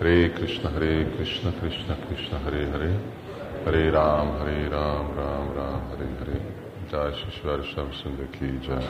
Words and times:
Hare 0.00 0.32
Krishna, 0.32 0.70
Hare 0.70 1.04
Krishna, 1.14 1.52
Krishna 1.60 1.94
Krishna, 2.06 2.38
Hare 2.38 2.70
Hare, 2.70 3.00
Hare 3.64 3.90
Ram, 3.90 4.38
Hare 4.38 4.68
Ram, 4.68 5.14
Ram 5.14 5.52
Ram, 5.54 5.82
Hare 5.90 6.08
Hare. 6.18 6.40
Jai 6.90 7.12
Shishwar 7.12 7.62
Shamsundar 7.62 8.30
Ki 8.30 8.58
Jai. 8.62 8.84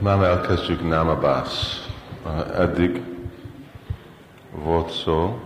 Már 0.00 0.22
elkezdjük 0.22 0.88
Namabász. 0.88 1.88
Eddig 2.54 2.92
volt 2.92 3.13
szó 4.90 5.38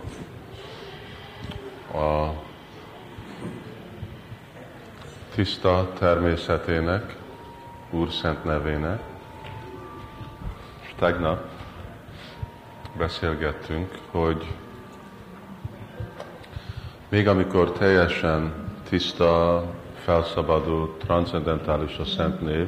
a 1.93 2.29
tiszta 5.35 5.91
természetének, 5.99 7.15
Úr 7.89 8.11
Szent 8.11 8.43
nevének. 8.43 9.01
Tegnap 10.97 11.39
beszélgettünk, 12.97 13.97
hogy 14.11 14.45
még 17.09 17.27
amikor 17.27 17.71
teljesen 17.71 18.53
tiszta, 18.89 19.63
felszabadult, 19.95 20.97
transzendentális 20.97 21.97
a 21.97 22.05
Szent 22.05 22.41
név, 22.41 22.67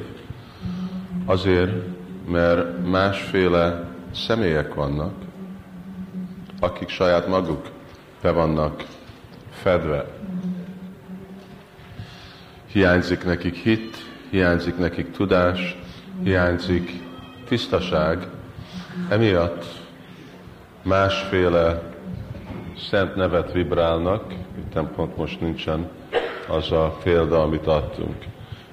azért, 1.26 1.72
mert 2.28 2.86
másféle 2.86 3.90
személyek 4.14 4.74
vannak, 4.74 5.14
akik 6.62 6.88
saját 6.88 7.26
maguk 7.26 7.68
be 8.20 8.30
vannak 8.30 8.84
fedve. 9.50 10.06
Hiányzik 12.66 13.24
nekik 13.24 13.54
hit, 13.54 13.96
hiányzik 14.30 14.78
nekik 14.78 15.10
tudás, 15.10 15.78
hiányzik 16.22 16.90
tisztaság, 17.48 18.26
emiatt 19.08 19.64
másféle 20.82 21.82
szent 22.90 23.14
nevet 23.16 23.52
vibrálnak, 23.52 24.32
itt 24.58 24.78
pont 24.96 25.16
most 25.16 25.40
nincsen 25.40 25.88
az 26.48 26.72
a 26.72 26.96
példa, 27.02 27.42
amit 27.42 27.66
adtunk. 27.66 28.24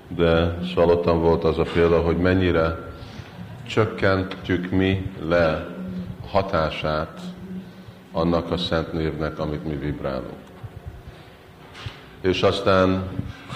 De 0.07 0.57
szalottan 0.75 1.21
volt 1.21 1.43
az 1.43 1.57
a 1.57 1.65
példa, 1.73 2.01
hogy 2.01 2.17
mennyire 2.17 2.77
csökkentjük 3.67 4.69
mi 4.69 5.11
le 5.27 5.67
hatását 6.27 7.19
annak 8.11 8.51
a 8.51 8.57
szent 8.57 8.93
névnek, 8.93 9.39
amit 9.39 9.65
mi 9.65 9.75
vibrálunk. 9.75 10.39
És 12.21 12.41
aztán 12.41 13.03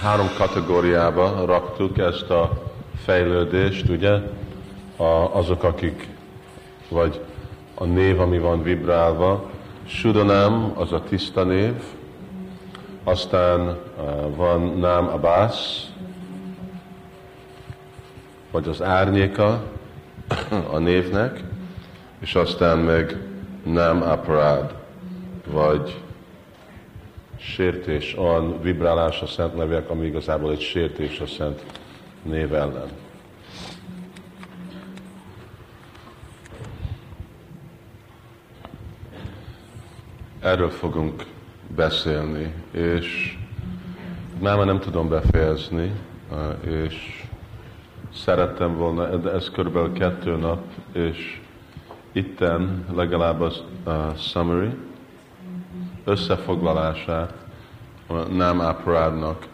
három 0.01 0.27
kategóriába 0.37 1.45
raktuk 1.45 1.97
ezt 1.97 2.29
a 2.29 2.71
fejlődést, 2.95 3.89
ugye? 3.89 4.11
A, 4.97 5.35
azok, 5.35 5.63
akik, 5.63 6.07
vagy 6.89 7.19
a 7.75 7.85
név, 7.85 8.19
ami 8.19 8.39
van 8.39 8.63
vibrálva, 8.63 9.51
Sudanám, 9.85 10.73
az 10.75 10.91
a 10.91 11.03
tiszta 11.03 11.43
név, 11.43 11.73
aztán 13.03 13.59
uh, 13.59 14.35
van 14.35 14.79
Nám 14.79 15.07
Abász, 15.07 15.87
vagy 18.51 18.67
az 18.67 18.81
árnyéka 18.81 19.63
a 20.73 20.77
névnek, 20.77 21.43
és 22.19 22.35
aztán 22.35 22.77
meg 22.77 23.32
nem 23.63 24.01
aparád, 24.01 24.75
vagy 25.47 26.01
sértés, 27.37 28.17
olyan 28.17 28.61
vibrálás 28.61 29.21
a 29.21 29.25
szent 29.25 29.55
nevek, 29.55 29.89
ami 29.89 30.05
igazából 30.05 30.51
egy 30.51 30.61
sértés 30.61 31.19
a 31.19 31.27
szent 31.27 31.63
név 32.21 32.53
ellen. 32.53 32.89
Erről 40.39 40.69
fogunk 40.69 41.25
beszélni, 41.75 42.53
és 42.71 43.37
már 44.39 44.65
nem 44.65 44.79
tudom 44.79 45.09
befejezni, 45.09 45.91
és 46.61 47.23
szerettem 48.13 48.77
volna, 48.77 49.15
de 49.15 49.31
ez 49.31 49.49
körülbelül 49.49 49.93
kettő 49.93 50.35
nap, 50.35 50.63
és 50.91 51.41
itten 52.13 52.85
legalább 52.95 53.41
az 53.41 53.63
uh, 53.85 54.15
summary, 54.17 54.69
összefoglalását 56.03 57.33
nem 58.31 58.61
áprádnak, 58.61 59.47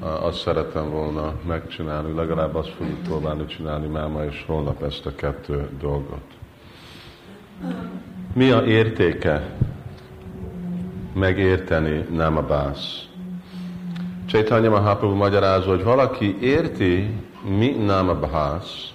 azt 0.00 0.38
szeretem 0.38 0.90
volna 0.90 1.34
megcsinálni, 1.46 2.14
legalább 2.14 2.54
azt 2.54 2.68
fogjuk 2.68 3.02
próbálni 3.02 3.46
csinálni 3.46 3.86
máma 3.86 4.24
és 4.24 4.44
holnap 4.46 4.82
ezt 4.82 5.06
a 5.06 5.14
kettő 5.14 5.68
dolgot. 5.80 6.22
Mi 8.34 8.50
a 8.50 8.64
értéke 8.64 9.50
megérteni 11.14 12.06
nem 12.10 12.36
a 12.36 12.42
bász? 12.42 13.06
Csaitanya 14.26 14.70
Mahaprabhu 14.70 15.16
magyarázza, 15.16 15.68
hogy 15.70 15.84
valaki 15.84 16.36
érti, 16.40 17.10
mi 17.58 17.70
nem 17.70 18.08
a 18.08 18.14
bász, 18.14 18.92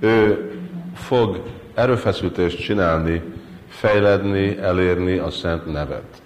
ő 0.00 0.50
fog 0.94 1.42
erőfeszítést 1.80 2.60
csinálni, 2.60 3.22
fejledni, 3.68 4.58
elérni 4.58 5.16
a 5.16 5.30
szent 5.30 5.72
nevet. 5.72 6.22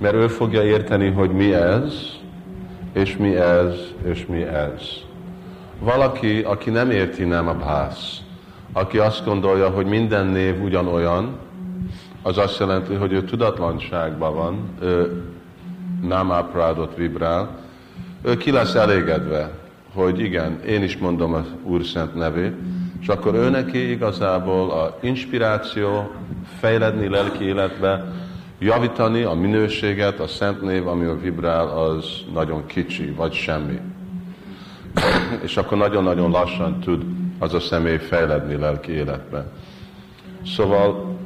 Mert 0.00 0.14
ő 0.14 0.28
fogja 0.28 0.62
érteni, 0.62 1.10
hogy 1.10 1.30
mi 1.30 1.54
ez, 1.54 1.92
és 2.92 3.16
mi 3.16 3.36
ez, 3.36 3.74
és 4.04 4.26
mi 4.26 4.42
ez. 4.42 4.82
Valaki, 5.78 6.40
aki 6.40 6.70
nem 6.70 6.90
érti 6.90 7.24
nem 7.24 7.48
a 7.48 7.54
bász, 7.54 8.18
aki 8.72 8.98
azt 8.98 9.24
gondolja, 9.24 9.68
hogy 9.68 9.86
minden 9.86 10.26
név 10.26 10.62
ugyanolyan, 10.62 11.38
az 12.22 12.38
azt 12.38 12.58
jelenti, 12.58 12.94
hogy 12.94 13.12
ő 13.12 13.22
tudatlanságban 13.22 14.34
van, 14.34 14.68
ő 14.80 15.22
nem 16.02 16.32
áprádot 16.32 16.96
vibrál, 16.96 17.58
ő 18.22 18.36
ki 18.36 18.50
lesz 18.50 18.74
elégedve, 18.74 19.50
hogy 19.92 20.20
igen, 20.20 20.60
én 20.66 20.82
is 20.82 20.96
mondom 20.96 21.34
az 21.34 21.46
Úr 21.62 21.84
Szent 21.84 22.14
nevét, 22.14 22.54
és 23.06 23.12
akkor 23.12 23.34
ő 23.34 23.48
neki 23.48 23.90
igazából 23.90 24.70
a 24.70 24.98
inspiráció, 25.00 26.10
fejledni 26.58 27.08
lelki 27.08 27.44
életbe, 27.44 28.04
javítani 28.58 29.22
a 29.22 29.32
minőséget, 29.32 30.20
a 30.20 30.26
szent 30.26 30.62
név, 30.62 30.86
ami 30.86 31.04
a 31.04 31.18
vibrál, 31.18 31.68
az 31.68 32.04
nagyon 32.32 32.66
kicsi, 32.66 33.10
vagy 33.10 33.32
semmi. 33.32 33.80
és 35.42 35.56
akkor 35.56 35.78
nagyon-nagyon 35.78 36.30
lassan 36.30 36.80
tud 36.80 37.04
az 37.38 37.54
a 37.54 37.60
személy 37.60 37.98
fejledni 37.98 38.56
lelki 38.56 38.92
életbe. 38.92 39.46
Szóval 40.46 41.16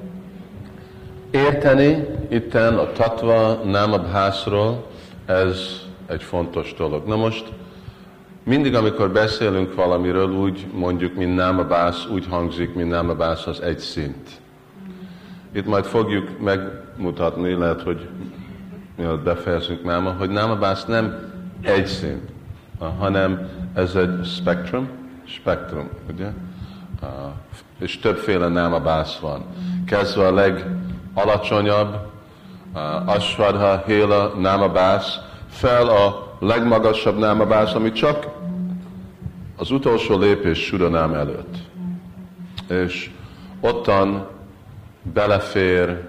érteni 1.31 2.07
itten 2.29 2.75
a 2.75 2.93
tatva 2.93 3.61
námabhászról, 3.65 4.87
ez 5.27 5.59
egy 6.07 6.23
fontos 6.23 6.75
dolog. 6.75 7.07
Na 7.07 7.17
most 7.17 7.45
mindig, 8.45 8.75
amikor 8.75 9.11
beszélünk 9.11 9.75
valamiről, 9.75 10.31
úgy 10.31 10.67
mondjuk, 10.73 11.15
mint 11.15 11.35
námabász, 11.35 12.07
úgy 12.07 12.27
hangzik, 12.27 12.75
mint 12.75 12.91
námabász 12.91 13.47
az 13.47 13.61
egy 13.61 13.79
szint. 13.79 14.41
Itt 15.53 15.67
majd 15.67 15.85
fogjuk 15.85 16.39
megmutatni, 16.41 17.53
lehet, 17.53 17.83
hogy 17.83 18.09
mielőtt 18.97 19.23
befejezünk 19.23 19.85
náma, 19.85 20.11
hogy 20.11 20.31
námabász 20.31 20.85
nem 20.85 21.33
egy 21.63 21.87
szint, 21.87 22.31
hanem 22.99 23.49
ez 23.75 23.95
egy 23.95 24.25
spektrum, 24.25 24.89
spektrum, 25.25 25.89
ugye? 26.13 26.29
És 27.79 27.99
többféle 27.99 28.49
námabász 28.49 29.19
van. 29.19 29.45
Kezdve 29.87 30.27
a 30.27 30.35
legalacsonyabb, 30.35 31.97
Asvadha, 33.07 33.83
Héla, 33.87 34.35
námabász, 34.39 35.19
fel 35.49 35.89
a 35.89 36.37
legmagasabb 36.41 37.19
námabász, 37.19 37.75
ami 37.75 37.93
csak 37.93 38.27
az 39.61 39.71
utolsó 39.71 40.19
lépés 40.19 40.65
Sudanám 40.65 41.15
előtt. 41.15 41.57
És 42.69 43.11
ottan 43.61 44.29
belefér 45.03 46.09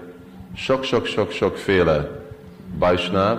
sok-sok-sok-sokféle 0.54 2.22
bajsnáv, 2.78 3.38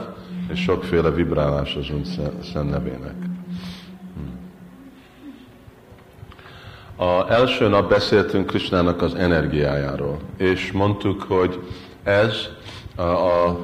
és 0.52 0.62
sokféle 0.62 1.10
vibrálás 1.10 1.76
az 1.76 1.90
Ön 1.90 2.06
Szent 2.54 2.70
nevének. 2.70 3.16
A 6.96 7.32
első 7.32 7.68
nap 7.68 7.90
beszéltünk 7.90 8.46
Krisnának 8.46 9.02
az 9.02 9.16
energiájáról, 9.16 10.20
és 10.38 10.72
mondtuk, 10.72 11.22
hogy 11.22 11.60
ez 12.04 12.36
a, 12.96 13.02
a 13.02 13.60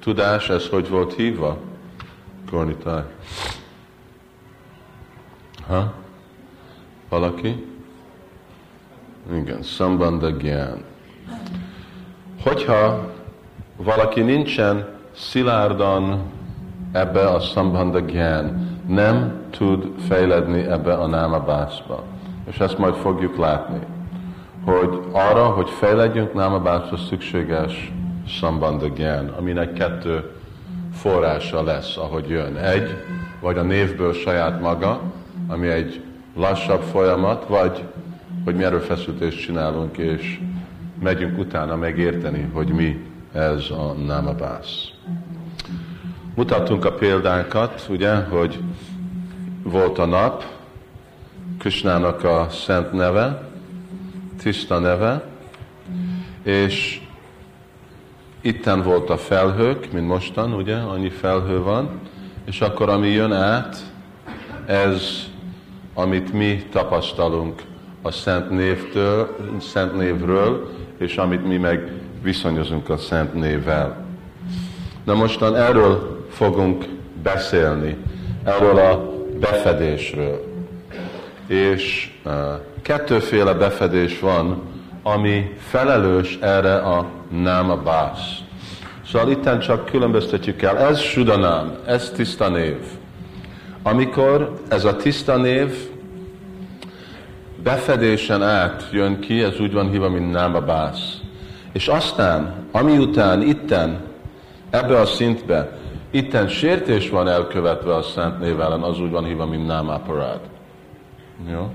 tudás, 0.00 0.48
ez 0.48 0.68
hogy 0.68 0.88
volt 0.88 1.14
hívva? 1.14 1.58
Kornitáj. 2.50 3.02
Ha? 5.66 5.92
Valaki? 7.08 7.66
Igen, 9.32 9.62
Sambandha 9.62 10.30
Gyan. 10.30 10.84
Hogyha 12.42 13.10
valaki 13.76 14.20
nincsen 14.20 14.88
szilárdan 15.12 16.22
ebbe 16.92 17.28
a 17.28 17.40
Sambandha 17.40 18.00
Gyan, 18.00 18.70
nem 18.86 19.40
tud 19.50 19.88
fejledni 20.08 20.60
ebbe 20.60 20.94
a 20.94 21.06
námabászba. 21.06 22.02
És 22.44 22.58
ezt 22.58 22.78
majd 22.78 22.94
fogjuk 22.94 23.36
látni, 23.36 23.78
hogy 24.64 25.00
arra, 25.12 25.44
hogy 25.44 25.70
fejledjünk 25.70 26.34
námabászba 26.34 26.96
szükséges 26.96 27.92
Sambandha 28.26 28.88
Gyan, 28.88 29.28
aminek 29.28 29.72
kettő 29.72 30.30
forrása 30.92 31.62
lesz, 31.62 31.96
ahogy 31.96 32.28
jön. 32.28 32.56
Egy, 32.56 32.96
vagy 33.40 33.58
a 33.58 33.62
névből 33.62 34.12
saját 34.12 34.60
maga, 34.60 35.00
ami 35.52 35.68
egy 35.68 36.00
lassabb 36.36 36.82
folyamat, 36.82 37.46
vagy 37.46 37.84
hogy 38.44 38.56
mi 38.56 38.64
erőfeszítést 38.64 39.40
csinálunk, 39.40 39.96
és 39.96 40.40
megyünk 41.02 41.38
utána 41.38 41.76
megérteni, 41.76 42.48
hogy 42.52 42.68
mi 42.68 43.04
ez 43.32 43.70
a 43.70 43.92
námabász. 43.92 44.90
Mutattunk 46.34 46.84
a 46.84 46.92
példánkat, 46.92 47.86
ugye, 47.88 48.14
hogy 48.14 48.58
volt 49.62 49.98
a 49.98 50.04
nap, 50.04 50.44
Krisnának 51.58 52.24
a 52.24 52.46
szent 52.50 52.92
neve, 52.92 53.48
tiszta 54.42 54.78
neve, 54.78 55.24
és 56.42 57.00
itten 58.40 58.82
volt 58.82 59.10
a 59.10 59.16
felhők, 59.16 59.92
mint 59.92 60.06
mostan, 60.06 60.52
ugye, 60.52 60.76
annyi 60.76 61.10
felhő 61.10 61.62
van, 61.62 62.00
és 62.44 62.60
akkor 62.60 62.88
ami 62.88 63.08
jön 63.08 63.32
át, 63.32 63.92
ez, 64.66 65.30
amit 65.94 66.32
mi 66.32 66.66
tapasztalunk 66.70 67.62
a 68.02 68.10
Szent 68.10 68.50
Névtől, 68.50 69.36
Szent 69.60 69.96
Névről, 69.96 70.70
és 70.98 71.16
amit 71.16 71.46
mi 71.46 71.56
meg 71.56 71.92
viszonyozunk 72.22 72.88
a 72.88 72.96
Szent 72.96 73.34
Névvel. 73.34 73.96
Na 75.04 75.14
mostan 75.14 75.56
erről 75.56 76.26
fogunk 76.30 76.84
beszélni, 77.22 77.96
erről 78.44 78.78
a 78.78 79.12
befedésről. 79.40 80.44
És 81.46 82.10
uh, 82.24 82.32
kettőféle 82.82 83.54
befedés 83.54 84.20
van, 84.20 84.62
ami 85.02 85.54
felelős 85.58 86.38
erre 86.40 86.74
a 86.74 87.06
náma 87.28 87.76
bász. 87.76 88.38
Szóval 89.06 89.30
itten 89.30 89.58
csak 89.58 89.84
különböztetjük 89.84 90.62
el, 90.62 90.78
ez 90.78 91.00
sudanám, 91.00 91.76
ez 91.86 92.10
tiszta 92.10 92.48
név. 92.48 92.78
Amikor 93.82 94.60
ez 94.68 94.84
a 94.84 94.96
tiszta 94.96 95.36
név 95.36 95.90
befedésen 97.62 98.42
át 98.42 98.88
jön 98.92 99.18
ki, 99.20 99.42
ez 99.42 99.60
úgy 99.60 99.72
van 99.72 99.90
hívva, 99.90 100.08
mint 100.08 100.32
náma 100.32 100.60
bász. 100.60 101.20
És 101.72 101.88
aztán, 101.88 102.54
ami 102.70 102.98
után 102.98 103.42
itten, 103.42 104.00
ebbe 104.70 105.00
a 105.00 105.06
szintbe, 105.06 105.78
itten 106.10 106.48
sértés 106.48 107.10
van 107.10 107.28
elkövetve 107.28 107.94
a 107.94 108.02
Szent 108.02 108.40
név 108.40 108.60
ellen, 108.60 108.82
az 108.82 109.00
úgy 109.00 109.10
van 109.10 109.24
hívva, 109.24 109.46
mint 109.46 109.66
námáparád. 109.66 110.40
Jó? 111.50 111.72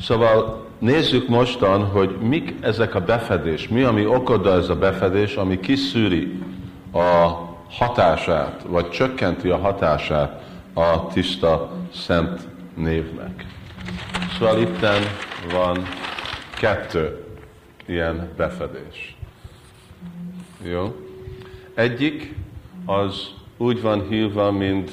Szóval 0.00 0.66
nézzük 0.78 1.28
mostan, 1.28 1.84
hogy 1.84 2.16
mik 2.20 2.54
ezek 2.60 2.94
a 2.94 3.00
befedés, 3.00 3.68
mi, 3.68 3.82
ami 3.82 4.06
okoda 4.06 4.52
ez 4.52 4.68
a 4.68 4.76
befedés, 4.76 5.34
ami 5.34 5.60
kiszűri 5.60 6.42
a 6.92 7.30
hatását, 7.70 8.64
vagy 8.68 8.90
csökkenti 8.90 9.48
a 9.48 9.58
hatását 9.58 10.42
a 10.72 11.06
tiszta 11.06 11.72
szent 11.94 12.48
névnek. 12.74 13.46
Szóval 14.38 14.60
itten 14.60 15.02
van 15.52 15.82
kettő 16.58 17.24
ilyen 17.86 18.28
befedés. 18.36 19.16
Jó? 20.62 20.96
Egyik 21.74 22.34
az 22.84 23.28
úgy 23.56 23.82
van 23.82 24.08
hívva, 24.08 24.50
mint, 24.50 24.90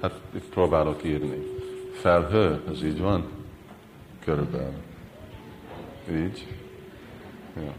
hát 0.00 0.12
itt 0.34 0.48
próbálok 0.50 1.04
írni. 1.04 1.46
Felhő, 1.92 2.60
az 2.70 2.82
így 2.82 3.00
van? 3.00 3.24
Körülbelül. 4.24 4.72
Így. 6.10 6.46
Ja. 7.56 7.72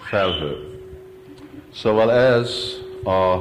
Felhő. 0.00 0.80
Szóval 1.74 2.12
ez 2.12 2.76
a, 3.04 3.36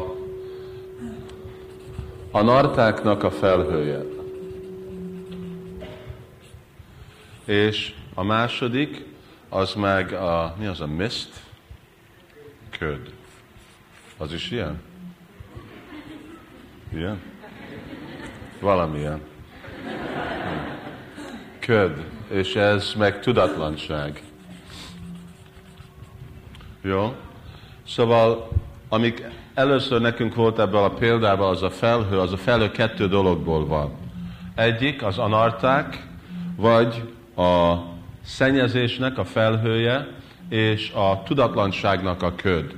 a 2.31 2.41
nartáknak 2.41 3.23
a 3.23 3.31
felhője. 3.31 4.03
És 7.45 7.93
a 8.13 8.23
második, 8.23 9.05
az 9.49 9.73
meg 9.73 10.13
a, 10.13 10.55
mi 10.59 10.65
az 10.65 10.81
a 10.81 10.87
mist? 10.87 11.29
Köd. 12.77 13.13
Az 14.17 14.33
is 14.33 14.51
ilyen? 14.51 14.81
Ilyen? 16.93 17.21
Valamilyen. 18.59 19.21
Köd. 21.59 22.05
És 22.29 22.55
ez 22.55 22.93
meg 22.97 23.19
tudatlanság. 23.19 24.23
Jó? 26.81 27.15
Szóval, 27.87 28.49
amik 28.89 29.23
először 29.53 30.01
nekünk 30.01 30.35
volt 30.35 30.59
ebből 30.59 30.83
a 30.83 30.89
példában, 30.89 31.49
az 31.49 31.63
a 31.63 31.69
felhő, 31.69 32.19
az 32.19 32.31
a 32.31 32.37
felhő 32.37 32.71
kettő 32.71 33.07
dologból 33.07 33.67
van. 33.67 33.91
Egyik 34.55 35.03
az 35.03 35.17
anarták, 35.17 36.07
vagy 36.55 37.03
a 37.35 37.75
szennyezésnek 38.23 39.17
a 39.17 39.25
felhője, 39.25 40.07
és 40.49 40.91
a 40.91 41.23
tudatlanságnak 41.23 42.21
a 42.23 42.35
köd. 42.35 42.75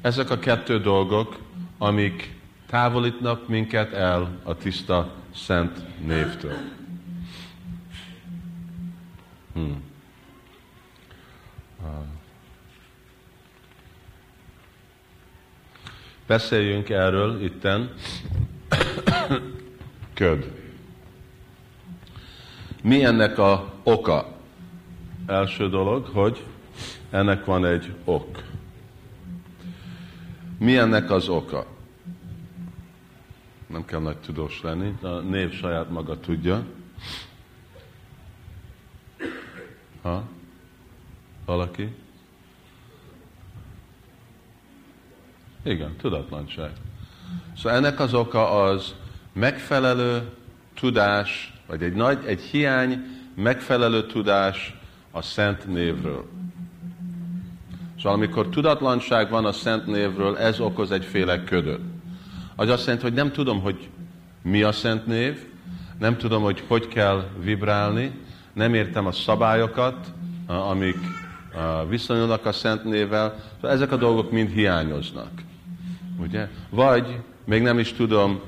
Ezek 0.00 0.30
a 0.30 0.38
kettő 0.38 0.80
dolgok, 0.80 1.38
amik 1.78 2.38
távolítnak 2.66 3.48
minket 3.48 3.92
el 3.92 4.28
a 4.42 4.56
tiszta 4.56 5.12
szent 5.34 5.82
névtől. 6.06 6.56
Hmm. 9.52 9.88
Beszéljünk 16.30 16.88
erről 16.88 17.42
itten. 17.42 17.94
Köd. 20.14 20.52
Mi 22.82 23.04
ennek 23.04 23.38
a 23.38 23.72
oka? 23.82 24.36
Első 25.26 25.68
dolog, 25.68 26.06
hogy 26.06 26.44
ennek 27.10 27.44
van 27.44 27.64
egy 27.64 27.94
ok. 28.04 28.42
Mi 30.58 30.76
ennek 30.76 31.10
az 31.10 31.28
oka? 31.28 31.66
Nem 33.66 33.84
kell 33.84 34.00
nagy 34.00 34.18
tudós 34.18 34.62
lenni, 34.62 34.94
a 35.02 35.08
név 35.08 35.52
saját 35.52 35.90
maga 35.90 36.20
tudja. 36.20 36.64
Ha? 40.02 40.28
Valaki? 41.44 41.94
Igen, 45.62 45.96
tudatlanság. 45.96 46.70
Szóval 47.56 47.78
ennek 47.78 48.00
az 48.00 48.14
oka 48.14 48.50
az 48.62 48.94
megfelelő 49.32 50.28
tudás, 50.74 51.52
vagy 51.66 51.82
egy 51.82 51.92
nagy, 51.92 52.18
egy 52.26 52.40
hiány, 52.40 53.02
megfelelő 53.34 54.06
tudás 54.06 54.78
a 55.10 55.22
szent 55.22 55.66
névről. 55.66 56.28
Szóval 57.96 58.12
amikor 58.12 58.48
tudatlanság 58.48 59.30
van 59.30 59.44
a 59.44 59.52
szent 59.52 59.86
névről, 59.86 60.38
ez 60.38 60.60
okoz 60.60 60.90
egyféle 60.90 61.44
ködöt. 61.44 61.80
Az 62.56 62.68
azt 62.68 62.84
jelenti, 62.84 63.06
hogy 63.06 63.14
nem 63.14 63.32
tudom, 63.32 63.60
hogy 63.60 63.88
mi 64.42 64.62
a 64.62 64.72
szent 64.72 65.06
név, 65.06 65.46
nem 65.98 66.16
tudom, 66.16 66.42
hogy 66.42 66.64
hogy 66.66 66.88
kell 66.88 67.28
vibrálni, 67.42 68.18
nem 68.52 68.74
értem 68.74 69.06
a 69.06 69.12
szabályokat, 69.12 70.12
amik 70.46 70.98
viszonyulnak 71.88 72.46
a 72.46 72.52
szent 72.52 72.84
névvel, 72.84 73.34
szóval 73.54 73.70
ezek 73.70 73.92
a 73.92 73.96
dolgok 73.96 74.30
mind 74.30 74.50
hiányoznak. 74.50 75.30
Ugye? 76.20 76.48
Vagy 76.70 77.18
még 77.44 77.62
nem 77.62 77.78
is 77.78 77.92
tudom 77.92 78.40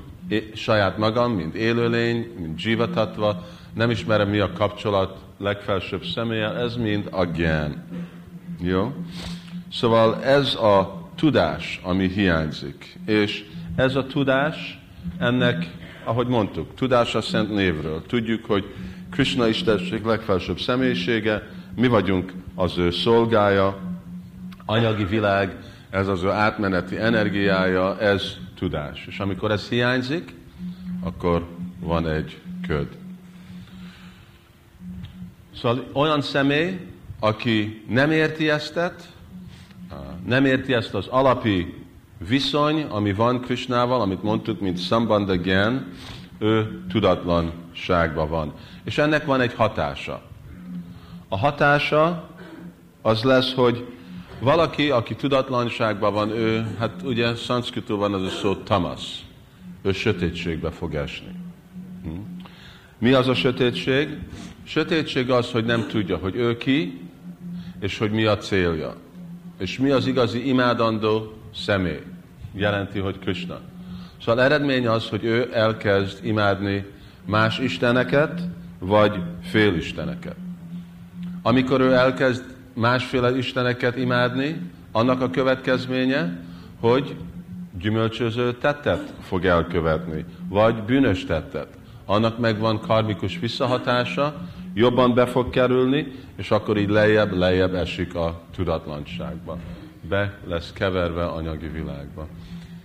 saját 0.55 0.99
magam, 0.99 1.33
mint 1.33 1.55
élőlény, 1.55 2.31
mint 2.39 2.59
zsivatatva, 2.59 3.47
nem 3.75 3.91
ismerem 3.91 4.29
mi 4.29 4.39
a 4.39 4.53
kapcsolat 4.53 5.19
legfelsőbb 5.39 6.05
személye, 6.05 6.55
ez 6.55 6.77
mind 6.77 7.09
a 7.11 7.25
gen. 7.25 7.85
Jó? 8.61 8.95
Szóval 9.73 10.25
ez 10.25 10.55
a 10.55 11.03
tudás, 11.15 11.81
ami 11.83 12.09
hiányzik. 12.09 12.99
És 13.07 13.45
ez 13.77 13.97
a 13.97 14.07
tudás, 14.07 14.81
ennek, 15.19 15.71
ahogy 16.05 16.27
mondtuk, 16.27 16.75
tudás 16.75 17.15
a 17.15 17.21
Szent 17.21 17.55
Névről. 17.55 18.03
Tudjuk, 18.07 18.45
hogy 18.45 18.75
Krishna 19.11 19.49
Istenség 19.49 20.05
legfelsőbb 20.05 20.59
személyisége, 20.59 21.49
mi 21.77 21.87
vagyunk 21.87 22.33
az 22.55 22.79
ő 22.79 22.91
szolgája, 22.91 23.79
anyagi 24.67 25.05
világ, 25.05 25.57
ez 25.93 26.09
az 26.09 26.23
ő 26.23 26.31
átmeneti 26.31 26.99
energiája, 26.99 27.99
ez 27.99 28.37
tudás. 28.55 29.07
És 29.07 29.19
amikor 29.19 29.51
ez 29.51 29.69
hiányzik, 29.69 30.35
akkor 31.03 31.47
van 31.81 32.09
egy 32.09 32.41
köd. 32.67 32.89
Szóval 35.57 35.85
olyan 35.93 36.21
személy, 36.21 36.87
aki 37.21 37.85
nem 37.89 38.11
érti 38.11 38.49
ezt, 38.49 38.81
nem 40.27 40.45
érti 40.45 40.73
ezt 40.73 40.95
az 40.95 41.07
alapi 41.07 41.85
viszony, 42.29 42.83
ami 42.83 43.13
van 43.13 43.41
Krishnával, 43.41 44.01
amit 44.01 44.23
mondtuk, 44.23 44.61
mint 44.61 44.79
Sambandha 44.79 45.35
Gyan, 45.35 45.87
ő 46.39 46.85
tudatlanságban 46.89 48.29
van. 48.29 48.53
És 48.85 48.99
ennek 48.99 49.25
van 49.25 49.41
egy 49.41 49.55
hatása. 49.55 50.23
A 51.29 51.39
hatása 51.39 52.29
az 53.03 53.23
lesz, 53.23 53.55
hogy 53.55 53.87
valaki, 54.43 54.91
aki 54.91 55.15
tudatlanságban 55.15 56.13
van, 56.13 56.31
ő, 56.31 56.67
hát 56.79 57.03
ugye 57.05 57.33
van 57.87 58.15
az 58.15 58.23
a 58.23 58.29
szó 58.29 58.55
tamasz, 58.55 59.23
ő 59.83 59.93
sötétségbe 59.93 60.71
fog 60.71 60.95
esni. 60.95 61.35
Hm? 62.03 62.11
Mi 62.99 63.13
az 63.13 63.29
a 63.29 63.35
sötétség? 63.35 64.19
Sötétség 64.65 65.31
az, 65.31 65.51
hogy 65.51 65.65
nem 65.65 65.87
tudja, 65.87 66.17
hogy 66.17 66.37
ő 66.37 66.57
ki, 66.57 67.01
és 67.81 67.99
hogy 67.99 68.11
mi 68.11 68.25
a 68.25 68.39
célja. 68.39 68.97
És 69.59 69.79
mi 69.79 69.91
az 69.91 70.07
igazi 70.07 70.49
imádandó 70.49 71.33
személy. 71.55 72.03
Jelenti, 72.55 72.99
hogy 72.99 73.19
Krishna. 73.19 73.61
Szóval 74.25 74.45
eredmény 74.45 74.87
az, 74.87 75.09
hogy 75.09 75.25
ő 75.25 75.51
elkezd 75.53 76.25
imádni 76.25 76.85
más 77.25 77.59
isteneket, 77.59 78.41
vagy 78.79 79.21
félisteneket. 79.43 80.37
Amikor 81.43 81.81
ő 81.81 81.93
elkezd 81.93 82.52
másféle 82.75 83.37
isteneket 83.37 83.97
imádni, 83.97 84.71
annak 84.93 85.21
a 85.21 85.31
következménye, 85.31 86.39
hogy 86.81 87.17
gyümölcsöző 87.79 88.53
tettet 88.53 89.15
fog 89.21 89.45
elkövetni, 89.45 90.25
vagy 90.49 90.83
bűnös 90.83 91.25
tettet. 91.25 91.69
Annak 92.05 92.39
megvan 92.39 92.81
karmikus 92.81 93.39
visszahatása, 93.39 94.49
jobban 94.75 95.15
be 95.15 95.27
fog 95.27 95.51
kerülni, 95.51 96.13
és 96.37 96.51
akkor 96.51 96.77
így 96.77 96.89
lejjebb, 96.89 97.33
lejjebb 97.33 97.75
esik 97.75 98.15
a 98.15 98.41
tudatlanságba. 98.55 99.59
Be 100.09 100.39
lesz 100.47 100.73
keverve 100.73 101.25
anyagi 101.25 101.69
világba. 101.69 102.29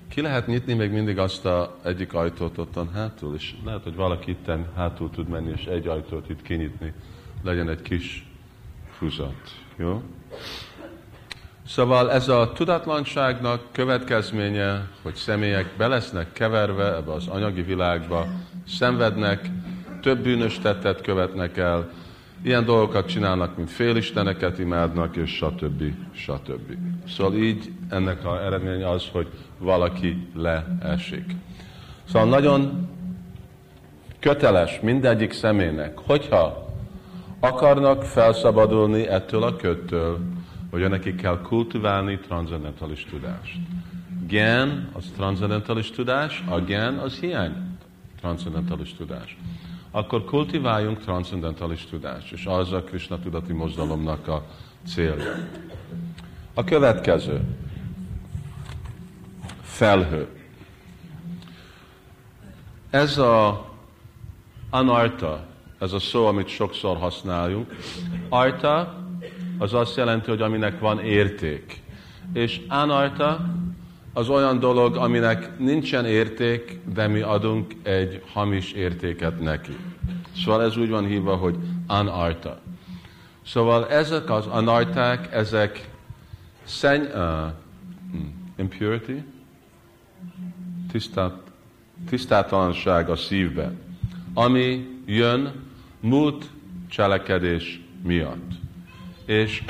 Ki 0.10 0.22
lehet 0.22 0.48
nyitni 0.48 0.74
még 0.74 0.92
mindig 0.92 1.18
azt 1.18 1.46
a 1.46 1.78
egyik 1.84 2.14
ajtót 2.14 2.58
ottan 2.58 2.90
hátul, 2.94 3.36
és 3.36 3.54
lehet, 3.66 3.84
hogy 3.84 3.96
valaki 3.96 4.32
itt 4.32 4.52
hátul 4.76 5.10
tud 5.10 5.28
menni, 5.28 5.52
és 5.56 5.66
egy 5.66 5.88
ajtót 5.88 6.30
itt 6.30 6.42
kinyitni, 6.42 6.94
legyen 7.44 7.70
egy 7.70 7.82
kis 7.82 8.26
húzat. 9.00 9.67
Jó? 9.78 10.02
Szóval 11.68 12.12
ez 12.12 12.28
a 12.28 12.52
tudatlanságnak 12.52 13.62
következménye, 13.72 14.88
hogy 15.02 15.16
személyek 15.16 15.74
belesznek 15.78 16.34
keverve 16.34 16.96
ebbe 16.96 17.12
az 17.12 17.28
anyagi 17.28 17.62
világba, 17.62 18.28
szenvednek, 18.68 19.50
több 20.02 20.20
bűnös 20.20 20.60
tettet 20.60 21.02
követnek 21.02 21.58
el, 21.58 21.90
ilyen 22.44 22.66
dolgokat 22.66 23.08
csinálnak, 23.08 23.58
mint 23.58 23.72
félisteneket 23.72 24.60
imádnak, 24.60 25.16
és 25.16 25.36
stb. 25.36 25.84
stb. 26.12 26.78
Szóval 27.08 27.36
így 27.36 27.72
ennek 27.90 28.26
a 28.26 28.44
eredménye 28.46 28.90
az, 28.90 29.04
hogy 29.12 29.28
valaki 29.58 30.28
leesik. 30.36 31.36
Szóval 32.04 32.28
nagyon 32.28 32.90
köteles 34.20 34.80
mindegyik 34.80 35.32
személynek, 35.32 35.98
hogyha 35.98 36.67
akarnak 37.40 38.04
felszabadulni 38.04 39.08
ettől 39.08 39.44
a 39.44 39.56
köttől, 39.56 40.20
hogy 40.72 40.90
nekik 40.90 41.16
kell 41.16 41.42
kultiválni 41.42 42.20
transzendentális 42.20 43.06
tudást. 43.10 43.58
Gen 44.28 44.90
az 44.94 45.12
transzendentális 45.16 45.92
tudás, 45.92 46.44
a 46.50 46.60
gen 46.60 46.98
az 46.98 47.14
hiány 47.20 47.78
transzendentális 48.20 48.94
tudás. 48.94 49.38
Akkor 49.92 50.26
kultiváljunk 50.26 51.00
transzendentális 51.00 51.86
tudást, 51.86 52.32
és 52.32 52.46
az 52.46 52.72
a 52.72 52.84
Krishna 52.84 53.20
tudati 53.20 53.54
mozdalomnak 53.54 54.28
a 54.28 54.46
célja. 54.88 55.34
A 56.54 56.64
következő. 56.64 57.42
Felhő. 59.62 60.28
Ez 62.90 63.18
a 63.18 63.66
anarta, 64.70 65.47
ez 65.80 65.94
a 65.94 66.00
szó, 66.00 66.26
amit 66.26 66.48
sokszor 66.48 66.98
használjuk. 66.98 67.72
Arta 68.30 69.06
az 69.58 69.74
azt 69.74 69.98
jelenti, 69.98 70.30
hogy 70.30 70.42
aminek 70.42 70.80
van 70.80 71.00
érték. 71.00 71.82
És 72.34 72.62
anarta 72.68 73.54
az 74.14 74.30
olyan 74.30 74.60
dolog, 74.60 74.96
aminek 74.96 75.60
nincsen 75.60 76.06
érték, 76.06 76.80
de 76.94 77.08
mi 77.08 77.20
adunk 77.20 77.74
egy 77.84 78.22
hamis 78.34 78.72
értéket 78.72 79.40
neki. 79.40 79.78
Szóval 80.44 80.64
ez 80.64 80.78
úgy 80.78 80.90
van 80.90 81.06
hívva, 81.06 81.36
hogy 81.36 81.56
anarta. 81.88 82.60
Szóval 83.46 83.88
ezek 83.90 84.30
az 84.30 84.46
anarták, 84.46 85.34
ezek 85.34 85.90
szenny, 86.64 87.04
uh, 87.04 87.52
impurity, 88.58 89.24
tisztát, 90.92 91.34
tisztátalanság 92.10 93.10
a 93.10 93.16
szívben, 93.16 93.80
ami 94.34 94.88
jön 95.06 95.67
múlt 96.00 96.50
cselekedés 96.90 97.82
miatt. 98.04 98.52
És 99.26 99.64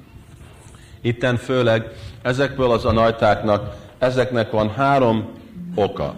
itten 1.00 1.36
főleg 1.36 1.92
ezekből 2.22 2.70
az 2.70 2.84
anajtáknak, 2.84 3.76
ezeknek 3.98 4.50
van 4.50 4.70
három 4.70 5.28
oka, 5.74 6.14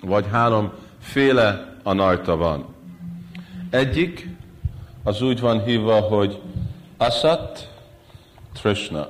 vagy 0.00 0.26
három 0.30 0.72
féle 1.00 1.76
anajta 1.82 2.36
van. 2.36 2.74
Egyik, 3.70 4.28
az 5.02 5.22
úgy 5.22 5.40
van 5.40 5.64
hívva, 5.64 6.00
hogy 6.00 6.40
Asat 6.96 7.68
Trishna. 8.52 9.08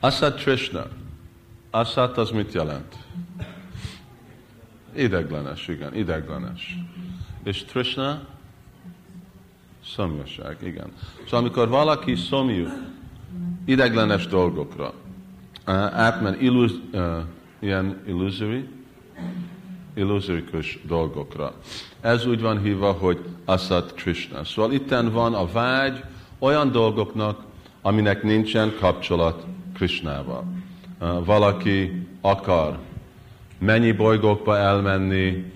Asat 0.00 0.36
Trishna. 0.36 0.86
Asat 1.70 2.18
az 2.18 2.30
mit 2.30 2.52
jelent? 2.52 3.01
Ideglenes, 4.96 5.68
igen, 5.68 5.94
ideglenes. 5.94 6.78
És 7.42 7.64
Trishna? 7.64 8.26
Szomjaság, 9.84 10.56
igen. 10.62 10.92
Szóval 11.24 11.40
amikor 11.40 11.68
valaki 11.68 12.14
szomjú 12.14 12.66
ideglenes 13.64 14.26
dolgokra, 14.26 14.92
átmen 15.92 16.40
illuz, 16.40 16.80
uh, 16.92 17.16
ilyen 17.58 18.02
illusory, 18.06 18.68
illuzorikus 19.94 20.78
dolgokra. 20.86 21.54
Ez 22.00 22.26
úgy 22.26 22.40
van 22.40 22.62
hívva, 22.62 22.92
hogy 22.92 23.18
Asat 23.44 23.94
Krishna. 23.94 24.44
Szóval 24.44 24.72
itten 24.72 25.12
van 25.12 25.34
a 25.34 25.46
vágy 25.46 26.04
olyan 26.38 26.72
dolgoknak, 26.72 27.40
aminek 27.82 28.22
nincsen 28.22 28.72
kapcsolat 28.78 29.46
Krishnával. 29.74 30.44
Valaki 31.24 32.06
akar 32.20 32.78
mennyi 33.62 33.92
bolygókba 33.92 34.58
elmenni, 34.58 35.52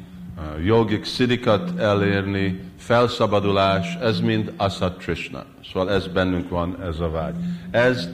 jogik 0.64 1.04
szidikat 1.04 1.80
elérni, 1.80 2.60
felszabadulás, 2.78 3.94
ez 4.00 4.20
mind 4.20 4.52
Asat 4.56 4.96
Krishna. 4.96 5.44
Szóval 5.72 5.90
ez 5.90 6.06
bennünk 6.06 6.48
van, 6.48 6.76
ez 6.82 7.00
a 7.00 7.10
vágy. 7.10 7.34
Ez 7.70 8.08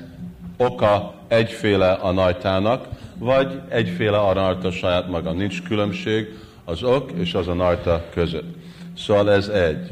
oka 0.57 1.15
egyféle 1.29 1.93
anajtának, 1.93 2.89
vagy 3.19 3.61
egyféle 3.69 4.19
anarta 4.19 4.71
saját 4.71 5.09
maga. 5.09 5.33
Nincs 5.33 5.63
különbség 5.63 6.39
az 6.65 6.83
ok 6.83 7.11
és 7.13 7.35
az 7.35 7.49
anarta 7.49 8.05
között. 8.13 8.55
Szóval 8.97 9.31
ez 9.31 9.49
egy. 9.49 9.91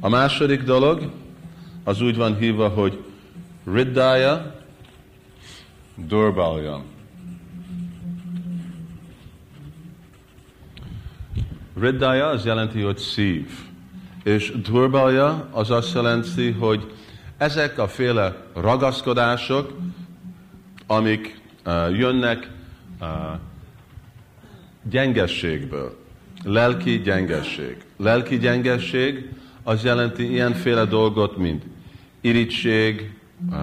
A 0.00 0.08
második 0.08 0.62
dolog, 0.62 1.10
az 1.84 2.00
úgy 2.00 2.16
van 2.16 2.36
hívva, 2.36 2.68
hogy 2.68 2.98
Riddaya 3.72 4.54
Durbalya. 5.94 6.82
Riddaya 11.80 12.26
az 12.26 12.44
jelenti, 12.44 12.80
hogy 12.80 12.98
szív. 12.98 13.50
És 14.22 14.52
Durbalya 14.62 15.48
az 15.50 15.70
azt 15.70 15.94
jelenti, 15.94 16.50
hogy 16.50 16.92
ezek 17.36 17.78
a 17.78 17.88
féle 17.88 18.46
ragaszkodások, 18.54 19.78
amik 20.86 21.40
uh, 21.66 21.98
jönnek 21.98 22.50
uh, 23.00 23.08
gyengességből, 24.82 25.98
lelki 26.44 27.00
gyengesség. 27.00 27.76
Lelki 27.96 28.38
gyengesség 28.38 29.30
az 29.62 29.84
jelenti 29.84 30.30
ilyenféle 30.30 30.84
dolgot, 30.84 31.36
mint 31.36 31.64
irigység, 32.20 33.18
uh, 33.50 33.56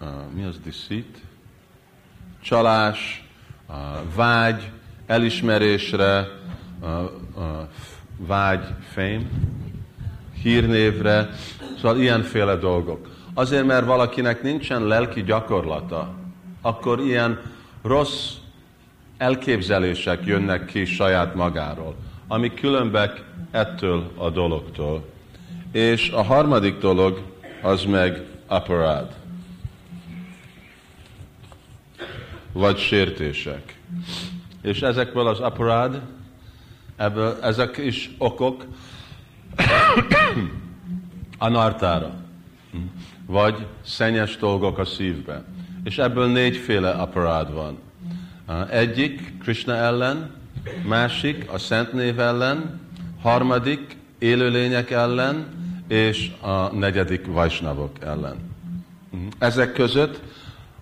uh, 0.00 0.08
mi 0.34 0.44
az 0.44 0.58
deceit? 0.64 1.18
Csalás, 2.40 3.24
uh, 3.68 3.74
vágy, 4.14 4.70
elismerésre, 5.08 6.28
uh, 6.80 6.88
uh, 7.36 7.42
vágy, 8.16 8.64
fame, 8.92 9.22
hírnévre, 10.42 11.30
szóval 11.76 12.00
ilyenféle 12.00 12.56
dolgok. 12.56 13.08
Azért, 13.34 13.66
mert 13.66 13.86
valakinek 13.86 14.42
nincsen 14.42 14.86
lelki 14.86 15.22
gyakorlata, 15.22 16.14
akkor 16.62 17.00
ilyen 17.00 17.40
rossz 17.82 18.32
elképzelések 19.16 20.24
jönnek 20.24 20.64
ki 20.64 20.84
saját 20.84 21.34
magáról. 21.34 21.94
amik 22.28 22.54
különbek 22.54 23.24
ettől 23.50 24.10
a 24.16 24.30
dologtól. 24.30 25.04
És 25.72 26.10
a 26.10 26.22
harmadik 26.22 26.78
dolog 26.78 27.22
az 27.62 27.84
meg 27.84 28.22
aparád. 28.46 29.14
Vagy 32.52 32.78
sértések. 32.78 33.78
És 34.62 34.82
ezekből 34.82 35.26
az 35.26 35.40
aparád, 35.40 36.00
ebből, 36.96 37.38
ezek 37.42 37.76
is 37.76 38.10
okok 38.18 38.64
a 41.38 41.48
nartára. 41.48 42.14
Vagy 43.26 43.66
szennyes 43.84 44.36
dolgok 44.36 44.78
a 44.78 44.84
szívbe. 44.84 45.44
És 45.84 45.98
ebből 45.98 46.26
négyféle 46.26 46.90
aparád 46.90 47.52
van. 47.52 47.78
Egyik 48.70 49.38
Krishna 49.38 49.74
ellen, 49.74 50.30
másik 50.86 51.52
a 51.52 51.58
Szent 51.58 51.92
Név 51.92 52.20
ellen, 52.20 52.80
harmadik 53.22 53.96
élőlények 54.18 54.90
ellen, 54.90 55.46
és 55.88 56.30
a 56.40 56.74
negyedik 56.74 57.26
Vajsnavok 57.26 57.96
ellen. 58.00 58.36
Ezek 59.38 59.72
között 59.72 60.20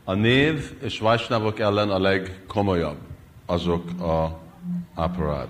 a 0.04 0.14
név 0.14 0.72
és 0.82 0.98
Vajsnavok 0.98 1.58
ellen 1.58 1.90
a 1.90 1.98
legkomolyabb 1.98 2.96
azok 3.46 4.00
a 4.00 4.38
aparád. 4.94 5.48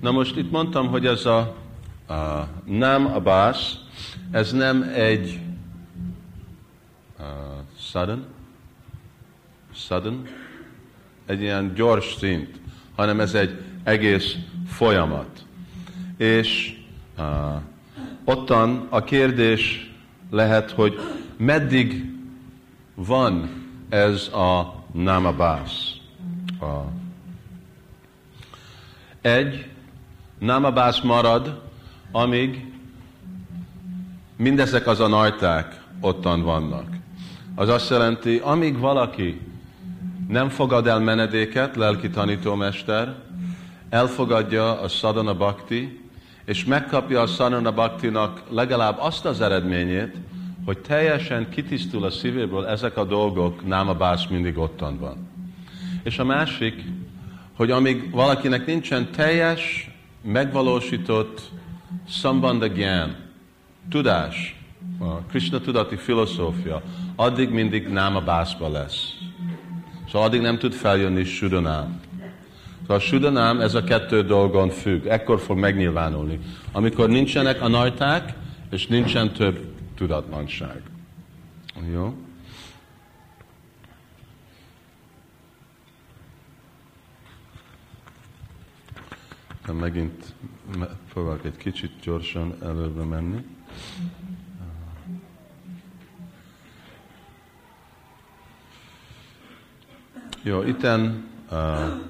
Na 0.00 0.10
most 0.10 0.36
itt 0.36 0.50
mondtam, 0.50 0.88
hogy 0.88 1.06
ez 1.06 1.26
a, 1.26 1.38
a 2.08 2.48
nem 2.64 3.06
abás, 3.06 3.76
ez 4.30 4.52
nem 4.52 4.82
egy 4.94 5.40
uh, 7.18 7.24
sudden, 7.78 8.26
sudden, 9.74 10.22
egy 11.26 11.40
ilyen 11.40 11.74
gyors 11.74 12.14
szint, 12.14 12.60
hanem 12.96 13.20
ez 13.20 13.34
egy 13.34 13.62
egész 13.82 14.36
folyamat. 14.66 15.46
És 16.16 16.78
uh, 17.18 17.24
ottan 18.24 18.86
a 18.90 19.04
kérdés 19.04 19.92
lehet, 20.30 20.70
hogy 20.70 20.98
meddig 21.36 22.12
van 22.94 23.50
ez 23.88 24.28
a 24.28 24.74
námabász. 24.92 25.96
A 26.60 26.97
egy 29.28 29.66
námabász 30.38 31.00
marad, 31.00 31.60
amíg 32.12 32.72
mindezek 34.36 34.86
az 34.86 35.00
a 35.00 35.08
najták 35.08 35.80
ottan 36.00 36.42
vannak. 36.42 36.86
Az 37.54 37.68
azt 37.68 37.90
jelenti, 37.90 38.40
amíg 38.42 38.78
valaki 38.78 39.40
nem 40.28 40.48
fogad 40.48 40.86
el 40.86 40.98
menedéket, 40.98 41.76
lelki 41.76 42.10
tanítómester, 42.10 43.14
elfogadja 43.88 44.80
a 44.80 44.88
sadhana 44.88 45.34
bhakti, 45.34 46.00
és 46.44 46.64
megkapja 46.64 47.20
a 47.20 47.26
sadhana 47.26 47.72
bhaktinak 47.72 48.42
legalább 48.50 48.96
azt 48.98 49.24
az 49.24 49.40
eredményét, 49.40 50.16
hogy 50.64 50.78
teljesen 50.78 51.48
kitisztul 51.50 52.04
a 52.04 52.10
szívéből 52.10 52.66
ezek 52.66 52.96
a 52.96 53.04
dolgok, 53.04 53.66
nem 53.66 53.88
a 53.88 53.94
bász 53.94 54.26
mindig 54.26 54.58
ottan 54.58 54.98
van. 54.98 55.28
És 56.02 56.18
a 56.18 56.24
másik, 56.24 56.84
hogy 57.58 57.70
amíg 57.70 58.10
valakinek 58.10 58.66
nincsen 58.66 59.10
teljes, 59.12 59.90
megvalósított 60.22 61.50
sambandha 62.08 62.66
gyán, 62.66 63.16
tudás, 63.90 64.56
a 64.98 65.14
Krishna 65.14 65.60
tudati 65.60 65.96
filozófia, 65.96 66.82
addig 67.16 67.50
mindig 67.50 67.88
náma 67.88 68.20
bászba 68.20 68.68
lesz. 68.68 69.14
Szóval 70.06 70.28
addig 70.28 70.40
nem 70.40 70.58
tud 70.58 70.72
feljönni 70.72 71.24
Sudanám. 71.24 72.00
Szóval 72.80 72.96
a 72.96 73.00
Sudanám 73.00 73.60
ez 73.60 73.74
a 73.74 73.84
kettő 73.84 74.22
dolgon 74.22 74.68
függ. 74.68 75.06
Ekkor 75.06 75.40
fog 75.40 75.58
megnyilvánulni. 75.58 76.38
Amikor 76.72 77.08
nincsenek 77.08 77.62
a 77.62 77.68
najták, 77.68 78.32
és 78.70 78.86
nincsen 78.86 79.32
több 79.32 79.66
tudatlanság. 79.96 80.82
Jó? 81.92 82.27
Megint 89.72 90.34
fogok 91.06 91.44
egy 91.44 91.56
kicsit 91.56 91.92
gyorsan 92.02 92.54
előre 92.62 93.04
menni. 93.04 93.44
Jó, 100.42 100.62
itten 100.62 101.28
uh, 101.50 102.06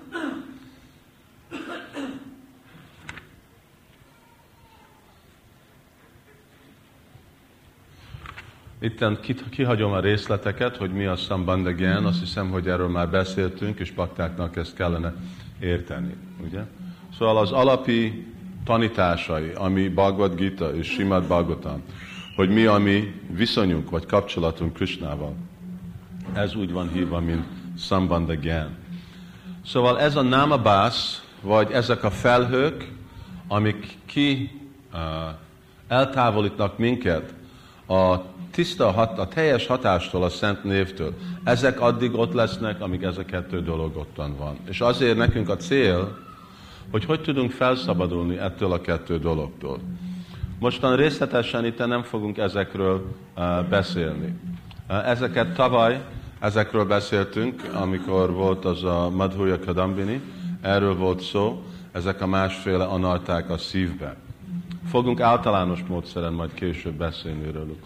Itten 8.80 9.18
kihagyom 9.50 9.92
a 9.92 10.00
részleteket, 10.00 10.76
hogy 10.76 10.92
mi 10.92 11.04
a 11.04 11.16
Sambandagyan, 11.16 12.04
azt 12.04 12.20
hiszem, 12.20 12.50
hogy 12.50 12.68
erről 12.68 12.88
már 12.88 13.10
beszéltünk, 13.10 13.78
és 13.78 13.90
baktáknak 13.92 14.56
ezt 14.56 14.74
kellene 14.74 15.14
érteni. 15.60 16.14
Ugye? 16.44 16.60
Szóval 17.18 17.38
az 17.38 17.52
alapi 17.52 18.26
tanításai, 18.64 19.50
ami 19.54 19.88
Bhagavad 19.88 20.34
Gita 20.34 20.74
és 20.74 20.88
Simad 20.88 21.24
Bhagavatam, 21.26 21.82
hogy 22.36 22.48
mi 22.48 22.64
a 22.64 22.78
mi 22.78 23.14
viszonyunk 23.30 23.90
vagy 23.90 24.06
kapcsolatunk 24.06 24.72
Krishnával, 24.72 25.34
ez 26.34 26.54
úgy 26.54 26.72
van 26.72 26.88
hívva, 26.92 27.20
mint 27.20 27.44
Sambandagyan. 27.78 28.76
Szóval 29.66 30.00
ez 30.00 30.16
a 30.16 30.22
námabász, 30.22 31.24
vagy 31.42 31.70
ezek 31.70 32.04
a 32.04 32.10
felhők, 32.10 32.92
amik 33.48 33.98
ki 34.06 34.50
uh, 34.92 34.98
eltávolítnak 35.88 36.78
minket 36.78 37.34
a 37.88 38.16
tiszta, 38.50 38.90
hat, 38.90 39.18
a 39.18 39.28
teljes 39.28 39.66
hatástól, 39.66 40.22
a 40.22 40.28
szent 40.28 40.64
névtől. 40.64 41.14
Ezek 41.44 41.80
addig 41.80 42.14
ott 42.14 42.32
lesznek, 42.32 42.80
amíg 42.80 43.02
ez 43.02 43.18
a 43.18 43.24
kettő 43.24 43.62
dolog 43.62 43.96
ottan 43.96 44.36
van. 44.36 44.58
És 44.68 44.80
azért 44.80 45.16
nekünk 45.16 45.48
a 45.48 45.56
cél, 45.56 46.26
hogy 46.90 47.04
hogy 47.04 47.20
tudunk 47.20 47.50
felszabadulni 47.50 48.38
ettől 48.38 48.72
a 48.72 48.80
kettő 48.80 49.18
dologtól. 49.18 49.78
Mostan 50.58 50.96
részletesen 50.96 51.64
itt 51.64 51.86
nem 51.86 52.02
fogunk 52.02 52.38
ezekről 52.38 53.14
uh, 53.36 53.64
beszélni. 53.64 54.34
Uh, 54.88 55.08
ezeket 55.08 55.54
tavaly, 55.54 56.00
ezekről 56.40 56.84
beszéltünk, 56.84 57.62
amikor 57.74 58.32
volt 58.32 58.64
az 58.64 58.84
a 58.84 59.10
Madhuya 59.10 59.58
Kadambini, 59.58 60.20
erről 60.60 60.96
volt 60.96 61.20
szó, 61.20 61.62
ezek 61.92 62.20
a 62.20 62.26
másféle 62.26 62.84
anarták 62.84 63.50
a 63.50 63.58
szívbe. 63.58 64.16
Fogunk 64.90 65.20
általános 65.20 65.80
módszeren 65.88 66.32
majd 66.32 66.54
később 66.54 66.94
beszélni 66.94 67.50
róluk. 67.52 67.78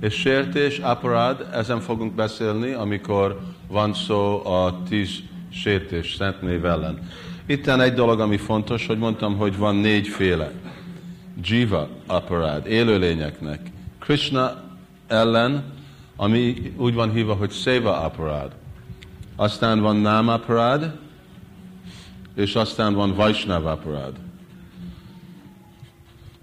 És 0.00 0.14
sértés, 0.14 0.78
aparád, 0.78 1.48
ezen 1.52 1.80
fogunk 1.80 2.14
beszélni, 2.14 2.72
amikor 2.72 3.40
van 3.68 3.94
szó 3.94 4.46
a 4.46 4.82
tíz 4.88 5.18
sértés 5.52 6.14
szent 6.14 6.42
név 6.42 6.64
ellen. 6.64 6.98
Itten 7.50 7.80
egy 7.80 7.94
dolog, 7.94 8.20
ami 8.20 8.36
fontos, 8.36 8.86
hogy 8.86 8.98
mondtam, 8.98 9.36
hogy 9.36 9.56
van 9.56 9.76
négyféle. 9.76 10.52
Jiva 11.42 11.88
aparád, 12.06 12.66
élőlényeknek. 12.66 13.70
Krishna 13.98 14.62
ellen, 15.06 15.64
ami 16.16 16.72
úgy 16.76 16.94
van 16.94 17.12
hívva, 17.12 17.34
hogy 17.34 17.50
Seva 17.50 18.00
aparád. 18.00 18.52
Aztán 19.36 19.80
van 19.80 19.96
Nam 19.96 20.28
aparád, 20.28 20.96
és 22.34 22.54
aztán 22.54 22.94
van 22.94 23.14
Vaishnav 23.14 23.66
aparád. 23.66 24.16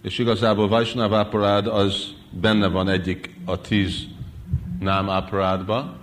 És 0.02 0.17
igazából 0.17 0.67
Vaishnav 0.67 1.13
aparád 1.13 1.67
az 1.67 2.13
benne 2.30 2.67
van 2.67 2.89
egyik 2.89 3.36
a 3.46 3.62
tíz 3.62 4.08
Nam 4.80 5.10
aparádba, 5.10 5.96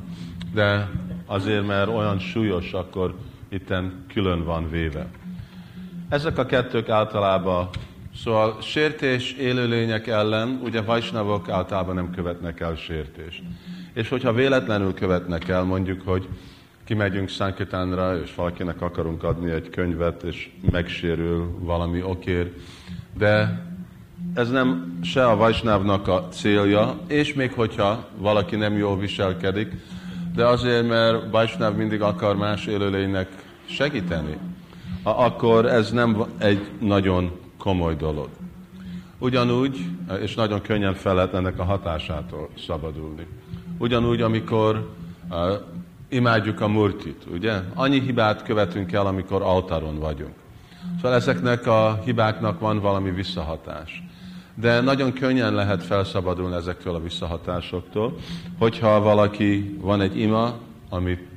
de 0.54 0.90
azért, 1.26 1.66
mert 1.66 1.88
olyan 1.88 2.18
súlyos, 2.18 2.72
akkor 2.72 3.14
itten 3.48 4.04
külön 4.08 4.44
van 4.44 4.70
véve. 4.70 5.06
Ezek 6.08 6.38
a 6.38 6.46
kettők 6.46 6.88
általában, 6.88 7.68
szóval 8.16 8.56
sértés 8.60 9.32
élőlények 9.32 10.06
ellen, 10.06 10.60
ugye 10.64 10.82
vajsnavok 10.82 11.48
általában 11.48 11.94
nem 11.94 12.10
követnek 12.10 12.60
el 12.60 12.74
sértést. 12.74 13.42
És 13.92 14.08
hogyha 14.08 14.32
véletlenül 14.32 14.94
követnek 14.94 15.48
el, 15.48 15.62
mondjuk, 15.62 16.02
hogy 16.04 16.28
kimegyünk 16.84 17.28
Sankitánra, 17.28 18.20
és 18.22 18.34
valakinek 18.34 18.80
akarunk 18.82 19.22
adni 19.22 19.50
egy 19.50 19.70
könyvet, 19.70 20.22
és 20.22 20.50
megsérül 20.70 21.58
valami 21.58 22.02
okér, 22.02 22.52
de 23.18 23.62
ez 24.34 24.50
nem 24.50 24.98
se 25.02 25.26
a 25.26 25.36
vajsnávnak 25.36 26.08
a 26.08 26.28
célja, 26.28 27.00
és 27.06 27.34
még 27.34 27.52
hogyha 27.52 28.08
valaki 28.16 28.56
nem 28.56 28.76
jól 28.76 28.98
viselkedik, 28.98 29.72
de 30.34 30.46
azért, 30.46 30.88
mert 30.88 31.30
Vajsnáv 31.30 31.74
mindig 31.74 32.02
akar 32.02 32.36
más 32.36 32.66
élőlénynek 32.66 33.28
segíteni, 33.64 34.38
akkor 35.02 35.66
ez 35.66 35.90
nem 35.90 36.24
egy 36.38 36.70
nagyon 36.80 37.30
komoly 37.58 37.94
dolog. 37.94 38.28
Ugyanúgy, 39.18 39.78
és 40.20 40.34
nagyon 40.34 40.60
könnyen 40.60 40.94
fel 40.94 41.14
lehet 41.14 41.34
ennek 41.34 41.58
a 41.58 41.64
hatásától 41.64 42.48
szabadulni. 42.66 43.26
Ugyanúgy, 43.78 44.20
amikor 44.20 44.90
uh, 45.30 45.36
imádjuk 46.08 46.60
a 46.60 46.68
murtit, 46.68 47.22
ugye? 47.32 47.60
Annyi 47.74 48.00
hibát 48.00 48.42
követünk 48.42 48.92
el, 48.92 49.06
amikor 49.06 49.42
altaron 49.42 49.98
vagyunk. 49.98 50.34
Szóval 50.96 51.14
ezeknek 51.14 51.66
a 51.66 52.00
hibáknak 52.04 52.60
van 52.60 52.80
valami 52.80 53.10
visszahatás. 53.10 54.02
De 54.54 54.80
nagyon 54.80 55.12
könnyen 55.12 55.54
lehet 55.54 55.82
felszabadulni 55.82 56.54
ezektől 56.54 56.94
a 56.94 57.00
visszahatásoktól, 57.00 58.16
hogyha 58.58 59.00
valaki 59.00 59.78
van 59.80 60.00
egy 60.00 60.18
ima, 60.18 60.54
amit 60.88 61.28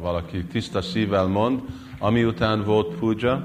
valaki 0.00 0.44
tiszta 0.44 0.82
szívvel 0.82 1.26
mond, 1.26 1.60
ami 1.98 2.24
után 2.24 2.64
volt 2.64 2.94
puja, 2.94 3.44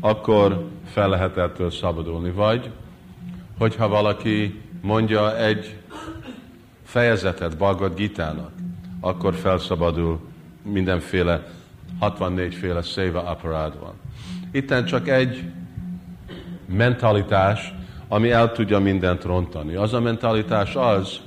akkor 0.00 0.68
fel 0.84 1.08
lehet 1.08 1.36
ettől 1.36 1.70
szabadulni. 1.70 2.30
Vagy, 2.30 2.70
hogyha 3.58 3.88
valaki 3.88 4.62
mondja 4.80 5.38
egy 5.38 5.76
fejezetet 6.84 7.56
Bhagavad 7.56 7.96
Gitának, 7.96 8.50
akkor 9.00 9.34
felszabadul 9.34 10.20
mindenféle 10.62 11.46
64 11.98 12.54
féle 12.54 12.82
széva 12.82 13.24
aparád 13.24 13.78
van. 13.80 13.92
Itten 14.50 14.84
csak 14.84 15.08
egy 15.08 15.42
mentalitás, 16.66 17.74
ami 18.08 18.30
el 18.30 18.52
tudja 18.52 18.78
mindent 18.78 19.24
rontani. 19.24 19.74
Az 19.74 19.92
a 19.92 20.00
mentalitás 20.00 20.74
az, 20.74 21.20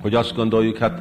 hogy 0.00 0.14
azt 0.14 0.34
gondoljuk, 0.34 0.76
hát 0.78 1.00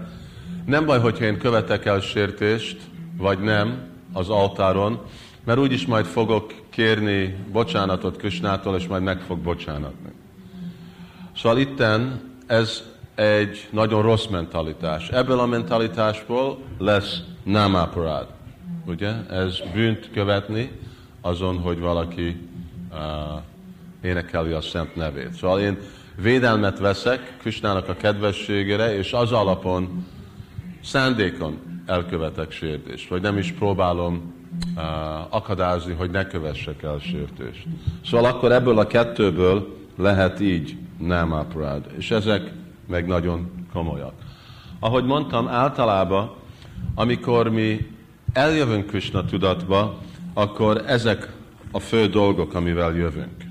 nem 0.65 0.85
baj, 0.85 0.99
hogyha 0.99 1.25
én 1.25 1.37
követek 1.37 1.85
el 1.85 1.99
sértést, 1.99 2.77
vagy 3.17 3.39
nem 3.39 3.77
az 4.13 4.29
altáron, 4.29 4.99
mert 5.43 5.59
úgyis 5.59 5.85
majd 5.85 6.05
fogok 6.05 6.53
kérni 6.69 7.35
bocsánatot 7.51 8.17
Kösnától, 8.17 8.75
és 8.75 8.87
majd 8.87 9.03
meg 9.03 9.19
fog 9.19 9.37
bocsánatni. 9.37 10.11
Szóval 11.35 11.57
itten 11.57 12.21
ez 12.47 12.83
egy 13.15 13.67
nagyon 13.69 14.01
rossz 14.01 14.25
mentalitás. 14.25 15.09
Ebből 15.09 15.39
a 15.39 15.45
mentalitásból 15.45 16.57
lesz 16.77 17.21
námáparád. 17.43 18.27
Ugye? 18.85 19.11
Ez 19.29 19.59
bűnt 19.73 20.09
követni 20.11 20.71
azon, 21.21 21.57
hogy 21.59 21.79
valaki 21.79 22.35
uh, 22.91 22.97
énekeli 24.07 24.51
a 24.51 24.61
szent 24.61 24.95
nevét. 24.95 25.33
Szóval 25.33 25.59
én 25.59 25.77
védelmet 26.21 26.79
veszek 26.79 27.37
Krisnának 27.37 27.89
a 27.89 27.95
kedvességére, 27.95 28.97
és 28.97 29.13
az 29.13 29.31
alapon 29.31 30.05
szándékon 30.83 31.81
elkövetek 31.85 32.51
sértést, 32.51 33.09
vagy 33.09 33.21
nem 33.21 33.37
is 33.37 33.51
próbálom 33.51 34.33
uh, 34.75 34.83
akadályozni, 35.29 35.93
hogy 35.93 36.11
ne 36.11 36.27
kövessek 36.27 36.83
el 36.83 36.99
sértést. 36.99 37.63
Szóval 38.05 38.31
akkor 38.31 38.51
ebből 38.51 38.79
a 38.79 38.87
kettőből 38.87 39.75
lehet 39.97 40.39
így 40.39 40.77
nem 40.97 41.31
aparád. 41.31 41.85
És 41.97 42.11
ezek 42.11 42.51
meg 42.87 43.07
nagyon 43.07 43.65
komolyak. 43.73 44.13
Ahogy 44.79 45.05
mondtam, 45.05 45.47
általában, 45.47 46.31
amikor 46.95 47.49
mi 47.49 47.91
eljövünk 48.33 48.87
Krishna 48.87 49.25
tudatba, 49.25 49.97
akkor 50.33 50.83
ezek 50.85 51.33
a 51.71 51.79
fő 51.79 52.07
dolgok, 52.07 52.53
amivel 52.53 52.95
jövünk. 52.95 53.46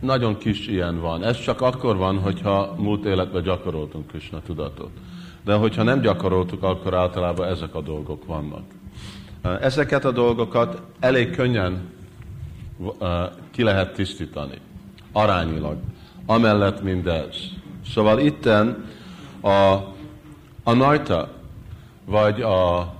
Nagyon 0.00 0.38
kis 0.38 0.66
ilyen 0.66 1.00
van. 1.00 1.24
Ez 1.24 1.40
csak 1.40 1.60
akkor 1.60 1.96
van, 1.96 2.18
hogyha 2.18 2.74
múlt 2.76 3.04
életben 3.04 3.42
gyakoroltunk 3.42 4.06
Krishna 4.06 4.40
tudatot. 4.42 4.90
De 5.44 5.54
hogyha 5.54 5.82
nem 5.82 6.00
gyakoroltuk, 6.00 6.62
akkor 6.62 6.94
általában 6.94 7.48
ezek 7.48 7.74
a 7.74 7.80
dolgok 7.80 8.26
vannak. 8.26 8.62
Ezeket 9.60 10.04
a 10.04 10.10
dolgokat 10.10 10.82
elég 11.00 11.30
könnyen 11.30 11.88
ki 13.50 13.62
lehet 13.62 13.94
tisztítani, 13.94 14.58
arányilag. 15.12 15.76
Amellett 16.26 16.82
mindez. 16.82 17.36
Szóval 17.86 18.18
itten 18.18 18.88
a, 19.40 19.48
a 20.62 20.72
najta, 20.72 21.28
vagy 22.04 22.40
a 22.40 22.92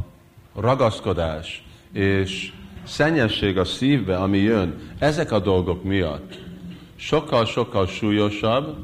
ragaszkodás 0.54 1.64
és 1.92 2.52
szennyesség 2.82 3.58
a 3.58 3.64
szívbe, 3.64 4.16
ami 4.16 4.38
jön, 4.38 4.74
ezek 4.98 5.32
a 5.32 5.38
dolgok 5.38 5.82
miatt 5.82 6.38
sokkal-sokkal 7.00 7.86
súlyosabb, 7.86 8.76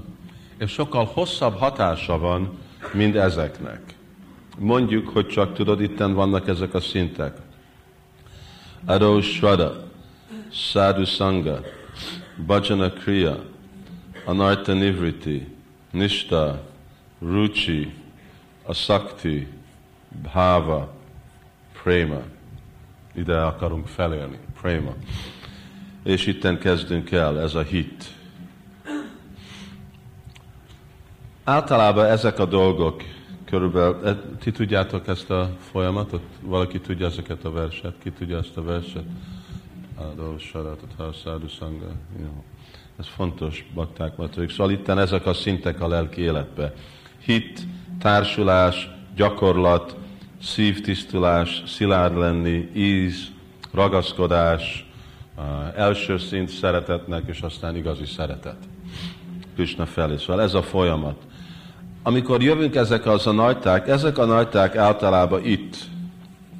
és 0.58 0.70
sokkal 0.70 1.04
hosszabb 1.04 1.58
hatása 1.58 2.18
van, 2.18 2.58
mint 2.92 3.16
ezeknek. 3.16 3.94
Mondjuk, 4.58 5.08
hogy 5.08 5.26
csak 5.26 5.54
tudod, 5.54 5.80
itten 5.80 6.14
vannak 6.14 6.48
ezek 6.48 6.74
a 6.74 6.80
szintek. 6.80 7.36
Ado 8.84 9.20
Shraddha, 9.20 9.72
Sadhu 10.50 11.04
Sangha, 11.04 11.60
Bhajana 12.46 12.90
Kriya, 12.90 13.44
Anartha 14.24 14.72
Nivriti, 14.72 15.46
Nishta, 15.90 16.62
Ruchi, 17.20 17.92
Asakti, 18.62 19.48
Bhava, 20.22 20.94
Prema. 21.82 22.22
Ide 23.14 23.36
akarunk 23.36 23.86
felélni, 23.86 24.38
Prema. 24.60 24.94
És 26.06 26.26
itten 26.26 26.58
kezdünk 26.58 27.10
el, 27.10 27.40
ez 27.40 27.54
a 27.54 27.62
hit. 27.62 28.04
Általában 31.44 32.04
ezek 32.04 32.38
a 32.38 32.44
dolgok, 32.44 33.02
körülbelül, 33.44 34.06
e, 34.06 34.16
ti 34.40 34.50
tudjátok 34.50 35.08
ezt 35.08 35.30
a 35.30 35.56
folyamatot? 35.70 36.22
Valaki 36.40 36.80
tudja 36.80 37.06
ezeket 37.06 37.44
a 37.44 37.50
verset? 37.50 37.94
Ki 38.02 38.10
tudja 38.10 38.38
ezt 38.38 38.56
a 38.56 38.62
verset? 38.62 39.04
Adó, 39.94 40.38
Saratot, 40.38 40.90
Haszádu, 40.96 41.48
Szanga. 41.48 41.92
Ez 42.98 43.06
fontos 43.06 43.66
bakták 43.74 44.16
matrik. 44.16 44.50
Szóval 44.50 44.72
itt 44.72 44.88
ezek 44.88 45.26
a 45.26 45.34
szintek 45.34 45.80
a 45.80 45.88
lelki 45.88 46.20
életbe. 46.20 46.74
Hit, 47.24 47.60
társulás, 47.98 48.90
gyakorlat, 49.16 49.96
szívtisztulás, 50.42 51.62
szilárd 51.66 52.16
lenni, 52.16 52.70
íz, 52.74 53.28
ragaszkodás, 53.72 54.85
első 55.74 56.18
szint 56.18 56.48
szeretetnek, 56.48 57.22
és 57.26 57.40
aztán 57.40 57.76
igazi 57.76 58.04
szeretet. 58.04 58.56
Krishna 59.54 59.86
felé. 59.86 60.16
Szóval 60.16 60.42
ez 60.42 60.54
a 60.54 60.62
folyamat. 60.62 61.16
Amikor 62.02 62.42
jövünk 62.42 62.74
ezek 62.74 63.06
az 63.06 63.26
a 63.26 63.32
nagyták, 63.32 63.88
ezek 63.88 64.18
a 64.18 64.24
nagyták 64.24 64.76
általában 64.76 65.44
itt, 65.44 65.76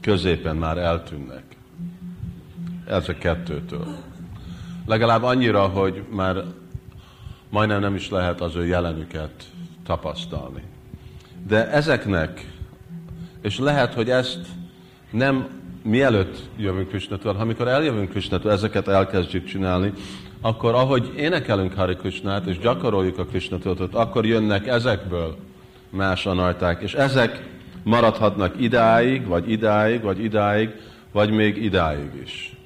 középen 0.00 0.56
már 0.56 0.78
eltűnnek. 0.78 1.44
Ezek 2.86 3.18
kettőtől. 3.18 3.86
Legalább 4.86 5.22
annyira, 5.22 5.66
hogy 5.66 6.02
már 6.10 6.44
majdnem 7.50 7.80
nem 7.80 7.94
is 7.94 8.10
lehet 8.10 8.40
az 8.40 8.56
ő 8.56 8.66
jelenüket 8.66 9.44
tapasztalni. 9.84 10.62
De 11.46 11.70
ezeknek, 11.70 12.54
és 13.42 13.58
lehet, 13.58 13.94
hogy 13.94 14.10
ezt 14.10 14.40
nem 15.10 15.48
mielőtt 15.86 16.38
jövünk 16.56 16.88
Krisnától, 16.88 17.36
amikor 17.38 17.68
eljövünk 17.68 18.10
Krisnától, 18.10 18.52
ezeket 18.52 18.88
elkezdjük 18.88 19.44
csinálni, 19.44 19.92
akkor 20.40 20.74
ahogy 20.74 21.12
énekelünk 21.16 21.74
Hari 21.74 21.94
Krisnát, 21.94 22.46
és 22.46 22.58
gyakoroljuk 22.58 23.18
a 23.18 23.24
Krisnatot, 23.24 23.94
akkor 23.94 24.26
jönnek 24.26 24.66
ezekből 24.66 25.36
más 25.90 26.26
anarták, 26.26 26.82
és 26.82 26.94
ezek 26.94 27.42
maradhatnak 27.82 28.54
idáig, 28.60 29.26
vagy 29.26 29.50
idáig, 29.50 30.02
vagy 30.02 30.24
idáig, 30.24 30.70
vagy 31.12 31.30
még 31.30 31.64
idáig 31.64 32.10
is. 32.22 32.56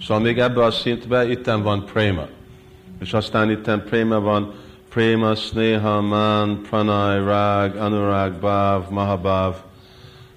Szóval 0.00 0.22
még 0.22 0.38
ebbe 0.38 0.64
a 0.64 0.70
szintbe 0.70 1.30
itten 1.30 1.62
van 1.62 1.84
prema. 1.84 2.26
És 3.00 3.12
aztán 3.12 3.50
itten 3.50 3.84
prema 3.84 4.20
van 4.20 4.52
prema, 4.88 5.34
sneha, 5.34 6.00
man, 6.00 6.62
pranay, 6.62 7.18
rag, 7.18 7.76
anurag, 7.76 8.32
bhav, 8.32 8.90
mahabhav. 8.90 9.54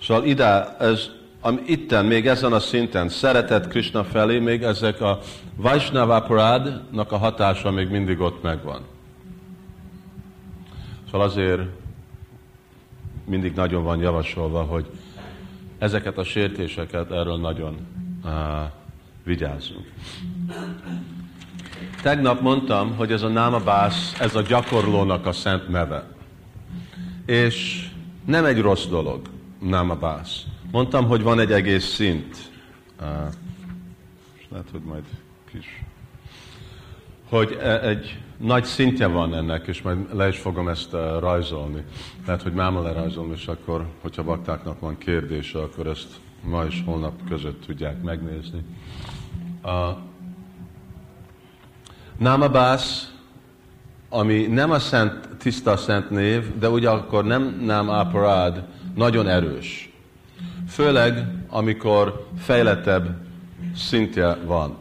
Szóval 0.02 0.26
ide, 0.26 0.76
ez, 0.80 1.10
ami 1.46 1.62
itten, 1.66 2.06
még 2.06 2.28
ezen 2.28 2.54
a 2.54 2.60
szinten, 2.60 3.10
szeretet 3.10 3.68
Krishna 3.68 4.04
felé, 4.04 4.40
még 4.40 4.64
ezek 4.64 5.02
a 5.02 5.20
Vaishnavaparádnak 5.56 7.12
a 7.12 7.18
hatása 7.18 7.72
még 7.72 7.90
mindig 7.90 8.20
ott 8.20 8.42
megvan. 8.42 8.82
Szóval 11.06 11.28
azért 11.28 11.62
mindig 13.26 13.54
nagyon 13.54 13.84
van 13.84 14.00
javasolva, 14.00 14.62
hogy 14.62 14.86
ezeket 15.78 16.18
a 16.18 16.24
sértéseket 16.24 17.12
erről 17.12 17.38
nagyon 17.38 17.88
uh, 18.24 18.32
vigyázzunk. 19.24 19.92
Tegnap 22.02 22.42
mondtam, 22.42 22.96
hogy 22.96 23.12
ez 23.12 23.22
a 23.22 23.28
námabász, 23.28 24.20
ez 24.20 24.36
a 24.36 24.42
gyakorlónak 24.42 25.26
a 25.26 25.32
szent 25.32 25.68
neve. 25.68 26.08
És 27.26 27.88
nem 28.26 28.46
egy 28.46 28.62
rossz 28.62 28.86
dolog, 28.86 29.22
námabász. 29.60 30.46
Mondtam, 30.76 31.08
hogy 31.08 31.24
van 31.24 31.40
egy 31.40 31.52
egész 31.52 31.86
szint. 31.86 32.52
Uh, 33.02 33.08
lehet, 34.50 34.70
hogy 34.72 34.82
majd 34.86 35.04
kis. 35.52 35.84
Hogy 37.30 37.58
e, 37.62 37.80
egy 37.88 38.20
nagy 38.38 38.64
szintje 38.64 39.08
van 39.08 39.36
ennek, 39.36 39.68
és 39.68 39.82
majd 39.82 40.16
le 40.16 40.28
is 40.28 40.38
fogom 40.38 40.68
ezt 40.68 40.94
uh, 40.94 41.20
rajzolni. 41.20 41.84
Lehet, 42.26 42.42
hogy 42.42 42.54
máma 42.54 42.82
lerajzolom, 42.82 43.32
és 43.32 43.48
akkor, 43.48 43.86
hogyha 44.02 44.24
baktáknak 44.24 44.80
van 44.80 44.98
kérdése, 44.98 45.60
akkor 45.60 45.88
ezt 45.88 46.20
ma 46.44 46.66
és 46.66 46.82
holnap 46.86 47.14
között 47.30 47.66
tudják 47.66 48.02
megnézni. 48.02 48.66
A 49.64 49.98
Námabász, 52.18 53.14
ami 54.10 54.46
nem 54.46 54.72
a 54.72 54.80
szent, 54.80 55.30
tiszta 55.38 55.78
szent 55.78 56.10
név, 56.10 56.58
de 56.58 56.70
ugyanakkor 56.70 57.26
nem 57.26 57.62
Nám 57.66 57.90
Aparád, 57.90 58.64
nagyon 58.96 59.28
erős. 59.28 59.95
Főleg, 60.76 61.28
amikor 61.50 62.28
fejlettebb 62.38 63.08
szintje 63.76 64.38
van. 64.46 64.78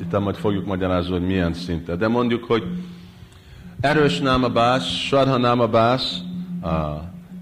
Itt 0.00 0.18
majd 0.18 0.36
fogjuk 0.36 0.66
magyarázni, 0.66 1.12
hogy 1.12 1.26
milyen 1.26 1.52
szinte. 1.52 1.96
De 1.96 2.08
mondjuk, 2.08 2.44
hogy 2.44 2.64
erős 3.80 4.18
námabás, 4.18 5.06
sarha 5.06 5.36
námabás, 5.36 6.02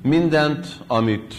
mindent, 0.02 0.66
amit 0.87 1.35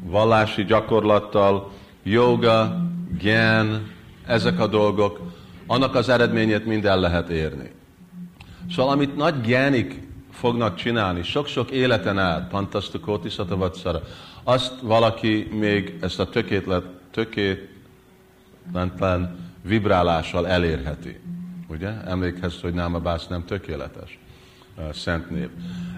vallási 0.00 0.64
gyakorlattal, 0.64 1.72
joga, 2.02 2.82
gen, 3.20 3.90
ezek 4.26 4.60
a 4.60 4.66
dolgok, 4.66 5.20
annak 5.66 5.94
az 5.94 6.08
eredményét 6.08 6.66
mind 6.66 6.84
el 6.84 7.00
lehet 7.00 7.28
érni. 7.28 7.70
Szóval 8.74 8.92
amit 8.92 9.16
nagy 9.16 9.40
genik 9.40 10.02
fognak 10.32 10.74
csinálni, 10.74 11.22
sok-sok 11.22 11.70
életen 11.70 12.18
át, 12.18 12.48
Pantasztukóti 12.48 13.28
Szatavatszara, 13.28 14.00
azt 14.48 14.72
valaki 14.82 15.48
még 15.58 15.98
ezt 16.00 16.20
a 16.20 16.28
tökétlet, 16.28 16.84
tökéletlen 17.10 17.66
vibrálással 19.62 20.48
elérheti. 20.48 21.20
Ugye? 21.66 21.90
Emlékhez, 22.06 22.60
hogy 22.60 22.74
Námabász 22.74 23.26
nem 23.26 23.44
tökéletes 23.44 24.18
szent 24.92 25.30
név. 25.30 25.48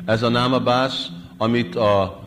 Ez 0.05 0.23
a 0.23 0.29
Námabász, 0.29 1.07
amit 1.37 1.77
a, 1.77 2.03
a 2.03 2.21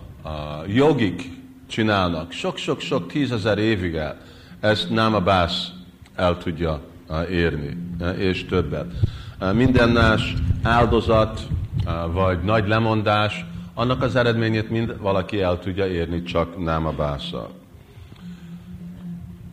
jogik 0.68 1.30
csinálnak, 1.68 2.32
sok-sok-sok 2.32 3.08
tízezer 3.08 3.58
évig 3.58 3.96
el, 3.96 4.18
ezt 4.60 4.90
Námabász 4.90 5.72
el 6.16 6.38
tudja 6.38 6.82
érni, 7.30 7.78
és 8.18 8.46
többet. 8.46 8.94
Minden 9.54 9.90
más 9.90 10.34
áldozat, 10.62 11.48
vagy 12.12 12.44
nagy 12.44 12.68
lemondás, 12.68 13.46
annak 13.74 14.02
az 14.02 14.16
eredményét 14.16 14.70
mind 14.70 15.02
valaki 15.02 15.42
el 15.42 15.60
tudja 15.60 15.88
érni 15.88 16.24
csak 16.24 16.64
námabásszal. 16.64 17.52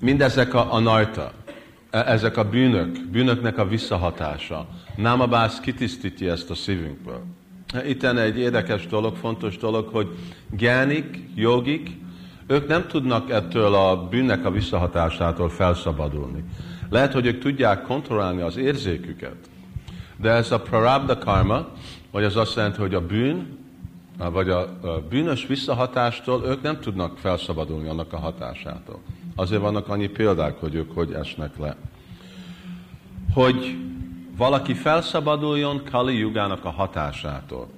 Mindezek 0.00 0.54
a, 0.54 0.74
a 0.74 0.78
najta, 0.78 1.33
e, 1.90 1.98
ezek 1.98 2.37
a 2.37 2.48
bűnök, 2.48 3.09
bűnöknek 3.11 3.59
a 3.59 3.68
visszahatása. 3.68 4.66
Námabász 4.96 5.61
kitisztítja 5.61 6.33
ezt 6.33 6.50
a 6.50 6.54
szívünkből. 6.54 7.22
Itt 7.87 8.02
egy 8.02 8.38
érdekes 8.38 8.87
dolog, 8.87 9.16
fontos 9.16 9.56
dolog, 9.56 9.88
hogy 9.92 10.09
gyánik, 10.50 11.28
jogik, 11.35 11.90
ők 12.46 12.68
nem 12.68 12.87
tudnak 12.87 13.30
ettől 13.30 13.74
a 13.74 14.09
bűnnek 14.09 14.44
a 14.44 14.50
visszahatásától 14.50 15.48
felszabadulni. 15.48 16.44
Lehet, 16.88 17.12
hogy 17.12 17.26
ők 17.26 17.40
tudják 17.40 17.83
kontrollálni 17.83 18.40
az 18.40 18.56
érzéküket, 18.56 19.37
de 20.16 20.30
ez 20.30 20.52
a 20.52 20.61
prarabda 20.61 21.18
karma, 21.18 21.68
vagy 22.11 22.24
az 22.24 22.37
azt 22.37 22.56
jelenti, 22.56 22.80
hogy 22.80 22.94
a 22.94 23.06
bűn, 23.06 23.59
vagy 24.28 24.48
a 24.48 24.78
bűnös 25.09 25.46
visszahatástól 25.46 26.44
ők 26.44 26.62
nem 26.62 26.80
tudnak 26.80 27.18
felszabadulni 27.18 27.88
annak 27.88 28.12
a 28.12 28.18
hatásától. 28.18 29.00
Azért 29.37 29.61
vannak 29.61 29.88
annyi 29.88 30.09
példák, 30.09 30.61
hogy 30.61 30.74
ők 30.74 30.94
hogy 30.94 31.12
esnek 31.12 31.59
le. 31.59 31.76
Hogy 33.35 33.78
valaki 34.37 34.74
felszabaduljon 34.74 35.83
Kali 35.90 36.18
Jugának 36.18 36.64
a 36.64 36.70
hatásától. 36.70 37.68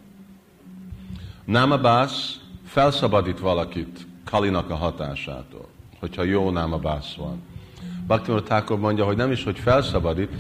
Námabász 1.45 2.41
felszabadít 2.67 3.39
valakit 3.39 4.07
Kalinak 4.25 4.71
a 4.71 4.77
hatásától, 4.77 5.69
hogyha 6.01 6.23
jó 6.23 6.51
námabász 6.51 7.15
van. 7.15 7.43
Bhaktivinoda 8.07 8.45
Thakur 8.45 8.79
mondja, 8.79 9.05
hogy 9.05 9.17
nem 9.17 9.31
is, 9.31 9.45
hogy 9.45 9.59
felszabadít, 9.59 10.31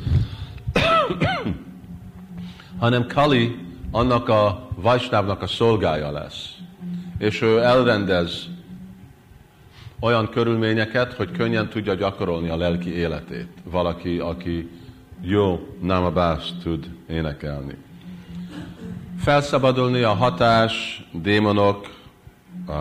hanem 2.79 3.07
Kali 3.07 3.72
annak 3.92 4.28
a 4.28 4.68
Vajsnávnak 4.74 5.42
a 5.42 5.46
szolgája 5.46 6.11
lesz. 6.11 6.57
És 7.18 7.42
ő 7.42 7.62
elrendez 7.62 8.48
olyan 10.00 10.28
körülményeket, 10.28 11.12
hogy 11.12 11.31
könnyen 11.31 11.68
tudja 11.68 11.94
gyakorolni 11.94 12.48
a 12.48 12.57
lelki 12.57 12.94
életét. 12.94 13.48
Valaki, 13.64 14.18
aki 14.18 14.70
jó 15.20 15.66
námabást 15.81 16.55
tud 16.62 16.88
énekelni. 17.09 17.76
Felszabadulni 19.18 20.02
a 20.02 20.12
hatás, 20.14 21.05
démonok, 21.12 21.88
a 22.66 22.72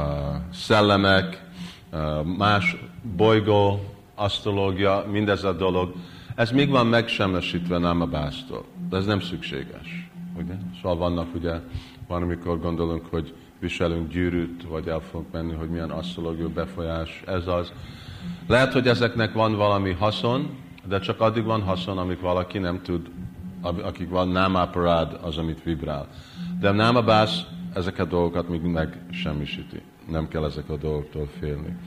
szellemek, 0.54 1.44
a 1.92 2.24
más 2.38 2.76
bolygó, 3.16 3.86
asztrológia, 4.16 5.06
mindez 5.12 5.44
a 5.44 5.54
dolog, 5.54 5.94
ez 6.36 6.52
még 6.52 6.70
van 6.70 6.88
megsemmisítve 6.88 7.78
námabástól, 7.78 8.66
de 8.90 8.98
ez 8.98 9.06
nem 9.06 9.20
szükséges. 9.20 10.11
Ugye? 10.38 10.54
Szóval 10.82 10.98
vannak 10.98 11.36
ugye, 11.36 11.60
van, 12.08 12.22
amikor 12.22 12.60
gondolunk, 12.60 13.06
hogy 13.10 13.34
viselünk 13.60 14.12
gyűrűt, 14.12 14.64
vagy 14.64 14.88
el 14.88 15.00
fogunk 15.00 15.32
menni, 15.32 15.54
hogy 15.54 15.70
milyen 15.70 15.90
asztrológiai 15.90 16.48
befolyás, 16.48 17.24
ez 17.28 17.48
az. 17.48 17.72
Lehet, 18.48 18.74
hogy 18.74 18.88
ezeknek 18.88 19.34
van 19.34 19.56
valami 19.56 19.92
haszon, 19.92 20.50
de 20.88 21.00
csak 21.00 21.22
addig 21.22 21.44
van 21.44 21.62
haszon, 21.62 21.98
amíg 21.98 22.20
valaki 22.20 22.58
nem 22.58 22.82
tud, 22.82 23.10
akik 23.62 24.10
van 24.10 24.28
námáparád, 24.28 25.20
az, 25.22 25.38
amit 25.38 25.64
vibrál. 25.64 26.08
De 26.60 26.72
námabász 26.72 27.42
ezeket 27.74 28.06
a 28.06 28.10
dolgokat 28.10 28.50
még 28.50 28.62
megsemmisíti. 28.62 29.82
Nem 30.10 30.28
kell 30.28 30.44
ezek 30.44 30.70
a 30.70 30.78
dolgoktól 30.78 31.30
félni. 31.40 31.78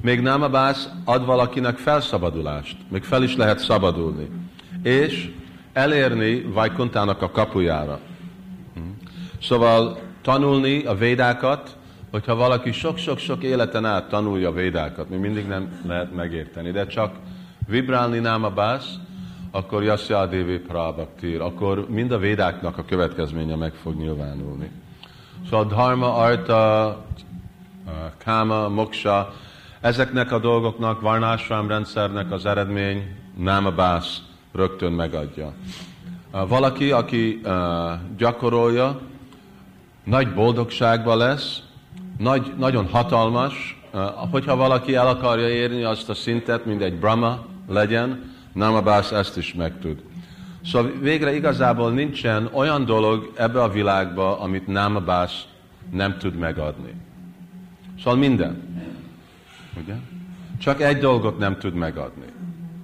Még 0.00 0.20
námabász 0.20 0.88
ad 1.04 1.24
valakinek 1.24 1.76
felszabadulást, 1.76 2.76
még 2.88 3.02
fel 3.02 3.22
is 3.22 3.36
lehet 3.36 3.58
szabadulni. 3.58 4.30
És 4.82 5.32
elérni 5.74 6.42
Vajkuntának 6.42 7.22
a 7.22 7.30
kapujára. 7.30 7.98
Szóval 9.42 9.98
tanulni 10.22 10.84
a 10.84 10.94
védákat, 10.94 11.76
hogyha 12.10 12.34
valaki 12.34 12.72
sok-sok-sok 12.72 13.42
életen 13.42 13.84
át 13.84 14.08
tanulja 14.08 14.48
a 14.48 14.52
védákat, 14.52 15.08
mi 15.08 15.16
mindig 15.16 15.46
nem 15.46 15.80
lehet 15.86 16.14
megérteni, 16.14 16.70
de 16.70 16.86
csak 16.86 17.14
vibrálni 17.66 18.18
náma 18.18 18.50
bász, 18.50 18.94
akkor 19.50 19.82
Yasya 19.82 20.26
Devi 20.26 20.58
Prabhaktir, 20.58 21.40
akkor 21.40 21.86
mind 21.88 22.10
a 22.10 22.18
védáknak 22.18 22.78
a 22.78 22.84
következménye 22.84 23.54
meg 23.54 23.72
fog 23.72 23.94
nyilvánulni. 23.94 24.70
Szóval 25.50 25.64
dharma, 25.64 26.14
arta, 26.14 27.04
káma, 28.18 28.68
moksa, 28.68 29.32
ezeknek 29.80 30.32
a 30.32 30.38
dolgoknak, 30.38 31.00
varnásrám 31.00 31.68
rendszernek 31.68 32.32
az 32.32 32.46
eredmény, 32.46 33.16
náma 33.36 33.70
bász, 33.70 34.22
rögtön 34.54 34.92
megadja. 34.92 35.52
Valaki, 36.30 36.90
aki 36.90 37.40
gyakorolja, 38.16 39.00
nagy 40.04 40.34
boldogságban 40.34 41.16
lesz, 41.16 41.62
nagy, 42.18 42.52
nagyon 42.58 42.86
hatalmas, 42.86 43.82
hogyha 44.30 44.56
valaki 44.56 44.94
el 44.94 45.08
akarja 45.08 45.48
érni 45.48 45.82
azt 45.82 46.08
a 46.08 46.14
szintet, 46.14 46.64
mint 46.64 46.82
egy 46.82 46.94
Brahma 46.94 47.44
legyen, 47.68 48.32
Namabász 48.52 49.12
ezt 49.12 49.36
is 49.36 49.54
megtud. 49.54 50.02
Szóval 50.64 50.92
végre 51.00 51.34
igazából 51.34 51.90
nincsen 51.90 52.48
olyan 52.52 52.84
dolog 52.84 53.32
ebbe 53.36 53.62
a 53.62 53.68
világba, 53.68 54.40
amit 54.40 54.66
Namabász 54.66 55.44
nem 55.90 56.18
tud 56.18 56.34
megadni. 56.34 56.94
Szóval 57.98 58.18
minden. 58.18 58.62
Ugye? 59.82 59.94
Csak 60.58 60.80
egy 60.80 60.98
dolgot 60.98 61.38
nem 61.38 61.58
tud 61.58 61.74
megadni. 61.74 62.26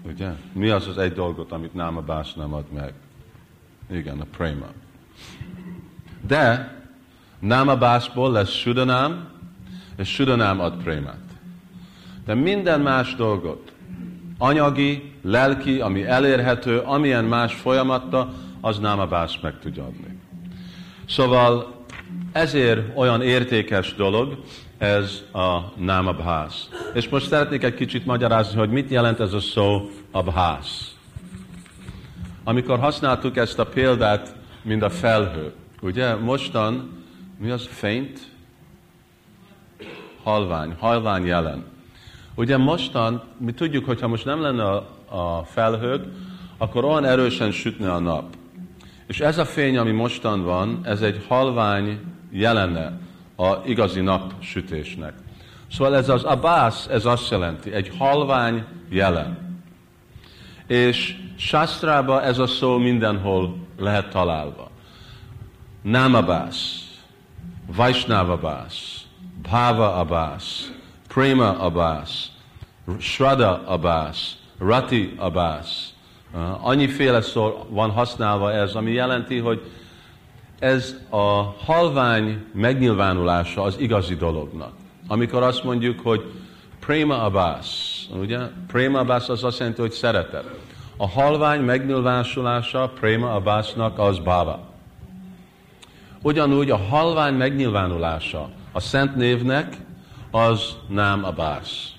Ugye? 0.02 0.30
Mi 0.52 0.68
az 0.68 0.86
az 0.86 0.98
egy 0.98 1.12
dolgot, 1.12 1.52
amit 1.52 1.74
Náma 1.74 2.00
Bász 2.00 2.34
nem 2.34 2.54
ad 2.54 2.64
meg? 2.72 2.92
Igen, 3.90 4.20
a 4.20 4.26
prema. 4.36 4.66
De 6.26 6.74
Náma 7.38 7.76
Bászból 7.76 8.32
lesz 8.32 8.50
Sudanám, 8.50 9.28
és 9.96 10.08
Sudanám 10.08 10.60
ad 10.60 10.82
prémát. 10.82 11.18
De 12.24 12.34
minden 12.34 12.80
más 12.80 13.14
dolgot, 13.14 13.72
anyagi, 14.38 15.12
lelki, 15.22 15.80
ami 15.80 16.04
elérhető, 16.04 16.78
amilyen 16.78 17.24
más 17.24 17.54
folyamatta, 17.54 18.32
az 18.60 18.78
Náma 18.78 19.06
Bász 19.06 19.38
meg 19.42 19.58
tudja 19.58 19.84
adni. 19.84 20.18
Szóval 21.08 21.74
ezért 22.32 22.96
olyan 22.96 23.22
értékes 23.22 23.94
dolog, 23.94 24.38
ez 24.80 25.22
a 25.32 25.58
námabhász. 25.76 26.68
És 26.94 27.08
most 27.08 27.26
szeretnék 27.26 27.62
egy 27.62 27.74
kicsit 27.74 28.06
magyarázni, 28.06 28.58
hogy 28.58 28.70
mit 28.70 28.90
jelent 28.90 29.20
ez 29.20 29.32
a 29.32 29.40
szó 29.40 29.90
abhász. 30.10 30.94
Amikor 32.44 32.78
használtuk 32.78 33.36
ezt 33.36 33.58
a 33.58 33.66
példát, 33.66 34.34
mint 34.62 34.82
a 34.82 34.90
felhő, 34.90 35.52
ugye 35.80 36.14
mostan, 36.14 37.02
mi 37.38 37.50
az 37.50 37.66
fényt? 37.66 38.20
Halvány, 40.22 40.74
halvány 40.78 41.26
jelen. 41.26 41.64
Ugye 42.34 42.56
mostan, 42.56 43.22
mi 43.38 43.52
tudjuk, 43.52 43.84
hogy 43.84 44.00
ha 44.00 44.08
most 44.08 44.24
nem 44.24 44.40
lenne 44.40 44.64
a, 44.64 44.88
a 45.08 45.44
felhők, 45.44 46.04
akkor 46.58 46.84
olyan 46.84 47.04
erősen 47.04 47.50
sütne 47.50 47.92
a 47.92 47.98
nap. 47.98 48.36
És 49.06 49.20
ez 49.20 49.38
a 49.38 49.44
fény, 49.44 49.76
ami 49.76 49.90
mostan 49.90 50.44
van, 50.44 50.80
ez 50.82 51.02
egy 51.02 51.24
halvány 51.28 52.00
jelene 52.30 52.98
a 53.40 53.62
igazi 53.64 54.00
napsütésnek. 54.00 55.14
Szóval 55.72 55.96
ez 55.96 56.08
az 56.08 56.24
abász, 56.24 56.86
ez 56.86 57.04
azt 57.04 57.30
jelenti, 57.30 57.72
egy 57.72 57.92
halvány 57.98 58.64
jelen. 58.88 59.58
És 60.66 61.16
Sásztrába 61.36 62.22
ez 62.22 62.38
a 62.38 62.46
szó 62.46 62.78
mindenhol 62.78 63.56
lehet 63.78 64.10
találva. 64.10 64.70
Námabász, 65.82 66.88
Vaisnavabász, 67.76 69.04
Bhava 69.42 69.94
abász, 69.94 70.72
Prema 71.08 71.58
abász, 71.58 72.30
Shrada 72.98 73.62
abász, 73.66 74.36
Rati 74.58 75.14
Abbas. 75.16 75.88
Annyiféle 76.60 77.20
szó 77.20 77.66
van 77.68 77.90
használva 77.90 78.52
ez, 78.52 78.74
ami 78.74 78.92
jelenti, 78.92 79.38
hogy 79.38 79.70
ez 80.60 80.96
a 81.08 81.42
halvány 81.64 82.44
megnyilvánulása 82.52 83.62
az 83.62 83.76
igazi 83.78 84.14
dolognak. 84.14 84.72
Amikor 85.06 85.42
azt 85.42 85.64
mondjuk, 85.64 86.00
hogy 86.00 86.32
Prema 86.80 87.22
Abbas, 87.22 87.68
ugye? 88.20 88.38
Prema 88.66 88.98
Abbas 88.98 89.28
az 89.28 89.44
azt 89.44 89.58
jelenti, 89.58 89.80
hogy 89.80 89.92
szeretet. 89.92 90.44
A 90.96 91.08
halvány 91.08 91.60
megnyilvánulása 91.60 92.92
Prema 93.00 93.34
Abbasnak 93.34 93.98
az 93.98 94.18
Baba. 94.18 94.68
Ugyanúgy 96.22 96.70
a 96.70 96.76
halvány 96.76 97.34
megnyilvánulása 97.34 98.50
a 98.72 98.80
szent 98.80 99.16
névnek 99.16 99.76
az 100.30 100.76
Nám 100.88 101.24
Abbas. 101.24 101.92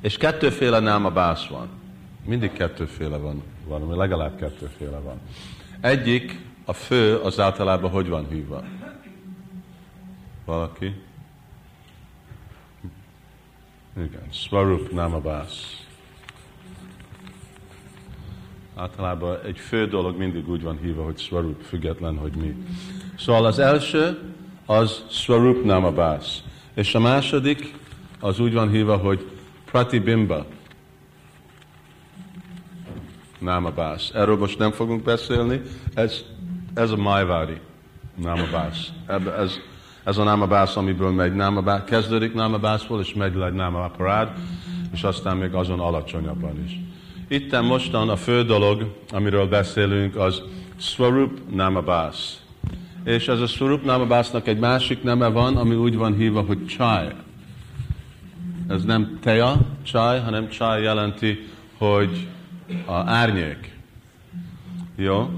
És 0.00 0.16
kettőféle 0.16 0.78
Nám 0.78 1.04
Abbas 1.04 1.48
van. 1.48 1.68
Mindig 2.24 2.52
kettőféle 2.52 3.16
van, 3.16 3.42
valami 3.66 3.96
legalább 3.96 4.36
kettőféle 4.36 4.98
van. 4.98 5.20
Egyik, 5.80 6.51
a 6.64 6.72
fő, 6.72 7.16
az 7.16 7.40
általában 7.40 7.90
hogy 7.90 8.08
van 8.08 8.26
hívva? 8.28 8.64
Valaki? 10.44 10.94
Igen, 13.96 14.30
Swarup 14.30 14.92
Namabász. 14.92 15.86
Általában 18.74 19.38
egy 19.44 19.58
fő 19.58 19.86
dolog 19.86 20.16
mindig 20.16 20.48
úgy 20.48 20.62
van 20.62 20.78
hívva, 20.82 21.04
hogy 21.04 21.18
Swarup, 21.18 21.62
független, 21.62 22.16
hogy 22.16 22.32
mi. 22.32 22.64
Szóval 23.18 23.44
az 23.44 23.58
első, 23.58 24.18
az 24.66 25.04
Swarup 25.10 25.64
Namabász. 25.64 26.42
És 26.74 26.94
a 26.94 27.00
második, 27.00 27.74
az 28.20 28.40
úgy 28.40 28.52
van 28.52 28.70
hívva, 28.70 28.96
hogy 28.96 29.30
Pratibimba 29.64 30.46
Namabász. 33.38 34.10
Erről 34.14 34.36
most 34.36 34.58
nem 34.58 34.70
fogunk 34.70 35.02
beszélni, 35.02 35.62
ez, 35.94 36.24
ez 36.74 36.90
a 36.90 36.96
Majvári 36.96 37.60
Namabász. 38.14 38.88
Ez, 39.38 39.58
ez 40.04 40.18
a 40.18 40.22
Namabász, 40.22 40.76
amiből 40.76 41.10
megy 41.10 41.34
Namabász, 41.34 41.84
kezdődik 41.84 42.34
Namabászból, 42.34 43.00
és 43.00 43.14
megy 43.14 43.34
le 43.34 43.50
Namaparád, 43.50 44.28
és 44.92 45.02
aztán 45.02 45.36
még 45.36 45.54
azon 45.54 45.80
alacsonyabban 45.80 46.64
is. 46.64 46.80
Itten 47.28 47.64
mostan 47.64 48.08
a 48.08 48.16
fő 48.16 48.42
dolog, 48.42 48.96
amiről 49.10 49.48
beszélünk, 49.48 50.16
az 50.16 50.42
Swarup 50.76 51.38
Namabász. 51.54 52.40
És 53.04 53.28
ez 53.28 53.40
a 53.40 53.46
Swarup 53.46 53.84
Namabásznak 53.84 54.46
egy 54.46 54.58
másik 54.58 55.02
neme 55.02 55.28
van, 55.28 55.56
ami 55.56 55.74
úgy 55.74 55.96
van 55.96 56.14
hívva, 56.14 56.40
hogy 56.40 56.66
Chai. 56.66 57.08
Ez 58.68 58.84
nem 58.84 59.18
teja, 59.20 59.56
Chai, 59.82 60.18
hanem 60.18 60.48
Chai 60.48 60.82
jelenti, 60.82 61.48
hogy 61.78 62.28
a 62.86 62.92
árnyék. 62.92 63.78
Jó? 64.96 65.30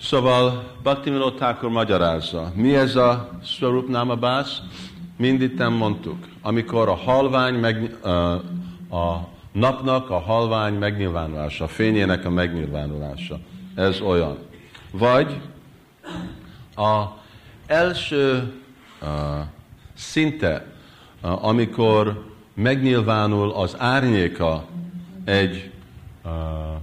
Szóval 0.00 0.62
Bhaktivinoda 0.82 1.34
Thakur 1.34 1.70
magyarázza. 1.70 2.52
Mi 2.54 2.74
ez 2.74 2.96
a 2.96 3.28
Swarup 3.44 3.88
Namabász? 3.88 4.60
Mindig 5.16 5.54
nem 5.54 5.72
mondtuk. 5.72 6.28
Amikor 6.42 6.88
a 6.88 6.94
halvány, 6.94 7.54
meg, 7.54 7.96
a 8.90 9.28
napnak 9.52 10.10
a 10.10 10.18
halvány 10.18 10.74
megnyilvánulása, 10.74 11.64
a 11.64 11.68
fényének 11.68 12.24
a 12.24 12.30
megnyilvánulása. 12.30 13.38
Ez 13.74 14.00
olyan. 14.00 14.38
Vagy 14.90 15.40
a 16.76 17.04
első 17.66 18.52
uh, 19.02 19.08
szinte, 19.94 20.66
amikor 21.20 22.24
megnyilvánul 22.54 23.50
az 23.50 23.74
árnyéka 23.78 24.64
egy 25.24 25.69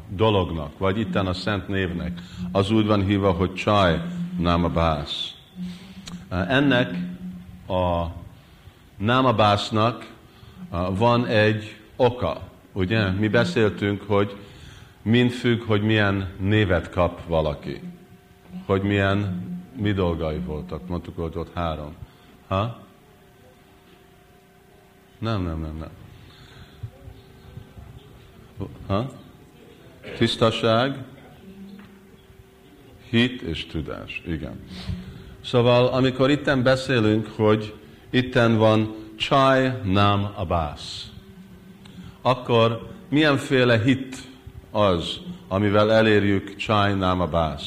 dolognak, 0.09 0.77
vagy 0.77 0.99
itten 0.99 1.27
a 1.27 1.33
szent 1.33 1.67
névnek, 1.67 2.21
az 2.51 2.71
úgy 2.71 2.85
van 2.85 3.03
hívva, 3.03 3.31
hogy 3.31 3.53
Csaj 3.53 4.01
Námabász. 4.39 5.31
Uh, 6.31 6.51
ennek 6.51 6.95
a 7.67 8.05
Námabásznak 8.97 10.13
uh, 10.71 10.97
van 10.97 11.25
egy 11.25 11.75
oka. 11.95 12.41
Ugye? 12.73 13.09
Mi 13.09 13.27
beszéltünk, 13.27 14.01
hogy 14.01 14.37
mind 15.01 15.31
függ, 15.31 15.61
hogy 15.61 15.81
milyen 15.81 16.29
névet 16.39 16.89
kap 16.89 17.25
valaki. 17.27 17.81
Hogy 18.65 18.81
milyen, 18.81 19.45
mi 19.75 19.91
dolgai 19.91 20.39
voltak. 20.39 20.87
Mondtuk, 20.87 21.15
hogy 21.15 21.37
ott 21.37 21.53
három. 21.53 21.95
Ha? 22.47 22.79
Nem, 25.19 25.43
nem, 25.43 25.59
nem, 25.59 25.77
nem. 25.77 25.89
Ha? 28.87 29.09
Tisztaság, 30.17 31.03
hit 33.09 33.41
és 33.41 33.65
tudás. 33.65 34.21
Igen. 34.25 34.59
Szóval, 35.43 35.87
amikor 35.87 36.29
itten 36.29 36.63
beszélünk, 36.63 37.27
hogy 37.27 37.73
itten 38.09 38.57
van 38.57 38.95
Chai 39.17 39.71
Nam 39.83 40.31
Abbas, 40.35 40.81
akkor 42.21 42.89
milyenféle 43.09 43.81
hit 43.81 44.17
az, 44.71 45.19
amivel 45.47 45.91
elérjük 45.91 46.55
Chai 46.55 46.93
Nam 46.93 47.21
Abbas? 47.21 47.63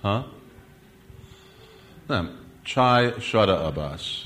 Ha? 0.00 0.32
Nem. 2.06 2.30
Chai 2.62 3.12
Shara 3.20 3.64
Abbas. 3.64 4.22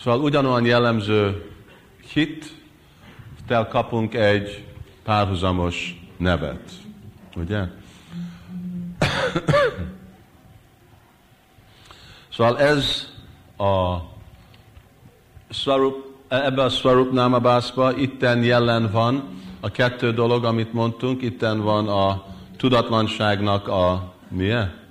Szóval 0.00 0.20
ugyanolyan 0.20 0.64
jellemző 0.64 1.50
hit, 2.16 2.54
tel 3.46 3.68
kapunk 3.68 4.14
egy 4.14 4.66
párhuzamos 5.02 6.02
nevet. 6.16 6.70
Ugye? 7.34 7.62
szóval 12.34 12.58
ez 12.58 13.12
a 13.58 13.96
Swarup, 15.50 16.04
ebbe 16.28 16.62
a 16.62 16.68
Swarup 16.68 17.12
Namabászba 17.12 17.96
itten 17.96 18.42
jelen 18.42 18.90
van 18.90 19.42
a 19.60 19.70
kettő 19.70 20.12
dolog, 20.12 20.44
amit 20.44 20.72
mondtunk, 20.72 21.22
itten 21.22 21.60
van 21.60 21.88
a 21.88 22.24
tudatlanságnak 22.56 23.68
a 23.68 24.12
milyen? 24.28 24.84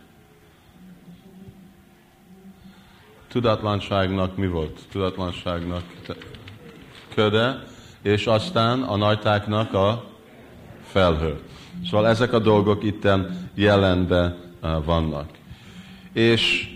tudatlanságnak 3.28 4.38
mi 4.38 4.48
volt? 4.48 4.80
Tudatlanságnak 4.92 5.84
köde, 7.16 7.64
és 8.02 8.26
aztán 8.28 8.82
a 8.82 8.96
nagytáknak 8.96 9.74
a 9.74 10.04
felhő. 10.84 11.40
Szóval 11.90 12.08
ezek 12.08 12.34
a 12.34 12.40
dolgok 12.40 12.84
itten 12.84 13.50
jelenbe 13.54 14.36
eh, 14.62 14.84
vannak. 14.86 15.30
És 16.14 16.70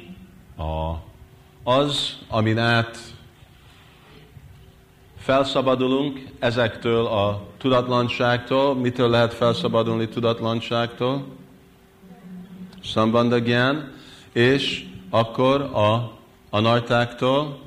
a, 0.57 0.93
az, 1.63 2.17
amin 2.27 2.57
át 2.57 2.97
felszabadulunk 5.17 6.25
ezektől 6.39 7.05
a 7.05 7.41
tudatlanságtól, 7.57 8.75
mitől 8.75 9.09
lehet 9.09 9.33
felszabadulni 9.33 10.07
tudatlanságtól? 10.07 11.25
Szambandagyan, 12.83 13.91
és 14.33 14.85
akkor 15.09 15.61
a 15.61 16.17
a 16.49 16.59
nagytáktól, 16.59 17.59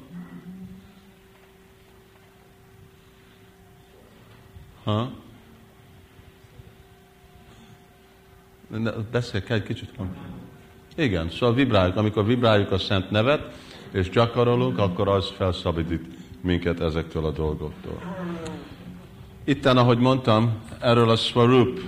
ha? 4.85 5.11
Beszélj 9.11 9.45
egy 9.49 9.63
kicsit. 9.63 9.91
Igen, 10.97 11.31
szóval 11.31 11.55
vibráljuk. 11.55 11.97
Amikor 11.97 12.27
vibráljuk 12.27 12.71
a 12.71 12.79
szent 12.79 13.11
nevet, 13.11 13.59
és 13.91 14.11
gyakorolunk, 14.11 14.79
akkor 14.79 15.09
az 15.09 15.31
felszabadít 15.37 16.05
minket 16.41 16.81
ezektől 16.81 17.25
a 17.25 17.31
dolgoktól. 17.31 18.01
Itten, 19.45 19.77
ahogy 19.77 19.99
mondtam, 19.99 20.53
erről 20.81 21.11
a 21.11 21.17
Swarup, 21.17 21.81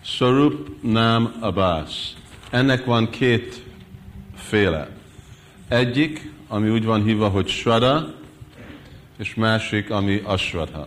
Swarup 0.00 0.82
Nam 0.82 1.32
Abbas. 1.40 2.12
Ennek 2.50 2.84
van 2.84 3.10
két 3.10 3.64
féle. 4.34 4.90
Egyik, 5.68 6.32
ami 6.48 6.70
úgy 6.70 6.84
van 6.84 7.02
hívva, 7.02 7.28
hogy 7.28 7.48
Svada, 7.48 8.14
és 9.22 9.34
másik, 9.34 9.90
ami 9.90 10.20
Asvadha. 10.24 10.86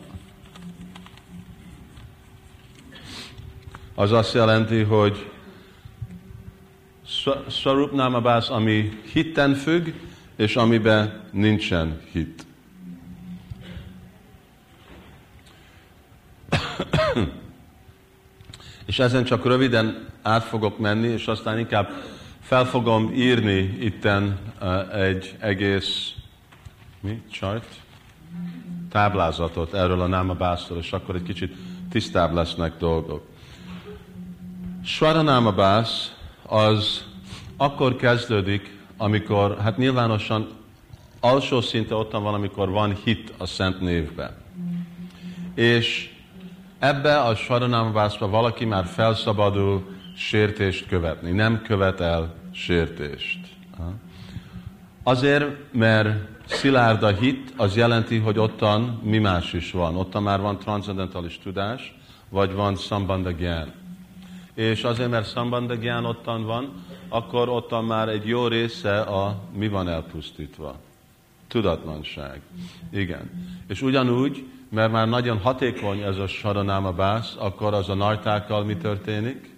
Az 3.94 4.12
azt 4.12 4.34
jelenti, 4.34 4.82
hogy 4.82 5.32
Swarup 7.50 7.92
Namabász, 7.92 8.50
ami 8.50 9.00
hitten 9.14 9.54
függ, 9.54 9.88
és 10.36 10.56
amiben 10.56 11.24
nincsen 11.32 12.02
hit. 12.12 12.46
és 18.86 19.00
ezen 19.00 19.24
csak 19.24 19.46
röviden 19.46 20.08
át 20.22 20.44
fogok 20.44 20.80
menni, 20.80 21.08
és 21.08 21.28
aztán 21.28 21.60
inkább 21.60 21.90
fel 22.42 22.66
fogom 22.66 23.14
írni 23.14 23.78
itten 23.80 24.40
uh, 24.62 25.00
egy 25.02 25.36
egész 25.40 26.14
mi? 27.00 27.22
Chart? 27.32 27.84
Táblázatot 28.96 29.74
erről 29.74 30.02
a 30.02 30.08
námabászról, 30.08 30.78
és 30.78 30.92
akkor 30.92 31.16
egy 31.16 31.24
kicsit 31.24 31.56
tisztább 31.90 32.34
lesznek 32.34 32.78
dolgok. 32.78 33.28
Svaranámabász 34.84 36.16
az 36.48 37.06
akkor 37.58 37.96
kezdődik, 37.96 38.80
amikor, 38.98 39.58
hát 39.62 39.78
nyilvánosan 39.78 40.48
alsó 41.20 41.62
szinte 41.62 41.96
ottan 41.96 42.24
van, 42.24 42.34
amikor 42.34 42.70
van 42.70 42.96
hit 43.04 43.34
a 43.38 43.46
szent 43.46 43.82
névben. 43.82 44.32
És 45.56 46.10
ebbe 46.80 47.22
a 47.22 47.36
Svaranámabászba 47.36 48.28
valaki 48.28 48.66
már 48.66 48.86
felszabadul 48.86 49.86
sértést 50.18 50.88
követni, 50.88 51.32
nem 51.32 51.62
követ 51.62 52.00
el 52.00 52.34
sértést. 52.52 53.40
Azért, 55.04 55.74
mert 55.74 56.35
szilárd 56.46 57.04
a 57.04 57.12
hit, 57.12 57.54
az 57.58 57.76
jelenti, 57.76 58.18
hogy 58.18 58.40
ottan 58.40 59.00
mi 59.04 59.18
más 59.18 59.54
is 59.54 59.72
van. 59.72 59.96
Ottan 59.96 60.24
már 60.24 60.42
van 60.42 60.60
transzendentális 60.60 61.40
tudás, 61.44 61.96
vagy 62.30 62.54
van 62.54 62.76
szambandagyan. 62.76 63.72
És 64.54 64.84
azért, 64.84 65.10
mert 65.10 65.28
szambandagyan 65.28 66.06
ottan 66.06 66.46
van, 66.46 66.84
akkor 67.10 67.50
ottan 67.50 67.86
már 67.86 68.10
egy 68.10 68.28
jó 68.28 68.48
része 68.48 69.00
a 69.00 69.38
mi 69.54 69.68
van 69.68 69.90
elpusztítva. 69.90 70.76
Tudatlanság. 71.48 72.42
Igen. 72.92 73.54
És 73.68 73.82
ugyanúgy, 73.82 74.46
mert 74.70 74.92
már 74.92 75.08
nagyon 75.08 75.40
hatékony 75.40 76.00
ez 76.00 76.18
a 76.18 76.28
saranáma 76.28 76.92
bász, 76.92 77.36
akkor 77.38 77.74
az 77.74 77.90
a 77.90 77.94
najtákkal 77.94 78.64
mi 78.64 78.76
történik? 78.76 79.54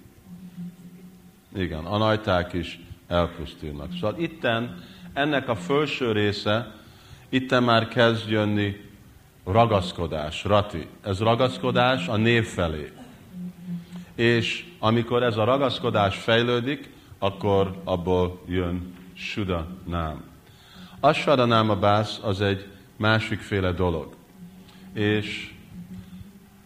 Igen, 1.56 1.86
a 1.86 1.98
najták 1.98 2.54
is 2.54 2.80
elpusztulnak. 3.08 3.92
Szóval 3.94 4.20
itten 4.20 4.84
ennek 5.18 5.49
a 5.49 5.55
felső 5.55 6.11
része, 6.11 6.72
itten 7.30 7.63
már 7.63 7.88
kezd 7.88 8.30
jönni 8.30 8.76
ragaszkodás, 9.45 10.43
rati. 10.43 10.88
Ez 11.01 11.20
ragaszkodás 11.20 12.07
a 12.07 12.18
név 12.18 12.45
felé. 12.45 12.91
És 14.15 14.65
amikor 14.80 15.24
ez 15.24 15.38
a 15.38 15.43
ragaszkodás 15.43 16.18
fejlődik, 16.18 16.89
akkor 17.20 17.82
abból 17.84 18.41
jön 18.47 18.93
Suda 19.13 19.68
nám. 19.86 20.24
Asvada 20.99 21.45
nám 21.45 21.70
a 21.70 21.76
bász 21.76 22.20
az 22.24 22.41
egy 22.41 22.65
másikféle 22.95 23.72
dolog. 23.72 24.15
És 24.93 25.53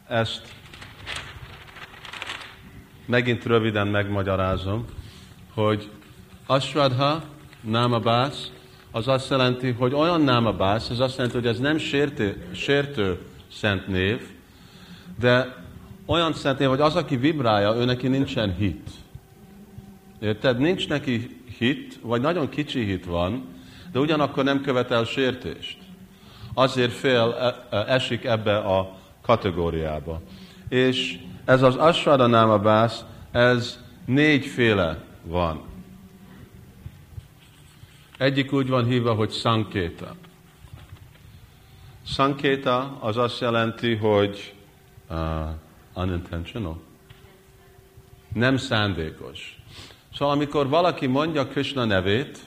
ezt 0.07 0.53
megint 3.05 3.45
röviden 3.45 3.87
megmagyarázom, 3.87 4.85
hogy 5.53 5.89
Asvadha 6.45 7.23
námabász, 7.61 8.51
az 8.91 9.07
azt 9.07 9.29
jelenti, 9.29 9.71
hogy 9.71 9.93
olyan 9.93 10.21
námabász, 10.21 10.89
ez 10.89 10.99
azt 10.99 11.15
jelenti, 11.17 11.37
hogy 11.37 11.47
ez 11.47 11.59
nem 11.59 11.77
sértő, 11.77 12.43
sértő 12.53 13.19
szent 13.51 13.87
név, 13.87 14.21
de 15.19 15.55
olyan 16.05 16.33
szent 16.33 16.59
név, 16.59 16.67
hogy 16.67 16.81
az, 16.81 16.95
aki 16.95 17.15
vibrálja, 17.15 17.75
ő 17.75 17.85
neki 17.85 18.07
nincsen 18.07 18.55
hit. 18.55 18.89
Érted? 20.19 20.59
Nincs 20.59 20.87
neki 20.87 21.41
hit, 21.57 21.99
vagy 22.01 22.21
nagyon 22.21 22.49
kicsi 22.49 22.83
hit 22.83 23.05
van, 23.05 23.45
de 23.91 23.99
ugyanakkor 23.99 24.43
nem 24.43 24.61
követel 24.61 25.03
sértést. 25.03 25.77
Azért 26.53 26.91
fél 26.91 27.35
e, 27.39 27.75
e, 27.77 27.85
esik 27.87 28.25
ebbe 28.25 28.57
a 28.57 28.97
kategóriába. 29.21 30.21
És 30.69 31.19
ez 31.45 31.61
az 31.61 31.75
Asvada 31.75 32.27
námabász, 32.27 33.03
ez 33.31 33.79
négyféle 34.05 34.97
van. 35.23 35.70
Egyik 38.21 38.53
úgy 38.53 38.69
van 38.69 38.85
hívva, 38.85 39.13
hogy 39.13 39.29
szankéta. 39.29 40.15
Szankéta 42.05 42.97
az 42.99 43.17
azt 43.17 43.39
jelenti, 43.39 43.95
hogy 43.95 44.53
uh, 45.09 45.17
unintentional. 45.93 46.79
Nem 48.33 48.57
szándékos. 48.57 49.61
Szóval 50.13 50.33
amikor 50.33 50.67
valaki 50.67 51.07
mondja 51.07 51.47
Krishna 51.47 51.85
nevét, 51.85 52.39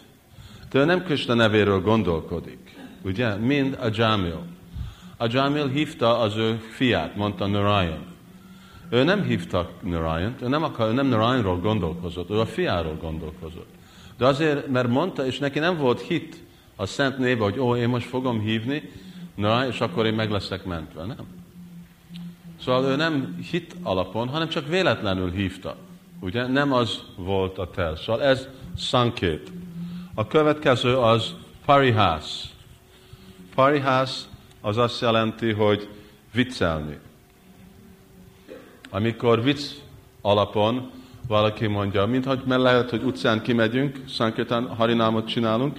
de 0.71 0.79
ő 0.79 0.85
nem 0.85 1.03
Krishna 1.03 1.35
nevéről 1.35 1.81
gondolkodik. 1.81 2.77
Ugye? 3.03 3.35
Mind 3.35 3.79
a 3.81 3.89
Jamil. 3.93 4.47
A 5.17 5.27
Jamil 5.29 5.69
hívta 5.69 6.19
az 6.19 6.37
ő 6.37 6.57
fiát, 6.57 7.17
mondta 7.17 7.47
Narayan. 7.47 8.07
Ő 8.91 9.05
nem 9.05 9.23
hívta 9.23 9.71
Narayan, 9.81 10.35
ő 10.43 10.49
nem, 10.49 10.63
akar, 10.63 10.89
ő 10.89 10.93
nem 10.93 11.07
Narayanról 11.07 11.59
gondolkozott, 11.59 12.31
ő 12.31 12.41
a 12.41 12.47
fiáról 12.47 12.97
gondolkozott. 13.01 13.74
De 14.19 14.27
azért, 14.27 14.67
mert 14.67 14.89
mondta, 14.89 15.27
és 15.27 15.39
neki 15.39 15.59
nem 15.59 15.77
volt 15.77 16.01
hit 16.01 16.43
a 16.77 16.87
szent 16.87 17.19
néve, 17.19 17.43
hogy 17.43 17.59
ó, 17.59 17.77
én 17.77 17.89
most 17.89 18.07
fogom 18.07 18.41
hívni, 18.41 18.91
na, 19.35 19.67
és 19.67 19.81
akkor 19.81 20.07
én 20.07 20.15
meg 20.15 20.31
leszek 20.31 20.65
mentve. 20.65 21.05
Nem. 21.05 21.27
Szóval 22.61 22.85
ő 22.85 22.97
nem 22.97 23.39
hit 23.51 23.77
alapon, 23.83 24.29
hanem 24.29 24.49
csak 24.49 24.69
véletlenül 24.69 25.31
hívta. 25.31 25.77
Ugye? 26.21 26.47
Nem 26.47 26.73
az 26.73 27.03
volt 27.17 27.59
a 27.59 27.71
tel. 27.71 27.97
Szóval 27.97 28.23
ez 28.23 28.49
szankét. 28.77 29.53
A 30.15 30.27
következő 30.27 30.97
az 30.97 31.35
parihás. 31.65 32.25
Parihás 33.55 34.21
az 34.61 34.77
azt 34.77 35.01
jelenti, 35.01 35.53
hogy 35.53 35.89
viccelni. 36.33 36.99
Amikor 38.91 39.43
vicc 39.43 39.63
alapon 40.21 40.91
valaki 41.27 41.67
mondja, 41.67 42.07
mintha 42.07 42.37
mert 42.47 42.61
lehet, 42.61 42.91
hogy 42.91 43.03
utcán 43.03 43.43
kimegyünk, 43.43 44.01
Sankirtan 44.09 44.67
harinámot 44.67 45.29
csinálunk, 45.29 45.79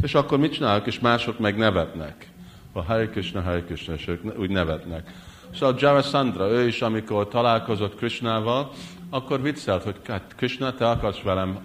és 0.00 0.14
akkor 0.14 0.38
mit 0.38 0.52
csinálunk, 0.52 0.86
és 0.86 1.00
mások 1.00 1.38
meg 1.38 1.56
nevetnek. 1.56 2.28
A 2.72 2.82
Hare 2.82 3.08
Krishna, 3.08 3.40
Hare 3.40 3.62
Krishna, 3.62 3.94
és 3.94 4.08
ők 4.08 4.38
úgy 4.38 4.50
nevetnek. 4.50 5.12
Szóval 5.54 5.76
Jarasandra, 5.78 6.50
ő 6.50 6.66
is, 6.66 6.82
amikor 6.82 7.28
találkozott 7.28 7.96
Krishnával, 7.96 8.70
akkor 9.10 9.42
viccelt, 9.42 9.82
hogy 9.82 9.96
hát 10.06 10.34
Krishna, 10.36 10.74
te 10.74 10.88
akarsz 10.88 11.20
velem 11.22 11.58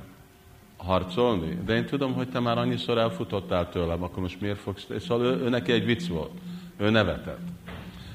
harcolni? 0.77 1.59
De 1.65 1.75
én 1.75 1.85
tudom, 1.85 2.13
hogy 2.13 2.29
te 2.29 2.39
már 2.39 2.57
annyiszor 2.57 2.97
elfutottál 2.97 3.69
tőlem, 3.69 4.03
akkor 4.03 4.21
most 4.21 4.41
miért 4.41 4.59
fogsz... 4.59 4.87
Szóval 4.99 5.25
ő, 5.25 5.43
ő 5.43 5.49
neki 5.49 5.71
egy 5.71 5.85
vicc 5.85 6.07
volt. 6.07 6.31
Ő 6.77 6.89
nevetett. 6.89 7.39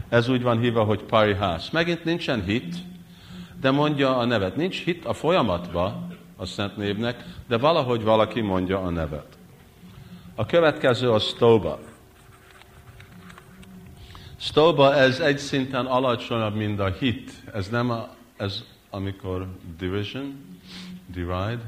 Ez 0.08 0.28
úgy 0.28 0.42
van 0.42 0.60
hívva, 0.60 0.84
hogy 0.84 1.02
parihás. 1.02 1.70
Megint 1.70 2.04
nincsen 2.04 2.44
hit, 2.44 2.74
de 3.60 3.70
mondja 3.70 4.16
a 4.16 4.24
nevet. 4.24 4.56
Nincs 4.56 4.82
hit 4.82 5.04
a 5.04 5.12
folyamatba 5.12 6.06
a 6.36 6.44
szent 6.44 6.76
névnek, 6.76 7.24
de 7.48 7.56
valahogy 7.56 8.02
valaki 8.02 8.40
mondja 8.40 8.82
a 8.82 8.90
nevet. 8.90 9.38
A 10.34 10.46
következő 10.46 11.10
a 11.10 11.18
stoba. 11.18 11.78
Stoba 14.36 14.94
ez 14.94 15.20
egy 15.20 15.38
szinten 15.38 15.86
alacsonyabb, 15.86 16.54
mint 16.54 16.80
a 16.80 16.86
hit. 16.88 17.30
Ez 17.52 17.68
nem 17.68 17.90
a, 17.90 18.08
ez 18.36 18.64
amikor 18.90 19.46
division, 19.78 20.58
divide, 21.06 21.60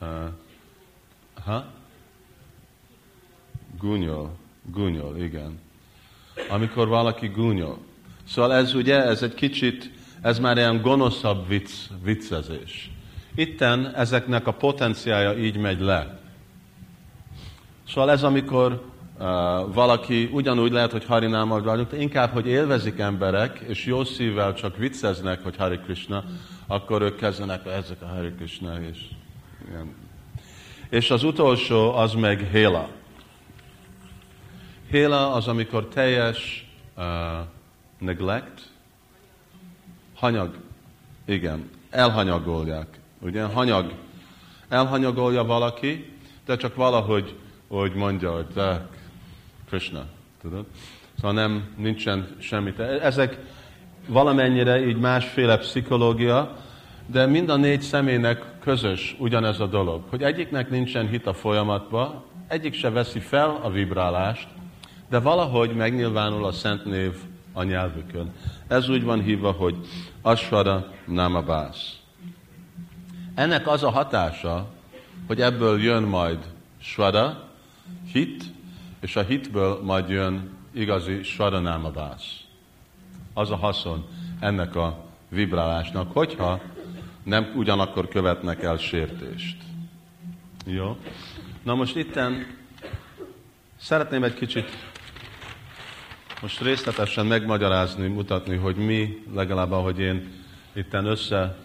uh, 0.00 0.08
ha? 1.44 1.64
Gúnyol, 3.78 4.30
gúnyol, 4.62 5.16
igen. 5.16 5.60
Amikor 6.48 6.88
valaki 6.88 7.26
gúnyol. 7.26 7.78
Szóval 8.24 8.54
ez 8.54 8.74
ugye, 8.74 9.02
ez 9.02 9.22
egy 9.22 9.34
kicsit 9.34 9.90
ez 10.22 10.38
már 10.38 10.56
ilyen 10.56 10.80
gonoszabb 10.80 11.48
vicc, 11.48 11.70
viccezés. 12.02 12.90
Itten 13.34 13.94
ezeknek 13.94 14.46
a 14.46 14.52
potenciája 14.52 15.38
így 15.38 15.56
megy 15.56 15.80
le. 15.80 16.18
Szóval 17.88 18.10
ez, 18.10 18.22
amikor 18.22 18.72
uh, 18.72 19.24
valaki 19.74 20.30
ugyanúgy 20.32 20.72
lehet, 20.72 20.92
hogy 20.92 21.04
harinámmal 21.04 21.62
vagyunk, 21.62 21.90
de 21.90 22.00
inkább, 22.00 22.30
hogy 22.30 22.46
élvezik 22.46 22.98
emberek, 22.98 23.58
és 23.58 23.84
jó 23.84 24.04
szívvel 24.04 24.54
csak 24.54 24.76
vicceznek, 24.76 25.42
hogy 25.42 25.56
Hari 25.56 25.78
Krishna, 25.78 26.24
akkor 26.66 27.02
ők 27.02 27.16
kezdenek, 27.16 27.66
ezek 27.66 28.02
a 28.02 28.06
Hari 28.06 28.32
Krishna, 28.32 28.80
és 28.80 28.98
ilyen. 29.70 29.94
És 30.88 31.10
az 31.10 31.22
utolsó 31.22 31.94
az 31.94 32.14
meg 32.14 32.48
Héla. 32.52 32.88
Héla 34.90 35.32
az, 35.32 35.48
amikor 35.48 35.88
teljes 35.88 36.70
uh, 36.96 37.04
neglect, 37.98 38.69
Hanyag. 40.20 40.54
Igen. 41.24 41.70
Elhanyagolják. 41.90 42.86
Ugye? 43.20 43.42
Hanyag. 43.42 43.92
Elhanyagolja 44.68 45.44
valaki, 45.44 46.14
de 46.46 46.56
csak 46.56 46.74
valahogy, 46.74 47.34
hogy 47.68 47.94
mondja, 47.94 48.34
hogy 48.34 48.46
te 48.46 48.88
Krishna. 49.68 50.04
Tudod? 50.42 50.64
Szóval 51.14 51.32
nem, 51.32 51.74
nincsen 51.76 52.36
semmi. 52.38 52.74
Ezek 53.02 53.38
valamennyire 54.06 54.86
így 54.86 54.96
másféle 54.96 55.58
pszichológia, 55.58 56.56
de 57.06 57.26
mind 57.26 57.48
a 57.48 57.56
négy 57.56 57.80
személynek 57.80 58.44
közös 58.58 59.16
ugyanez 59.18 59.60
a 59.60 59.66
dolog, 59.66 60.02
hogy 60.08 60.22
egyiknek 60.22 60.70
nincsen 60.70 61.08
hit 61.08 61.26
a 61.26 61.34
folyamatba, 61.34 62.24
egyik 62.48 62.74
se 62.74 62.90
veszi 62.90 63.18
fel 63.18 63.60
a 63.62 63.70
vibrálást, 63.70 64.48
de 65.08 65.18
valahogy 65.18 65.74
megnyilvánul 65.74 66.44
a 66.44 66.52
szent 66.52 66.84
név 66.84 67.12
a 67.52 67.62
nyelvükön. 67.62 68.32
Ez 68.68 68.88
úgy 68.88 69.04
van 69.04 69.22
hívva, 69.22 69.50
hogy 69.50 69.76
Asvara 70.22 70.92
Namabász. 71.06 71.98
Ennek 73.34 73.66
az 73.66 73.82
a 73.82 73.90
hatása, 73.90 74.68
hogy 75.26 75.40
ebből 75.40 75.80
jön 75.80 76.02
majd 76.02 76.38
svada, 76.80 77.48
hit, 78.12 78.44
és 79.00 79.16
a 79.16 79.22
hitből 79.22 79.80
majd 79.82 80.08
jön 80.08 80.50
igazi 80.72 81.22
svadanámabász. 81.22 82.40
Az 83.34 83.50
a 83.50 83.56
haszon 83.56 84.06
ennek 84.40 84.76
a 84.76 85.04
vibrálásnak, 85.28 86.12
hogyha 86.12 86.60
nem 87.22 87.52
ugyanakkor 87.56 88.08
követnek 88.08 88.62
el 88.62 88.76
sértést. 88.76 89.56
Jó? 90.66 90.96
Na 91.62 91.74
most 91.74 91.96
itten 91.96 92.46
szeretném 93.80 94.24
egy 94.24 94.34
kicsit 94.34 94.89
most 96.40 96.60
részletesen 96.60 97.26
megmagyarázni, 97.26 98.08
mutatni, 98.08 98.56
hogy 98.56 98.76
mi, 98.76 99.22
legalább 99.34 99.72
ahogy 99.72 99.98
én 99.98 100.32
itten 100.72 101.04
össze 101.04 101.56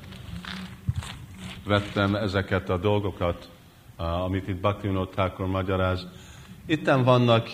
vettem 1.65 2.15
ezeket 2.15 2.69
a 2.69 2.77
dolgokat, 2.77 3.49
amit 3.95 4.47
itt 4.47 4.55
Bhaktivinoda 4.55 5.09
Thakur 5.09 5.47
magyaráz. 5.47 6.07
Itten 6.65 7.03
vannak 7.03 7.47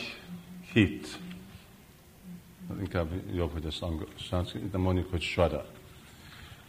hit. 0.74 1.20
Inkább 2.80 3.08
jobb, 3.34 3.52
hogy 3.54 3.66
ezt 3.66 3.82
angol, 3.82 4.08
itt 4.54 4.78
mondjuk, 4.78 5.10
hogy 5.12 5.22
svada. 5.22 5.66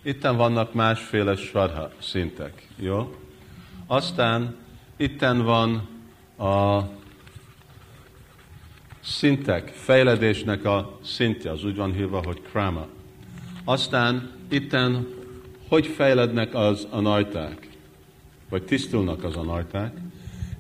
Itten 0.03 0.37
vannak 0.37 0.75
másféle 0.75 1.37
svadha 1.37 1.91
szintek, 1.99 2.69
jó? 2.77 3.17
Aztán 3.87 4.57
itten 4.97 5.43
van 5.43 5.89
a 6.37 6.83
szintek, 9.03 9.69
fejledésnek 9.69 10.65
a 10.65 10.99
szintje, 11.05 11.51
az 11.51 11.65
úgy 11.65 11.77
van 11.77 11.93
hívva, 11.93 12.23
hogy 12.25 12.43
krama. 12.43 12.87
Aztán 13.65 14.31
itten 14.49 15.07
hogy 15.73 15.87
fejlednek 15.87 16.55
az 16.55 16.87
a 16.91 17.01
najták, 17.01 17.69
vagy 18.49 18.63
tisztulnak 18.63 19.25
az 19.25 19.37
a 19.37 19.43
najták, 19.43 19.97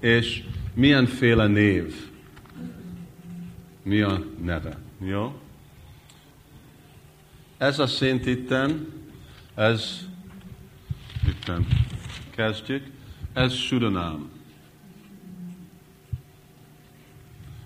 és 0.00 0.42
milyenféle 0.74 1.46
név, 1.46 1.94
mi 3.82 4.00
a 4.00 4.24
neve. 4.42 4.78
Jó? 5.04 5.40
Ez 7.58 7.78
a 7.78 7.86
szint 7.86 8.26
itten, 8.26 8.92
ez 9.54 10.08
itten 11.28 11.66
kezdjük, 12.30 12.86
ez 13.32 13.52
Sudanám. 13.52 14.30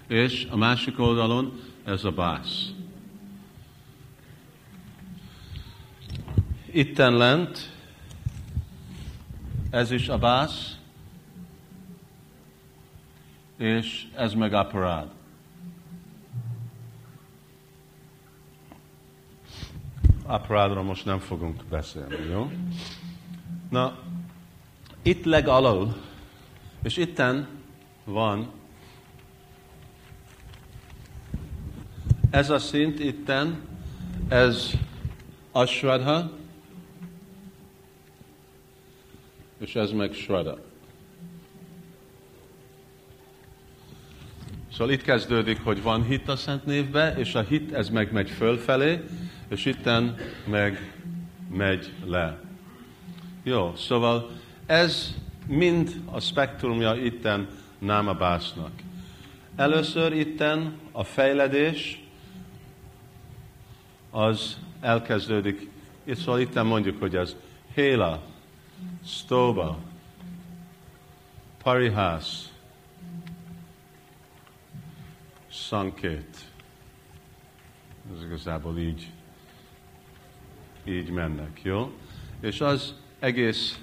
És 0.06 0.46
a 0.50 0.56
másik 0.56 0.98
oldalon 0.98 1.60
ez 1.84 2.04
a 2.04 2.10
bász. 2.10 2.70
Itten 6.70 7.16
lent, 7.16 7.72
ez 9.70 9.90
is 9.90 10.08
a 10.08 10.18
bász, 10.18 10.78
és 13.56 14.06
ez 14.14 14.32
meg 14.32 14.52
aparád. 14.52 15.10
Aparádról 20.22 20.82
most 20.82 21.04
nem 21.04 21.18
fogunk 21.18 21.64
beszélni, 21.70 22.28
jó? 22.30 22.50
Na, 23.70 23.98
itt 25.02 25.24
legalul, 25.24 25.96
és 26.82 26.96
itten 26.96 27.48
van 28.04 28.50
ez 32.30 32.50
a 32.50 32.58
szint 32.58 32.98
itten, 32.98 33.60
ez 34.28 34.70
Ashwadha, 35.52 36.30
és 39.58 39.74
ez 39.74 39.90
meg 39.90 40.12
Shraddha. 40.12 40.58
Szóval 44.72 44.92
itt 44.92 45.02
kezdődik, 45.02 45.60
hogy 45.60 45.82
van 45.82 46.04
hit 46.04 46.28
a 46.28 46.36
Szent 46.36 46.66
névbe, 46.66 47.14
és 47.16 47.34
a 47.34 47.40
hit 47.40 47.72
ez 47.72 47.88
meg 47.88 48.12
megy 48.12 48.30
fölfelé, 48.30 49.04
és 49.48 49.64
itten 49.64 50.16
meg 50.44 50.94
megy 51.50 51.92
le. 52.04 52.40
Jó, 53.42 53.72
szóval 53.76 54.30
ez 54.66 55.14
mind 55.46 56.00
a 56.04 56.20
spektrumja 56.20 56.94
itten 56.94 57.48
námabásznak. 57.78 58.70
Először 59.56 60.12
itten 60.12 60.74
a 60.92 61.04
fejledés 61.04 62.05
az 64.16 64.58
elkezdődik. 64.80 65.70
Itt 66.04 66.16
szóval 66.16 66.40
itten 66.40 66.66
mondjuk, 66.66 67.00
hogy 67.00 67.16
ez 67.16 67.36
Héla, 67.74 68.22
Stoba, 69.04 69.78
Parihas, 71.62 72.24
Sankét. 75.48 76.36
Ez 78.14 78.22
igazából 78.24 78.78
így, 78.78 79.10
így 80.84 81.10
mennek, 81.10 81.60
jó? 81.62 81.92
És 82.40 82.60
az 82.60 82.94
egész 83.18 83.80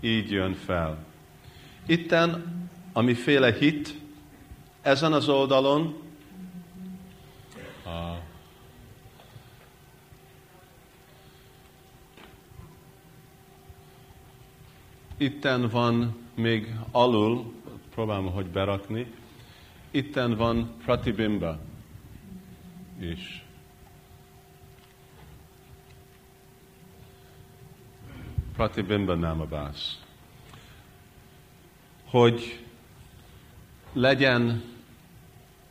így 0.00 0.30
jön 0.30 0.54
fel. 0.54 1.04
Itten, 1.86 2.60
amiféle 2.92 3.52
hit, 3.52 3.94
ezen 4.82 5.12
az 5.12 5.28
oldalon 5.28 6.02
a 7.84 8.30
itten 15.22 15.68
van 15.68 16.16
még 16.34 16.74
alul, 16.90 17.52
próbálom, 17.94 18.32
hogy 18.32 18.46
berakni, 18.46 19.12
itten 19.90 20.36
van 20.36 20.70
pratibimba 20.84 21.58
is. 23.00 23.44
Pratibimba 28.54 29.14
Namabász. 29.14 29.98
Hogy 32.04 32.64
legyen 33.92 34.62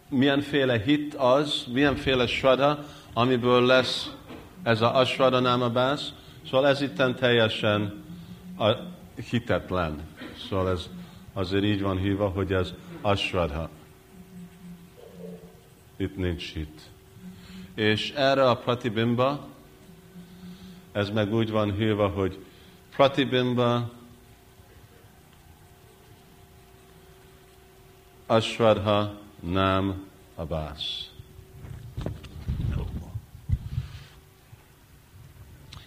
milyenféle 0.09 0.79
hit 0.79 1.13
az, 1.13 1.65
milyenféle 1.71 2.27
svada, 2.27 2.85
amiből 3.13 3.65
lesz 3.65 4.11
ez 4.63 4.81
a 4.81 4.95
asvada 4.95 5.39
námabász, 5.39 6.13
szóval 6.45 6.67
ez 6.67 6.81
itten 6.81 7.15
teljesen 7.15 8.03
a 8.57 8.99
hitetlen. 9.29 10.07
Szóval 10.49 10.69
ez 10.69 10.89
azért 11.33 11.63
így 11.63 11.81
van 11.81 11.97
hívva, 11.97 12.29
hogy 12.29 12.53
ez 12.53 12.73
asvadha. 13.01 13.69
Itt 15.97 16.15
nincs 16.15 16.53
hit. 16.53 16.81
És 17.75 18.11
erre 18.11 18.49
a 18.49 18.57
pratibimba, 18.57 19.47
ez 20.91 21.09
meg 21.09 21.33
úgy 21.33 21.49
van 21.49 21.73
hívva, 21.73 22.07
hogy 22.07 22.45
pratibimba 22.95 23.91
Ashwadha 28.25 29.19
Nam 29.39 30.07
Abbas. 30.35 31.09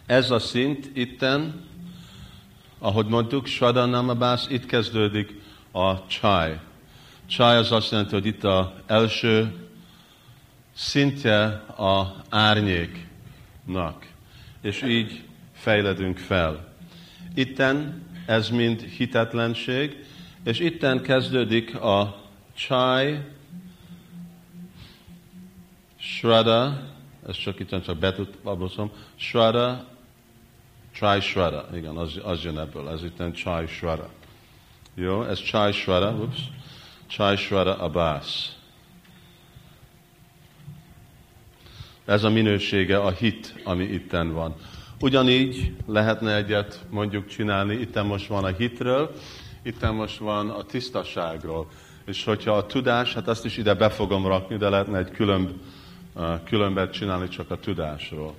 Ez 0.07 0.31
a 0.31 0.39
szint 0.39 0.97
itten, 0.97 1.65
ahogy 2.85 3.07
mondtuk, 3.07 3.47
Shraddha 3.47 3.85
Nam 3.85 4.09
Abbas, 4.09 4.45
itt 4.49 4.67
kezdődik 4.67 5.41
a 5.73 6.07
csaj. 6.07 6.61
Csaj 7.27 7.57
az 7.57 7.73
azt 7.73 7.91
jelenti, 7.91 8.15
hogy 8.15 8.27
itt 8.27 8.45
az 8.45 8.67
első 8.87 9.55
szintje 10.75 11.45
a 11.77 12.15
árnyéknak, 12.29 14.07
és 14.63 14.83
így 14.83 15.23
fejledünk 15.53 16.19
fel. 16.19 16.75
Itten 17.35 18.03
ez 18.27 18.49
mind 18.49 18.81
hitetlenség, 18.81 20.05
és 20.43 20.59
itten 20.59 21.03
kezdődik 21.03 21.81
a 21.81 22.23
Chai, 22.55 23.19
Shraddha, 25.97 26.81
ez 27.29 27.37
csak 27.37 27.61
itt 27.61 27.83
csak 27.85 27.99
betűt 27.99 28.39
baboszom, 28.43 28.91
Shraddha, 29.17 29.94
Chai 30.95 31.21
Shraddha, 31.21 31.77
igen, 31.77 31.97
az, 31.97 32.21
az 32.23 32.43
jön 32.43 32.59
ebből, 32.59 32.89
ez 32.89 33.05
itt 33.05 33.35
Chai 33.35 33.67
Shraddha. 33.67 34.09
Jó, 34.95 35.23
ez 35.23 35.39
Chai 35.39 35.73
Shraddha, 35.73 36.23
ups, 36.23 36.39
Shraddha 37.37 37.85
Abbas. 37.85 38.49
Ez 42.05 42.25
a 42.25 42.31
minősége 42.31 42.99
a 42.99 43.11
hit, 43.11 43.55
ami 43.65 43.85
itten 43.85 44.33
van. 44.33 44.55
Ugyanígy 45.01 45.75
lehetne 45.87 46.37
egyet 46.37 46.85
mondjuk 46.91 47.27
csinálni, 47.27 47.75
itten 47.75 48.07
most 48.07 48.27
van 48.27 48.45
a 48.45 48.49
hitről, 48.57 49.15
itten 49.63 49.95
most 49.95 50.19
van 50.19 50.51
a 50.51 50.63
tisztaságról. 50.63 51.71
És 52.07 52.25
hogyha 52.25 52.57
a 52.57 52.67
tudás, 52.67 53.15
hát 53.15 53.29
azt 53.29 53.45
is 53.45 53.57
ide 53.57 53.75
be 53.75 53.91
fogom 53.91 54.27
rakni, 54.27 54.57
de 54.57 54.69
lehetne 54.69 54.99
egy 54.99 55.11
külön, 55.11 55.61
különbet 56.45 56.93
csinálni 56.93 57.29
csak 57.29 57.51
a 57.51 57.59
tudásról. 57.59 58.35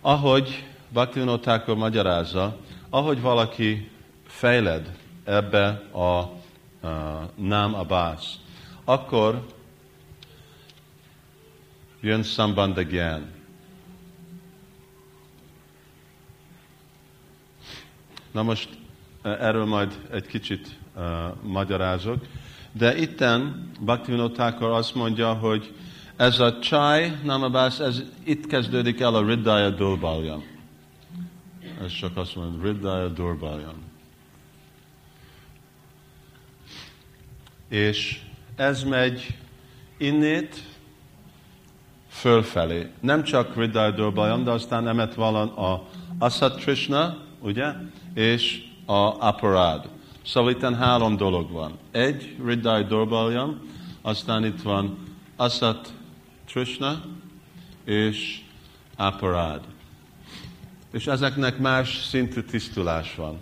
Ahogy 0.00 0.64
Bhaktivinoda 0.94 1.74
magyarázza, 1.74 2.56
ahogy 2.90 3.20
valaki 3.20 3.90
fejled 4.26 4.98
ebbe 5.24 5.66
a, 5.92 6.00
a 6.00 6.32
nem 7.34 7.74
abász, 7.74 8.34
akkor 8.84 9.46
jön 12.00 12.22
Sambandagyan. 12.22 13.30
Na 18.30 18.42
most 18.42 18.68
e, 19.22 19.28
erről 19.28 19.64
majd 19.64 20.00
egy 20.10 20.26
kicsit 20.26 20.68
uh, 20.96 21.02
magyarázok, 21.42 22.26
de 22.72 22.96
itten 22.96 23.70
Bhaktivinoda 23.80 24.34
Thakur 24.34 24.70
azt 24.70 24.94
mondja, 24.94 25.32
hogy 25.32 25.74
ez 26.16 26.40
a 26.40 26.58
csaj, 26.58 27.18
namabász, 27.24 27.78
ez 27.78 28.02
itt 28.24 28.46
kezdődik 28.46 29.00
el 29.00 29.14
a 29.14 29.26
Riddaya 29.26 29.70
Durbalyan. 29.70 30.53
Ez 31.82 31.92
csak 31.92 32.16
azt 32.16 32.36
mondja, 32.36 32.70
Riddaya 32.70 33.08
Durbalyan. 33.08 33.74
És 37.68 38.20
ez 38.56 38.82
megy 38.82 39.38
innét 39.96 40.62
fölfelé. 42.08 42.90
Nem 43.00 43.22
csak 43.22 43.56
Riddaya 43.56 43.90
Durbalyan, 43.90 44.44
de 44.44 44.50
aztán 44.50 44.88
emet 44.88 45.14
van 45.14 45.48
a 45.48 45.82
Asat 46.18 46.60
Trishna, 46.60 47.16
ugye? 47.40 47.72
És 48.14 48.64
a 48.86 49.26
Aparad. 49.26 49.88
Szóval 50.24 50.50
itt 50.50 50.62
három 50.62 51.16
dolog 51.16 51.50
van. 51.50 51.78
Egy, 51.90 52.36
Riddai 52.44 52.84
Durbalyan, 52.84 53.60
aztán 54.02 54.44
itt 54.44 54.62
van 54.62 54.98
Asat 55.36 55.92
Trishna 56.46 57.02
és 57.84 58.40
Aparad. 58.96 59.73
És 60.94 61.06
ezeknek 61.06 61.58
más 61.58 62.04
szintű 62.04 62.42
tisztulás 62.42 63.14
van. 63.14 63.40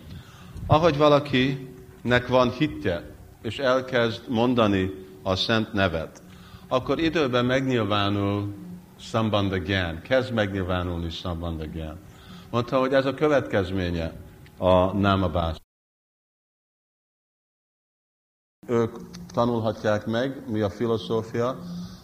Ahogy 0.66 0.96
valakinek 0.96 2.28
van 2.28 2.50
hitje, 2.50 3.14
és 3.42 3.58
elkezd 3.58 4.28
mondani 4.28 5.06
a 5.22 5.36
szent 5.36 5.72
nevet, 5.72 6.22
akkor 6.68 6.98
időben 6.98 7.44
megnyilvánul 7.44 8.54
Sambandha 8.98 9.56
Gyan, 9.56 10.00
kezd 10.00 10.32
megnyilvánulni 10.32 11.10
Sambandha 11.10 11.66
Gyan. 11.66 11.98
Mondta, 12.50 12.78
hogy 12.78 12.94
ez 12.94 13.06
a 13.06 13.14
következménye 13.14 14.12
a 14.58 14.92
námabász. 14.96 15.56
Ők 18.66 18.96
tanulhatják 19.32 20.06
meg, 20.06 20.50
mi 20.50 20.60
a 20.60 20.70
filozófia, 20.70 21.58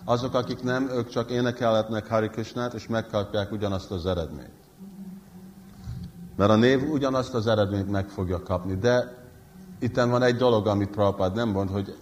azok, 0.05 0.35
akik 0.35 0.63
nem, 0.63 0.89
ők 0.89 1.09
csak 1.09 1.31
énekelhetnek 1.31 2.07
Hari 2.07 2.29
Krishnát, 2.29 2.75
és 2.75 2.87
megkapják 2.87 3.53
ugyanazt 3.53 3.91
az 3.91 4.07
eredményt. 4.07 4.68
Mert 6.39 6.51
a 6.51 6.57
név 6.57 6.91
ugyanazt 6.91 7.35
az 7.35 7.47
eredményt 7.47 7.91
meg 7.91 8.09
fogja 8.09 8.43
kapni. 8.43 8.75
De 8.75 9.17
itt 9.79 9.97
van 9.97 10.23
egy 10.23 10.37
dolog, 10.37 10.67
amit 10.67 10.91
Prabhupád 10.91 11.35
nem 11.35 11.49
mond, 11.49 11.71
hogy 11.71 11.97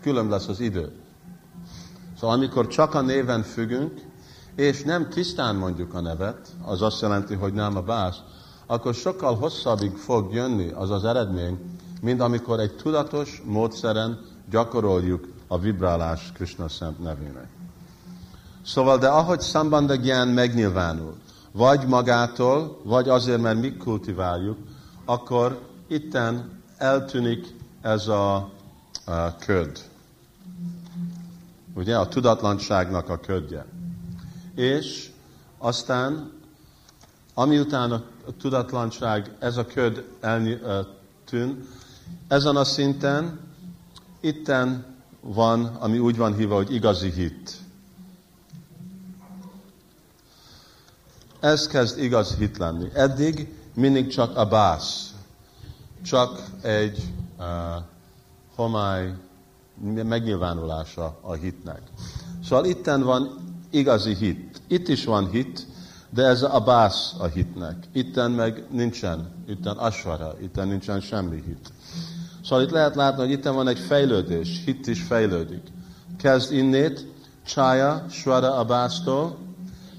külön 0.00 0.28
lesz 0.28 0.48
az 0.48 0.60
idő. 0.60 0.92
Szóval 2.20 2.36
amikor 2.36 2.66
csak 2.66 2.94
a 2.94 3.00
néven 3.00 3.42
függünk, 3.42 4.00
és 4.56 4.82
nem 4.82 5.08
tisztán 5.08 5.56
mondjuk 5.56 5.94
a 5.94 6.00
nevet, 6.00 6.48
az 6.64 6.82
azt 6.82 7.00
jelenti, 7.00 7.34
hogy 7.34 7.52
nem 7.52 7.76
a 7.76 7.80
bász, 7.80 8.16
akkor 8.66 8.94
sokkal 8.94 9.34
hosszabbig 9.36 9.96
fog 9.96 10.34
jönni 10.34 10.70
az 10.70 10.90
az 10.90 11.04
eredmény, 11.04 11.58
mint 12.00 12.20
amikor 12.20 12.60
egy 12.60 12.76
tudatos 12.76 13.42
módszeren 13.44 14.20
gyakoroljuk 14.50 15.28
a 15.46 15.58
vibrálás 15.58 16.32
Krishna 16.34 16.68
szent 16.68 17.02
nevének. 17.02 17.48
Szóval, 18.64 18.98
de 18.98 19.08
ahogy 19.08 19.40
Sambandagyan 19.40 20.28
megnyilvánul, 20.28 21.14
vagy 21.52 21.86
magától, 21.86 22.80
vagy 22.82 23.08
azért, 23.08 23.40
mert 23.40 23.60
mi 23.60 23.76
kultiváljuk, 23.76 24.58
akkor 25.04 25.60
itten 25.88 26.62
eltűnik 26.76 27.46
ez 27.80 28.08
a, 28.08 28.34
a 29.04 29.36
köd. 29.36 29.78
Ugye, 31.74 31.98
a 31.98 32.08
tudatlanságnak 32.08 33.08
a 33.08 33.18
ködje. 33.18 33.66
És 34.54 35.10
aztán, 35.58 36.32
amiután 37.34 37.92
a 37.92 38.02
tudatlanság, 38.38 39.36
ez 39.38 39.56
a 39.56 39.66
köd 39.66 40.04
eltűn, 40.20 41.68
ezen 42.28 42.56
a 42.56 42.64
szinten 42.64 43.40
itten 44.20 44.84
van, 45.20 45.64
ami 45.64 45.98
úgy 45.98 46.16
van 46.16 46.34
hívva, 46.34 46.54
hogy 46.54 46.74
igazi 46.74 47.10
hit. 47.10 47.61
Ez 51.42 51.66
kezd 51.66 51.98
igaz 51.98 52.34
hit 52.34 52.58
lenni. 52.58 52.88
Eddig 52.94 53.54
mindig 53.74 54.06
csak 54.06 54.36
a 54.36 54.46
bász, 54.46 55.14
csak 56.02 56.42
egy 56.60 57.02
uh, 57.38 57.46
homály 58.54 59.14
megnyilvánulása 60.04 61.18
a 61.20 61.32
hitnek. 61.32 61.80
Szóval 62.44 62.64
itten 62.64 63.02
van 63.02 63.38
igazi 63.70 64.14
hit. 64.14 64.60
Itt 64.66 64.88
is 64.88 65.04
van 65.04 65.30
hit, 65.30 65.66
de 66.10 66.24
ez 66.24 66.42
a 66.42 66.60
bász 66.60 67.14
a 67.18 67.26
hitnek. 67.26 67.76
Itten 67.92 68.30
meg 68.30 68.64
nincsen, 68.70 69.32
itten 69.48 69.76
asvara, 69.76 70.34
itten 70.40 70.68
nincsen 70.68 71.00
semmi 71.00 71.42
hit. 71.46 71.72
Szóval 72.44 72.64
itt 72.64 72.70
lehet 72.70 72.94
látni, 72.94 73.22
hogy 73.22 73.30
itt 73.30 73.44
van 73.44 73.68
egy 73.68 73.78
fejlődés, 73.78 74.62
hit 74.64 74.86
is 74.86 75.02
fejlődik. 75.02 75.62
Kezd 76.18 76.52
innét, 76.52 77.06
csája, 77.46 78.04
svara 78.10 78.54
a 78.54 78.64
básztól, 78.64 79.36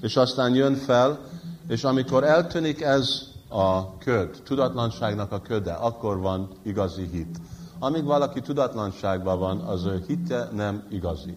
és 0.00 0.16
aztán 0.16 0.54
jön 0.54 0.74
fel, 0.74 1.32
és 1.68 1.84
amikor 1.84 2.24
eltűnik 2.24 2.80
ez 2.80 3.22
a 3.48 3.96
köd, 3.98 4.40
tudatlanságnak 4.44 5.32
a 5.32 5.40
köde, 5.40 5.72
akkor 5.72 6.18
van 6.18 6.48
igazi 6.62 7.08
hit. 7.12 7.38
Amíg 7.78 8.04
valaki 8.04 8.40
tudatlanságban 8.40 9.38
van, 9.38 9.58
az 9.58 9.84
ő 9.84 10.04
hitte 10.06 10.48
nem 10.52 10.82
igazi. 10.90 11.36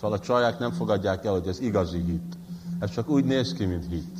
Szóval 0.00 0.16
a 0.16 0.20
csaják 0.20 0.58
nem 0.58 0.70
fogadják 0.70 1.24
el, 1.24 1.32
hogy 1.32 1.46
ez 1.46 1.60
igazi 1.60 2.02
hit. 2.02 2.36
Ez 2.78 2.90
csak 2.90 3.08
úgy 3.08 3.24
néz 3.24 3.52
ki, 3.52 3.64
mint 3.64 3.86
hit. 3.88 4.18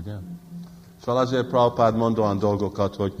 Ugye? 0.00 0.14
Szóval 1.04 1.22
azért 1.22 1.46
Prabhupád 1.46 1.96
mond 1.96 2.18
olyan 2.18 2.38
dolgokat, 2.38 2.96
hogy 2.96 3.14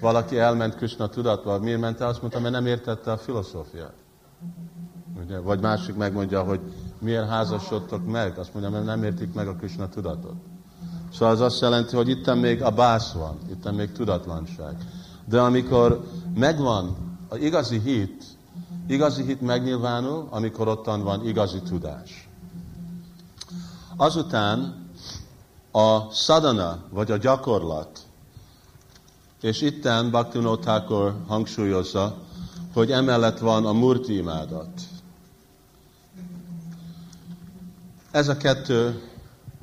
valaki 0.00 0.38
elment 0.38 0.76
Krishna 0.76 1.08
tudatba, 1.08 1.58
miért 1.58 1.80
ment 1.80 2.00
el? 2.00 2.08
Azt 2.08 2.20
mondta, 2.20 2.40
mert 2.40 2.54
nem 2.54 2.66
értette 2.66 3.12
a 3.12 3.16
filozófiát. 3.16 3.94
Ugye? 5.24 5.38
Vagy 5.38 5.60
másik 5.60 5.96
megmondja, 5.96 6.42
hogy 6.42 6.60
miért 6.98 7.28
házasodtok 7.28 8.06
meg? 8.06 8.38
Azt 8.38 8.54
mondja, 8.54 8.72
mert 8.72 8.84
nem 8.84 9.04
értik 9.04 9.34
meg 9.34 9.48
a 9.48 9.54
Krishna 9.54 9.88
tudatot. 9.88 10.34
Szóval 11.12 11.34
az 11.34 11.40
azt 11.40 11.60
jelenti, 11.60 11.96
hogy 11.96 12.08
itt 12.08 12.34
még 12.34 12.62
a 12.62 12.70
bász 12.70 13.12
van, 13.12 13.38
itt 13.50 13.72
még 13.72 13.92
tudatlanság. 13.92 14.76
De 15.24 15.40
amikor 15.40 16.04
megvan 16.34 16.96
az 17.28 17.38
igazi 17.38 17.80
hit, 17.80 18.24
igazi 18.86 19.22
hit 19.22 19.40
megnyilvánul, 19.40 20.26
amikor 20.30 20.68
ottan 20.68 21.02
van 21.02 21.26
igazi 21.26 21.60
tudás. 21.60 22.28
Azután 23.96 24.86
a 25.72 26.10
sadana, 26.10 26.78
vagy 26.90 27.10
a 27.10 27.16
gyakorlat, 27.16 28.00
és 29.40 29.60
itten 29.60 30.10
Bhaktivinoda 30.10 30.60
Thakur 30.60 31.14
hangsúlyozza, 31.26 32.16
hogy 32.74 32.90
emellett 32.90 33.38
van 33.38 33.66
a 33.66 33.72
murti 33.72 34.16
imádat. 34.16 34.80
Ez 38.10 38.28
a 38.28 38.36
kettő 38.36 39.02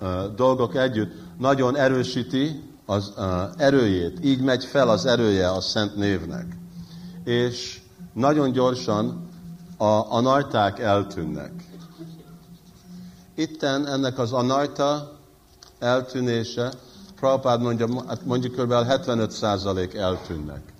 uh, 0.02 0.26
dolgok 0.36 0.76
együtt 0.76 1.22
nagyon 1.38 1.78
erősíti 1.78 2.64
az 2.86 3.14
erőjét, 3.58 4.26
így 4.26 4.42
megy 4.42 4.66
fel 4.66 4.90
az 4.90 5.06
erője 5.06 5.52
a 5.52 5.62
szent 5.62 5.96
névnek. 5.96 6.46
És 7.24 7.82
nagyon 8.14 8.52
gyorsan 8.52 9.30
a 9.78 10.12
anarták 10.16 10.80
eltűnnek. 10.80 11.52
Itten 13.36 13.88
ennek 13.88 14.20
az 14.20 14.32
anarta 14.32 15.18
eltűnése 15.80 16.74
Prabhupád 17.24 17.62
mondja, 17.62 17.88
mondjuk 18.24 18.54
kb. 18.54 18.72
75% 18.72 19.96
eltűnnek. 19.96 20.74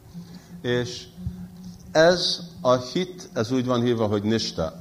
És 0.62 1.08
ez 1.92 2.40
a 2.62 2.76
hit, 2.76 3.30
ez 3.34 3.52
úgy 3.52 3.66
van 3.66 3.82
hívva, 3.82 4.08
hogy 4.08 4.24
nista. 4.24 4.74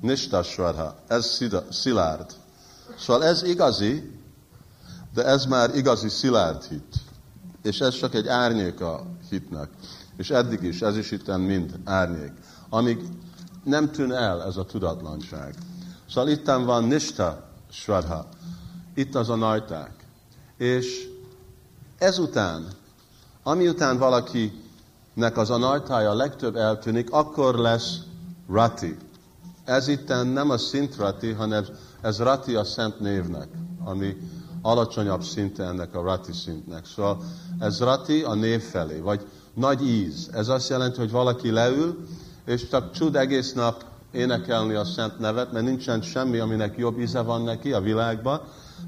Nista 0.00 0.42
svarha. 0.42 0.94
Ez 1.06 1.40
szilárd. 1.70 2.26
Szóval 2.98 3.24
ez 3.24 3.42
igazi, 3.42 4.19
de 5.14 5.24
ez 5.24 5.44
már 5.44 5.76
igazi 5.76 6.08
szilárd 6.08 6.62
hit. 6.62 6.94
És 7.62 7.80
ez 7.80 7.94
csak 7.94 8.14
egy 8.14 8.28
árnyék 8.28 8.80
a 8.80 9.06
hitnek. 9.30 9.68
És 10.16 10.30
eddig 10.30 10.62
is, 10.62 10.82
ez 10.82 10.96
is 10.96 11.10
itten 11.10 11.40
mind 11.40 11.78
árnyék. 11.84 12.32
Amíg 12.68 12.98
nem 13.64 13.90
tűn 13.90 14.12
el 14.12 14.42
ez 14.42 14.56
a 14.56 14.64
tudatlanság. 14.64 15.54
Szóval 16.10 16.30
itten 16.30 16.64
van 16.64 16.84
nista 16.84 17.48
svarha. 17.70 18.28
Itt 18.94 19.14
az 19.14 19.28
a 19.28 19.34
najták. 19.34 20.06
És 20.56 21.08
ezután, 21.98 22.66
amiután 23.42 23.98
valakinek 23.98 25.36
az 25.36 25.50
anartája 25.50 26.14
legtöbb 26.14 26.56
eltűnik, 26.56 27.10
akkor 27.10 27.54
lesz 27.54 27.98
rati. 28.48 28.96
Ez 29.64 29.88
itt 29.88 30.08
nem 30.32 30.50
a 30.50 30.58
szint 30.58 30.96
rati, 30.96 31.30
hanem 31.32 31.64
ez 32.00 32.18
rati 32.18 32.54
a 32.54 32.64
szent 32.64 33.00
névnek, 33.00 33.48
ami 33.84 34.16
alacsonyabb 34.62 35.22
szinte 35.22 35.64
ennek 35.64 35.94
a 35.94 36.02
rati 36.02 36.32
szintnek. 36.32 36.86
Szóval 36.86 37.22
ez 37.58 37.80
rati 37.80 38.22
a 38.22 38.34
név 38.34 38.62
felé, 38.62 38.98
vagy 38.98 39.26
nagy 39.54 39.86
íz. 39.86 40.30
Ez 40.32 40.48
azt 40.48 40.68
jelenti, 40.68 40.98
hogy 40.98 41.10
valaki 41.10 41.50
leül, 41.50 42.06
és 42.44 42.68
csak 42.68 42.90
tud 42.90 43.16
egész 43.16 43.52
nap 43.52 43.84
énekelni 44.12 44.74
a 44.74 44.84
szent 44.84 45.18
nevet, 45.18 45.52
mert 45.52 45.64
nincsen 45.64 46.02
semmi, 46.02 46.38
aminek 46.38 46.76
jobb 46.76 46.98
íze 46.98 47.20
van 47.20 47.42
neki 47.42 47.72
a 47.72 47.80
világban, 47.80 48.40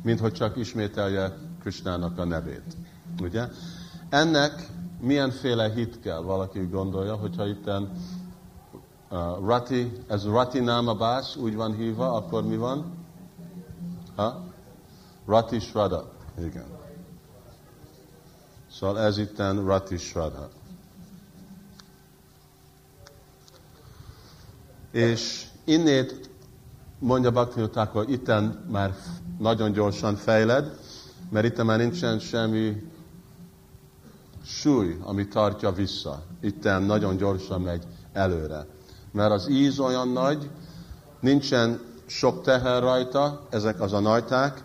mint 0.03 0.21
hogy 0.21 0.33
csak 0.33 0.57
ismételje 0.57 1.37
Krisnának 1.61 2.19
a 2.19 2.25
nevét. 2.25 2.77
Ugye? 3.21 3.49
Ennek 4.09 4.69
milyenféle 5.01 5.73
hit 5.73 6.01
kell, 6.01 6.21
valaki 6.21 6.69
gondolja, 6.71 7.15
hogyha 7.15 7.47
itten 7.47 7.91
uh, 9.11 9.19
Rati, 9.47 9.93
ez 10.07 10.25
Rati 10.25 10.61
Námabás, 10.61 11.37
úgy 11.37 11.55
van 11.57 11.75
hívva, 11.77 12.13
akkor 12.13 12.47
mi 12.47 12.57
van? 12.57 12.93
Ha? 14.17 14.52
Rati 15.27 15.59
Shraddha. 15.59 16.11
Igen. 16.39 16.67
Szóval 18.71 18.99
ez 18.99 19.19
itten 19.19 19.65
Rati. 19.65 19.97
És 24.91 25.47
innét 25.65 26.31
mondja 26.99 27.31
Bhakti 27.31 27.61
hogy 27.93 28.11
itten 28.11 28.65
már 28.71 28.97
nagyon 29.39 29.73
gyorsan 29.73 30.17
fejled, 30.17 30.79
mert 31.31 31.47
itt 31.47 31.65
már 31.65 31.79
nincsen 31.79 32.19
semmi 32.19 32.91
súly, 34.45 34.97
ami 35.01 35.29
tartja 35.29 35.73
vissza. 35.73 36.23
Itten 36.41 36.83
nagyon 36.83 37.17
gyorsan 37.17 37.61
megy 37.61 37.87
előre. 38.13 38.67
Mert 39.13 39.33
az 39.33 39.49
íz 39.49 39.79
olyan 39.79 40.09
nagy, 40.09 40.51
nincsen 41.21 41.81
sok 42.07 42.43
teher 42.43 42.83
rajta, 42.83 43.47
ezek 43.51 43.81
az 43.81 43.93
a 43.93 44.01
najták. 44.01 44.65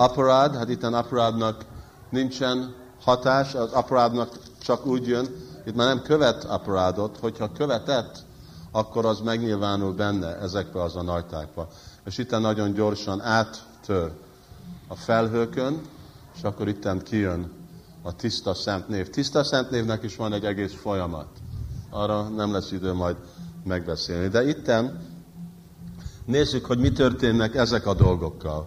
Aparád, 0.00 0.56
hát 0.56 0.68
itten 0.68 0.94
aparádnak 0.94 1.64
nincsen 2.10 2.74
hatás, 3.00 3.54
az 3.54 3.72
aparádnak 3.72 4.38
csak 4.62 4.86
úgy 4.86 5.06
jön, 5.06 5.26
itt 5.66 5.74
már 5.74 5.86
nem 5.86 6.02
követ 6.02 6.44
aparádot, 6.44 7.16
hogyha 7.20 7.52
követett, 7.52 8.18
akkor 8.70 9.04
az 9.04 9.20
megnyilvánul 9.20 9.92
benne 9.92 10.36
ezekbe 10.36 10.82
az 10.82 10.96
a 10.96 11.02
najtákba. 11.02 11.68
És 12.04 12.18
itt 12.18 12.30
nagyon 12.30 12.72
gyorsan 12.72 13.20
áttör 13.20 14.12
a 14.88 14.94
felhőkön, 14.94 15.80
és 16.36 16.42
akkor 16.42 16.68
itten 16.68 17.02
kijön 17.02 17.52
a 18.02 18.16
tiszta 18.16 18.54
szent 18.54 18.88
név. 18.88 19.10
Tiszta 19.10 19.44
szent 19.44 19.70
névnek 19.70 20.02
is 20.02 20.16
van 20.16 20.32
egy 20.32 20.44
egész 20.44 20.74
folyamat. 20.74 21.28
Arra 21.90 22.22
nem 22.22 22.52
lesz 22.52 22.72
idő 22.72 22.92
majd 22.92 23.16
megbeszélni. 23.64 24.28
De 24.28 24.48
itten 24.48 25.00
nézzük, 26.24 26.64
hogy 26.64 26.78
mi 26.78 26.92
történnek 26.92 27.54
ezek 27.54 27.86
a 27.86 27.94
dolgokkal. 27.94 28.66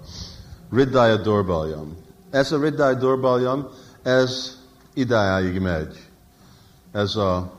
Riddaya 0.73 1.17
Dorbaljam. 1.17 1.97
Ez 2.29 2.51
a 2.51 2.59
Riddaya 2.59 2.93
Dorbaljam, 2.93 3.67
ez 4.01 4.57
idáig 4.93 5.59
megy. 5.59 6.09
Ez 6.91 7.15
a 7.15 7.51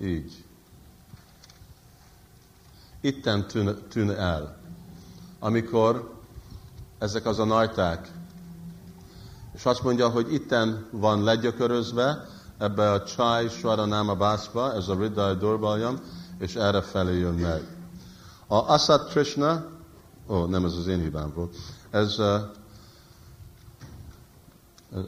így. 0.00 0.44
Itten 3.00 3.46
tűn, 3.46 3.76
tűn 3.88 4.10
el. 4.10 4.56
Amikor 5.38 6.14
ezek 6.98 7.26
az 7.26 7.38
a 7.38 7.44
najták, 7.44 8.10
és 9.54 9.64
azt 9.64 9.82
mondja, 9.82 10.08
hogy 10.08 10.32
itten 10.32 10.86
van 10.90 11.22
legyökörözve, 11.22 12.26
ebbe 12.58 12.90
a 12.92 13.04
Csaj 13.04 13.48
Svaranáma 13.48 14.14
Bászba, 14.14 14.74
ez 14.74 14.88
a 14.88 14.98
Riddai 15.00 15.36
Dorbaljam, 15.36 15.98
és 16.38 16.54
erre 16.54 16.82
felé 16.82 17.18
jön 17.18 17.34
meg. 17.34 17.62
A 18.46 18.54
Asat 18.54 19.10
Krishna, 19.10 19.77
ó, 20.28 20.44
nem 20.44 20.64
ez 20.64 20.72
az 20.72 20.86
én 20.86 21.00
hibám 21.00 21.32
volt, 21.34 21.56
ez, 21.90 22.18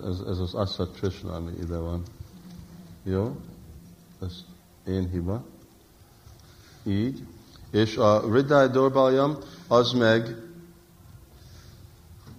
ez, 0.05 0.21
ez 0.21 0.39
az 0.39 0.55
Asat 0.55 0.93
Krishna, 0.93 1.33
ami 1.33 1.53
ide 1.61 1.77
van. 1.77 2.03
Jó? 3.03 3.37
Ez 4.21 4.45
én 4.85 5.09
hiba. 5.09 5.45
Így. 6.83 7.27
És 7.71 7.97
a 7.97 8.33
Riddai 8.33 8.69
Dorbaljam, 8.69 9.39
az 9.69 9.93
meg, 9.93 10.43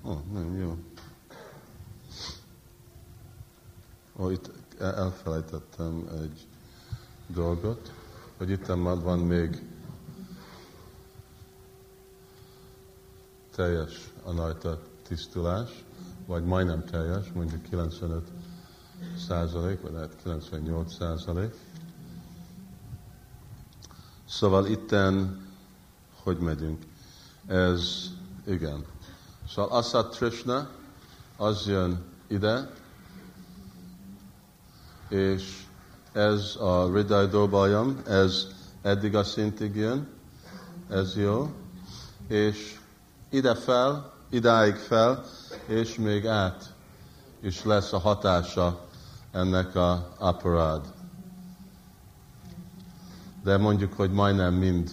ó, 0.06 0.22
nem 0.34 0.58
jó. 0.60 0.78
Ó, 4.20 4.30
itt 4.30 4.52
elfelejtettem 4.80 6.10
egy 6.22 6.48
dolgot, 7.28 7.92
hogy 8.38 8.50
itt 8.50 8.66
van 8.66 9.20
még 9.20 9.71
teljes 13.62 14.12
a 14.24 14.32
najta 14.32 14.80
tisztulás, 15.08 15.84
vagy 16.26 16.44
majdnem 16.44 16.86
teljes, 16.86 17.32
mondjuk 17.34 17.64
95 17.64 18.28
százalék, 19.28 19.82
vagy 19.82 19.92
lehet 19.92 20.16
98 20.24 20.94
százalék. 20.94 21.54
Szóval 24.28 24.66
itten, 24.66 25.46
hogy 26.24 26.38
megyünk? 26.38 26.84
Ez, 27.48 28.10
igen. 28.46 28.86
Szóval 29.50 29.78
Asat 29.78 30.16
Trishna, 30.18 30.70
az 31.38 31.68
jön 31.68 32.04
ide, 32.28 32.72
és 35.10 35.66
ez 36.12 36.56
a 36.60 36.94
Ridai 36.94 37.28
Dobajam, 37.28 38.02
ez 38.08 38.48
eddig 38.82 39.16
a 39.16 39.24
szintig 39.24 39.76
jön, 39.76 40.08
ez 40.90 41.16
jó, 41.16 41.54
és 42.28 42.80
ide 43.32 43.56
fel, 43.56 44.14
idáig 44.30 44.76
fel, 44.76 45.24
és 45.68 45.96
még 45.96 46.26
át 46.26 46.74
is 47.42 47.64
lesz 47.64 47.94
a 47.94 48.00
hatása 48.00 48.86
ennek 49.32 49.76
a 49.76 50.16
aparád. 50.18 50.86
De 53.44 53.58
mondjuk, 53.58 53.94
hogy 53.94 54.12
majdnem 54.12 54.54
mind 54.54 54.92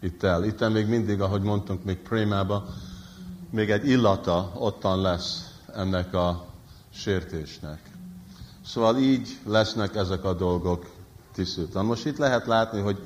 itt 0.00 0.22
el. 0.22 0.44
Itt 0.44 0.68
még 0.68 0.86
mindig, 0.86 1.20
ahogy 1.20 1.42
mondtunk, 1.42 1.84
még 1.84 1.98
prémába, 1.98 2.64
még 3.50 3.70
egy 3.70 3.88
illata 3.88 4.52
ottan 4.54 5.00
lesz 5.00 5.54
ennek 5.74 6.14
a 6.14 6.46
sértésnek. 6.90 7.90
Szóval 8.66 8.98
így 8.98 9.38
lesznek 9.46 9.94
ezek 9.94 10.24
a 10.24 10.34
dolgok 10.34 10.90
tisztítva. 11.32 11.82
Most 11.82 12.06
itt 12.06 12.18
lehet 12.18 12.46
látni, 12.46 12.80
hogy 12.80 12.98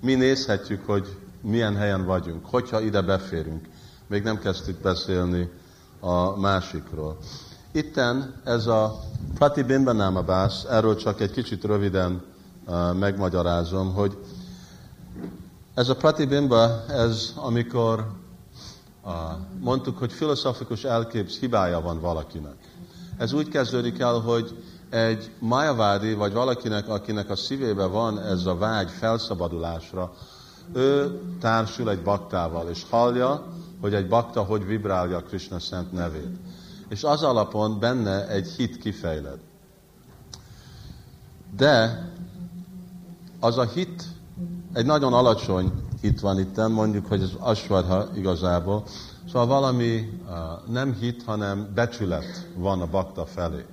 mi 0.00 0.14
nézhetjük, 0.14 0.86
hogy 0.86 1.16
milyen 1.40 1.76
helyen 1.76 2.04
vagyunk, 2.04 2.46
hogyha 2.46 2.80
ide 2.80 3.00
beférünk. 3.00 3.68
Még 4.10 4.22
nem 4.22 4.38
kezdtük 4.38 4.80
beszélni 4.80 5.50
a 6.00 6.36
másikról. 6.36 7.16
Itten 7.72 8.40
ez 8.44 8.66
a 8.66 9.00
Pratibimba 9.34 9.92
Námabász, 9.92 10.64
erről 10.64 10.96
csak 10.96 11.20
egy 11.20 11.30
kicsit 11.30 11.64
röviden 11.64 12.22
uh, 12.66 12.94
megmagyarázom, 12.94 13.94
hogy 13.94 14.18
ez 15.74 15.88
a 15.88 15.96
Pratibimba, 15.96 16.84
ez 16.88 17.32
amikor 17.36 18.10
uh, 19.04 19.12
mondtuk, 19.60 19.98
hogy 19.98 20.12
filozofikus 20.12 20.84
elképz 20.84 21.38
hibája 21.38 21.80
van 21.80 22.00
valakinek. 22.00 22.56
Ez 23.18 23.32
úgy 23.32 23.48
kezdődik 23.48 23.98
el, 23.98 24.18
hogy 24.18 24.62
egy 24.88 25.30
majavádi, 25.38 26.14
vagy 26.14 26.32
valakinek, 26.32 26.88
akinek 26.88 27.30
a 27.30 27.36
szívébe 27.36 27.84
van 27.84 28.20
ez 28.20 28.46
a 28.46 28.56
vágy 28.56 28.90
felszabadulásra, 28.90 30.12
ő 30.72 31.20
társul 31.40 31.90
egy 31.90 32.02
baktával, 32.02 32.68
és 32.68 32.86
hallja, 32.90 33.58
hogy 33.80 33.94
egy 33.94 34.08
bakta 34.08 34.42
hogy 34.42 34.66
vibrálja 34.66 35.16
a 35.16 35.22
Krishna 35.22 35.58
szent 35.58 35.92
nevét. 35.92 36.36
És 36.88 37.04
az 37.04 37.22
alapon 37.22 37.78
benne 37.78 38.28
egy 38.28 38.48
hit 38.48 38.78
kifejled. 38.78 39.38
De 41.56 42.04
az 43.40 43.58
a 43.58 43.64
hit, 43.64 44.04
egy 44.72 44.86
nagyon 44.86 45.12
alacsony 45.12 45.72
hit 46.00 46.20
van 46.20 46.38
itt, 46.38 46.68
mondjuk, 46.68 47.06
hogy 47.06 47.22
ez 47.22 47.30
asvadha 47.38 48.08
igazából, 48.14 48.84
szóval 49.26 49.46
valami 49.46 50.20
uh, 50.24 50.72
nem 50.72 50.94
hit, 50.94 51.22
hanem 51.22 51.70
becsület 51.74 52.48
van 52.56 52.80
a 52.80 52.86
bakta 52.86 53.26
felé 53.26 53.64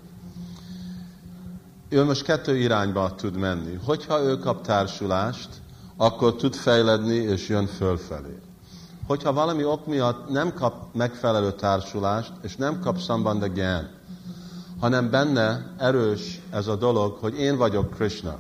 ő 1.90 2.04
most 2.04 2.24
kettő 2.24 2.58
irányba 2.58 3.16
tud 3.16 3.38
menni. 3.38 3.80
Hogyha 3.86 4.22
ő 4.22 4.38
kap 4.38 4.62
társulást, 4.62 5.50
akkor 5.98 6.36
tud 6.36 6.56
fejledni 6.56 7.16
és 7.16 7.50
jön 7.50 7.68
fölfelé. 7.68 8.40
Hogyha 9.08 9.34
valami 9.34 9.64
ok 9.64 9.86
miatt 9.86 10.30
nem 10.30 10.54
kap 10.54 10.96
megfelelő 10.96 11.52
társulást, 11.52 12.32
és 12.42 12.56
nem 12.56 12.80
kap 12.80 12.98
szambandagyan, 12.98 13.90
hanem 14.80 15.10
benne 15.10 15.74
erős 15.78 16.42
ez 16.52 16.68
a 16.68 16.76
dolog, 16.76 17.18
hogy 17.18 17.40
én 17.40 17.58
vagyok 17.58 17.90
Krishna. 17.96 18.40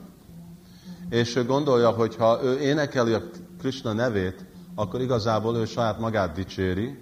És 1.09 1.35
ő 1.35 1.45
gondolja, 1.45 1.89
hogy 1.89 2.15
ha 2.15 2.39
ő 2.43 2.59
énekeli 2.59 3.13
a 3.13 3.21
Krishna 3.59 3.93
nevét, 3.93 4.45
akkor 4.75 5.01
igazából 5.01 5.55
ő 5.55 5.65
saját 5.65 5.99
magát 5.99 6.35
dicséri, 6.35 6.99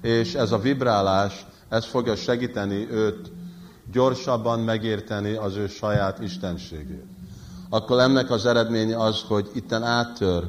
és 0.00 0.34
ez 0.34 0.52
a 0.52 0.58
vibrálás, 0.58 1.46
ez 1.68 1.84
fogja 1.84 2.16
segíteni 2.16 2.90
őt 2.90 3.32
gyorsabban 3.92 4.60
megérteni 4.60 5.32
az 5.32 5.56
ő 5.56 5.66
saját 5.66 6.18
istenségét. 6.18 7.04
Akkor 7.70 7.98
ennek 7.98 8.30
az 8.30 8.46
eredménye 8.46 8.98
az, 8.98 9.22
hogy 9.28 9.50
itten 9.54 9.82
áttör 9.82 10.44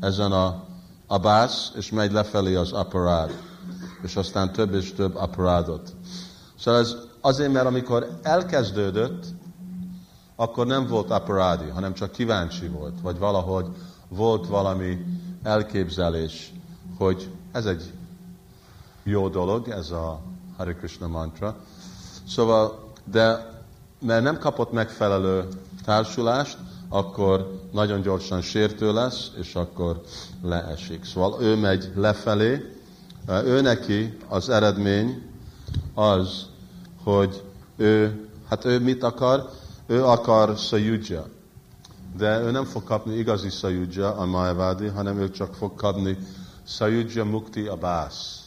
ezen 0.00 0.32
a 0.32 0.65
abász, 1.06 1.72
és 1.76 1.90
megy 1.90 2.12
lefelé 2.12 2.54
az 2.54 2.72
aparád. 2.72 3.30
És 4.02 4.16
aztán 4.16 4.52
több 4.52 4.74
és 4.74 4.94
több 4.94 5.14
aparádot. 5.14 5.94
Szóval 6.58 6.80
ez 6.80 6.96
Azért, 7.26 7.52
mert 7.52 7.66
amikor 7.66 8.18
elkezdődött, 8.22 9.24
akkor 10.36 10.66
nem 10.66 10.86
volt 10.86 11.10
aparádi, 11.10 11.68
hanem 11.68 11.94
csak 11.94 12.12
kíváncsi 12.12 12.68
volt, 12.68 13.00
vagy 13.00 13.18
valahogy 13.18 13.66
volt 14.08 14.46
valami 14.46 15.04
elképzelés, 15.42 16.52
hogy 16.98 17.30
ez 17.52 17.66
egy 17.66 17.92
jó 19.02 19.28
dolog, 19.28 19.68
ez 19.68 19.90
a 19.90 20.20
Hare 20.56 20.74
Krishna 20.74 21.06
mantra. 21.06 21.56
Szóval, 22.28 22.92
de 23.04 23.50
mert 24.00 24.22
nem 24.22 24.38
kapott 24.38 24.72
megfelelő 24.72 25.48
társulást, 25.84 26.58
akkor 26.88 27.60
nagyon 27.72 28.00
gyorsan 28.00 28.40
sértő 28.40 28.92
lesz, 28.92 29.30
és 29.40 29.54
akkor 29.54 30.00
leesik. 30.42 31.04
Szóval 31.04 31.42
ő 31.42 31.56
megy 31.56 31.92
lefelé, 31.94 32.74
ő 33.28 33.60
neki 33.60 34.18
az 34.28 34.48
eredmény 34.48 35.22
az, 35.94 36.46
hogy 37.02 37.42
ő, 37.76 38.26
hát 38.48 38.64
ő 38.64 38.80
mit 38.80 39.02
akar? 39.02 39.50
Ő 39.86 40.04
akar 40.04 40.58
szajudja. 40.58 41.26
De 42.16 42.40
ő 42.40 42.50
nem 42.50 42.64
fog 42.64 42.84
kapni 42.84 43.14
igazi 43.14 43.50
szajudja 43.50 44.16
a 44.16 44.26
Mayavadi, 44.26 44.86
hanem 44.86 45.18
ő 45.18 45.30
csak 45.30 45.54
fog 45.54 45.74
kapni 45.74 46.18
szajudja 46.64 47.24
mukti 47.24 47.66
abász. 47.66 48.40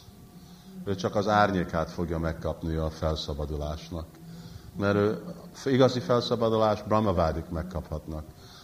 Ő 0.86 0.96
csak 0.96 1.16
az 1.16 1.28
árnyékát 1.28 1.92
fogja 1.92 2.20
megkapni 2.20 2.76
a 2.76 2.90
felszabadulásnak. 2.90 4.06
Mert 4.80 4.96
ő 4.96 5.22
igazi 5.66 6.00
felszabadulás 6.00 6.84
Brahmavádik 6.84 7.50
megkaphatnak. 7.50 8.24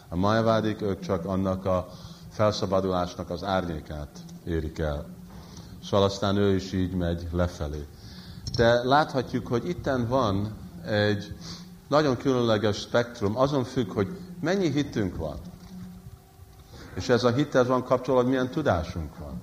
A 0.10 0.16
Mayavádik 0.16 0.82
ők 0.82 1.00
csak 1.00 1.26
annak 1.26 1.66
a 1.66 1.88
felszabadulásnak 2.30 3.30
az 3.30 3.44
árnyékát 3.44 4.20
érik 4.46 4.80
el. 4.80 5.06
Szóval 5.84 6.06
aztán 6.06 6.38
ő 6.38 6.56
is 6.56 6.72
így 6.72 6.94
megy 6.94 7.28
lefelé. 7.32 7.86
De 8.56 8.84
láthatjuk, 8.84 9.48
hogy 9.48 9.70
itten 9.70 10.08
van 10.08 10.56
egy 10.86 11.36
nagyon 11.88 12.18
különleges 12.18 12.78
spektrum, 12.78 13.38
azon 13.38 13.64
függ, 13.64 13.92
hogy 13.92 14.18
mennyi 14.42 14.72
hitünk 14.72 15.16
van. 15.16 15.38
És 16.94 17.10
ez 17.10 17.24
a 17.24 17.32
hittel 17.34 17.66
van 17.66 17.84
kapcsolatban, 17.84 18.30
milyen 18.30 18.52
tudásunk 18.52 19.18
van. 19.18 19.42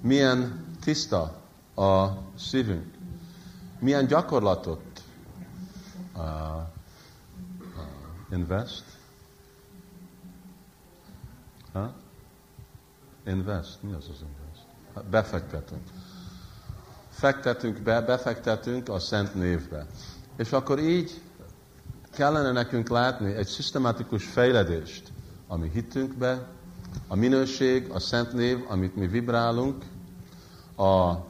Milyen 0.00 0.64
tiszta 0.84 1.34
a 1.74 2.06
szívünk. 2.38 2.86
Milyen 3.78 4.06
gyakorlatot 4.06 4.91
uh, 6.22 6.62
uh, 7.76 8.36
invest. 8.38 8.84
Ha? 11.72 11.94
Invest. 13.26 13.82
Mi 13.82 13.92
az 13.92 14.08
az 14.08 14.20
invest? 14.20 15.10
Befektetünk. 15.10 15.82
Fektetünk 17.08 17.80
be, 17.80 18.00
befektetünk 18.00 18.88
a 18.88 18.98
szent 18.98 19.34
névbe. 19.34 19.86
És 20.36 20.52
akkor 20.52 20.78
így 20.78 21.22
kellene 22.10 22.52
nekünk 22.52 22.88
látni 22.88 23.34
egy 23.34 23.46
szisztematikus 23.46 24.24
fejledést 24.24 25.12
a 25.46 25.56
mi 25.56 25.70
hitünkbe, 25.72 26.46
a 27.08 27.14
minőség, 27.14 27.90
a 27.90 27.98
szent 27.98 28.32
név, 28.32 28.64
amit 28.68 28.96
mi 28.96 29.06
vibrálunk, 29.06 29.84
a, 30.74 30.82
a, 30.82 31.20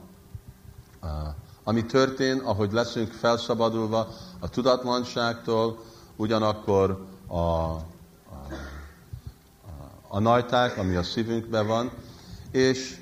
ami 1.65 1.85
történ, 1.87 2.39
ahogy 2.39 2.73
leszünk 2.73 3.13
felszabadulva 3.13 4.09
a 4.41 4.49
tudatlanságtól, 4.49 5.79
ugyanakkor 6.17 7.07
a, 7.27 7.35
a, 7.37 7.79
a, 8.29 9.91
a 10.09 10.19
najták, 10.19 10.79
ami 10.79 10.95
a 10.95 11.03
szívünkben 11.03 11.67
van, 11.67 11.91
és 12.51 13.01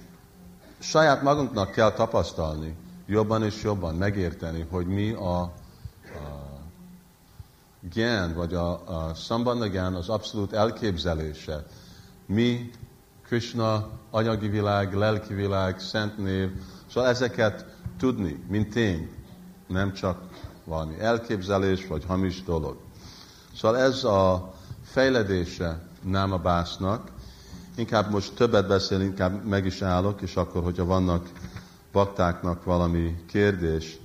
saját 0.79 1.23
magunknak 1.23 1.71
kell 1.71 1.93
tapasztalni, 1.93 2.77
jobban 3.07 3.45
és 3.45 3.63
jobban 3.63 3.95
megérteni, 3.95 4.67
hogy 4.71 4.87
mi 4.87 5.11
a, 5.11 5.53
gyán, 7.93 8.35
vagy 8.35 8.55
a, 8.55 8.71
a 8.71 9.15
szambandagán 9.15 9.95
az 9.95 10.09
abszolút 10.09 10.53
elképzelése. 10.53 11.65
Mi, 12.27 12.71
Krishna, 13.23 13.89
anyagi 14.11 14.49
világ, 14.49 14.95
lelki 14.95 15.35
világ, 15.35 15.81
szent 15.81 16.19
név, 16.19 16.51
szóval 16.93 17.11
ezeket 17.11 17.67
tudni, 18.01 18.45
mint 18.49 18.71
tény, 18.71 19.11
nem 19.67 19.93
csak 19.93 20.19
valami 20.65 21.01
elképzelés, 21.01 21.87
vagy 21.87 22.05
hamis 22.07 22.43
dolog. 22.43 22.77
Szóval 23.57 23.79
ez 23.79 24.05
a 24.05 24.53
fejledése 24.83 25.83
Náma 26.03 26.39
Básznak, 26.39 27.11
inkább 27.77 28.11
most 28.11 28.35
többet 28.35 28.67
beszél, 28.69 29.01
inkább 29.01 29.45
meg 29.45 29.67
is 29.67 29.83
állok, 29.83 30.21
és 30.21 30.37
akkor, 30.37 30.63
hogyha 30.63 30.85
vannak 30.85 31.29
baktáknak 31.93 32.65
valami 32.65 33.25
kérdés, 33.27 33.99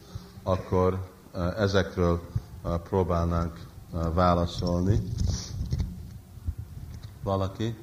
akkor 0.43 1.07
eh, 1.33 1.59
ezekről 1.59 2.21
próbálnánk 2.89 3.59
válaszolni. 4.13 5.01
Valaki? 7.23 7.75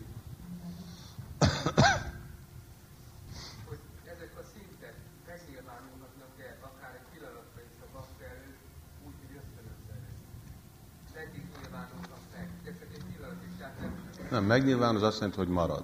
Nem, 14.33 14.45
megnyilván 14.45 14.95
az 14.95 15.03
azt 15.03 15.16
jelenti, 15.18 15.39
hogy 15.39 15.49
marad. 15.49 15.83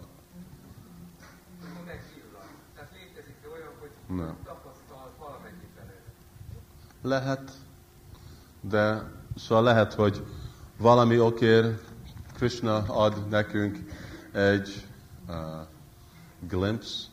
Nem. 4.06 4.36
Lehet, 7.02 7.52
de 8.60 9.10
szóval 9.36 9.64
lehet, 9.64 9.94
hogy 9.94 10.26
valami 10.76 11.20
okér 11.20 11.80
Krishna 12.34 12.76
ad 12.76 13.28
nekünk 13.28 13.78
egy 14.32 14.86
uh, 15.28 15.36
glimpse, 16.40 17.06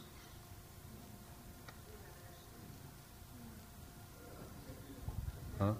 ha? 5.58 5.76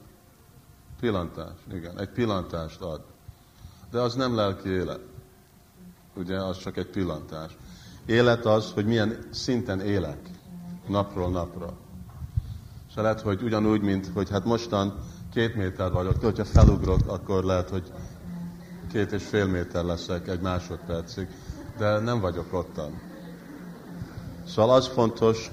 Pillantás, 1.00 1.60
igen, 1.72 2.00
egy 2.00 2.10
pillantást 2.10 2.82
ad. 2.82 3.04
De 3.92 4.00
az 4.00 4.16
nem 4.16 4.36
lelki 4.36 4.70
élet. 4.70 5.14
Ugye, 6.18 6.38
az 6.38 6.58
csak 6.58 6.78
egy 6.78 6.90
pillantás. 6.90 7.58
Élet 8.06 8.46
az, 8.46 8.72
hogy 8.72 8.86
milyen 8.86 9.18
szinten 9.32 9.80
élek 9.80 10.30
napról 10.88 11.30
napra. 11.30 11.74
És 12.90 12.96
lehet, 12.96 13.22
hogy 13.22 13.42
ugyanúgy, 13.42 13.82
mint 13.82 14.12
hogy 14.14 14.30
hát 14.30 14.46
mostan 14.46 14.94
két 15.34 15.56
méter 15.56 15.92
vagyok, 15.92 16.22
hogyha 16.22 16.46
felugrok, 16.46 17.00
akkor 17.08 17.44
lehet, 17.44 17.70
hogy 17.70 17.92
két 18.92 19.12
és 19.12 19.24
fél 19.24 19.46
méter 19.46 19.84
leszek 19.84 20.28
egy 20.28 20.40
másodpercig, 20.40 21.28
de 21.78 22.00
nem 22.00 22.20
vagyok 22.20 22.54
ottan. 22.54 23.02
Szóval 24.48 24.76
az 24.76 24.88
fontos, 24.88 25.52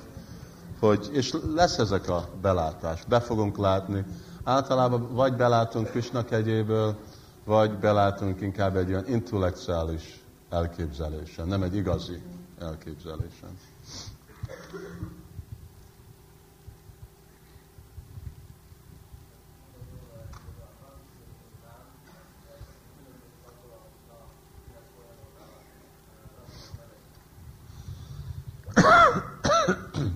hogy, 0.80 1.10
és 1.12 1.36
lesz 1.54 1.78
ezek 1.78 2.08
a 2.08 2.28
belátás, 2.40 3.04
be 3.04 3.20
fogunk 3.20 3.56
látni. 3.56 4.04
Általában 4.44 5.14
vagy 5.14 5.36
belátunk 5.36 5.90
Krishna 5.90 6.24
kegyéből, 6.24 6.96
vagy 7.44 7.78
belátunk 7.78 8.40
inkább 8.40 8.76
egy 8.76 8.88
olyan 8.88 9.08
intellektuális 9.08 10.21
elképzelésen, 10.52 11.46
nem 11.46 11.62
egy 11.62 11.74
igazi 11.76 12.22
elképzelésen. 12.58 13.58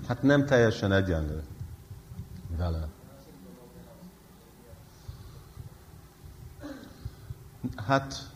Hát 0.09 0.23
nem 0.23 0.47
teljesen 0.47 0.93
egyenlő 0.93 1.43
vele. 2.57 2.89
Hát 7.77 8.35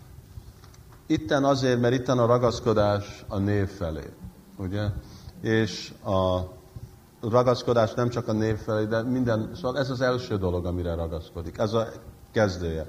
itten 1.11 1.45
azért, 1.45 1.81
mert 1.81 1.95
itten 1.95 2.19
a 2.19 2.27
ragaszkodás 2.27 3.25
a 3.29 3.39
név 3.39 3.69
felé, 3.69 4.13
ugye? 4.57 4.87
És 5.41 5.93
a 6.05 6.41
ragaszkodás 7.21 7.95
nem 7.95 8.09
csak 8.09 8.29
a 8.29 8.33
név 8.33 8.57
felé, 8.57 8.85
de 8.85 9.03
minden, 9.03 9.51
szóval 9.55 9.79
ez 9.79 9.91
az 9.91 10.01
első 10.01 10.37
dolog, 10.37 10.67
amire 10.67 10.95
ragaszkodik. 10.95 11.59
Ez 11.59 11.73
a 11.73 11.89
kezdője. 12.33 12.87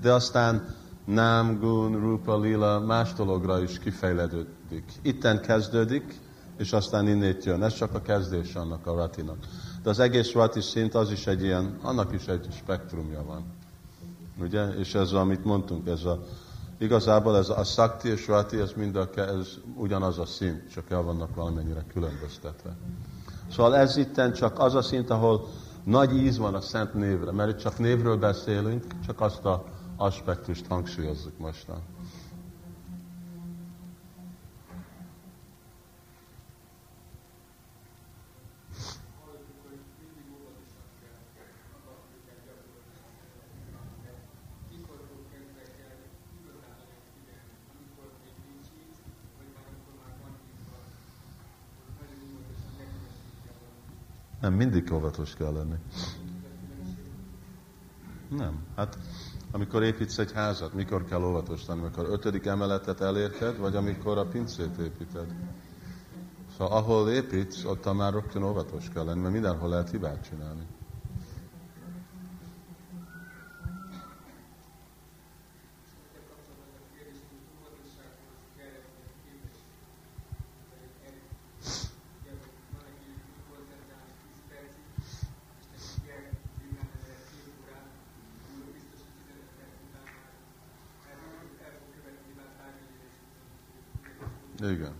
De 0.00 0.12
aztán 0.12 0.74
nám, 1.04 1.58
gun, 1.58 2.00
rupa, 2.00 2.38
lila, 2.38 2.80
más 2.80 3.12
dologra 3.12 3.62
is 3.62 3.78
kifejlődődik. 3.78 4.92
Itten 5.02 5.40
kezdődik, 5.40 6.20
és 6.56 6.72
aztán 6.72 7.08
innét 7.08 7.44
jön. 7.44 7.62
Ez 7.62 7.74
csak 7.74 7.94
a 7.94 8.02
kezdés 8.02 8.54
annak 8.54 8.86
a 8.86 8.94
ratinak. 8.94 9.36
De 9.82 9.90
az 9.90 9.98
egész 9.98 10.32
rati 10.32 10.60
szint 10.60 10.94
az 10.94 11.10
is 11.10 11.26
egy 11.26 11.42
ilyen, 11.42 11.78
annak 11.82 12.12
is 12.12 12.26
egy 12.26 12.46
spektrumja 12.50 13.24
van. 13.24 13.44
Ugye? 14.40 14.68
És 14.68 14.94
ez, 14.94 15.12
amit 15.12 15.44
mondtunk, 15.44 15.88
ez 15.88 16.04
a, 16.04 16.24
igazából 16.78 17.36
ez 17.36 17.48
a 17.48 17.64
szakti 17.64 18.08
és 18.08 18.26
rati, 18.26 18.58
ez 18.58 18.72
mind 18.76 18.96
a, 18.96 19.08
ez 19.14 19.48
ugyanaz 19.74 20.18
a 20.18 20.26
szint, 20.26 20.70
csak 20.70 20.90
el 20.90 21.02
vannak 21.02 21.34
valamennyire 21.34 21.84
különböztetve. 21.92 22.76
Szóval 23.50 23.76
ez 23.76 23.96
itten 23.96 24.32
csak 24.32 24.58
az 24.58 24.74
a 24.74 24.82
szint, 24.82 25.10
ahol 25.10 25.48
nagy 25.84 26.16
íz 26.16 26.38
van 26.38 26.54
a 26.54 26.60
szent 26.60 26.94
névre, 26.94 27.32
mert 27.32 27.50
itt 27.50 27.58
csak 27.58 27.78
névről 27.78 28.16
beszélünk, 28.16 28.84
csak 29.06 29.20
azt 29.20 29.44
a 29.44 29.64
aspektust 29.96 30.66
hangsúlyozzuk 30.66 31.38
mostan. 31.38 31.82
Nem, 54.40 54.54
mindig 54.54 54.92
óvatos 54.92 55.34
kell 55.34 55.52
lenni. 55.52 55.76
Nem. 58.28 58.64
Hát 58.76 58.98
amikor 59.50 59.82
építsz 59.82 60.18
egy 60.18 60.32
házat, 60.32 60.74
mikor 60.74 61.04
kell 61.04 61.22
óvatos 61.22 61.66
lenni? 61.66 61.80
Amikor 61.80 62.06
ötödik 62.10 62.46
emeletet 62.46 63.00
elérted, 63.00 63.58
vagy 63.58 63.76
amikor 63.76 64.18
a 64.18 64.26
pincét 64.26 64.78
építed? 64.78 65.34
Szóval 66.56 66.76
ahol 66.76 67.10
építsz, 67.10 67.64
ott 67.64 67.94
már 67.94 68.12
rögtön 68.12 68.42
óvatos 68.42 68.88
kell 68.94 69.04
lenni, 69.04 69.20
mert 69.20 69.32
mindenhol 69.32 69.68
lehet 69.68 69.90
hibát 69.90 70.28
csinálni. 70.28 70.66
Igen. 94.62 94.92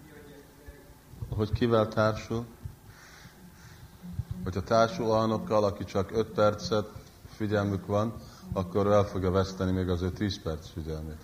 Hogy 1.29 1.53
kivel 1.69 1.89
társul? 1.89 2.45
Hogyha 4.45 4.63
társul 4.63 5.07
olyanokkal, 5.07 5.65
aki 5.65 5.85
csak 5.85 6.11
5 6.13 6.27
percet 6.27 6.89
figyelmük 7.37 7.87
van, 7.87 8.13
akkor 8.53 8.87
el 8.87 9.05
fogja 9.05 9.31
veszteni 9.31 9.71
még 9.71 9.89
az 9.89 10.03
ő 10.03 10.11
10 10.11 10.43
perc 10.43 10.69
figyelmét. 10.69 11.17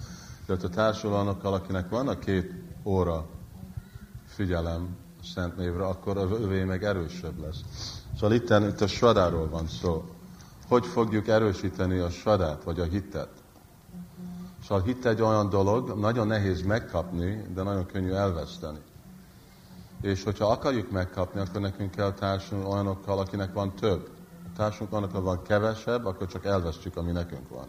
De 0.47 0.57
ha 0.61 0.69
társul 0.69 1.13
olyanokkal, 1.13 1.55
akinek 1.55 1.89
van 1.89 2.09
a 2.09 2.19
két 2.19 2.53
óra 2.83 3.27
figyelem 4.27 4.97
a 5.21 5.25
Szent 5.35 5.57
névre, 5.57 5.85
akkor 5.85 6.17
az 6.17 6.31
övé 6.31 6.65
meg 6.65 6.85
erősebb 6.85 7.41
lesz. 7.41 7.61
Szóval 8.15 8.37
itt, 8.37 8.51
itt 8.51 8.81
a 8.81 8.87
svadáról 8.87 9.49
van 9.49 9.69
szó. 9.69 10.05
Hogy 10.69 10.87
fogjuk 10.87 11.29
erősíteni 11.29 11.99
a 11.99 12.11
svadát, 12.11 12.65
vagy 12.65 12.81
a 12.81 12.85
hitet? 12.85 13.31
Szóval 14.69 14.85
hit 14.85 15.07
egy 15.07 15.23
olyan 15.23 15.49
dolog, 15.49 15.99
nagyon 15.99 16.27
nehéz 16.27 16.63
megkapni, 16.63 17.47
de 17.55 17.63
nagyon 17.63 17.87
könnyű 17.87 18.13
elveszteni. 18.13 18.79
És 20.05 20.25
hogyha 20.25 20.47
akarjuk 20.47 20.91
megkapni, 20.91 21.41
akkor 21.41 21.61
nekünk 21.61 21.91
kell 21.91 22.13
társulni 22.13 22.65
olyanokkal, 22.65 23.19
akinek 23.19 23.53
van 23.53 23.75
több. 23.75 24.11
A 24.45 24.57
társunk 24.57 24.93
annak, 24.93 25.23
van 25.23 25.43
kevesebb, 25.43 26.05
akkor 26.05 26.27
csak 26.27 26.45
elvesztjük, 26.45 26.97
ami 26.97 27.13
nekünk 27.13 27.49
van. 27.49 27.67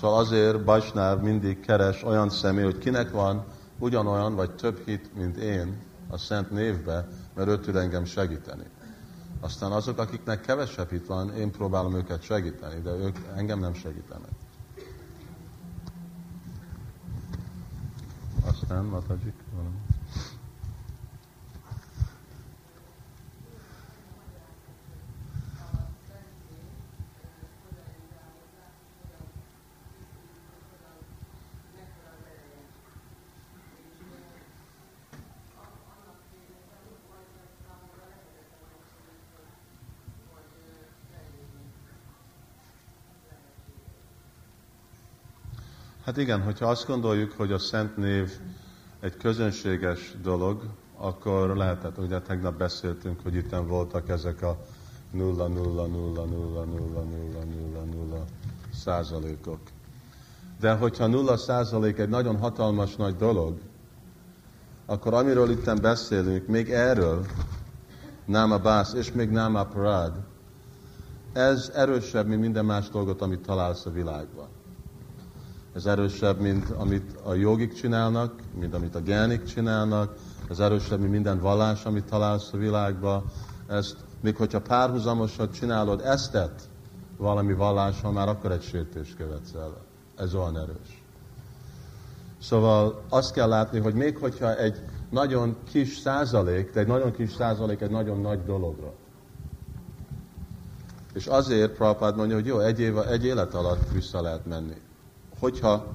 Szóval 0.00 0.18
azért 0.18 0.64
Bajsnáv 0.64 1.20
mindig 1.20 1.60
keres 1.60 2.02
olyan 2.02 2.30
személy, 2.30 2.64
hogy 2.64 2.78
kinek 2.78 3.10
van 3.10 3.44
ugyanolyan 3.78 4.34
vagy 4.34 4.50
több 4.50 4.84
hit, 4.84 5.14
mint 5.14 5.36
én 5.36 5.82
a 6.10 6.18
Szent 6.18 6.50
névbe, 6.50 7.08
mert 7.34 7.48
ő 7.48 7.58
tud 7.58 7.76
engem 7.76 8.04
segíteni. 8.04 8.64
Aztán 9.40 9.72
azok, 9.72 9.98
akiknek 9.98 10.40
kevesebb 10.40 10.90
hit 10.90 11.06
van, 11.06 11.34
én 11.34 11.50
próbálom 11.50 11.94
őket 11.94 12.22
segíteni, 12.22 12.80
de 12.80 12.90
ők 12.90 13.16
engem 13.36 13.58
nem 13.58 13.74
segítenek. 13.74 14.30
aztán 18.48 18.84
Mataji 18.84 19.32
valami. 19.54 19.87
Hát 46.08 46.16
igen, 46.16 46.42
hogyha 46.42 46.66
azt 46.66 46.86
gondoljuk, 46.86 47.32
hogy 47.32 47.52
a 47.52 47.58
Szent 47.58 47.96
Név 47.96 48.30
egy 49.00 49.16
közönséges 49.16 50.16
dolog, 50.22 50.62
akkor 50.96 51.56
lehetett, 51.56 51.98
ugye 51.98 52.20
tegnap 52.20 52.58
beszéltünk, 52.58 53.20
hogy 53.22 53.34
itt 53.34 53.54
voltak 53.66 54.08
ezek 54.08 54.42
a 54.42 54.58
0, 55.10 55.48
0, 55.48 55.86
0, 55.86 56.24
0, 56.24 56.64
0, 56.64 56.64
0, 56.64 57.44
0, 57.72 57.84
0 57.84 58.24
százalékok. 58.74 59.58
De 60.60 60.72
hogyha 60.72 61.06
0 61.06 61.36
százalék 61.36 61.98
egy 61.98 62.08
nagyon 62.08 62.38
hatalmas 62.38 62.96
nagy 62.96 63.16
dolog, 63.16 63.58
akkor 64.86 65.14
amiről 65.14 65.50
itt 65.50 65.80
beszélünk, 65.80 66.46
még 66.46 66.70
erről, 66.70 67.26
Náma 68.24 68.58
Bász 68.58 68.92
és 68.92 69.12
még 69.12 69.30
Náma 69.30 69.64
Parad, 69.64 70.12
ez 71.32 71.72
erősebb, 71.74 72.26
mint 72.26 72.40
minden 72.40 72.64
más 72.64 72.88
dolgot, 72.88 73.22
amit 73.22 73.40
találsz 73.40 73.86
a 73.86 73.90
világban. 73.90 74.57
Ez 75.78 75.86
erősebb, 75.86 76.40
mint 76.40 76.70
amit 76.70 77.16
a 77.22 77.34
jogik 77.34 77.74
csinálnak, 77.74 78.34
mint 78.58 78.74
amit 78.74 78.94
a 78.94 79.00
genik 79.00 79.44
csinálnak, 79.44 80.14
ez 80.50 80.58
erősebb, 80.58 80.98
mint 80.98 81.10
minden 81.10 81.40
vallás, 81.40 81.84
amit 81.84 82.04
találsz 82.04 82.52
a 82.52 82.56
világban. 82.56 83.24
Ezt, 83.68 83.96
még 84.20 84.36
hogyha 84.36 84.60
párhuzamosat 84.60 85.54
csinálod 85.54 86.00
eztet 86.00 86.68
valami 87.16 87.52
vallással, 87.52 88.12
már 88.12 88.28
akkor 88.28 88.52
egy 88.52 88.62
sértés 88.62 89.14
követsz 89.16 89.54
el. 89.54 89.76
Ez 90.16 90.34
olyan 90.34 90.58
erős. 90.58 91.02
Szóval 92.40 93.02
azt 93.08 93.32
kell 93.32 93.48
látni, 93.48 93.78
hogy 93.78 93.94
még 93.94 94.16
hogyha 94.16 94.56
egy 94.56 94.82
nagyon 95.10 95.56
kis 95.70 95.96
százalék, 95.96 96.72
de 96.72 96.80
egy 96.80 96.86
nagyon 96.86 97.12
kis 97.12 97.32
százalék 97.32 97.80
egy 97.80 97.90
nagyon 97.90 98.20
nagy 98.20 98.44
dologra. 98.44 98.92
És 101.14 101.26
azért 101.26 101.72
Prabhupád 101.72 102.16
mondja, 102.16 102.34
hogy 102.34 102.46
jó, 102.46 102.58
egy, 102.58 102.80
éve, 102.80 103.06
egy 103.06 103.24
élet 103.24 103.54
alatt 103.54 103.92
vissza 103.92 104.20
lehet 104.20 104.46
menni 104.46 104.86
hogyha 105.38 105.86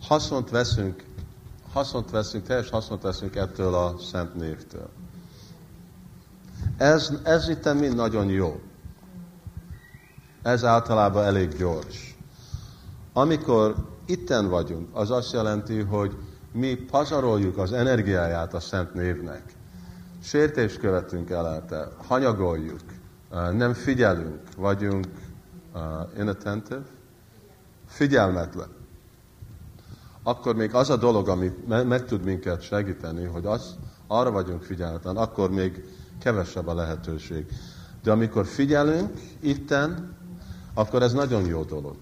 haszont 0.00 0.50
veszünk, 0.50 1.04
haszont 1.72 2.10
veszünk, 2.10 2.46
teljes 2.46 2.70
haszont 2.70 3.02
veszünk 3.02 3.36
ettől 3.36 3.74
a 3.74 3.98
szent 3.98 4.34
névtől. 4.34 4.88
Ez, 6.76 7.12
ez 7.22 7.48
itt 7.48 7.74
mind 7.74 7.94
nagyon 7.94 8.28
jó. 8.28 8.60
Ez 10.42 10.64
általában 10.64 11.24
elég 11.24 11.56
gyors. 11.56 12.16
Amikor 13.12 13.74
itten 14.06 14.48
vagyunk, 14.48 14.88
az 14.92 15.10
azt 15.10 15.32
jelenti, 15.32 15.80
hogy 15.80 16.16
mi 16.52 16.74
pazaroljuk 16.74 17.58
az 17.58 17.72
energiáját 17.72 18.54
a 18.54 18.60
szent 18.60 18.94
névnek. 18.94 19.42
Sértést 20.22 20.78
követünk 20.78 21.30
el, 21.30 21.64
hanyagoljuk, 22.06 22.80
nem 23.52 23.72
figyelünk, 23.72 24.40
vagyunk 24.56 25.06
uh, 25.74 25.80
inattentive, 26.18 26.82
figyelmetlen, 27.90 28.68
akkor 30.22 30.54
még 30.54 30.74
az 30.74 30.90
a 30.90 30.96
dolog, 30.96 31.28
ami 31.28 31.52
meg 31.66 32.04
tud 32.04 32.24
minket 32.24 32.62
segíteni, 32.62 33.24
hogy 33.24 33.46
az, 33.46 33.76
arra 34.06 34.30
vagyunk 34.30 34.62
figyelmetlen, 34.62 35.16
akkor 35.16 35.50
még 35.50 35.84
kevesebb 36.18 36.66
a 36.66 36.74
lehetőség. 36.74 37.46
De 38.02 38.10
amikor 38.10 38.46
figyelünk 38.46 39.20
itten, 39.40 40.16
akkor 40.74 41.02
ez 41.02 41.12
nagyon 41.12 41.46
jó 41.46 41.62
dolog. 41.62 41.96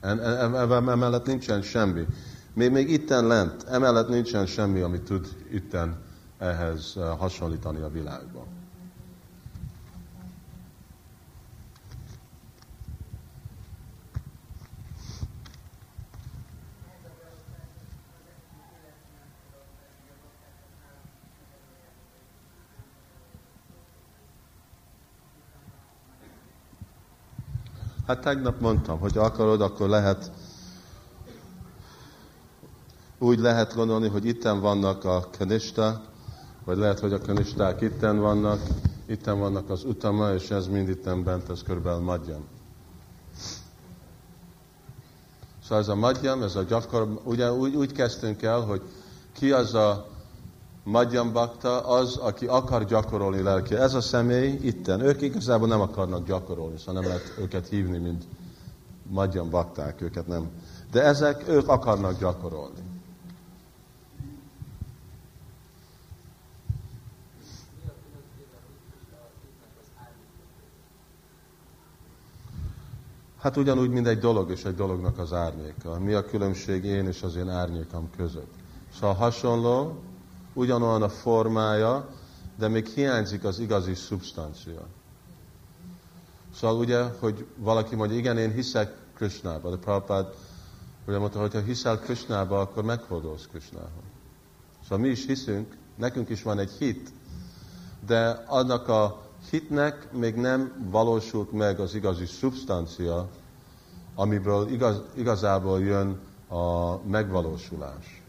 Emellett 0.00 1.26
nincsen 1.26 1.62
semmi. 1.62 2.06
Még, 2.54 2.70
még 2.70 2.90
itten 2.90 3.26
lent, 3.26 3.62
emellett 3.62 4.08
nincsen 4.08 4.46
semmi, 4.46 4.80
ami 4.80 5.00
tud 5.00 5.28
itten 5.50 6.02
ehhez 6.38 6.94
eh, 6.96 7.18
hasonlítani 7.18 7.80
a 7.80 7.88
világban. 7.88 8.59
Hát 28.10 28.20
tegnap 28.20 28.60
mondtam, 28.60 28.98
hogy 28.98 29.18
akarod, 29.18 29.60
akkor 29.60 29.88
lehet 29.88 30.30
úgy 33.18 33.38
lehet 33.38 33.74
gondolni, 33.74 34.08
hogy 34.08 34.24
itten 34.24 34.60
vannak 34.60 35.04
a 35.04 35.28
kanista, 35.38 36.02
vagy 36.64 36.76
lehet, 36.76 37.00
hogy 37.00 37.12
a 37.12 37.20
kanisták 37.20 37.80
itten 37.80 38.18
vannak, 38.18 38.60
itten 39.06 39.38
vannak 39.38 39.70
az 39.70 39.84
utama, 39.84 40.32
és 40.32 40.50
ez 40.50 40.66
mind 40.66 40.88
itten 40.88 41.24
bent, 41.24 41.48
ez 41.50 41.62
körülbelül 41.62 42.00
madjam. 42.00 42.44
Szóval 45.62 45.78
ez 45.78 45.88
a 45.88 45.94
madjam, 45.94 46.42
ez 46.42 46.56
a 46.56 46.62
gyakor, 46.62 47.20
ugye 47.24 47.52
úgy, 47.52 47.74
úgy 47.74 47.92
kezdtünk 47.92 48.42
el, 48.42 48.60
hogy 48.60 48.82
ki 49.32 49.52
az 49.52 49.74
a 49.74 50.06
madjam 50.90 51.32
bakta, 51.32 51.86
az, 51.86 52.16
aki 52.16 52.46
akar 52.46 52.84
gyakorolni 52.84 53.42
lelki. 53.42 53.74
Ez 53.74 53.94
a 53.94 54.00
személy 54.00 54.58
itten. 54.62 55.00
Ők 55.00 55.20
igazából 55.22 55.68
nem 55.68 55.80
akarnak 55.80 56.26
gyakorolni, 56.26 56.78
szóval 56.78 56.94
nem 56.94 57.04
lehet 57.04 57.34
őket 57.38 57.68
hívni, 57.68 57.98
mint 57.98 58.24
madjam 59.10 59.50
bakták, 59.50 60.00
őket 60.00 60.26
nem. 60.26 60.50
De 60.92 61.02
ezek, 61.02 61.48
ők 61.48 61.68
akarnak 61.68 62.18
gyakorolni. 62.18 62.88
Hát 73.38 73.56
ugyanúgy, 73.56 73.90
mint 73.90 74.06
egy 74.06 74.18
dolog 74.18 74.50
és 74.50 74.64
egy 74.64 74.74
dolognak 74.74 75.18
az 75.18 75.32
árnyéka. 75.32 75.98
Mi 75.98 76.12
a 76.12 76.24
különbség 76.24 76.84
én 76.84 77.06
és 77.06 77.22
az 77.22 77.36
én 77.36 77.48
árnyékam 77.48 78.10
között? 78.16 78.52
Szóval 78.94 79.14
hasonló, 79.14 79.98
ugyanolyan 80.52 81.02
a 81.02 81.08
formája, 81.08 82.08
de 82.58 82.68
még 82.68 82.86
hiányzik 82.86 83.44
az 83.44 83.58
igazi 83.58 83.94
szubstancia. 83.94 84.86
Szóval 86.54 86.76
ugye, 86.78 87.02
hogy 87.18 87.46
valaki 87.56 87.94
mondja, 87.94 88.16
igen, 88.16 88.38
én 88.38 88.52
hiszek 88.52 88.96
Krishnába, 89.14 89.70
de 89.70 89.76
Prabhupád 89.76 90.34
ugye 91.06 91.18
mondta, 91.18 91.40
hogy 91.40 91.62
hiszel 91.64 91.98
Krishnába, 91.98 92.60
akkor 92.60 92.84
meghódolsz 92.84 93.46
Krishnába. 93.50 94.02
Szóval 94.82 94.98
mi 94.98 95.08
is 95.08 95.26
hiszünk, 95.26 95.76
nekünk 95.96 96.28
is 96.28 96.42
van 96.42 96.58
egy 96.58 96.70
hit, 96.70 97.12
de 98.06 98.44
annak 98.46 98.88
a 98.88 99.22
hitnek 99.50 100.12
még 100.12 100.34
nem 100.34 100.88
valósult 100.90 101.52
meg 101.52 101.80
az 101.80 101.94
igazi 101.94 102.26
szubstancia, 102.26 103.28
amiből 104.14 104.68
igaz, 104.68 105.00
igazából 105.14 105.80
jön 105.80 106.20
a 106.48 106.96
megvalósulás. 106.96 108.19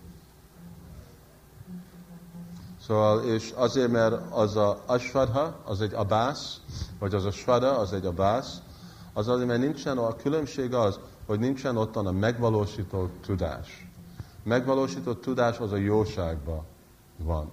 Szóval, 2.86 3.24
és 3.24 3.54
azért, 3.56 3.92
mert 3.92 4.32
az 4.32 4.56
a 4.56 4.84
asvadha, 4.86 5.56
az 5.66 5.82
egy 5.82 5.94
abász, 5.94 6.60
vagy 7.00 7.14
az 7.14 7.26
a 7.26 7.32
svada, 7.32 7.78
az 7.78 7.94
egy 7.94 8.06
abász, 8.06 8.62
az 9.14 9.28
azért, 9.28 9.48
mert 9.48 9.60
nincsen, 9.62 9.98
a 9.98 10.16
különbség 10.16 10.74
az, 10.74 11.00
hogy 11.26 11.40
nincsen 11.40 11.78
ottan 11.78 12.08
a 12.08 12.12
megvalósított 12.12 13.22
tudás. 13.26 13.88
Megvalósított 14.44 15.22
tudás 15.22 15.58
az 15.58 15.72
a 15.72 15.76
jóságban 15.76 16.64
van. 17.18 17.52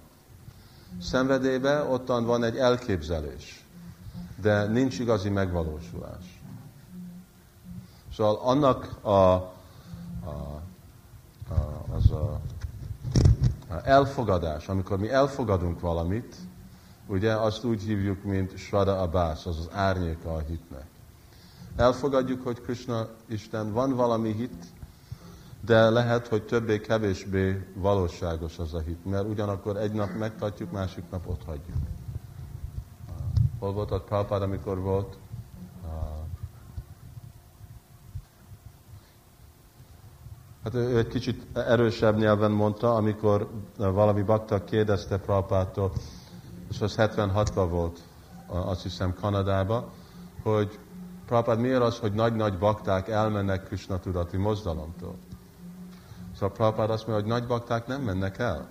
Szenvedélyben 1.01 1.87
ottan 1.87 2.25
van 2.25 2.45
egy 2.45 2.57
elképzelés, 2.57 3.65
de 4.41 4.67
nincs 4.67 4.99
igazi 4.99 5.29
megvalósulás. 5.29 6.43
Szóval 8.15 8.39
annak 8.43 8.99
a, 9.03 9.11
a, 9.11 9.53
a, 11.49 11.85
az 11.97 12.11
a, 12.11 12.41
elfogadás, 13.85 14.69
amikor 14.69 14.99
mi 14.99 15.11
elfogadunk 15.11 15.81
valamit, 15.81 16.37
ugye 17.07 17.33
azt 17.33 17.65
úgy 17.65 17.83
hívjuk, 17.83 18.25
mint 18.25 18.57
Svada 18.57 19.01
Abbas, 19.01 19.47
az 19.47 19.59
az 19.59 19.69
árnyéka 19.73 20.35
a 20.35 20.39
hitnek. 20.39 20.87
Elfogadjuk, 21.77 22.45
hogy 22.45 22.61
Krishna 22.61 23.09
Isten, 23.27 23.73
van 23.73 23.95
valami 23.95 24.33
hit, 24.33 24.65
de 25.61 25.91
lehet, 25.91 26.29
hogy 26.29 26.43
többé-kevésbé 26.43 27.67
valóságos 27.75 28.59
az 28.59 28.75
a 28.75 28.81
hit, 28.81 29.05
mert 29.05 29.29
ugyanakkor 29.29 29.77
egy 29.77 29.93
nap 29.93 30.15
megtartjuk, 30.19 30.71
másik 30.71 31.05
nap 31.11 31.29
ott 31.29 31.45
hagyjuk. 31.45 31.77
Hol 33.59 33.73
volt 33.73 33.91
ott 33.91 34.05
Prabhupád, 34.05 34.43
amikor 34.43 34.81
volt? 34.81 35.17
Hát 40.69 40.77
ő 40.77 40.99
egy 40.99 41.07
kicsit 41.07 41.47
erősebb 41.55 42.17
nyelven 42.17 42.51
mondta, 42.51 42.95
amikor 42.95 43.49
valami 43.77 44.23
bakta 44.23 44.65
kérdezte 44.65 45.19
Prabhupától, 45.19 45.93
és 46.71 46.81
az 46.81 46.95
76-ban 46.99 47.67
volt, 47.71 48.01
azt 48.47 48.83
hiszem 48.83 49.15
Kanadába, 49.15 49.93
hogy 50.43 50.79
Prabhupád 51.27 51.61
miért 51.61 51.83
az, 51.83 51.99
hogy 51.99 52.13
nagy-nagy 52.13 52.59
bakták 52.59 53.09
elmennek 53.09 53.65
Krishna 53.65 53.99
tudati 53.99 54.37
mozdalomtól? 54.37 55.15
Szóval 56.35 56.53
Prabhupád 56.53 56.91
azt 56.91 57.07
mondja, 57.07 57.25
hogy 57.25 57.41
nagy 57.41 57.49
bakták 57.49 57.87
nem 57.87 58.03
mennek 58.03 58.39
el. 58.39 58.67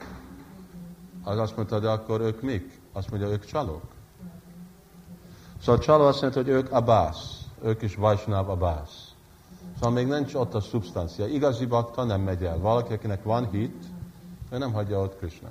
Az 1.24 1.38
azt 1.38 1.56
mondta, 1.56 1.80
de 1.80 1.90
akkor 1.90 2.22
ők 2.22 2.42
mik? 2.42 2.82
Azt 2.94 3.10
mondja, 3.10 3.30
ők 3.30 3.46
csalók. 3.46 3.84
Szóval 5.62 5.82
csaló 5.82 6.06
azt 6.06 6.22
mondja, 6.22 6.42
hogy 6.42 6.52
ők 6.52 6.72
abász, 6.72 7.42
ők 7.64 7.82
is 7.82 7.96
Vajsnáv 7.96 8.50
abász. 8.50 9.07
Szóval 9.80 9.92
még 9.92 10.08
nincs 10.08 10.34
ott 10.34 10.54
a 10.54 10.62
szubstancia. 10.62 11.28
Igazi 11.28 11.66
bakta 11.66 12.04
nem 12.04 12.22
megy 12.22 12.44
el. 12.44 12.60
Valaki, 12.60 12.94
akinek 12.94 13.24
van 13.24 13.50
hit, 13.50 13.86
ő 14.52 14.58
nem 14.58 14.74
hagyja 14.74 15.00
ott 15.02 15.18
Krishna. 15.18 15.50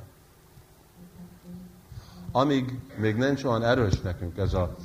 Amíg 2.33 2.81
még 2.97 3.16
nincs 3.16 3.45
olyan 3.45 3.62
erős 3.62 4.01
nekünk 4.01 4.37
ez 4.37 4.55
a 4.55 4.77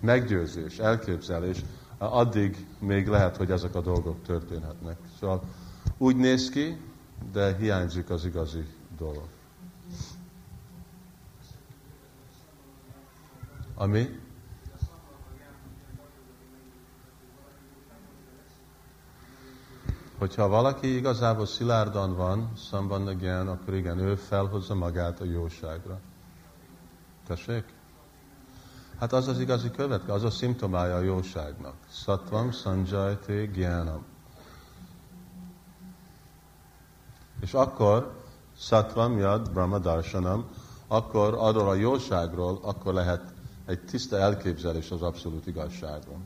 meggyőzés, 0.00 0.78
elképzelés, 0.78 1.64
addig 1.98 2.66
még 2.78 3.06
lehet, 3.06 3.36
hogy 3.36 3.50
ezek 3.50 3.74
a 3.74 3.80
dolgok 3.80 4.22
történhetnek. 4.22 4.96
Szóval 5.20 5.42
úgy 5.98 6.16
néz 6.16 6.48
ki, 6.48 6.80
de 7.32 7.56
hiányzik 7.56 8.10
az 8.10 8.24
igazi 8.24 8.66
dolog. 8.98 9.28
Ami? 13.74 14.18
Hogyha 20.20 20.48
valaki 20.48 20.96
igazából 20.96 21.46
szilárdan 21.46 22.16
van, 22.16 22.52
szambandagyan, 22.56 23.48
akkor 23.48 23.74
igen, 23.74 23.98
ő 23.98 24.14
felhozza 24.14 24.74
magát 24.74 25.20
a 25.20 25.24
jóságra. 25.24 26.00
Tessék? 27.26 27.64
Hát 28.98 29.12
az 29.12 29.28
az 29.28 29.40
igazi 29.40 29.70
követke, 29.70 30.12
az 30.12 30.24
a 30.24 30.30
szimptomája 30.30 30.94
a 30.94 31.00
jóságnak. 31.00 31.74
Szatvam 31.90 32.50
sanjajte 32.50 33.46
gyánam. 33.46 34.04
És 37.40 37.54
akkor 37.54 38.14
szatvam 38.58 39.18
yad 39.18 39.50
brahma 39.52 39.78
darshanam, 39.78 40.44
akkor 40.86 41.34
arról 41.38 41.68
a 41.68 41.74
jóságról, 41.74 42.58
akkor 42.62 42.94
lehet 42.94 43.32
egy 43.66 43.80
tiszta 43.80 44.16
elképzelés 44.16 44.90
az 44.90 45.02
abszolút 45.02 45.46
igazságról. 45.46 46.18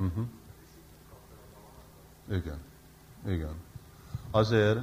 Uh-huh. 0.00 0.24
Igen. 2.30 2.58
Igen. 3.26 3.54
Azért 4.30 4.78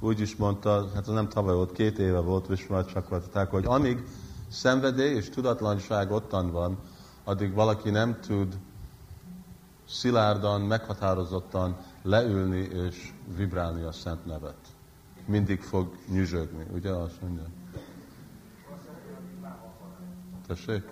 úgy 0.00 0.20
is 0.20 0.36
mondta, 0.36 0.88
hát 0.94 1.06
nem 1.06 1.28
tavaly 1.28 1.54
volt, 1.54 1.72
két 1.72 1.98
éve 1.98 2.18
volt 2.18 2.46
Vismát 2.46 2.88
Csakvataták, 2.88 3.50
hogy 3.50 3.64
amíg 3.64 4.04
szenvedély 4.48 5.14
és 5.14 5.30
tudatlanság 5.30 6.10
ottan 6.10 6.50
van, 6.50 6.78
addig 7.24 7.52
valaki 7.52 7.90
nem 7.90 8.20
tud 8.20 8.58
szilárdan, 9.88 10.60
meghatározottan 10.60 11.76
leülni 12.02 12.58
és 12.58 13.12
vibrálni 13.36 13.82
a 13.82 13.92
szent 13.92 14.26
nevet. 14.26 14.58
Mindig 15.26 15.60
fog 15.60 15.96
nyüzsögni, 16.08 16.66
ugye 16.72 16.90
azt 16.90 17.20
mondja? 17.22 17.44
Tessék? 20.46 20.82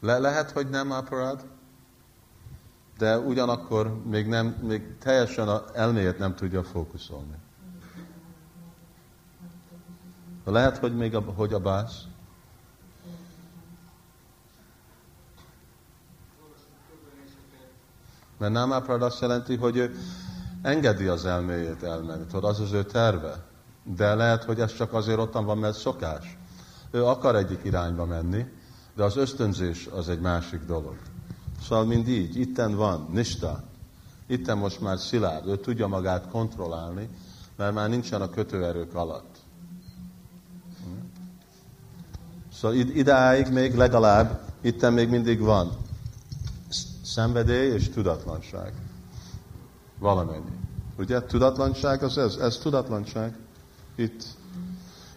Le 0.00 0.18
lehet, 0.18 0.50
hogy 0.50 0.68
nem 0.68 0.90
aparad, 0.90 1.46
de 2.98 3.18
ugyanakkor 3.18 4.02
még, 4.04 4.26
nem, 4.26 4.46
még 4.46 4.98
teljesen 4.98 5.48
az 5.48 5.62
elméjét 5.74 6.18
nem 6.18 6.34
tudja 6.34 6.64
fókuszolni. 6.64 7.34
Lehet, 10.44 10.78
hogy 10.78 10.96
még 10.96 11.14
a, 11.14 11.20
hogy 11.20 11.52
a 11.52 11.58
bász. 11.58 12.02
Mert 18.38 18.52
nem 18.52 18.70
aparad 18.70 19.02
azt 19.02 19.20
jelenti, 19.20 19.56
hogy 19.56 19.76
ő 19.76 19.96
engedi 20.62 21.06
az 21.06 21.24
elméjét 21.24 21.82
elmenni. 21.82 22.24
Tudod, 22.24 22.44
az 22.44 22.60
az 22.60 22.72
ő 22.72 22.84
terve. 22.84 23.44
De 23.82 24.14
lehet, 24.14 24.44
hogy 24.44 24.60
ez 24.60 24.74
csak 24.74 24.92
azért 24.92 25.18
ottan 25.18 25.44
van, 25.44 25.58
mert 25.58 25.78
szokás. 25.78 26.38
Ő 26.90 27.04
akar 27.04 27.36
egyik 27.36 27.64
irányba 27.64 28.04
menni, 28.04 28.46
de 28.96 29.04
az 29.04 29.16
ösztönzés 29.16 29.86
az 29.86 30.08
egy 30.08 30.20
másik 30.20 30.60
dolog. 30.66 30.96
Szóval 31.62 31.84
mind 31.84 32.08
így, 32.08 32.36
itten 32.36 32.74
van, 32.74 33.08
nista, 33.12 33.62
itten 34.26 34.58
most 34.58 34.80
már 34.80 34.98
szilárd, 34.98 35.46
ő 35.46 35.56
tudja 35.58 35.86
magát 35.86 36.28
kontrollálni, 36.30 37.08
mert 37.56 37.74
már 37.74 37.88
nincsen 37.88 38.20
a 38.20 38.30
kötőerők 38.30 38.94
alatt. 38.94 39.36
Szóval 42.52 42.76
id- 42.76 42.96
idáig 42.96 43.52
még 43.52 43.74
legalább, 43.74 44.40
itten 44.60 44.92
még 44.92 45.08
mindig 45.08 45.40
van 45.40 45.70
szenvedély 47.02 47.72
és 47.72 47.88
tudatlanság. 47.90 48.72
Valamennyi. 49.98 50.58
Ugye 50.98 51.22
tudatlanság 51.22 52.02
az 52.02 52.18
ez, 52.18 52.34
ez 52.34 52.56
tudatlanság. 52.56 53.36
Itt. 53.94 54.24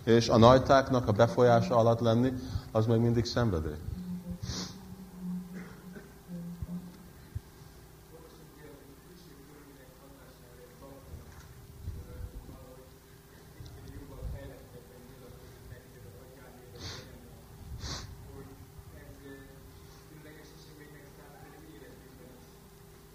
És 0.03 0.29
a 0.29 0.37
najtáknak 0.37 1.07
a 1.07 1.11
befolyása 1.11 1.75
alatt 1.75 1.99
lenni, 1.99 2.33
az 2.71 2.85
még 2.85 2.99
mindig 2.99 3.25
szenvedély. 3.25 3.77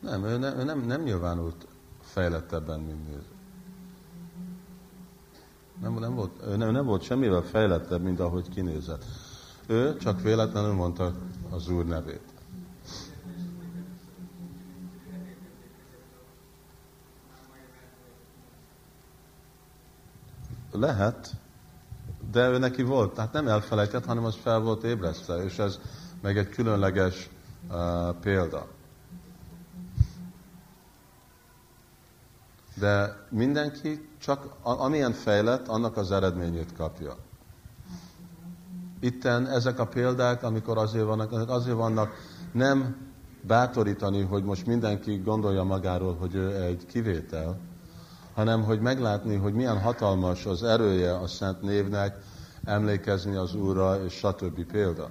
Nem, 0.00 0.24
ő, 0.24 0.36
ne, 0.36 0.54
ő 0.54 0.64
nem, 0.64 0.80
nem 0.80 1.02
nyilvánult 1.02 1.66
fejlettebben, 2.00 2.80
mint 2.80 3.08
mi. 3.08 3.16
Nem, 5.80 5.94
nem, 5.94 6.14
volt, 6.14 6.42
ő 6.46 6.56
nem, 6.56 6.70
nem 6.70 6.84
volt 6.84 7.02
semmivel 7.02 7.42
fejlettebb, 7.42 8.02
mint 8.02 8.20
ahogy 8.20 8.48
kinézett. 8.48 9.04
Ő 9.66 9.96
csak 9.96 10.20
véletlenül 10.20 10.72
mondta 10.72 11.12
az 11.50 11.68
Úr 11.68 11.84
nevét. 11.84 12.22
Lehet, 20.72 21.30
de 22.30 22.48
ő 22.48 22.58
neki 22.58 22.82
volt, 22.82 23.14
tehát 23.14 23.32
nem 23.32 23.48
elfelejtett, 23.48 24.04
hanem 24.04 24.24
az 24.24 24.34
fel 24.34 24.60
volt 24.60 24.84
ébresztve, 24.84 25.44
és 25.44 25.58
ez 25.58 25.80
meg 26.20 26.38
egy 26.38 26.48
különleges 26.48 27.30
uh, 27.68 28.14
példa. 28.14 28.66
De 32.74 33.26
mindenki 33.30 34.08
csak 34.18 34.56
amilyen 34.62 35.12
fejlett, 35.12 35.68
annak 35.68 35.96
az 35.96 36.12
eredményét 36.12 36.72
kapja. 36.76 37.16
Itten 39.04 39.46
ezek 39.46 39.78
a 39.78 39.86
példák, 39.86 40.42
amikor 40.42 40.78
azért 40.78 41.04
vannak, 41.04 41.48
azért 41.48 41.76
vannak 41.76 42.14
nem 42.52 42.96
bátorítani, 43.40 44.22
hogy 44.22 44.44
most 44.44 44.66
mindenki 44.66 45.16
gondolja 45.16 45.62
magáról, 45.62 46.14
hogy 46.14 46.34
ő 46.34 46.62
egy 46.62 46.86
kivétel, 46.86 47.58
hanem 48.34 48.62
hogy 48.62 48.80
meglátni, 48.80 49.36
hogy 49.36 49.54
milyen 49.54 49.80
hatalmas 49.80 50.46
az 50.46 50.62
erője 50.62 51.16
a 51.16 51.26
Szent 51.26 51.62
Névnek, 51.62 52.18
emlékezni 52.64 53.34
az 53.34 53.54
Úrra, 53.54 54.04
és 54.04 54.12
stb. 54.12 54.64
példa. 54.64 55.10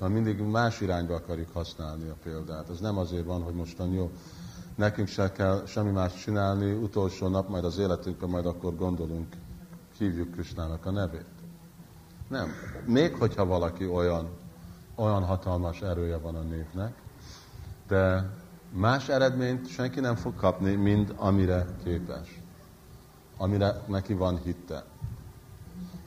Na 0.00 0.08
mindig 0.08 0.40
más 0.40 0.80
irányba 0.80 1.14
akarjuk 1.14 1.50
használni 1.52 2.08
a 2.08 2.16
példát. 2.22 2.68
Ez 2.70 2.80
nem 2.80 2.98
azért 2.98 3.24
van, 3.24 3.42
hogy 3.42 3.54
mostan 3.54 3.92
jó, 3.92 4.10
nekünk 4.74 5.08
se 5.08 5.32
kell 5.32 5.62
semmi 5.66 5.90
más 5.90 6.22
csinálni, 6.22 6.72
utolsó 6.72 7.28
nap 7.28 7.48
majd 7.48 7.64
az 7.64 7.78
életünkben 7.78 8.30
majd 8.30 8.46
akkor 8.46 8.76
gondolunk, 8.76 9.26
hívjuk 9.98 10.30
Krisnának 10.30 10.86
a 10.86 10.90
nevét. 10.90 11.31
Nem. 12.32 12.52
Még 12.84 13.14
hogyha 13.14 13.44
valaki 13.44 13.86
olyan, 13.86 14.28
olyan 14.94 15.24
hatalmas 15.24 15.80
erője 15.80 16.16
van 16.16 16.34
a 16.34 16.40
népnek, 16.40 16.94
de 17.88 18.30
más 18.70 19.08
eredményt 19.08 19.68
senki 19.68 20.00
nem 20.00 20.14
fog 20.14 20.34
kapni, 20.36 20.74
mint 20.74 21.12
amire 21.16 21.66
képes. 21.84 22.40
Amire 23.36 23.80
neki 23.86 24.14
van 24.14 24.38
hitte. 24.38 24.84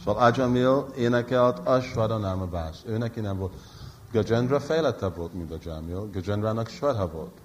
Szóval 0.03 0.23
Ajamil 0.23 0.87
énekelt 0.97 1.67
Ashwara 1.67 2.47
Bász. 2.47 2.81
Ő 2.85 2.97
neki 2.97 3.19
nem 3.19 3.37
volt. 3.37 3.53
Gajendra 4.11 4.59
fejlettebb 4.59 5.15
volt, 5.15 5.33
mint 5.33 5.51
a 5.51 5.57
Jamil. 5.63 6.09
Gajendrának 6.11 6.67
Svara 6.67 7.11
volt. 7.11 7.37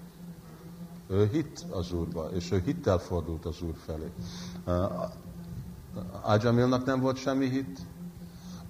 Ő 1.07 1.29
hitt 1.31 1.65
az 1.69 1.91
Úrba, 1.91 2.29
és 2.31 2.51
ő 2.51 2.61
hittel 2.65 2.97
fordult 2.97 3.45
az 3.45 3.61
Úr 3.61 3.75
felé. 3.85 4.11
Ajamilnak 6.21 6.85
nem 6.85 6.99
volt 6.99 7.17
semmi 7.17 7.49
hit, 7.49 7.79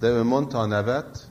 de 0.02 0.08
ő 0.08 0.22
mondta 0.22 0.58
a 0.58 0.66
nevet, 0.66 1.28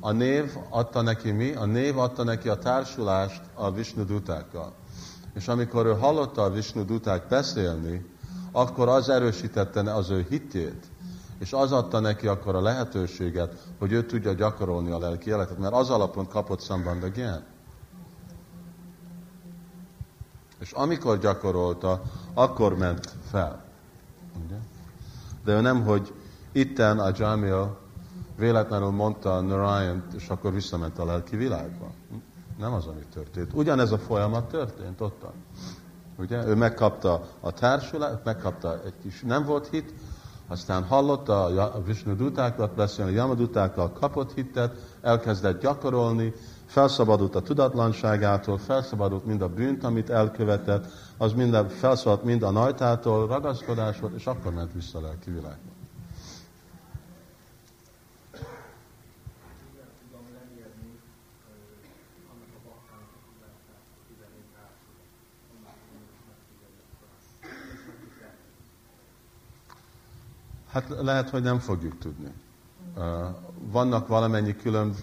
a 0.00 0.12
név 0.12 0.56
adta 0.68 1.02
neki 1.02 1.30
mi? 1.30 1.52
A 1.52 1.64
név 1.64 1.98
adta 1.98 2.24
neki 2.24 2.48
a 2.48 2.58
társulást 2.58 3.42
a 3.54 3.72
Vishnu 3.72 4.04
dutákkal. 4.04 4.72
És 5.34 5.48
amikor 5.48 5.86
ő 5.86 5.94
hallotta 5.94 6.42
a 6.42 6.50
Vishnu 6.50 6.84
duták 6.84 7.28
beszélni, 7.28 8.06
akkor 8.52 8.88
az 8.88 9.08
erősítette 9.08 9.94
az 9.94 10.10
ő 10.10 10.26
hitét, 10.28 10.86
és 11.38 11.52
az 11.52 11.72
adta 11.72 12.00
neki 12.00 12.26
akkor 12.26 12.54
a 12.54 12.60
lehetőséget, 12.60 13.54
hogy 13.78 13.92
ő 13.92 14.06
tudja 14.06 14.32
gyakorolni 14.32 14.90
a 14.90 14.98
lelki 14.98 15.28
életet, 15.28 15.58
mert 15.58 15.74
az 15.74 15.90
alapon 15.90 16.28
kapott 16.28 16.62
Sambandha 16.62 17.08
Gyan. 17.08 17.44
És 20.58 20.72
amikor 20.72 21.18
gyakorolta, 21.18 22.02
akkor 22.34 22.76
ment 22.76 23.12
fel. 23.30 23.64
De 25.44 25.52
ő 25.52 25.60
nem, 25.60 25.84
hogy 25.84 26.12
itten 26.52 26.98
a 26.98 27.10
Jamil 27.16 27.86
véletlenül 28.38 28.90
mondta 28.90 29.40
Narayan, 29.40 30.04
és 30.16 30.28
akkor 30.28 30.52
visszament 30.52 30.98
a 30.98 31.04
lelki 31.04 31.36
világba. 31.36 31.90
Nem 32.58 32.72
az, 32.72 32.86
ami 32.86 33.04
történt. 33.12 33.52
Ugyanez 33.52 33.92
a 33.92 33.98
folyamat 33.98 34.48
történt 34.48 35.00
ottan. 35.00 35.32
Ugye? 36.18 36.46
Ő 36.46 36.54
megkapta 36.54 37.22
a 37.40 37.52
társulást, 37.52 38.24
megkapta 38.24 38.80
egy 38.84 38.94
kis, 39.02 39.22
nem 39.26 39.44
volt 39.44 39.68
hit, 39.68 39.94
aztán 40.48 40.84
hallotta 40.84 41.44
a 41.44 41.82
Vishnu 41.82 42.14
dutákat 42.14 42.74
beszélni, 42.74 43.10
a 43.10 43.14
Yamadutákkal 43.14 43.92
kapott 43.92 44.34
hitet, 44.34 44.96
elkezdett 45.00 45.60
gyakorolni, 45.60 46.32
felszabadult 46.66 47.34
a 47.34 47.42
tudatlanságától, 47.42 48.58
felszabadult 48.58 49.24
mind 49.24 49.42
a 49.42 49.48
bűnt, 49.48 49.84
amit 49.84 50.10
elkövetett, 50.10 50.86
az 51.16 51.32
minden, 51.32 51.68
felszabadult 51.68 52.26
mind 52.26 52.42
a 52.42 52.50
najtától, 52.50 53.26
ragaszkodás 53.26 54.00
volt, 54.00 54.14
és 54.14 54.26
akkor 54.26 54.52
ment 54.52 54.72
vissza 54.72 54.98
a 54.98 55.00
lelki 55.00 55.30
világba. 55.30 55.77
Hát 70.72 70.88
lehet, 71.00 71.30
hogy 71.30 71.42
nem 71.42 71.58
fogjuk 71.58 71.98
tudni. 71.98 72.32
Vannak 73.58 74.06
valamennyi 74.06 74.56
külön, 74.56 74.94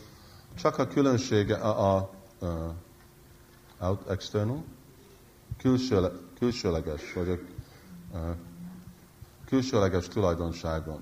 csak 0.55 0.77
a 0.77 0.87
különbsége 0.87 1.55
a, 1.55 1.95
a, 1.95 2.09
a 2.45 2.75
out 3.79 4.09
external, 4.09 4.63
külső, 5.57 6.11
külsőleges, 6.39 7.13
vagy 7.13 7.29
a, 8.13 8.17
a 8.17 8.35
külsőleges 9.45 10.07
tulajdonságon. 10.07 11.01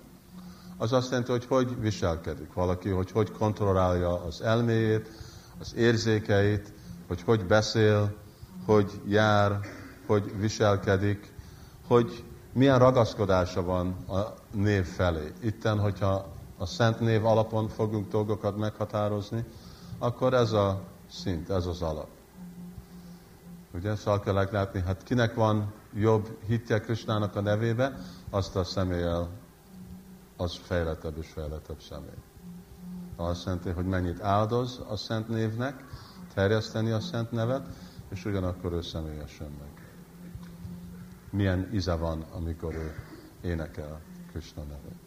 Az 0.78 0.94
azt 0.94 1.10
jelenti, 1.10 1.32
hogy 1.32 1.46
hogy 1.46 1.80
viselkedik 1.82 2.54
valaki, 2.54 2.90
hogy 2.90 3.12
hogy 3.12 3.32
kontrollálja 3.32 4.24
az 4.24 4.42
elméjét, 4.42 5.10
az 5.60 5.74
érzékeit, 5.76 6.74
hogy 7.08 7.22
hogy 7.22 7.46
beszél, 7.46 8.16
hogy 8.66 9.02
jár, 9.08 9.60
hogy 10.06 10.40
viselkedik, 10.40 11.34
hogy 11.88 12.24
milyen 12.54 12.80
ragaszkodása 12.80 13.64
van 13.64 13.88
a 14.08 14.42
név 14.54 14.86
felé. 14.86 15.34
Itten, 15.42 15.80
hogyha 15.80 16.32
a 16.58 16.66
szent 16.66 17.00
név 17.00 17.26
alapon 17.26 17.68
fogunk 17.68 18.12
dolgokat 18.12 18.58
meghatározni, 18.58 19.46
akkor 19.98 20.34
ez 20.34 20.52
a 20.52 20.82
szint, 21.10 21.50
ez 21.50 21.66
az 21.66 21.82
alap. 21.82 22.08
Ugye, 23.74 23.96
szóval 23.96 24.20
kell 24.20 24.48
látni, 24.52 24.82
hát 24.82 25.04
kinek 25.04 25.34
van 25.34 25.74
jobb 25.94 26.38
hitje 26.48 26.80
Krisnának 26.80 27.36
a 27.36 27.42
nevébe, 27.42 27.98
azt 28.30 28.56
a 28.56 28.64
személlyel, 28.64 29.30
az 30.38 30.56
fejlettebb 30.56 31.18
és 31.18 31.28
fejlettebb 31.28 31.82
személy. 31.82 32.22
Azt 33.16 33.46
jelenti, 33.46 33.70
hogy 33.70 33.86
mennyit 33.86 34.22
áldoz 34.22 34.82
a 34.90 34.96
szent 34.96 35.28
névnek, 35.28 35.86
terjeszteni 36.34 36.92
a 36.92 37.00
szent 37.00 37.32
nevet, 37.32 37.68
és 38.10 38.26
ugyanakkor 38.26 38.74
ő 38.74 38.82
személyesen 38.82 39.52
meg 39.60 39.84
milyen 41.34 41.70
íze 41.74 41.96
van, 41.96 42.26
amikor 42.32 42.74
ő 42.74 42.96
énekel 43.42 44.02
Krishna 44.34 44.64
nevét. 44.64 45.00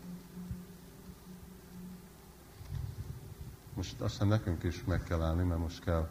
Most 3.75 4.01
aztán 4.01 4.29
nekünk 4.29 4.63
is 4.63 4.85
meg 4.85 5.03
kell 5.03 5.23
állni, 5.23 5.43
mert 5.43 5.61
most 5.61 5.85
kell 5.85 6.09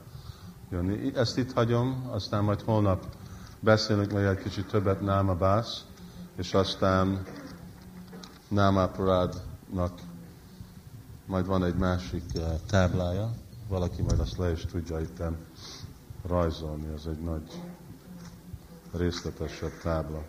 jönni. 0.70 1.16
Ezt 1.16 1.38
itt 1.38 1.54
hagyom, 1.54 2.08
aztán 2.12 2.44
majd 2.44 2.62
holnap 2.62 3.16
beszélünk 3.60 4.12
meg 4.12 4.24
egy 4.24 4.38
kicsit 4.38 4.68
többet 4.68 5.02
Náma 5.02 5.36
Bász, 5.36 5.86
és 6.36 6.54
aztán 6.54 7.24
Náma 8.48 8.88
Parádnak 8.88 10.00
majd 11.26 11.46
van 11.46 11.64
egy 11.64 11.76
másik 11.76 12.24
eh, 12.36 12.60
táblája, 12.68 13.34
valaki 13.68 14.02
majd 14.02 14.20
azt 14.20 14.38
le 14.38 14.52
is 14.52 14.66
tudja 14.66 15.00
itt 15.00 15.22
rajzolni, 16.28 16.94
az 16.94 17.08
egy 17.08 17.20
nagy 17.20 17.62
részletesebb 18.92 19.78
tábla, 19.82 20.24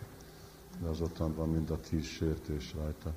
de 0.81 0.87
az 0.87 1.01
ottan 1.01 1.35
van 1.35 1.49
mind 1.49 1.71
a 1.71 1.79
tíz 1.79 2.05
sértés 2.05 2.73
rajta. 2.73 3.13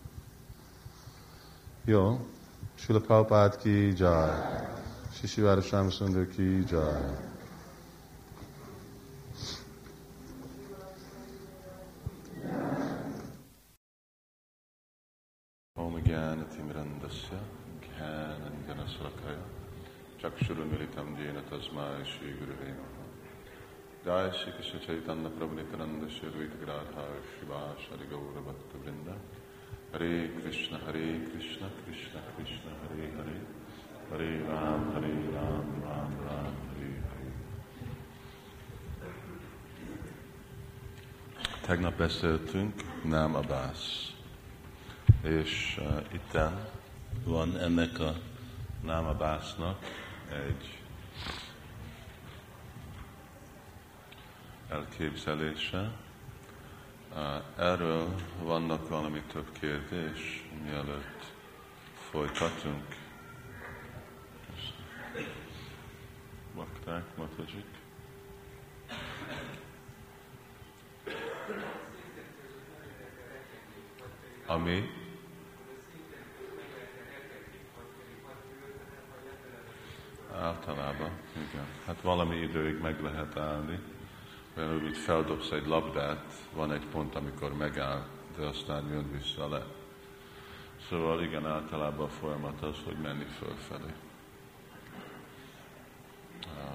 Jó, 1.85 2.27
Srila 2.74 3.01
Prabhupada 3.01 3.57
ki 3.57 3.93
jai. 3.97 4.31
Shishivara 5.12 5.91
Sundar 5.91 6.27
ki 6.27 6.65
jai. 6.69 7.28
Chakshurunmilitam 20.20 21.16
Jena 21.16 21.43
Tasmai 21.49 22.05
Shri 22.05 22.37
Guruve 22.39 22.99
Jai 24.02 24.31
Shri 24.32 24.52
Krishna 24.52 24.81
Chaitanya 24.81 25.28
Prabhu 25.28 25.55
Nityananda 25.56 26.09
Shri 26.09 26.28
Advaita 26.31 26.56
Gradha 26.64 27.05
Shiva 27.36 27.77
Shri 27.77 28.06
Gaura 28.09 28.40
Bhakta 28.40 28.78
Vrinda. 28.82 29.14
Hare 29.93 30.31
Krishna 30.40 30.78
Hare 30.78 31.20
Krishna 31.28 31.68
Krishna 31.85 32.22
Krishna 32.35 32.70
Hare 32.81 33.10
Hare. 33.16 33.36
Hare 34.09 34.31
Ram 34.48 34.93
Hare 34.94 35.12
Ram 35.35 35.82
Ram 35.85 36.12
Ram 36.24 36.56
Hare 36.70 36.93
Hare. 37.09 37.32
Tegnap 41.66 41.97
beszéltünk 41.97 43.05
Nám 43.05 43.35
Abbas, 43.35 44.14
és 45.22 45.78
uh, 45.81 46.14
itten 46.14 46.68
van 47.24 47.59
ennek 47.59 47.98
a 47.98 48.14
Abbasnak 48.86 49.78
egy 50.32 50.81
elképzelése, 54.71 55.93
Erről 57.57 58.15
vannak 58.43 58.89
valami 58.89 59.23
több 59.33 59.47
kérdés, 59.61 60.49
mielőtt 60.63 61.33
folytatunk. 62.11 62.85
Bakták, 66.55 67.17
Matajik. 67.17 67.65
Ami 74.47 74.91
általában, 80.35 81.11
igen. 81.35 81.67
Hát 81.87 82.01
valami 82.01 82.37
időig 82.37 82.81
meg 82.81 83.03
lehet 83.03 83.37
állni 83.37 83.79
olyan 84.56 84.85
úgy 84.85 84.97
feldobsz 84.97 85.51
egy 85.51 85.66
labdát, 85.66 86.32
van 86.55 86.72
egy 86.72 86.86
pont, 86.86 87.14
amikor 87.14 87.55
megáll, 87.55 88.02
de 88.36 88.47
aztán 88.47 88.89
jön 88.89 89.10
vissza 89.12 89.48
le. 89.48 89.64
Szóval 90.89 91.22
igen, 91.22 91.47
általában 91.47 92.06
a 92.06 92.10
folyamat 92.10 92.62
az, 92.62 92.77
hogy 92.85 92.97
menni 93.02 93.24
fölfelé. 93.24 93.93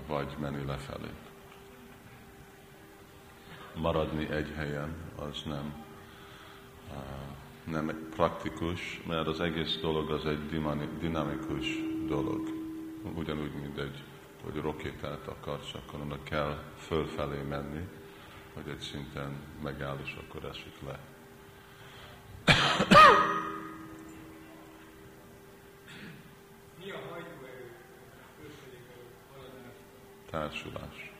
Vagy 0.08 0.36
menni 0.40 0.66
lefelé. 0.66 1.10
Maradni 3.76 4.30
egy 4.30 4.52
helyen, 4.56 4.96
az 5.16 5.42
nem, 5.46 5.84
nem 7.64 8.08
praktikus, 8.16 9.02
mert 9.08 9.28
az 9.28 9.40
egész 9.40 9.78
dolog 9.82 10.10
az 10.12 10.26
egy 10.26 10.48
dinamikus 11.00 11.68
dolog. 12.08 12.50
Ugyanúgy, 13.16 13.54
mint 13.54 13.78
egy 13.78 14.04
hogy 14.46 14.62
rokétát 14.62 15.28
akarsz, 15.28 15.74
akkor 15.74 16.00
annak 16.00 16.24
kell 16.24 16.64
fölfelé 16.78 17.42
menni, 17.42 17.88
hogy 18.54 18.70
egy 18.70 18.80
szinten 18.80 19.36
megáll, 19.64 19.98
és 20.04 20.18
akkor 20.28 20.50
esik 20.50 20.76
le. 20.86 21.00
Mi 26.80 26.92
a 26.92 26.98
hajtóerő 27.10 27.72
Társulás. 30.30 31.14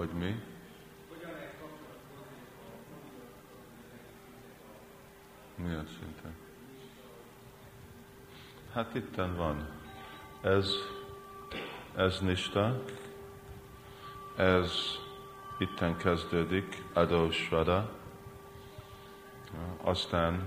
Hogy 0.00 0.10
mi? 0.10 0.40
Milyen 5.54 5.86
szinten? 5.86 6.34
Hát 8.72 8.94
itten 8.94 9.36
van. 9.36 9.68
Ez, 10.40 10.74
ez 11.96 12.20
nista, 12.20 12.82
ez 14.36 14.72
itten 15.58 15.96
kezdődik, 15.96 16.82
adósvada, 16.92 17.90
aztán 19.82 20.42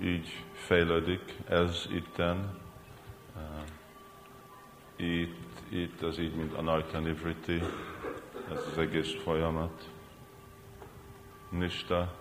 így 0.00 0.44
fejlődik, 0.52 1.36
ez 1.48 1.86
itten, 1.90 2.60
itt, 4.96 5.60
itt 5.68 6.02
az 6.02 6.18
így, 6.18 6.34
mint 6.34 6.52
anartanivriti, 6.52 7.62
ez 8.50 8.66
az 8.70 8.78
egész 8.78 9.14
folyamat. 9.22 9.88
Nista, 11.48 12.14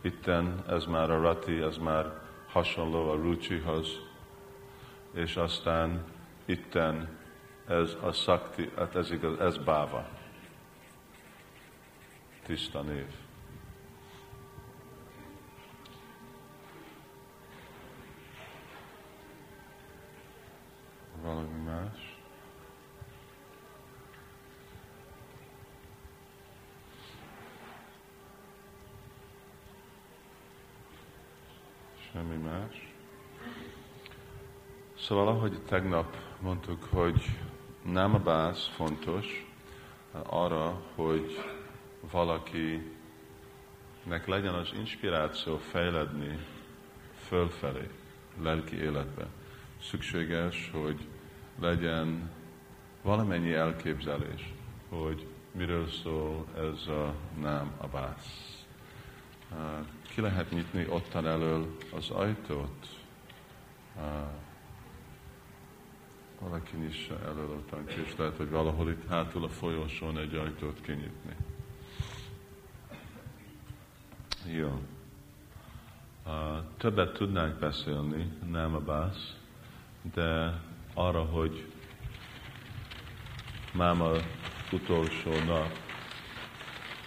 itten 0.00 0.64
ez 0.68 0.84
már 0.84 1.10
a 1.10 1.20
rati, 1.20 1.60
ez 1.60 1.76
már 1.76 2.20
hasonló 2.46 3.10
a 3.10 3.14
rucsihoz, 3.14 4.06
és 5.18 5.36
aztán 5.36 6.04
itten 6.44 7.18
ez 7.66 7.96
a 8.00 8.12
szakti, 8.12 8.70
hát 8.76 8.96
ez 8.96 9.10
igaz, 9.10 9.40
ez 9.40 9.58
báva. 9.58 10.08
Tiszta 12.42 12.82
név. 12.82 13.06
Valami 21.22 21.62
más? 21.62 22.16
Semmi 32.12 32.36
más. 32.36 32.88
Szóval, 35.08 35.28
ahogy 35.28 35.58
tegnap 35.68 36.16
mondtuk, 36.40 36.84
hogy 36.90 37.38
nem 37.82 38.14
a 38.14 38.18
bász 38.18 38.66
fontos 38.66 39.46
arra, 40.26 40.82
hogy 40.94 41.44
valakinek 42.10 42.86
legyen 44.26 44.54
az 44.54 44.70
inspiráció 44.76 45.56
fejledni 45.56 46.38
fölfelé, 47.26 47.90
lelki 48.42 48.76
életbe. 48.76 49.26
Szükséges, 49.82 50.70
hogy 50.72 51.08
legyen 51.60 52.30
valamennyi 53.02 53.52
elképzelés, 53.52 54.54
hogy 54.88 55.26
miről 55.52 55.88
szól 55.88 56.46
ez 56.56 56.86
a 56.86 57.14
nem 57.40 57.72
a 57.76 57.86
bász 57.86 58.64
ki 60.08 60.20
lehet 60.20 60.50
nyitni 60.50 60.86
ottan 60.88 61.26
elől 61.26 61.76
az 61.92 62.10
ajtót. 62.10 62.86
Valaki 66.40 66.76
nyissa 66.76 67.20
elől 67.20 67.50
ottan 67.50 67.88
és 67.88 68.16
lehet, 68.16 68.36
hogy 68.36 68.50
valahol 68.50 68.90
itt 68.90 69.08
hátul 69.08 69.44
a 69.44 69.48
folyosón 69.48 70.18
egy 70.18 70.34
ajtót 70.34 70.80
kinyitni. 70.80 71.36
Jó. 74.46 74.80
Többet 76.76 77.12
tudnánk 77.12 77.58
beszélni, 77.58 78.32
nem 78.50 78.74
a 78.74 78.80
bász, 78.80 79.36
de 80.14 80.60
arra, 80.94 81.24
hogy 81.24 81.72
máma 83.72 84.10
utolsó 84.72 85.30
nap, 85.46 85.72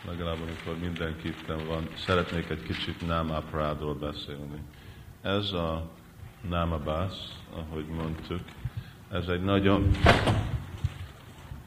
legalább 0.05 0.37
amikor 0.41 0.77
mindenki 0.79 1.27
itt 1.27 1.45
van, 1.45 1.87
szeretnék 1.95 2.49
egy 2.49 2.63
kicsit 2.63 3.07
Námáprádról 3.07 3.95
beszélni. 3.95 4.63
Ez 5.21 5.51
a 5.51 5.89
Námabász, 6.49 7.39
ahogy 7.53 7.85
mondtuk, 7.85 8.41
ez 9.11 9.27
egy 9.27 9.43
nagyon, 9.43 9.91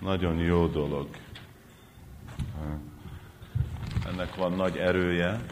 nagyon 0.00 0.36
jó 0.36 0.66
dolog. 0.66 1.08
Ennek 4.06 4.34
van 4.34 4.52
nagy 4.52 4.76
erője, 4.76 5.44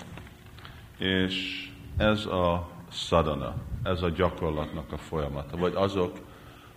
és 0.99 1.67
ez 1.97 2.27
a 2.27 2.69
szadana, 2.91 3.55
ez 3.83 4.03
a 4.03 4.09
gyakorlatnak 4.09 4.93
a 4.93 4.99
folyamata. 4.99 5.57
Vagy 5.57 5.75
azok, 5.75 6.19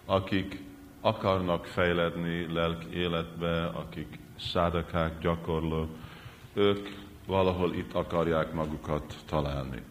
akik 0.05 0.63
akarnak 1.01 1.65
fejledni 1.65 2.53
lelki 2.53 2.97
életbe, 2.97 3.65
akik 3.65 4.19
szádakák, 4.39 5.19
gyakorlók, 5.19 5.89
ők 6.53 6.87
valahol 7.27 7.73
itt 7.73 7.93
akarják 7.93 8.53
magukat 8.53 9.15
találni. 9.25 9.81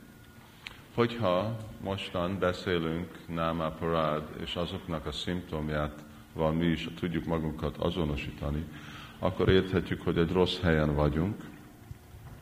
Hogyha 0.94 1.56
mostan 1.80 2.38
beszélünk 2.38 3.18
Náma 3.28 3.70
Parád 3.70 4.22
és 4.40 4.56
azoknak 4.56 5.06
a 5.06 5.12
szimptomját 5.12 6.04
van, 6.32 6.54
mi 6.56 6.64
is 6.64 6.88
tudjuk 6.98 7.24
magunkat 7.24 7.76
azonosítani, 7.76 8.64
akkor 9.18 9.48
érthetjük, 9.48 10.02
hogy 10.02 10.18
egy 10.18 10.32
rossz 10.32 10.60
helyen 10.60 10.94
vagyunk, 10.94 11.44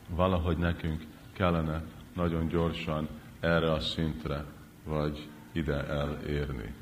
valahogy 0.09 0.57
nekünk 0.57 1.03
kellene 1.33 1.83
nagyon 2.15 2.47
gyorsan 2.47 3.07
erre 3.39 3.71
a 3.71 3.79
szintre, 3.79 4.45
vagy 4.83 5.27
ide 5.51 5.87
elérni. 5.87 6.73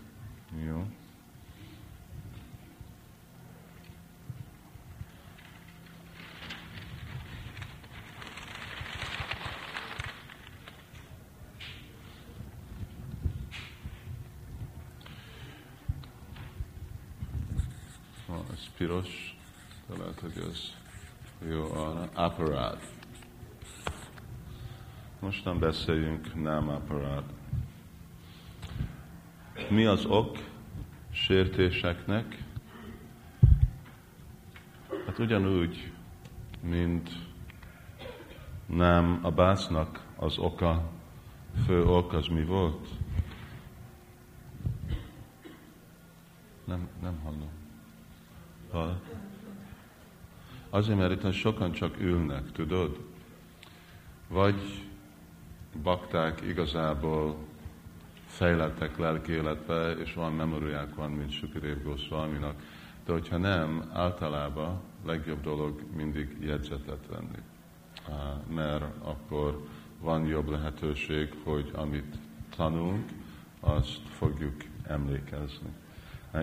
Jó? 0.65 0.85
ez 18.53 18.60
piros, 18.77 19.37
de 19.87 19.97
lehet, 19.97 20.19
hogy 20.19 20.43
ez 20.49 20.73
jó 21.49 21.71
arra. 21.73 22.09
Aparát. 22.13 22.93
Mostan 25.19 25.59
beszéljünk 25.59 26.41
nem 26.41 26.69
aparát. 26.69 27.33
Mi 29.69 29.85
az 29.85 30.05
ok 30.05 30.37
sértéseknek? 31.11 32.43
Hát 35.05 35.19
ugyanúgy, 35.19 35.91
mint 36.61 37.09
nem 38.65 39.19
a 39.21 39.31
básznak 39.31 40.05
az 40.15 40.37
oka, 40.37 40.89
fő 41.65 41.85
ok 41.85 42.13
az 42.13 42.27
mi 42.27 42.43
volt? 42.43 42.87
Nem, 46.65 46.87
nem 47.01 47.19
hallom. 47.23 47.60
Hall? 48.71 48.99
Azért, 50.69 50.97
mert 50.97 51.23
itt 51.23 51.31
sokan 51.31 51.71
csak 51.71 51.99
ülnek, 51.99 52.51
tudod? 52.51 52.99
Vagy 54.27 54.85
bakták 55.83 56.41
igazából 56.41 57.35
fejlettek 58.25 58.97
lelki 58.97 59.31
életbe, 59.31 59.91
és 59.91 60.13
van 60.13 60.33
memóriák 60.33 60.95
van, 60.95 61.11
mint 61.11 61.31
Sukadev 61.31 61.83
Goswaminak. 61.83 62.55
De 63.05 63.11
hogyha 63.11 63.37
nem, 63.37 63.89
általában 63.93 64.81
legjobb 65.05 65.41
dolog 65.41 65.81
mindig 65.95 66.37
jegyzetet 66.39 67.07
venni. 67.09 67.39
Mert 68.55 68.85
akkor 69.01 69.67
van 69.99 70.25
jobb 70.25 70.49
lehetőség, 70.49 71.33
hogy 71.43 71.71
amit 71.73 72.15
tanulunk, 72.55 73.09
azt 73.59 73.99
fogjuk 74.09 74.55
emlékezni. 74.83 75.69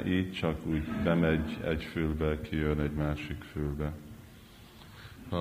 Így 0.06 0.32
csak 0.32 0.66
úgy 0.66 0.82
bemegy 1.04 1.58
egy 1.64 1.82
fülbe, 1.82 2.40
kijön 2.40 2.80
egy 2.80 2.92
másik 2.92 3.42
fülbe. 3.42 3.92
Ha, 5.30 5.36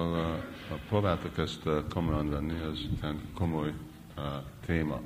ha 0.69 0.78
próbáltak 0.88 1.38
ezt 1.38 1.69
komolyan 1.90 2.30
venni, 2.30 2.53
ez 2.53 3.10
komoly 3.34 3.74
uh, 4.18 4.24
téma. 4.65 5.02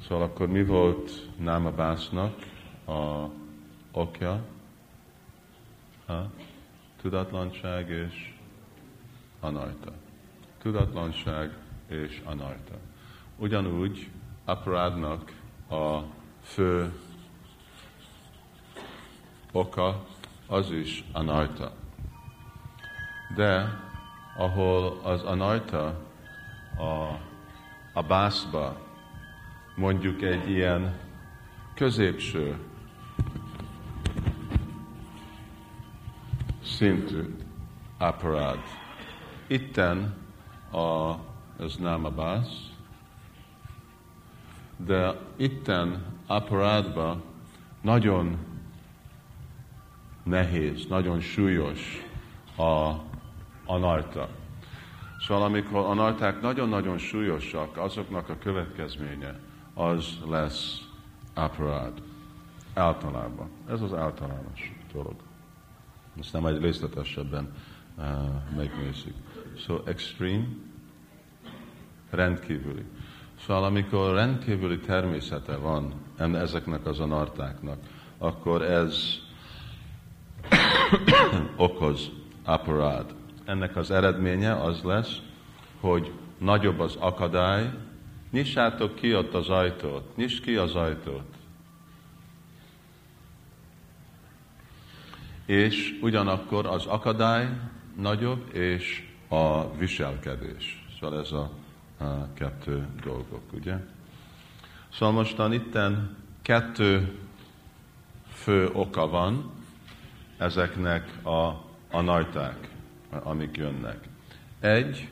Szóval 0.00 0.24
akkor 0.24 0.48
mi 0.48 0.64
volt 0.64 1.28
Námabásznak 1.38 2.34
a 2.86 3.26
okja? 3.92 4.44
Ha? 6.06 6.30
Tudatlanság 7.00 7.88
és 7.88 8.34
anajta. 9.40 9.92
Tudatlanság 10.58 11.56
és 11.86 12.20
anajta. 12.24 12.74
Ugyanúgy 13.36 14.10
aparádnak 14.44 15.32
a 15.70 15.98
fő 16.42 16.92
oka 19.52 20.04
az 20.46 20.70
is 20.70 21.04
anajta. 21.12 21.72
De 23.34 23.80
ahol 24.36 25.00
az 25.02 25.22
anajta 25.22 25.86
a, 26.76 27.18
a 27.92 28.02
bászba 28.02 28.76
mondjuk 29.74 30.22
egy 30.22 30.50
ilyen 30.50 30.98
középső 31.74 32.58
szintű 36.64 37.36
aparád. 37.98 38.58
Itten 39.46 40.14
a, 40.72 41.14
ez 41.58 41.76
nem 41.76 42.04
a 42.04 42.10
bász, 42.10 42.70
de 44.76 45.20
itten 45.36 46.04
aparádba 46.26 47.22
nagyon 47.80 48.38
nehéz, 50.22 50.86
nagyon 50.88 51.20
súlyos 51.20 52.06
a 52.56 52.92
anarta. 53.64 54.28
Szóval 55.26 55.42
amikor 55.42 55.84
anarták 55.84 56.40
nagyon-nagyon 56.40 56.98
súlyosak, 56.98 57.76
azoknak 57.76 58.28
a 58.28 58.38
következménye 58.38 59.38
az 59.74 60.18
lesz 60.28 60.80
aparád. 61.34 61.92
Általában. 62.74 63.50
Ez 63.68 63.80
az 63.80 63.94
általános 63.94 64.72
dolog. 64.92 65.14
Ezt 66.18 66.32
nem 66.32 66.46
egy 66.46 66.60
részletesebben 66.60 67.52
uh, 67.96 68.04
megnézzük. 68.56 69.14
So 69.56 69.80
extreme, 69.84 70.44
rendkívüli. 72.10 72.84
Szóval 73.46 73.64
amikor 73.64 74.14
rendkívüli 74.14 74.78
természete 74.78 75.56
van 75.56 75.92
ezeknek 76.16 76.86
az 76.86 77.00
anartáknak, 77.00 77.78
akkor 78.18 78.62
ez 78.62 79.18
okoz 81.56 82.10
aparád. 82.44 83.14
Ennek 83.44 83.76
az 83.76 83.90
eredménye 83.90 84.62
az 84.62 84.82
lesz, 84.82 85.18
hogy 85.80 86.12
nagyobb 86.38 86.80
az 86.80 86.96
akadály, 86.98 87.70
nyissátok 88.30 88.94
ki 88.94 89.14
ott 89.14 89.34
az 89.34 89.48
ajtót, 89.48 90.16
nyis 90.16 90.40
ki 90.40 90.56
az 90.56 90.74
ajtót. 90.74 91.34
És 95.46 95.98
ugyanakkor 96.02 96.66
az 96.66 96.86
akadály 96.86 97.48
nagyobb, 97.96 98.54
és 98.54 99.08
a 99.28 99.74
viselkedés. 99.76 100.86
Szóval 101.00 101.20
ez 101.20 101.32
a, 101.32 101.50
a 101.98 102.32
kettő 102.34 102.86
dolgok, 103.04 103.52
ugye? 103.52 103.76
Szóval 104.92 105.14
mostan 105.14 105.52
itten 105.52 106.16
kettő 106.42 107.18
fő 108.32 108.70
oka 108.72 109.08
van, 109.08 109.50
ezeknek 110.42 111.26
a, 111.26 111.46
a 111.90 112.00
najták, 112.00 112.68
amik 113.10 113.56
jönnek. 113.56 114.08
Egy, 114.60 115.10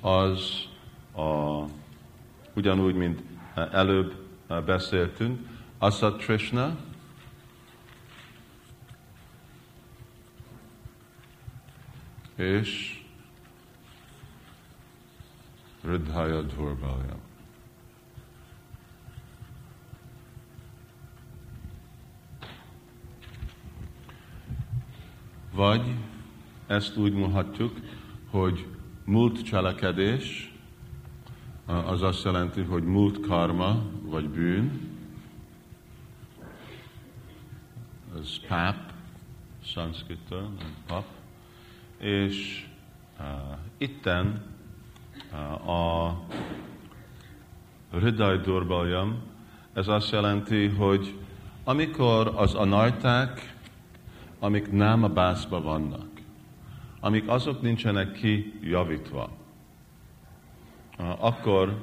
az 0.00 0.68
a, 1.16 1.62
ugyanúgy, 2.54 2.94
mint 2.94 3.22
előbb 3.72 4.14
beszéltünk, 4.64 5.48
Asat 5.78 6.18
Trishna, 6.18 6.76
és 12.34 13.02
Ridhaya 15.82 16.42
Dhurbalya. 16.42 17.16
Vagy 25.54 25.94
ezt 26.66 26.96
úgy 26.96 27.12
mondhatjuk, 27.12 27.76
hogy 28.30 28.66
múlt 29.04 29.42
cselekedés, 29.42 30.52
az 31.66 32.02
azt 32.02 32.24
jelenti, 32.24 32.62
hogy 32.62 32.84
múlt 32.84 33.20
karma, 33.20 33.82
vagy 34.02 34.28
bűn, 34.28 34.90
ez 38.20 38.38
páp, 38.48 38.92
szanszkritől, 39.64 40.48
pap, 40.86 41.04
és 41.98 42.66
uh, 43.18 43.26
itten 43.78 44.42
uh, 45.32 45.68
a 45.68 46.20
Hridaj 47.90 48.38
Durbaljam, 48.40 49.22
ez 49.72 49.88
azt 49.88 50.10
jelenti, 50.10 50.66
hogy 50.66 51.18
amikor 51.64 52.32
az 52.36 52.54
anajták 52.54 53.53
amik 54.44 54.72
nem 54.72 55.02
a 55.02 55.08
bászba 55.08 55.60
vannak, 55.60 56.08
amik 57.00 57.28
azok 57.28 57.62
nincsenek 57.62 58.12
kijavítva, 58.12 59.30
akkor 61.18 61.82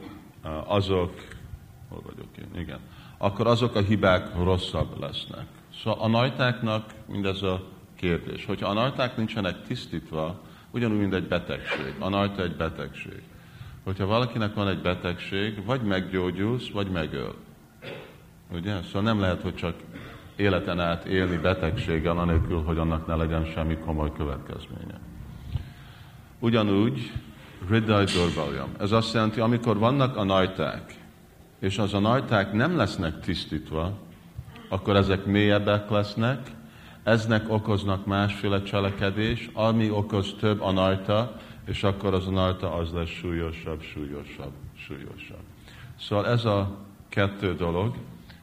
azok, 0.66 1.14
hol 1.90 2.02
vagyok 2.06 2.38
én, 2.38 2.62
igen, 2.62 2.80
akkor 3.18 3.48
azok 3.48 3.76
a 3.76 3.80
hibák 3.80 4.36
rosszabb 4.36 5.00
lesznek. 5.00 5.46
Szóval 5.84 6.00
a 6.04 6.08
najtáknak 6.08 6.94
mindez 7.08 7.42
a 7.42 7.64
kérdés. 7.96 8.46
Hogyha 8.46 8.70
a 8.70 8.74
najták 8.74 9.18
nincsenek 9.18 9.62
tisztítva, 9.68 10.40
ugyanúgy, 10.72 11.00
mint 11.00 11.14
egy 11.14 11.28
betegség. 11.28 11.96
A 12.00 12.10
najta 12.10 12.44
egy 12.44 12.56
betegség. 12.56 13.22
Hogyha 13.84 14.06
valakinek 14.06 14.54
van 14.54 14.68
egy 14.68 14.82
betegség, 14.82 15.66
vagy 15.66 15.82
meggyógyulsz, 15.82 16.70
vagy 16.70 16.88
megöl. 16.92 17.36
Ugye? 18.52 18.82
Szóval 18.82 19.02
nem 19.02 19.20
lehet, 19.20 19.42
hogy 19.42 19.56
csak 19.56 19.76
életen 20.42 20.80
át 20.80 21.06
élni 21.06 21.38
betegséggel, 21.38 22.18
anélkül, 22.18 22.64
hogy 22.64 22.78
annak 22.78 23.08
ne 23.08 23.16
legyen 23.16 23.46
semmi 23.46 23.78
komoly 23.78 24.12
következménye. 24.18 25.00
Ugyanúgy 26.40 27.12
Riddai 27.70 28.06
Durbaljam. 28.06 28.70
Ez 28.80 28.92
azt 28.92 29.14
jelenti, 29.14 29.40
amikor 29.40 29.78
vannak 29.78 30.18
a 30.18 30.24
najták, 30.24 30.96
és 31.60 31.78
az 31.78 31.94
a 31.94 32.00
najták 32.00 32.54
nem 32.54 32.76
lesznek 32.76 33.20
tisztítva, 33.20 33.98
akkor 34.70 34.96
ezek 34.96 35.26
mélyebbek 35.26 35.90
lesznek, 35.90 36.52
eznek 37.04 37.46
okoznak 37.48 38.06
másféle 38.06 38.62
cselekedés, 38.62 39.50
ami 39.54 39.90
okoz 39.90 40.36
több 40.40 40.62
anajta, 40.62 41.36
és 41.66 41.84
akkor 41.84 42.14
az 42.14 42.28
anajta 42.28 42.74
az 42.74 42.92
lesz 42.92 43.10
súlyosabb, 43.10 43.82
súlyosabb, 43.82 44.52
súlyosabb. 44.78 45.44
Szóval 46.00 46.28
ez 46.28 46.46
a 46.46 46.78
kettő 47.10 47.56
dolog, 47.56 47.96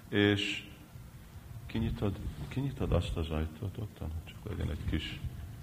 és 0.08 0.67
kinyitod, 1.68 2.12
kinyitod 2.48 2.92
azt 2.92 3.16
az 3.16 3.30
ajtót 3.30 3.78
ottan, 3.78 4.08
csak 4.24 4.36
legyen 4.48 4.70
egy 4.70 4.90
kis 4.90 5.20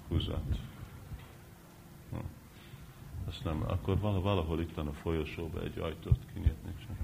húzat. 0.08 0.58
Hm. 2.10 2.16
Azt 3.28 3.44
nem, 3.44 3.64
akkor 3.66 3.98
valahol 3.98 4.60
itt 4.60 4.74
a 4.78 4.92
folyosóba 4.92 5.62
egy 5.62 5.78
ajtót 5.78 6.18
kinyitni 6.34 6.74
csak. 6.78 6.96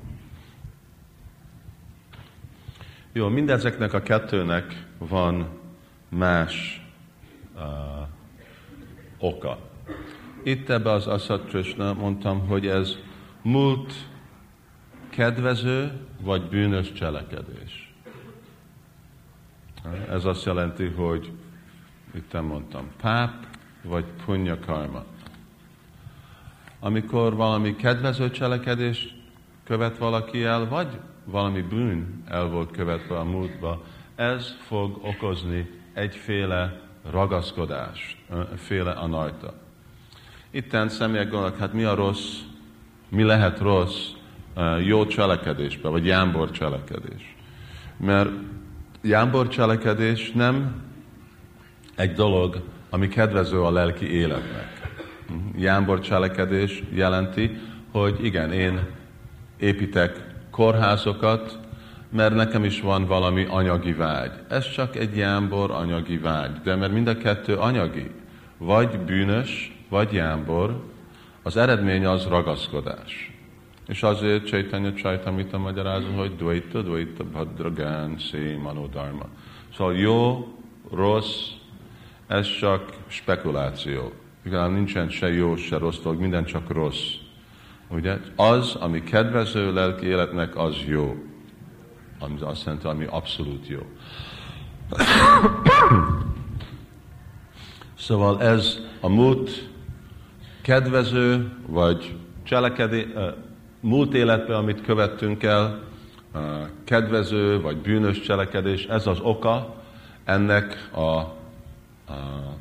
Jó, 3.13 3.29
mindezeknek 3.29 3.93
a 3.93 4.03
kettőnek 4.03 4.87
van 4.99 5.49
más 6.09 6.87
uh, 7.55 8.09
oka. 9.19 9.59
Itt 10.43 10.69
ebbe 10.69 10.91
az 10.91 11.07
Krishna 11.47 11.93
mondtam, 11.93 12.47
hogy 12.47 12.67
ez 12.67 12.97
múlt 13.43 13.93
kedvező 15.09 16.07
vagy 16.21 16.49
bűnös 16.49 16.93
cselekedés. 16.93 17.92
Ez 20.11 20.25
azt 20.25 20.45
jelenti, 20.45 20.87
hogy 20.87 21.33
itt 22.15 22.41
mondtam, 22.43 22.91
páp 23.01 23.47
vagy 23.83 24.05
punya 24.25 24.59
karma. 24.59 25.05
Amikor 26.81 27.35
valami 27.35 27.77
kedvező 27.77 28.31
cselekedés 28.31 29.15
követ 29.65 29.99
valaki 29.99 30.45
el, 30.45 30.69
vagy 30.69 30.99
valami 31.25 31.61
bűn 31.61 32.23
el 32.29 32.49
volt 32.49 32.71
követve 32.71 33.19
a 33.19 33.25
múltba, 33.25 33.83
ez 34.15 34.57
fog 34.67 34.99
okozni 35.03 35.71
egyféle 35.93 36.81
ragaszkodást, 37.11 38.17
féle 38.57 38.91
anajta. 38.91 39.55
Itten 40.51 40.89
személyek 40.89 41.31
gondolnak, 41.31 41.59
hát 41.59 41.73
mi 41.73 41.85
a 41.85 41.95
rossz, 41.95 42.39
mi 43.09 43.23
lehet 43.23 43.59
rossz 43.59 44.11
jó 44.85 45.07
cselekedésbe, 45.07 45.89
vagy 45.89 46.07
jámbor 46.07 46.51
cselekedés. 46.51 47.37
Mert 47.97 48.31
jámbor 49.03 49.49
cselekedés 49.49 50.31
nem 50.31 50.83
egy 51.95 52.13
dolog, 52.13 52.61
ami 52.91 53.09
kedvező 53.09 53.63
a 53.63 53.71
lelki 53.71 54.13
életnek. 54.13 54.91
Jámbor 55.57 56.01
cselekedés 56.01 56.83
jelenti, 56.93 57.59
hogy 57.91 58.25
igen, 58.25 58.53
én 58.53 58.81
építek 59.59 60.25
kórházokat, 60.51 61.59
mert 62.11 62.35
nekem 62.35 62.65
is 62.65 62.81
van 62.81 63.07
valami 63.07 63.47
anyagi 63.49 63.93
vágy. 63.93 64.33
Ez 64.49 64.71
csak 64.71 64.97
egy 64.97 65.17
jámbor 65.17 65.71
anyagi 65.71 66.19
vágy, 66.19 66.61
de 66.65 66.75
mert 66.75 66.93
mind 66.93 67.07
a 67.07 67.17
kettő 67.17 67.57
anyagi, 67.57 68.11
vagy 68.59 68.99
bűnös, 68.99 69.77
vagy 69.89 70.13
jámbor, 70.13 70.85
az 71.43 71.57
eredmény 71.57 72.07
az 72.07 72.27
ragaszkodás. 72.27 73.32
És 73.93 74.03
azért 74.03 74.47
Chaitanya 74.47 74.93
Chaitamita 74.93 75.59
magyarázza, 75.59 76.13
hogy 76.17 76.37
Dvaita, 76.37 76.83
Dvaita, 76.83 77.25
Bhadragán, 77.25 78.19
Szé, 78.19 78.55
Manodharma. 78.55 79.27
Szóval 79.77 79.97
jó, 79.97 80.49
rossz, 80.91 81.49
ez 82.27 82.57
csak 82.59 82.85
spekuláció. 83.07 84.13
Igazán 84.45 84.73
nincsen 84.73 85.09
se 85.09 85.33
jó, 85.33 85.57
se 85.57 85.79
rossz 85.79 85.99
dolog, 85.99 86.21
minden 86.21 86.45
csak 86.45 86.71
rossz. 86.71 87.03
Ugye? 87.89 88.19
Az, 88.37 88.75
ami 88.75 89.03
kedvező 89.03 89.73
lelki 89.73 90.07
életnek, 90.07 90.57
az 90.57 90.77
jó. 90.87 91.17
Ami 92.19 92.41
azt 92.41 92.65
jelenti, 92.65 92.87
ami 92.87 93.05
abszolút 93.11 93.69
jó. 93.69 93.81
szóval 98.07 98.43
ez 98.43 98.81
a 99.01 99.09
múlt 99.09 99.69
kedvező, 100.63 101.53
vagy 101.67 102.17
cselekedé, 102.43 103.13
múlt 103.83 104.15
életben, 104.15 104.57
amit 104.57 104.83
követtünk 104.83 105.43
el, 105.43 105.81
kedvező 106.85 107.61
vagy 107.61 107.77
bűnös 107.77 108.21
cselekedés, 108.21 108.85
ez 108.85 109.07
az 109.07 109.21
oka 109.21 109.75
ennek 110.25 110.91
a, 110.95 111.41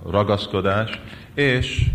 ragaszkodás, 0.09 1.01
és 1.33 1.85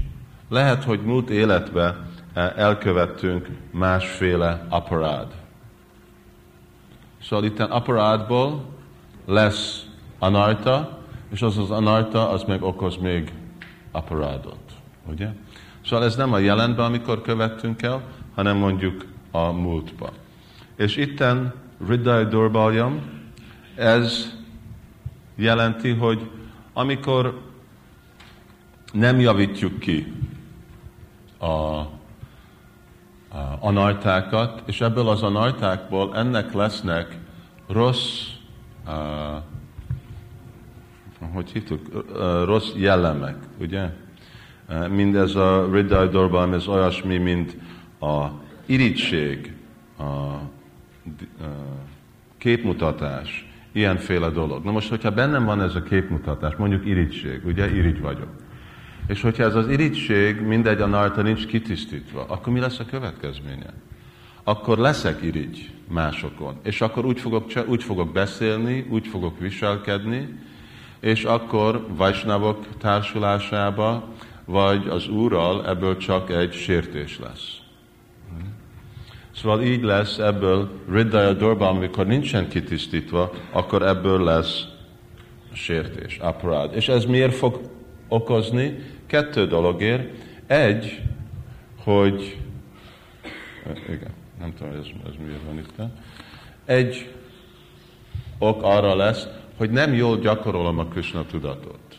lehet, 0.48 0.84
hogy 0.84 1.00
múlt 1.00 1.30
életben 1.30 2.06
elkövettünk 2.34 3.48
másféle 3.70 4.66
aparád. 4.68 5.34
Szóval 7.22 7.44
itt 7.44 7.60
aparádból 7.60 8.64
lesz 9.24 9.86
anarta, 10.18 10.98
és 11.30 11.42
az 11.42 11.58
az 11.58 11.70
anarta, 11.70 12.30
az 12.30 12.42
meg 12.42 12.62
okoz 12.62 12.96
még 12.96 13.32
aparádot. 13.92 14.72
Ugye? 15.10 15.28
Szóval 15.84 16.04
ez 16.04 16.16
nem 16.16 16.32
a 16.32 16.38
jelenben, 16.38 16.84
amikor 16.84 17.22
követtünk 17.22 17.82
el, 17.82 18.02
hanem 18.34 18.56
mondjuk 18.56 19.04
a 19.36 19.52
múltba. 19.52 20.12
És 20.76 20.96
itten 20.96 21.54
Riddai 21.88 22.24
Durbaljam, 22.24 23.00
ez 23.74 24.34
jelenti, 25.34 25.92
hogy 25.92 26.30
amikor 26.72 27.40
nem 28.92 29.20
javítjuk 29.20 29.78
ki 29.78 30.12
a 31.40 31.82
anajtákat, 33.60 34.62
és 34.66 34.80
ebből 34.80 35.08
az 35.08 35.22
anajtákból 35.22 36.16
ennek 36.16 36.52
lesznek 36.52 37.18
rossz, 37.68 38.26
uh, 38.86 38.92
hogy 41.32 41.50
hívtuk, 41.50 41.80
rossz 42.44 42.72
jellemek, 42.74 43.36
ugye? 43.60 43.90
Uh, 44.68 44.88
mindez 44.88 45.34
a 45.34 45.68
Riddai 45.72 46.08
ez 46.52 46.66
olyasmi, 46.66 47.16
mint 47.16 47.56
a 48.00 48.44
irítség, 48.66 49.52
a 49.98 50.02
uh, 50.02 50.40
képmutatás, 52.38 53.46
ilyenféle 53.72 54.28
dolog. 54.28 54.64
Na 54.64 54.70
most, 54.70 54.88
hogyha 54.88 55.10
bennem 55.10 55.44
van 55.44 55.62
ez 55.62 55.74
a 55.74 55.82
képmutatás, 55.82 56.54
mondjuk 56.56 56.86
irítség, 56.86 57.40
ugye, 57.44 57.74
irigy 57.74 58.00
vagyok, 58.00 58.30
és 59.06 59.20
hogyha 59.20 59.42
ez 59.42 59.54
az 59.54 59.68
irigység 59.68 60.40
mindegy 60.40 60.80
a 60.80 60.86
narta 60.86 61.22
nincs 61.22 61.46
kitisztítva, 61.46 62.24
akkor 62.28 62.52
mi 62.52 62.60
lesz 62.60 62.78
a 62.78 62.84
következménye? 62.84 63.72
Akkor 64.44 64.78
leszek 64.78 65.22
irigy 65.22 65.70
másokon, 65.88 66.56
és 66.62 66.80
akkor 66.80 67.04
úgy 67.04 67.20
fogok, 67.20 67.50
úgy 67.66 67.82
fogok 67.82 68.12
beszélni, 68.12 68.86
úgy 68.90 69.06
fogok 69.06 69.38
viselkedni, 69.38 70.28
és 71.00 71.24
akkor 71.24 71.86
Vajsnavok 71.96 72.66
társulásába, 72.78 74.08
vagy 74.44 74.88
az 74.88 75.08
Úrral 75.08 75.66
ebből 75.68 75.96
csak 75.96 76.30
egy 76.30 76.52
sértés 76.52 77.18
lesz. 77.18 77.65
Szóval 79.46 79.62
így 79.62 79.82
lesz 79.82 80.18
ebből 80.18 80.70
Riddaya 80.90 81.32
Dorban, 81.32 81.76
amikor 81.76 82.06
nincsen 82.06 82.48
kitisztítva, 82.48 83.32
akkor 83.52 83.82
ebből 83.82 84.24
lesz 84.24 84.64
sértés, 85.52 86.18
aparád. 86.18 86.74
És 86.74 86.88
ez 86.88 87.04
miért 87.04 87.34
fog 87.34 87.60
okozni? 88.08 88.78
kettő 89.06 89.46
dologért. 89.46 90.12
Egy, 90.46 91.02
hogy 91.76 92.38
igen, 93.88 94.14
nem 94.38 94.54
tudom, 94.58 94.72
ez, 94.72 94.86
ez 95.06 95.12
miért 95.26 95.44
van 95.46 95.58
itt. 95.58 95.90
Egy 96.64 97.14
ok 98.38 98.62
arra 98.62 98.94
lesz, 98.94 99.26
hogy 99.56 99.70
nem 99.70 99.94
jól 99.94 100.18
gyakorolom 100.18 100.78
a 100.78 100.84
Krishna 100.84 101.26
tudatot. 101.26 101.98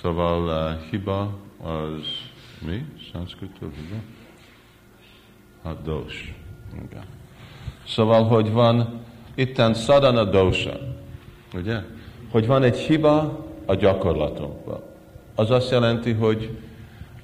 Szóval 0.00 0.72
uh, 0.74 0.88
hiba 0.90 1.38
az 1.62 2.06
mi? 2.66 2.84
Sanskritől 3.12 3.70
hiba? 3.76 4.13
Hát 5.64 5.82
dos. 5.82 6.34
Igen. 6.74 7.04
Szóval, 7.86 8.24
hogy 8.24 8.52
van 8.52 9.00
itten 9.34 9.74
sadana 9.74 10.24
dosa, 10.24 10.78
ugye? 11.54 11.82
Hogy 12.30 12.46
van 12.46 12.62
egy 12.62 12.76
hiba 12.76 13.44
a 13.66 13.74
gyakorlatunkban 13.74 14.92
az 15.34 15.50
azt 15.50 15.70
jelenti, 15.70 16.12
hogy 16.12 16.58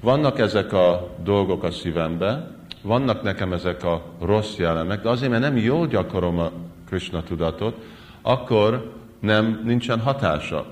vannak 0.00 0.38
ezek 0.38 0.72
a 0.72 1.08
dolgok 1.22 1.62
a 1.62 1.70
szívembe, 1.70 2.50
vannak 2.82 3.22
nekem 3.22 3.52
ezek 3.52 3.84
a 3.84 4.02
rossz 4.20 4.56
jellemek, 4.56 5.02
de 5.02 5.08
azért, 5.08 5.30
mert 5.30 5.42
nem 5.42 5.56
jól 5.56 5.86
gyakorom 5.86 6.38
a 6.38 6.50
Krishna 6.86 7.22
tudatot, 7.22 7.76
akkor 8.22 8.92
nem, 9.20 9.60
nincsen 9.64 10.00
hatása. 10.00 10.66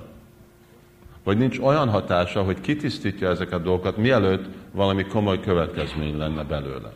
Vagy 1.23 1.37
nincs 1.37 1.59
olyan 1.59 1.89
hatása, 1.89 2.43
hogy 2.43 2.61
kitisztítja 2.61 3.29
ezeket 3.29 3.59
a 3.59 3.63
dolgokat, 3.63 3.97
mielőtt 3.97 4.45
valami 4.71 5.03
komoly 5.03 5.39
következmény 5.39 6.17
lenne 6.17 6.43
belőle. 6.43 6.93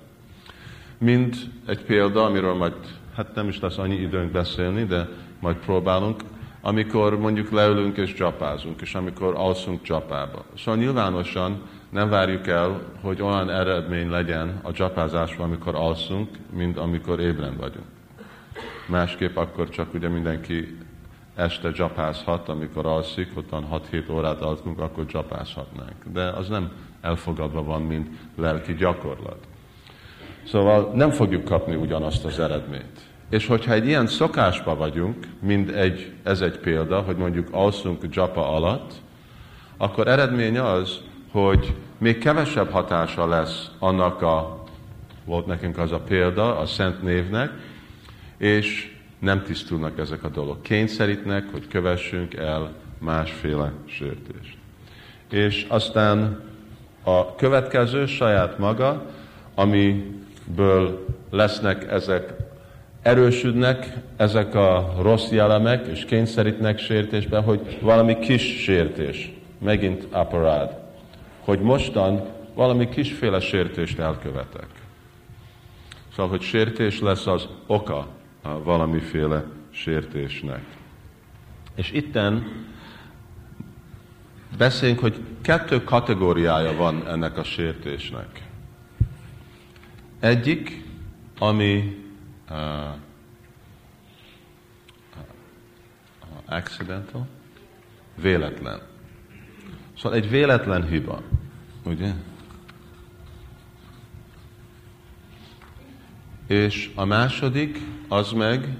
Mint 0.97 1.35
egy 1.65 1.83
példa, 1.83 2.23
amiről 2.23 2.53
majd, 2.53 2.73
hát 3.15 3.35
nem 3.35 3.47
is 3.47 3.59
lesz 3.59 3.77
annyi 3.77 3.95
időnk 3.95 4.31
beszélni, 4.31 4.83
de 4.83 5.07
majd 5.39 5.55
próbálunk, 5.55 6.21
amikor 6.61 7.19
mondjuk 7.19 7.51
leülünk 7.51 7.97
és 7.97 8.13
csapázunk, 8.13 8.81
és 8.81 8.95
amikor 8.95 9.33
alszunk 9.35 9.81
csapába. 9.81 10.45
Szóval 10.57 10.75
nyilvánosan 10.75 11.61
nem 11.89 12.09
várjuk 12.09 12.47
el, 12.47 12.81
hogy 13.01 13.21
olyan 13.21 13.49
eredmény 13.49 14.09
legyen 14.09 14.59
a 14.61 14.71
csapázásban, 14.71 15.45
amikor 15.45 15.75
alszunk, 15.75 16.29
mint 16.49 16.77
amikor 16.77 17.19
ébren 17.19 17.57
vagyunk. 17.57 17.85
Másképp 18.87 19.35
akkor 19.35 19.69
csak 19.69 19.93
ugye 19.93 20.07
mindenki 20.07 20.77
este 21.35 21.71
csapázhat, 21.71 22.49
amikor 22.49 22.85
alszik, 22.85 23.31
ottan 23.35 23.67
6-7 23.91 24.11
órát 24.11 24.41
alszunk, 24.41 24.79
akkor 24.79 25.05
csapázhatnánk. 25.05 25.95
De 26.13 26.23
az 26.23 26.47
nem 26.47 26.71
elfogadva 27.01 27.63
van, 27.63 27.81
mint 27.81 28.07
lelki 28.35 28.73
gyakorlat. 28.73 29.47
Szóval 30.47 30.91
nem 30.95 31.11
fogjuk 31.11 31.43
kapni 31.43 31.75
ugyanazt 31.75 32.25
az 32.25 32.39
eredményt. 32.39 33.01
És 33.29 33.47
hogyha 33.47 33.73
egy 33.73 33.87
ilyen 33.87 34.07
szokásba 34.07 34.75
vagyunk, 34.75 35.27
mint 35.39 35.71
egy, 35.71 36.11
ez 36.23 36.41
egy 36.41 36.57
példa, 36.57 37.01
hogy 37.01 37.15
mondjuk 37.15 37.47
alszunk 37.51 38.03
japa 38.09 38.55
alatt, 38.55 38.93
akkor 39.77 40.07
eredmény 40.07 40.57
az, 40.57 40.99
hogy 41.31 41.75
még 41.97 42.17
kevesebb 42.17 42.71
hatása 42.71 43.27
lesz 43.27 43.69
annak 43.79 44.21
a, 44.21 44.63
volt 45.25 45.45
nekünk 45.45 45.77
az 45.77 45.91
a 45.91 45.99
példa, 45.99 46.57
a 46.57 46.65
szent 46.65 47.03
névnek, 47.03 47.51
és 48.37 48.95
nem 49.19 49.43
tisztulnak 49.43 49.99
ezek 49.99 50.23
a 50.23 50.29
dolgok. 50.29 50.63
Kényszerítnek, 50.63 51.51
hogy 51.51 51.67
kövessünk 51.67 52.33
el 52.33 52.71
másféle 52.97 53.71
sértést. 53.85 54.57
És 55.29 55.65
aztán 55.69 56.41
a 57.03 57.35
következő 57.35 58.05
saját 58.05 58.57
maga, 58.57 59.05
amiből 60.47 61.05
lesznek 61.29 61.91
ezek, 61.91 62.33
erősödnek 63.01 63.93
ezek 64.15 64.55
a 64.55 64.93
rossz 65.01 65.29
jellemek, 65.29 65.87
és 65.87 66.05
kényszerítnek 66.05 66.79
sértésbe, 66.79 67.39
hogy 67.39 67.77
valami 67.81 68.19
kis 68.19 68.61
sértés, 68.61 69.31
megint 69.57 70.07
aparád, 70.11 70.77
hogy 71.39 71.59
mostan 71.59 72.25
valami 72.53 72.89
kisféle 72.89 73.39
sértést 73.39 73.99
elkövetek. 73.99 74.67
Szóval, 76.11 76.29
hogy 76.29 76.41
sértés 76.41 76.99
lesz 76.99 77.27
az 77.27 77.47
oka 77.67 78.07
a 78.41 78.63
valamiféle 78.63 79.43
sértésnek. 79.71 80.63
És 81.75 81.91
itten 81.91 82.65
beszéljünk, 84.57 84.99
hogy 84.99 85.19
kettő 85.41 85.83
kategóriája 85.83 86.75
van 86.75 87.07
ennek 87.07 87.37
a 87.37 87.43
sértésnek. 87.43 88.52
Egyik, 90.23 90.83
ami 91.39 92.03
uh, 92.49 92.95
accidental, 96.45 97.27
véletlen. 98.15 98.81
Szóval 99.97 100.17
egy 100.17 100.29
véletlen 100.29 100.87
hiba, 100.87 101.21
ugye? 101.85 102.13
És 106.47 106.91
a 106.95 107.05
második, 107.05 107.77
az 108.07 108.31
meg 108.31 108.77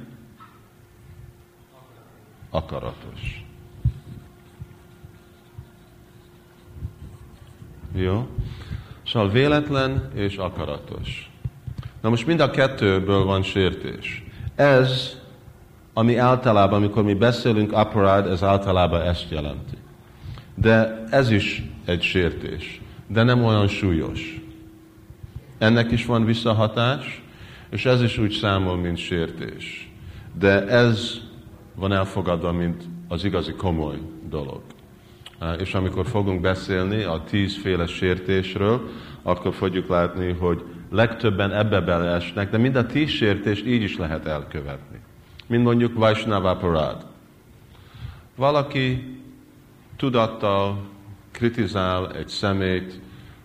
akaratos. 2.50 3.46
Jó? 7.94 8.28
Szóval 9.06 9.30
véletlen 9.30 10.12
és 10.14 10.38
akaratos. 10.38 11.32
Na 12.04 12.10
most 12.10 12.26
mind 12.26 12.40
a 12.40 12.50
kettőből 12.50 13.24
van 13.24 13.42
sértés. 13.42 14.24
Ez, 14.56 15.18
ami 15.94 16.18
általában, 16.18 16.78
amikor 16.78 17.04
mi 17.04 17.14
beszélünk 17.14 17.72
aparád, 17.72 18.28
ez 18.28 18.44
általában 18.44 19.02
ezt 19.02 19.30
jelenti. 19.30 19.78
De 20.56 21.04
ez 21.10 21.32
is 21.32 21.64
egy 21.86 22.02
sértés, 22.02 22.82
de 23.08 23.24
nem 23.24 23.44
olyan 23.44 23.68
súlyos. 23.68 24.42
Ennek 25.58 25.92
is 25.92 26.06
van 26.06 26.26
visszahatás, 26.26 27.24
és 27.70 27.86
ez 27.86 28.02
is 28.02 28.18
úgy 28.18 28.32
számol, 28.32 28.78
mint 28.78 28.98
sértés. 28.98 29.92
De 30.40 30.68
ez 30.68 31.18
van 31.76 31.92
elfogadva, 31.92 32.52
mint 32.52 32.84
az 33.08 33.24
igazi 33.24 33.52
komoly 33.52 33.98
dolog. 34.30 34.62
És 35.60 35.74
amikor 35.74 36.08
fogunk 36.08 36.42
beszélni 36.42 37.04
a 37.04 37.24
tízféle 37.30 37.86
sértésről, 37.86 38.90
akkor 39.22 39.54
fogjuk 39.54 39.88
látni, 39.88 40.32
hogy 40.32 40.64
legtöbben 40.94 41.52
ebbe 41.52 41.82
beleesnek, 41.82 42.50
de 42.50 42.58
mind 42.58 42.76
a 42.76 42.86
tíz 42.86 43.10
sértést 43.10 43.66
így 43.66 43.82
is 43.82 43.98
lehet 43.98 44.26
elkövetni. 44.26 45.00
Mint 45.48 45.64
mondjuk 45.64 45.94
Vaisnava 45.94 46.56
Parad. 46.56 47.06
Valaki 48.36 49.18
tudattal 49.98 50.82
kritizál 51.32 52.12
egy 52.16 52.28
szemét, 52.28 53.00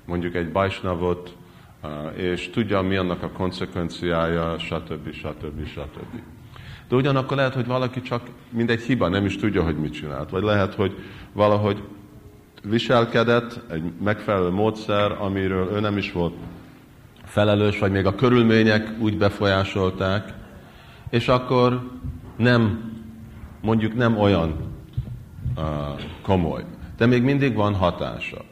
mondjuk 0.05 0.35
egy 0.35 0.53
Vaisnavot, 0.53 1.37
és 2.15 2.51
tudja, 2.51 2.81
mi 2.81 2.97
annak 2.97 3.23
a 3.23 3.31
konsekvenciája, 3.31 4.59
stb. 4.59 5.13
stb. 5.13 5.67
stb. 5.67 6.21
De 6.89 6.97
ugyanakkor 6.97 7.37
lehet, 7.37 7.55
hogy 7.55 7.67
valaki 7.67 8.01
csak 8.01 8.23
mint 8.51 8.71
egy 8.71 8.83
hiba, 8.83 9.09
nem 9.09 9.25
is 9.25 9.37
tudja, 9.37 9.63
hogy 9.63 9.77
mit 9.77 9.93
csinált. 9.93 10.31
Vagy 10.31 10.43
lehet, 10.43 10.75
hogy 10.75 10.95
valahogy 11.33 11.83
viselkedett 12.63 13.61
egy 13.71 13.83
megfelelő 14.05 14.51
módszer, 14.51 15.17
amiről 15.21 15.71
ő 15.73 15.81
nem 15.81 15.97
is 15.97 16.13
volt 16.13 16.35
felelős, 17.29 17.79
vagy 17.79 17.91
még 17.91 18.07
a 18.07 18.15
körülmények 18.15 18.93
úgy 18.99 19.19
befolyásolták, 19.19 20.33
és 21.11 21.29
akkor 21.29 21.91
nem, 22.37 22.93
mondjuk 23.61 23.95
nem 23.95 24.19
olyan 24.19 24.57
uh, 25.57 25.65
komoly, 26.23 26.65
de 26.97 27.07
még 27.07 27.23
mindig 27.23 27.55
van 27.55 27.75
hatása. 27.75 28.45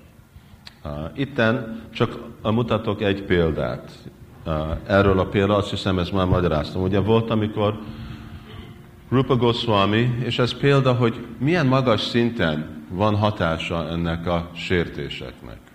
Uh, 0.84 0.90
itten 1.14 1.82
csak 1.92 2.18
mutatok 2.42 3.02
egy 3.02 3.22
példát. 3.22 3.92
Uh, 4.46 4.52
erről 4.86 5.18
a 5.18 5.26
példa, 5.26 5.56
azt 5.56 5.70
hiszem, 5.70 5.98
ezt 5.98 6.12
már 6.12 6.26
magyaráztam. 6.26 6.82
Ugye 6.82 7.00
volt, 7.00 7.30
amikor 7.30 7.78
Rupa 9.10 9.36
Goswami, 9.36 10.14
és 10.24 10.38
ez 10.38 10.58
példa, 10.58 10.92
hogy 10.92 11.26
milyen 11.38 11.66
magas 11.66 12.00
szinten 12.00 12.84
van 12.88 13.16
hatása 13.16 13.88
ennek 13.88 14.26
a 14.26 14.50
sértéseknek. 14.54 15.65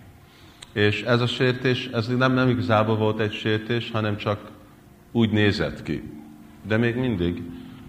És 0.73 1.01
ez 1.01 1.21
a 1.21 1.27
sértés, 1.27 1.87
ez 1.87 2.07
nem, 2.07 2.33
nem 2.33 2.49
igazából 2.49 2.95
volt 2.95 3.19
egy 3.19 3.33
sértés, 3.33 3.91
hanem 3.91 4.17
csak 4.17 4.51
úgy 5.11 5.29
nézett 5.29 5.83
ki. 5.83 6.03
De 6.67 6.77
még 6.77 6.95
mindig 6.95 7.41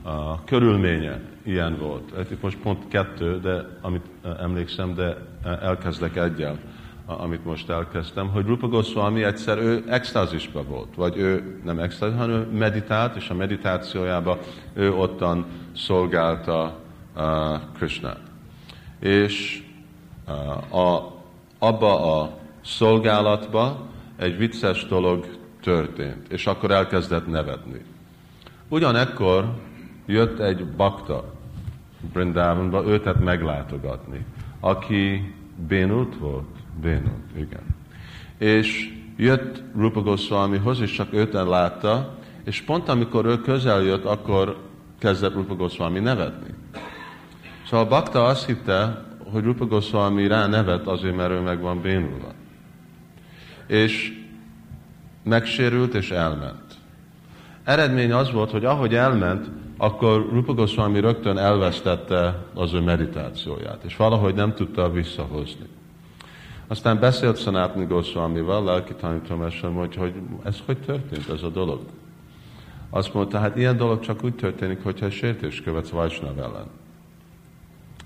a 0.03 0.45
körülménye 0.45 1.21
ilyen 1.43 1.79
volt. 1.79 2.31
Itt 2.31 2.43
most 2.43 2.59
pont 2.59 2.89
kettő, 2.89 3.41
de 3.41 3.79
amit 3.81 4.07
emlékszem, 4.41 4.95
de 4.95 5.17
elkezdek 5.45 6.17
egyel, 6.17 6.59
amit 7.07 7.45
most 7.45 7.71
elkezdtem, 7.71 8.29
hogy 8.29 8.47
Rupa 8.47 8.69
Goswami 8.69 9.23
egyszer 9.23 9.59
ő 9.59 9.85
extázisba 9.89 10.63
volt, 10.63 10.95
vagy 10.95 11.17
ő 11.17 11.61
nem 11.65 11.79
extázis, 11.79 12.17
hanem 12.17 12.37
ő 12.37 12.49
meditált, 12.59 13.17
és 13.17 13.29
a 13.29 13.35
meditációjában 13.35 14.39
ő 14.75 14.93
ottan 14.93 15.47
szolgálta 15.77 16.79
uh, 17.17 17.23
Krishnát. 17.75 18.21
És 19.01 19.63
a, 20.71 20.99
abba 21.59 22.21
a 22.21 22.41
szolgálatba 22.65 23.87
egy 24.17 24.37
vicces 24.37 24.87
dolog 24.87 25.27
történt, 25.63 26.33
és 26.33 26.47
akkor 26.47 26.71
elkezdett 26.71 27.27
nevetni. 27.27 27.81
Ugyanekkor 28.69 29.55
jött 30.07 30.39
egy 30.39 30.67
bakta 30.67 31.33
Brindavanba, 32.13 32.85
őtet 32.87 33.21
meglátogatni, 33.21 34.27
aki 34.61 35.35
bénult 35.69 36.17
volt, 36.19 36.49
bénult, 36.81 37.37
igen. 37.37 37.77
És 38.39 38.93
jött 39.17 39.63
Rupa 39.77 40.01
Goswamihoz, 40.01 40.81
és 40.81 40.93
csak 40.93 41.13
őten 41.13 41.49
látta, 41.49 42.19
és 42.45 42.61
pont 42.61 42.89
amikor 42.89 43.25
ő 43.27 43.41
közel 43.41 43.83
jött, 43.83 44.05
akkor 44.05 44.57
kezdett 44.99 45.35
Rupa 45.35 45.55
Goswami 45.55 45.99
nevetni. 45.99 46.55
Szóval 47.67 47.85
a 47.85 47.89
bakta 47.89 48.25
azt 48.25 48.47
hitte, 48.47 49.05
hogy 49.33 49.45
Rupa 49.45 49.67
Goswami 49.67 50.27
rá 50.27 50.47
nevet 50.47 50.87
azért, 50.87 51.17
mert 51.17 51.31
ő 51.31 51.41
meg 51.41 51.61
van 51.61 51.81
bénulva 51.81 52.33
és 53.67 54.21
megsérült 55.23 55.95
és 55.95 56.11
elment. 56.11 56.75
Eredmény 57.65 58.13
az 58.13 58.33
volt, 58.33 58.51
hogy 58.51 58.65
ahogy 58.65 58.95
elment, 58.95 59.51
akkor 59.77 60.29
Rupa 60.33 60.55
Goswami 60.55 61.01
rögtön 61.01 61.39
elvesztette 61.39 62.47
az 62.55 62.73
ő 62.73 62.81
meditációját, 62.81 63.83
és 63.85 63.97
valahogy 63.97 64.35
nem 64.35 64.55
tudta 64.55 64.91
visszahozni. 64.91 65.67
Aztán 66.67 66.99
beszélt 66.99 67.39
Sanatni 67.39 67.85
Goswamival, 67.85 68.65
lelki 68.65 68.95
tanítomásom, 68.95 69.75
hogy, 69.75 69.97
hogy 69.97 70.15
ez 70.45 70.63
hogy 70.67 70.79
történt 70.79 71.29
ez 71.29 71.43
a 71.43 71.49
dolog. 71.49 71.81
Azt 72.91 73.15
mondta, 73.15 73.39
hát 73.39 73.57
ilyen 73.57 73.77
dolog 73.77 74.01
csak 74.01 74.25
úgy 74.25 74.35
történik, 74.35 74.83
hogyha 74.83 75.11
sértés 75.11 75.61
követsz 75.63 75.89
Vajsnav 75.89 76.39
ellen. 76.39 76.67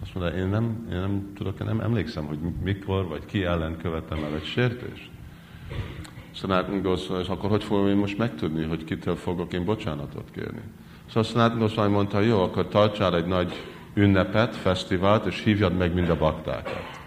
Azt 0.03 0.15
mondta, 0.15 0.37
én 0.37 0.47
nem, 0.47 0.87
én 0.93 0.99
nem 0.99 1.33
tudok, 1.35 1.61
én 1.61 1.67
nem 1.67 1.81
emlékszem, 1.81 2.27
hogy 2.27 2.39
mikor 2.63 3.07
vagy 3.07 3.25
ki 3.27 3.45
ellen 3.45 3.77
követtem 3.77 4.25
el 4.25 4.35
egy 4.35 4.45
sértést. 4.45 5.11
Sanatana 6.31 6.81
Goswami, 6.81 7.23
és 7.23 7.29
akkor 7.29 7.51
hogy 7.51 7.65
fogom 7.65 7.87
én 7.87 7.97
most 7.97 8.19
megtudni, 8.19 8.65
hogy 8.65 8.85
kitől 8.85 9.17
fogok 9.17 9.53
én 9.53 9.65
bocsánatot 9.65 10.31
kérni? 10.35 10.61
Szóval 11.07 11.23
Sanatan 11.23 11.59
Goswami 11.59 11.93
mondta, 11.93 12.21
jó, 12.21 12.43
akkor 12.43 12.69
tartsál 12.69 13.17
egy 13.17 13.27
nagy 13.27 13.63
ünnepet, 13.95 14.57
fesztivált, 14.57 15.27
és 15.27 15.43
hívjad 15.43 15.77
meg 15.77 15.95
mind 15.95 16.09
a 16.09 16.17
baktákat. 16.17 17.01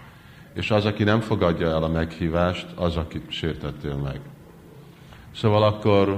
És 0.54 0.70
az, 0.70 0.84
aki 0.84 1.04
nem 1.04 1.20
fogadja 1.20 1.68
el 1.68 1.82
a 1.82 1.88
meghívást, 1.88 2.66
az, 2.74 2.96
akit 2.96 3.30
sértettél 3.30 3.94
meg. 3.94 4.20
Szóval 5.34 5.62
akkor 5.62 6.08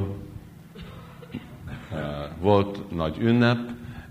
uh, 1.90 1.98
volt 2.40 2.90
nagy 2.94 3.19
ünnep, 3.20 3.59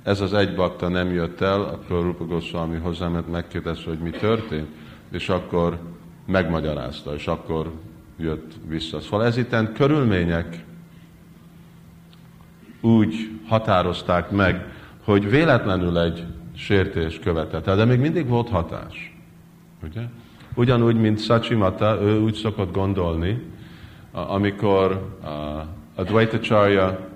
ez 0.03 0.21
az 0.21 0.33
egy 0.33 0.55
bakta 0.55 0.87
nem 0.87 1.13
jött 1.13 1.41
el, 1.41 1.61
akkor 1.61 2.01
Rupa 2.01 2.25
Goswami 2.25 2.77
hozzáment, 2.77 3.31
megkérdezte, 3.31 3.89
hogy 3.89 3.99
mi 3.99 4.09
történt, 4.09 4.67
és 5.11 5.29
akkor 5.29 5.79
megmagyarázta, 6.25 7.13
és 7.13 7.27
akkor 7.27 7.71
jött 8.21 8.51
vissza. 8.67 8.99
Szóval 8.99 9.25
ez 9.25 9.37
itten 9.37 9.73
körülmények 9.73 10.65
úgy 12.81 13.29
határozták 13.47 14.31
meg, 14.31 14.65
hogy 15.03 15.29
véletlenül 15.29 15.99
egy 15.99 16.25
sértés 16.55 17.19
követett 17.19 17.67
el, 17.67 17.75
de 17.75 17.85
még 17.85 17.99
mindig 17.99 18.27
volt 18.27 18.49
hatás. 18.49 19.15
Ugye? 19.83 20.01
Ugyanúgy, 20.55 20.95
mint 20.95 21.19
Sachimata, 21.19 22.01
ő 22.01 22.19
úgy 22.19 22.33
szokott 22.33 22.73
gondolni, 22.73 23.41
amikor 24.11 25.17
a 25.95 26.03
Dvaitacharya, 26.03 27.09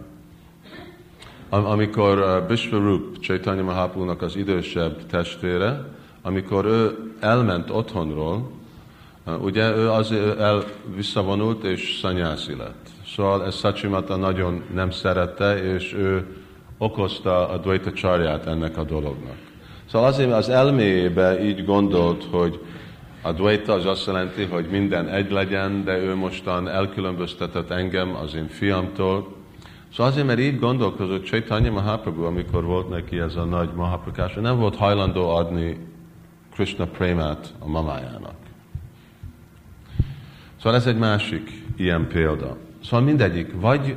amikor 1.50 2.46
Vishvarup, 2.48 3.20
Chaitanya 3.20 3.64
Mahaprabhu-nak 3.64 4.22
az 4.22 4.36
idősebb 4.36 5.06
testvére, 5.06 5.86
amikor 6.22 6.66
ő 6.66 7.12
elment 7.20 7.70
otthonról, 7.70 8.52
ugye 9.26 9.76
ő 9.76 9.90
az 9.90 10.12
el 10.40 10.64
visszavonult 10.96 11.64
és 11.64 11.98
szanyászi 12.02 12.56
lett. 12.56 12.90
Szóval 13.16 13.46
ez 13.46 13.56
Sachimata 13.56 14.16
nagyon 14.16 14.64
nem 14.74 14.92
szerette, 14.92 15.74
és 15.74 15.94
ő 15.94 16.26
okozta 16.78 17.50
a 17.50 17.58
Dvaita 17.58 17.92
csarját 17.92 18.48
ennek 18.48 18.78
a 18.78 18.84
dolognak. 18.84 19.38
Szóval 19.90 20.08
azért 20.08 20.32
az 20.32 20.50
elméjébe 20.50 21.44
így 21.44 21.66
gondolt, 21.66 22.24
hogy 22.32 22.60
a 23.22 23.32
Dvaita 23.32 23.74
az 23.74 23.86
azt 23.86 24.06
jelenti, 24.06 24.44
hogy 24.44 24.66
minden 24.70 25.08
egy 25.08 25.32
legyen, 25.32 25.84
de 25.84 25.98
ő 25.98 26.16
mostan 26.16 26.68
elkülönböztetett 26.68 27.70
engem 27.70 28.16
az 28.16 28.36
én 28.36 28.48
fiamtól. 28.48 29.34
Szóval 29.92 30.12
azért, 30.12 30.28
mert 30.28 30.40
így 30.40 30.60
gondolkozott 30.60 31.24
Chaitanya 31.24 31.72
Mahaprabhu, 31.72 32.24
amikor 32.24 32.64
volt 32.64 32.90
neki 32.90 33.20
ez 33.20 33.36
a 33.36 33.44
nagy 33.44 33.70
Mahaprakás, 33.76 34.34
nem 34.34 34.60
volt 34.60 34.76
hajlandó 34.76 35.30
adni 35.30 35.88
Krishna 36.54 36.86
Prémát 36.86 37.54
a 37.60 37.68
mamájának. 37.68 38.45
Szóval 40.66 40.80
ez 40.80 40.88
egy 40.88 40.98
másik 40.98 41.64
ilyen 41.78 42.08
példa. 42.08 42.58
Szóval 42.84 43.02
mindegyik 43.02 43.52
vagy 43.60 43.96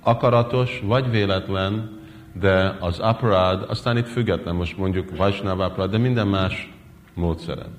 akaratos, 0.00 0.80
vagy 0.84 1.10
véletlen, 1.10 1.98
de 2.32 2.76
az 2.80 2.98
aparád, 2.98 3.70
aztán 3.70 3.96
itt 3.96 4.06
független, 4.06 4.54
most 4.54 4.76
mondjuk 4.76 5.16
Vajsnáv 5.16 5.60
aparád, 5.60 5.90
de 5.90 5.98
minden 5.98 6.26
más 6.26 6.72
módszeren 7.14 7.70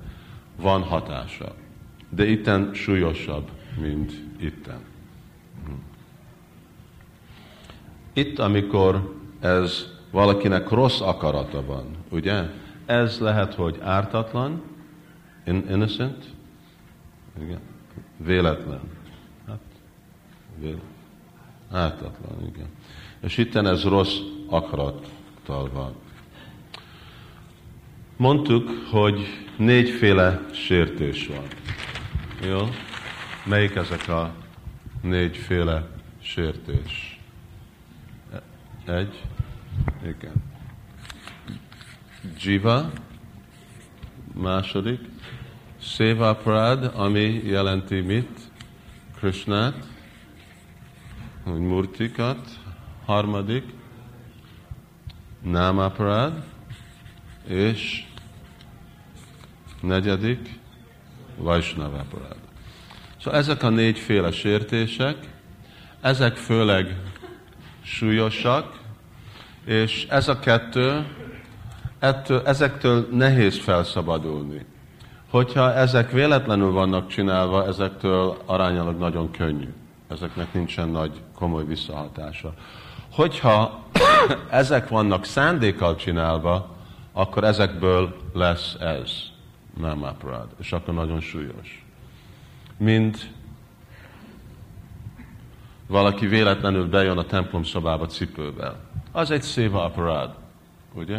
van 0.56 0.82
hatása. 0.82 1.54
De 2.08 2.26
itten 2.26 2.70
súlyosabb, 2.72 3.48
mint 3.80 4.12
itten. 4.40 4.80
Itt, 8.12 8.38
amikor 8.38 9.14
ez 9.40 9.86
valakinek 10.10 10.68
rossz 10.68 11.00
akarata 11.00 11.64
van, 11.66 11.84
ugye? 12.08 12.42
Ez 12.86 13.18
lehet, 13.18 13.54
hogy 13.54 13.78
ártatlan, 13.82 14.62
innocent, 15.44 16.38
igen, 17.38 17.60
véletlen. 18.16 18.80
Hát, 19.46 19.60
véletlen. 20.58 20.98
Ártatlan, 21.70 22.46
igen. 22.54 22.68
És 23.20 23.36
itten 23.36 23.66
ez 23.66 23.84
rossz 23.84 24.16
akarattal 24.46 25.70
van. 25.72 25.94
Mondtuk, 28.16 28.70
hogy 28.90 29.26
négyféle 29.56 30.40
sértés 30.52 31.26
van. 31.26 31.44
Jó? 32.48 32.68
Melyik 33.44 33.74
ezek 33.74 34.08
a 34.08 34.34
négyféle 35.02 35.88
sértés? 36.20 37.20
Egy. 38.84 39.22
Igen. 40.02 40.42
Jiva. 42.38 42.90
Második. 44.32 45.09
Seva 45.82 46.34
Prad, 46.34 46.92
ami 46.94 47.40
jelenti 47.44 48.00
mit? 48.00 48.28
Krishnát 49.18 49.74
murtikat, 51.44 52.48
harmadik, 53.04 53.64
námaparád, 55.42 56.42
és 57.46 58.04
negyedik, 59.80 60.58
Vaisnavaparád. 61.36 62.36
Szóval 63.20 63.40
ezek 63.40 63.62
a 63.62 63.68
négyféle 63.68 64.30
sértések, 64.30 65.16
ezek 66.00 66.36
főleg 66.36 67.00
súlyosak, 67.82 68.80
és 69.64 70.06
ez 70.10 70.28
a 70.28 70.38
kettő, 70.38 71.06
ettől, 71.98 72.42
ezektől 72.46 73.08
nehéz 73.10 73.58
felszabadulni. 73.58 74.66
Hogyha 75.30 75.74
ezek 75.74 76.10
véletlenül 76.10 76.72
vannak 76.72 77.08
csinálva, 77.08 77.66
ezektől 77.66 78.36
aránylag 78.46 78.98
nagyon 78.98 79.30
könnyű 79.30 79.68
ezeknek 80.10 80.52
nincsen 80.52 80.88
nagy 80.88 81.22
komoly 81.34 81.64
visszahatása. 81.64 82.54
Hogyha 83.12 83.84
ezek 84.50 84.88
vannak 84.88 85.24
szándékkal 85.24 85.96
csinálva, 85.96 86.76
akkor 87.12 87.44
ezekből 87.44 88.16
lesz 88.32 88.74
ez, 88.74 89.12
nem 89.80 90.02
aparád, 90.02 90.48
és 90.58 90.72
akkor 90.72 90.94
nagyon 90.94 91.20
súlyos. 91.20 91.84
Mint 92.76 93.30
valaki 95.86 96.26
véletlenül 96.26 96.88
bejön 96.88 97.18
a 97.18 97.24
templom 97.24 97.64
szobába 97.64 98.06
cipővel. 98.06 98.80
Az 99.12 99.30
egy 99.30 99.42
széva 99.42 99.84
aparád, 99.84 100.34
ugye? 100.94 101.18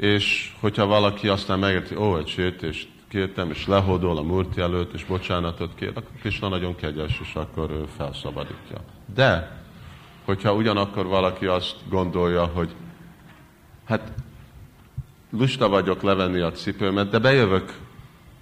És 0.00 0.52
hogyha 0.60 0.86
valaki 0.86 1.28
aztán 1.28 1.58
megérti, 1.58 1.96
ó, 1.96 2.16
egy 2.16 2.28
sértést 2.28 2.88
kértem, 3.08 3.50
és 3.50 3.66
lehódol 3.66 4.16
a 4.16 4.22
Murti 4.22 4.60
előtt, 4.60 4.92
és 4.92 5.04
bocsánatot 5.04 5.74
kér, 5.74 5.88
akkor 5.88 6.10
Krishna 6.20 6.48
nagyon 6.48 6.74
kegyes, 6.74 7.20
és 7.22 7.34
akkor 7.34 7.70
ő 7.70 7.84
felszabadítja. 7.96 8.76
De, 9.14 9.60
hogyha 10.24 10.54
ugyanakkor 10.54 11.06
valaki 11.06 11.46
azt 11.46 11.76
gondolja, 11.88 12.44
hogy 12.44 12.74
hát 13.84 14.12
lusta 15.30 15.68
vagyok 15.68 16.02
levenni 16.02 16.40
a 16.40 16.52
cipőmet, 16.52 17.10
de 17.10 17.18
bejövök 17.18 17.74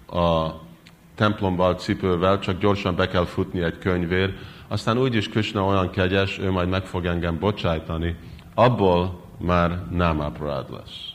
a 0.07 0.51
templomba 1.15 1.67
a 1.67 1.75
cipővel, 1.75 2.39
csak 2.39 2.59
gyorsan 2.59 2.97
be 2.97 3.09
kell 3.09 3.25
futni 3.25 3.63
egy 3.63 3.79
könyvér, 3.79 4.37
aztán 4.69 4.99
úgyis 4.99 5.29
Krishna 5.29 5.65
olyan 5.65 5.91
kegyes, 5.91 6.39
ő 6.39 6.51
majd 6.51 6.69
meg 6.69 6.87
fog 6.87 7.07
engem 7.07 7.39
bocsájtani, 7.39 8.17
abból 8.55 9.21
már 9.39 9.83
nem 9.91 10.21
aparád 10.21 10.71
lesz. 10.71 11.08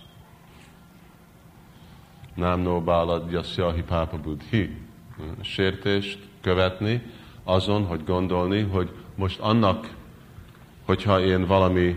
Nem 2.36 2.60
no 2.60 2.82
bálad 2.82 3.32
jasyahi 3.32 3.82
pápa 3.82 4.18
budhi. 4.18 4.78
Sértést 5.42 6.20
követni 6.42 7.02
azon, 7.44 7.86
hogy 7.86 8.04
gondolni, 8.04 8.62
hogy 8.62 8.90
most 9.16 9.40
annak, 9.40 9.90
hogyha 10.86 11.20
én 11.20 11.46
valami 11.46 11.96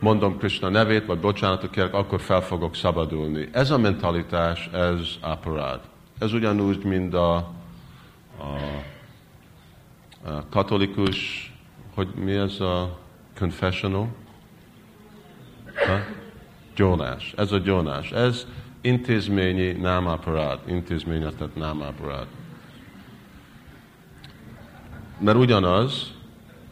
mondom 0.00 0.38
Krishna 0.38 0.68
nevét, 0.68 1.06
vagy 1.06 1.18
bocsánatot 1.18 1.70
kérek, 1.70 1.94
akkor 1.94 2.20
fel 2.20 2.40
fogok 2.40 2.74
szabadulni. 2.74 3.48
Ez 3.52 3.70
a 3.70 3.78
mentalitás, 3.78 4.66
ez 4.72 5.08
aparád. 5.20 5.80
Ez 6.18 6.32
ugyanúgy, 6.32 6.84
mint 6.84 7.14
a, 7.14 7.34
a, 7.34 7.52
a 10.24 10.46
katolikus, 10.50 11.52
hogy 11.94 12.08
mi 12.14 12.32
ez 12.32 12.60
a 12.60 12.98
confessional? 13.38 14.08
Ha? 15.86 15.98
Gyónás. 16.74 17.34
Ez 17.36 17.52
a 17.52 17.58
gyónás. 17.58 18.12
Ez 18.12 18.46
intézményi 18.82 19.72
námaparát, 19.72 20.58
intézményeztet 20.66 21.54
námaparát. 21.54 22.26
Mert 25.18 25.36
ugyanaz, 25.36 26.12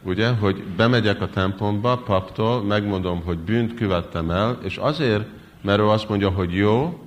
ugye, 0.03 0.33
hogy 0.33 0.65
bemegyek 0.77 1.21
a 1.21 1.29
templomba 1.29 1.97
paptól, 1.99 2.63
megmondom, 2.63 3.23
hogy 3.23 3.39
bűnt 3.39 3.75
követtem 3.75 4.31
el, 4.31 4.59
és 4.63 4.77
azért, 4.77 5.29
mert 5.61 5.79
ő 5.79 5.89
azt 5.89 6.09
mondja, 6.09 6.31
hogy 6.31 6.55
jó, 6.55 7.05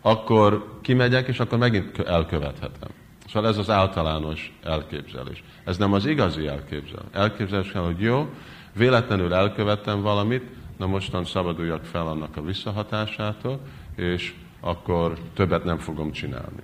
akkor 0.00 0.78
kimegyek, 0.82 1.28
és 1.28 1.40
akkor 1.40 1.58
megint 1.58 1.98
elkövethetem. 1.98 2.90
Szóval 3.26 3.50
ez 3.50 3.58
az 3.58 3.70
általános 3.70 4.58
elképzelés. 4.64 5.44
Ez 5.64 5.76
nem 5.76 5.92
az 5.92 6.06
igazi 6.06 6.46
elképzelés. 6.46 7.06
Elképzelés 7.12 7.70
kell, 7.70 7.82
hogy 7.82 8.00
jó, 8.00 8.28
véletlenül 8.76 9.34
elkövettem 9.34 10.02
valamit, 10.02 10.42
na 10.76 10.86
mostan 10.86 11.24
szabaduljak 11.24 11.84
fel 11.84 12.06
annak 12.06 12.36
a 12.36 12.42
visszahatásától, 12.42 13.60
és 13.98 14.34
akkor 14.60 15.18
többet 15.34 15.64
nem 15.64 15.78
fogom 15.78 16.12
csinálni. 16.12 16.62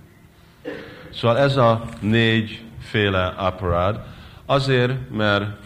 Szóval 1.13 1.39
ez 1.39 1.57
a 1.57 1.85
négyféle 2.01 3.27
aparád, 3.27 4.01
azért, 4.47 5.11
mert 5.11 5.57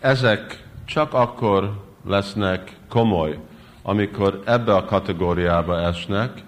ezek 0.00 0.64
csak 0.84 1.14
akkor 1.14 1.84
lesznek 2.04 2.76
komoly, 2.88 3.38
amikor 3.82 4.42
ebbe 4.44 4.74
a 4.74 4.84
kategóriába 4.84 5.80
esnek, 5.80 6.42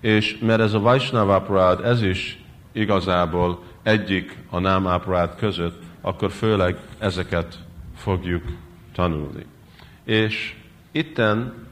és 0.00 0.38
mert 0.38 0.60
ez 0.60 0.72
a 0.72 0.80
Vaishnava 0.80 1.34
aparát, 1.34 1.80
ez 1.80 2.02
is 2.02 2.42
igazából 2.72 3.62
egyik 3.82 4.38
a 4.50 4.58
nám 4.58 4.86
aparát 4.86 5.36
között, 5.36 5.82
akkor 6.00 6.30
főleg 6.30 6.76
ezeket 6.98 7.58
fogjuk 7.96 8.42
tanulni. 8.92 9.46
És 10.04 10.56
itten 10.92 11.66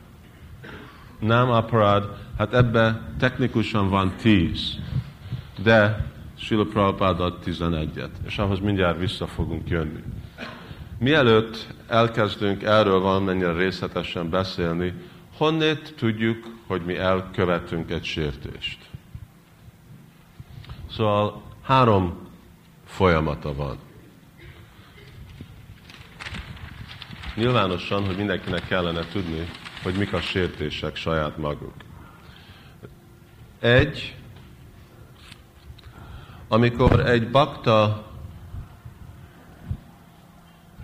nám 1.18 1.50
aparád, 1.50 2.04
hát 2.42 2.54
ebbe 2.54 3.00
technikusan 3.18 3.88
van 3.88 4.12
tíz, 4.16 4.78
de 5.62 6.06
Sila 6.38 6.64
Prabhupád 6.64 7.20
ad 7.20 7.38
tizenegyet, 7.38 8.10
és 8.26 8.38
ahhoz 8.38 8.58
mindjárt 8.58 8.98
vissza 8.98 9.26
fogunk 9.26 9.68
jönni. 9.68 10.02
Mielőtt 10.98 11.66
elkezdünk 11.88 12.62
erről 12.62 13.00
valamennyire 13.00 13.52
részletesen 13.52 14.30
beszélni, 14.30 14.92
honnét 15.36 15.94
tudjuk, 15.96 16.46
hogy 16.66 16.82
mi 16.82 16.96
elkövetünk 16.96 17.90
egy 17.90 18.04
sértést? 18.04 18.78
Szóval 20.90 21.42
három 21.62 22.28
folyamata 22.86 23.54
van. 23.54 23.78
Nyilvánosan, 27.34 28.06
hogy 28.06 28.16
mindenkinek 28.16 28.66
kellene 28.66 29.04
tudni, 29.12 29.48
hogy 29.82 29.94
mik 29.94 30.12
a 30.12 30.20
sértések 30.20 30.96
saját 30.96 31.36
maguk. 31.36 31.74
Egy, 33.62 34.16
amikor 36.48 37.00
egy 37.00 37.30
bakta 37.30 38.06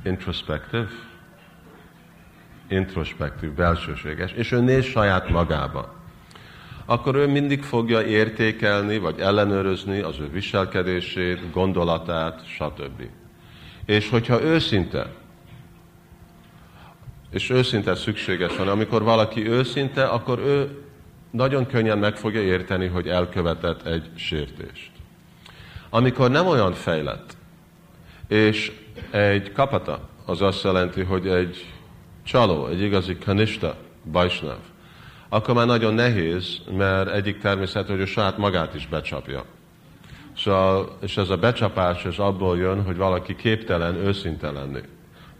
introspective, 0.04 0.88
introspektív, 2.68 3.52
belsőséges, 3.52 4.32
és 4.32 4.52
ő 4.52 4.60
néz 4.60 4.84
saját 4.84 5.28
magába, 5.28 5.94
akkor 6.84 7.14
ő 7.14 7.26
mindig 7.26 7.62
fogja 7.62 8.02
értékelni, 8.02 8.98
vagy 8.98 9.18
ellenőrizni 9.20 10.00
az 10.00 10.18
ő 10.18 10.30
viselkedését, 10.30 11.52
gondolatát, 11.52 12.46
stb. 12.46 13.02
És 13.84 14.10
hogyha 14.10 14.42
őszinte, 14.42 15.12
és 17.30 17.50
őszinte 17.50 17.94
szükséges 17.94 18.56
van, 18.56 18.68
amikor 18.68 19.02
valaki 19.02 19.48
őszinte, 19.48 20.04
akkor 20.04 20.38
ő 20.38 20.82
nagyon 21.30 21.66
könnyen 21.66 21.98
meg 21.98 22.16
fogja 22.16 22.42
érteni, 22.42 22.86
hogy 22.86 23.08
elkövetett 23.08 23.86
egy 23.86 24.10
sértést. 24.14 24.90
Amikor 25.90 26.30
nem 26.30 26.46
olyan 26.46 26.72
fejlett, 26.72 27.36
és 28.28 28.72
egy 29.10 29.52
kapata, 29.52 30.08
az 30.24 30.42
azt 30.42 30.64
jelenti, 30.64 31.02
hogy 31.02 31.28
egy 31.28 31.72
csaló, 32.22 32.66
egy 32.66 32.80
igazi 32.80 33.18
kanista, 33.18 33.76
bajsnav, 34.12 34.58
akkor 35.28 35.54
már 35.54 35.66
nagyon 35.66 35.94
nehéz, 35.94 36.58
mert 36.76 37.10
egyik 37.10 37.38
természet, 37.38 37.86
hogy 37.88 37.98
ő 37.98 38.04
saját 38.04 38.38
magát 38.38 38.74
is 38.74 38.86
becsapja. 38.86 39.44
Szóval, 40.36 40.96
és 41.00 41.16
ez 41.16 41.30
a 41.30 41.36
becsapás 41.36 42.04
ez 42.04 42.18
abból 42.18 42.58
jön, 42.58 42.84
hogy 42.84 42.96
valaki 42.96 43.36
képtelen 43.36 43.94
őszinte 43.94 44.50
lenni. 44.50 44.80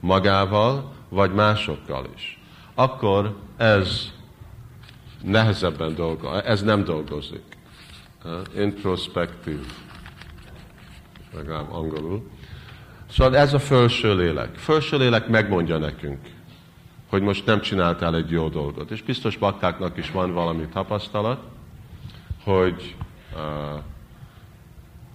Magával, 0.00 0.92
vagy 1.08 1.34
másokkal 1.34 2.06
is. 2.16 2.40
Akkor 2.74 3.36
ez 3.56 4.12
nehezebben 5.22 5.94
dolgozik, 5.94 6.46
ez 6.46 6.62
nem 6.62 6.84
dolgozik. 6.84 7.42
Introspektív, 8.56 9.58
legalább 11.34 11.72
angolul. 11.72 12.30
Szóval 13.10 13.36
ez 13.36 13.54
a 13.54 13.58
felső 13.58 14.16
lélek. 14.16 14.54
Felső 14.54 14.98
lélek 14.98 15.28
megmondja 15.28 15.78
nekünk, 15.78 16.18
hogy 17.08 17.22
most 17.22 17.46
nem 17.46 17.60
csináltál 17.60 18.16
egy 18.16 18.30
jó 18.30 18.48
dolgot. 18.48 18.90
És 18.90 19.02
biztos 19.02 19.36
baktáknak 19.36 19.96
is 19.96 20.10
van 20.10 20.32
valami 20.32 20.66
tapasztalat, 20.72 21.40
hogy 22.44 22.96
uh, 23.34 23.80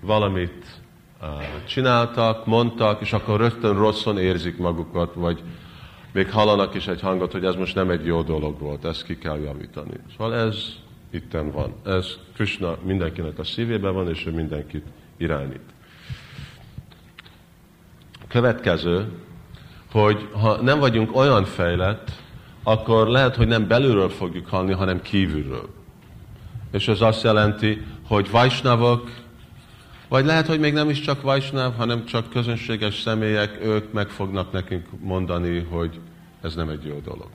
valamit 0.02 0.66
uh, 1.22 1.28
csináltak, 1.68 2.46
mondtak, 2.46 3.02
és 3.02 3.14
akkor 3.14 3.40
rögtön 3.40 3.78
rosszon 3.78 4.18
érzik 4.18 4.58
magukat, 4.58 5.14
vagy 5.14 5.44
még 6.14 6.32
hallanak 6.32 6.74
is 6.74 6.88
egy 6.88 7.02
hangot, 7.02 7.32
hogy 7.32 7.46
ez 7.46 7.56
most 7.56 7.76
nem 7.76 7.90
egy 7.90 8.06
jó 8.06 8.22
dolog 8.22 8.60
volt, 8.60 8.86
ezt 8.86 9.04
ki 9.04 9.18
kell 9.18 9.40
javítani. 9.40 9.94
Szóval 10.18 10.36
ez 10.36 10.56
itten 11.10 11.52
van. 11.52 11.74
Ez 11.86 12.18
Krishna 12.34 12.78
mindenkinek 12.84 13.40
a 13.40 13.44
szívében 13.44 13.94
van, 13.94 14.10
és 14.10 14.26
ő 14.26 14.32
mindenkit 14.32 14.86
irányít. 15.18 15.74
Következő, 18.28 19.08
hogy 19.92 20.28
ha 20.32 20.62
nem 20.62 20.80
vagyunk 20.80 21.16
olyan 21.16 21.46
fejlett, 21.46 22.12
akkor 22.64 23.08
lehet, 23.08 23.36
hogy 23.36 23.48
nem 23.48 23.68
belülről 23.68 24.10
fogjuk 24.10 24.48
halni, 24.48 24.74
hanem 24.74 25.02
kívülről. 25.02 25.70
És 26.72 26.88
ez 26.88 27.02
azt 27.02 27.24
jelenti, 27.24 27.86
hogy 28.08 28.32
vajsnavok, 28.32 29.10
vagy 30.14 30.26
lehet, 30.26 30.48
hogy 30.48 30.60
még 30.60 30.74
nem 30.74 30.90
is 30.90 31.00
csak 31.00 31.22
vajsnav, 31.22 31.76
hanem 31.76 32.06
csak 32.06 32.30
közönséges 32.30 33.02
személyek, 33.02 33.60
ők 33.64 33.94
meg 33.94 34.10
fognak 34.10 34.52
nekünk 34.52 34.86
mondani, 35.00 35.60
hogy 35.60 36.00
ez 36.42 36.56
nem 36.56 36.70
egy 36.70 36.86
jó 36.86 37.02
dolog. 37.04 37.30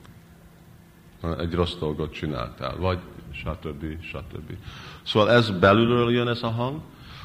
Egy 1.39 1.53
rossz 1.53 1.73
dolgot 1.79 2.13
csináltál, 2.13 2.75
vagy 2.77 2.97
stb. 3.31 3.85
stb. 4.01 4.51
Szóval 5.03 5.31
ez 5.31 5.49
belülről 5.49 6.11
jön 6.11 6.27
ez 6.27 6.43
a 6.43 6.49
hang, 6.49 6.79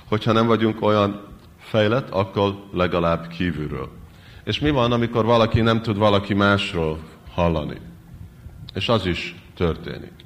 hogyha 0.08 0.32
nem 0.32 0.46
vagyunk 0.46 0.82
olyan 0.82 1.20
fejlett, 1.58 2.10
akkor 2.10 2.54
legalább 2.72 3.28
kívülről. 3.28 3.88
És 4.44 4.60
mi 4.60 4.70
van, 4.70 4.92
amikor 4.92 5.24
valaki 5.24 5.60
nem 5.60 5.82
tud 5.82 5.96
valaki 5.96 6.34
másról 6.34 6.98
hallani? 7.32 7.80
És 8.74 8.88
az 8.88 9.06
is 9.06 9.34
történik, 9.56 10.24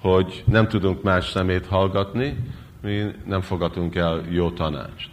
hogy 0.00 0.44
nem 0.46 0.68
tudunk 0.68 1.02
más 1.02 1.30
szemét 1.30 1.66
hallgatni, 1.66 2.36
mi 2.82 3.14
nem 3.24 3.40
fogadunk 3.40 3.94
el 3.94 4.22
jó 4.30 4.50
tanácst. 4.50 5.10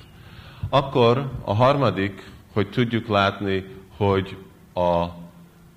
Akkor 0.70 1.32
a 1.44 1.54
harmadik, 1.54 2.32
hogy 2.54 2.70
tudjuk 2.70 3.08
látni, 3.08 3.66
hogy 3.98 4.38
a, 4.74 5.06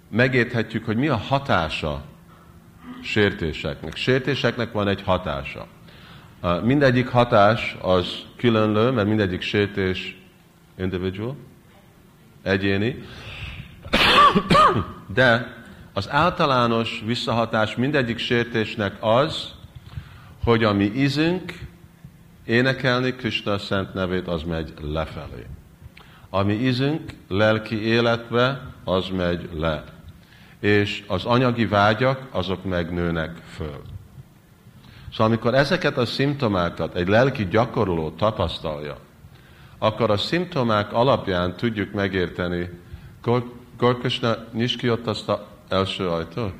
megérthetjük, 0.08 0.84
hogy 0.84 0.96
mi 0.96 1.08
a 1.08 1.16
hatása 1.16 2.02
sértéseknek. 3.02 3.96
Sértéseknek 3.96 4.72
van 4.72 4.88
egy 4.88 5.02
hatása. 5.02 5.66
Mindegyik 6.62 7.08
hatás 7.08 7.76
az 7.80 8.06
különlő, 8.36 8.90
mert 8.90 9.08
mindegyik 9.08 9.40
sértés 9.40 10.20
individual, 10.78 11.36
egyéni, 12.42 13.02
de 15.14 15.56
az 15.92 16.10
általános 16.10 17.02
visszahatás 17.06 17.76
mindegyik 17.76 18.18
sértésnek 18.18 18.96
az, 19.00 19.54
hogy 20.44 20.64
a 20.64 20.72
mi 20.72 20.84
ízünk 20.84 21.52
énekelni 22.44 23.14
Krishna 23.14 23.58
szent 23.58 23.94
nevét, 23.94 24.28
az 24.28 24.42
megy 24.42 24.72
lefelé. 24.80 25.46
A 26.30 26.42
mi 26.42 26.52
ízünk 26.52 27.14
lelki 27.28 27.82
életbe, 27.82 28.60
az 28.84 29.08
megy 29.08 29.48
le. 29.54 29.84
És 30.60 31.04
az 31.06 31.24
anyagi 31.24 31.66
vágyak, 31.66 32.28
azok 32.30 32.64
megnőnek 32.64 33.36
föl. 33.54 33.80
Szóval 35.10 35.26
amikor 35.26 35.54
ezeket 35.54 35.96
a 35.96 36.06
szimptomákat 36.06 36.94
egy 36.94 37.08
lelki 37.08 37.48
gyakorló 37.48 38.10
tapasztalja, 38.10 38.96
akkor 39.78 40.10
a 40.10 40.16
szimptomák 40.16 40.92
alapján 40.92 41.56
tudjuk 41.56 41.92
megérteni, 41.92 42.70
Gorkosna 43.78 44.36
nyis 44.52 44.76
ki 44.76 44.90
ott 44.90 45.06
azt 45.06 45.28
az 45.28 45.38
első 45.68 46.08
ajtót, 46.08 46.52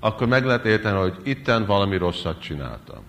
akkor 0.00 0.26
meg 0.26 0.44
lehet 0.44 0.64
érteni, 0.64 0.98
hogy 0.98 1.14
itten 1.22 1.66
valami 1.66 1.96
rosszat 1.96 2.40
csináltam. 2.40 3.02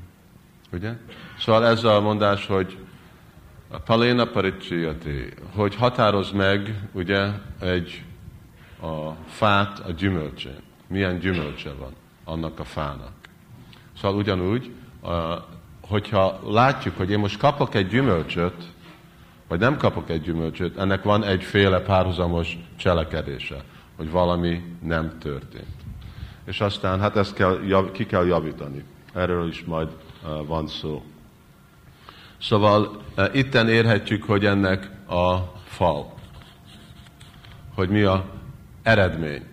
Ugye? 0.71 0.93
Szóval 1.39 1.65
ez 1.65 1.83
a 1.83 2.01
mondás, 2.01 2.45
hogy 2.45 2.77
a 3.69 3.77
paléna 3.77 4.25
paricsijati, 4.25 5.33
hogy 5.55 5.75
határoz 5.75 6.31
meg 6.31 6.89
ugye 6.91 7.27
egy 7.59 8.03
a 8.81 9.11
fát 9.27 9.79
a 9.79 9.91
gyümölcsén. 9.91 10.59
Milyen 10.87 11.19
gyümölcse 11.19 11.73
van 11.79 11.91
annak 12.23 12.59
a 12.59 12.63
fának. 12.63 13.11
Szóval 14.01 14.17
ugyanúgy, 14.17 14.71
hogyha 15.81 16.39
látjuk, 16.45 16.97
hogy 16.97 17.11
én 17.11 17.19
most 17.19 17.37
kapok 17.37 17.75
egy 17.75 17.87
gyümölcsöt, 17.87 18.63
vagy 19.47 19.59
nem 19.59 19.77
kapok 19.77 20.09
egy 20.09 20.21
gyümölcsöt, 20.21 20.77
ennek 20.77 21.03
van 21.03 21.23
egyféle 21.23 21.79
párhuzamos 21.79 22.57
cselekedése, 22.75 23.63
hogy 23.95 24.11
valami 24.11 24.63
nem 24.81 25.17
történt. 25.19 25.75
És 26.45 26.61
aztán 26.61 26.99
hát 26.99 27.15
ezt 27.15 27.33
kell, 27.33 27.89
ki 27.91 28.05
kell 28.05 28.25
javítani. 28.25 28.83
Erről 29.13 29.47
is 29.47 29.63
majd 29.65 29.89
van 30.45 30.67
szó. 30.67 31.03
Szóval 32.41 33.01
itten 33.33 33.69
érhetjük, 33.69 34.23
hogy 34.23 34.45
ennek 34.45 34.89
a 35.09 35.35
fal, 35.65 36.13
hogy 37.75 37.89
mi 37.89 38.01
a 38.01 38.25
eredmény. 38.83 39.43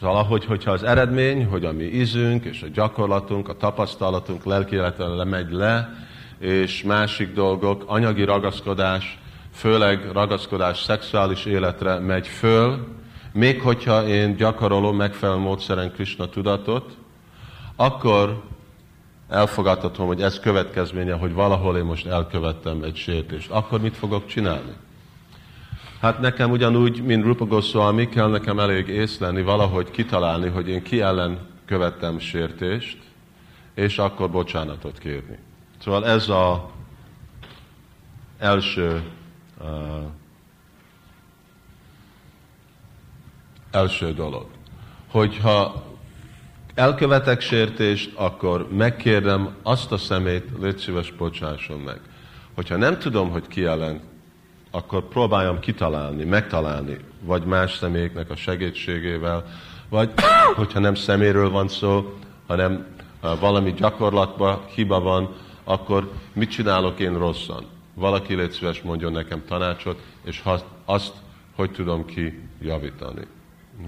Szóval 0.00 0.16
ahogy, 0.16 0.44
hogyha 0.44 0.70
az 0.70 0.82
eredmény, 0.82 1.46
hogy 1.46 1.64
a 1.64 1.72
mi 1.72 1.84
ízünk 1.84 2.44
és 2.44 2.62
a 2.62 2.68
gyakorlatunk, 2.74 3.48
a 3.48 3.56
tapasztalatunk 3.56 4.44
lelkiületlen 4.44 5.16
lemegy 5.16 5.50
le, 5.50 5.94
és 6.38 6.82
másik 6.82 7.32
dolgok, 7.32 7.84
anyagi 7.86 8.24
ragaszkodás, 8.24 9.18
főleg 9.52 10.10
ragaszkodás 10.12 10.82
szexuális 10.82 11.44
életre 11.44 11.98
megy 11.98 12.26
föl, 12.26 12.86
még 13.32 13.60
hogyha 13.60 14.06
én 14.06 14.36
gyakorolom 14.36 14.96
megfelelő 14.96 15.38
módszeren 15.38 15.92
Krishna 15.92 16.28
tudatot, 16.28 16.96
akkor 17.76 18.42
elfogadhatom, 19.28 20.06
hogy 20.06 20.22
ez 20.22 20.40
következménye, 20.40 21.14
hogy 21.14 21.32
valahol 21.32 21.76
én 21.76 21.84
most 21.84 22.06
elkövettem 22.06 22.82
egy 22.82 22.96
sértést. 22.96 23.50
Akkor 23.50 23.80
mit 23.80 23.96
fogok 23.96 24.26
csinálni? 24.26 24.72
Hát 26.00 26.20
nekem 26.20 26.50
ugyanúgy, 26.50 27.02
mint 27.02 27.24
Rupa 27.24 27.44
Goswami, 27.44 28.08
kell 28.08 28.28
nekem 28.30 28.58
elég 28.58 28.88
észlelni, 28.88 29.42
valahogy 29.42 29.90
kitalálni, 29.90 30.48
hogy 30.48 30.68
én 30.68 30.82
ki 30.82 31.00
ellen 31.00 31.38
követtem 31.66 32.18
sértést, 32.18 32.98
és 33.74 33.98
akkor 33.98 34.30
bocsánatot 34.30 34.98
kérni. 34.98 35.38
Szóval 35.78 36.06
ez 36.06 36.28
a 36.28 36.70
első 38.38 39.02
uh, 39.60 39.66
első 43.70 44.12
dolog. 44.12 44.46
Hogyha 45.10 45.87
elkövetek 46.78 47.40
sértést, 47.40 48.10
akkor 48.14 48.68
megkérdem 48.70 49.54
azt 49.62 49.92
a 49.92 49.96
szemét, 49.96 50.44
légy 50.60 50.78
szíves, 50.78 51.10
bocsásson 51.12 51.78
meg. 51.78 52.00
Hogyha 52.54 52.76
nem 52.76 52.98
tudom, 52.98 53.30
hogy 53.30 53.46
ki 53.46 53.64
ellen, 53.64 54.00
akkor 54.70 55.08
próbáljam 55.08 55.60
kitalálni, 55.60 56.24
megtalálni, 56.24 56.96
vagy 57.20 57.44
más 57.44 57.76
személyeknek 57.76 58.30
a 58.30 58.36
segítségével, 58.36 59.44
vagy 59.88 60.10
hogyha 60.54 60.78
nem 60.78 60.94
szeméről 60.94 61.50
van 61.50 61.68
szó, 61.68 62.18
hanem 62.46 62.86
valami 63.40 63.72
gyakorlatban 63.72 64.60
hiba 64.74 65.00
van, 65.00 65.34
akkor 65.64 66.12
mit 66.32 66.50
csinálok 66.50 66.98
én 66.98 67.18
rosszan? 67.18 67.64
Valaki 67.94 68.34
légy 68.34 68.50
szíves 68.50 68.82
mondjon 68.82 69.12
nekem 69.12 69.42
tanácsot, 69.46 70.00
és 70.24 70.42
azt, 70.84 71.12
hogy 71.54 71.70
tudom 71.70 72.04
ki 72.04 72.42
javítani. 72.60 73.26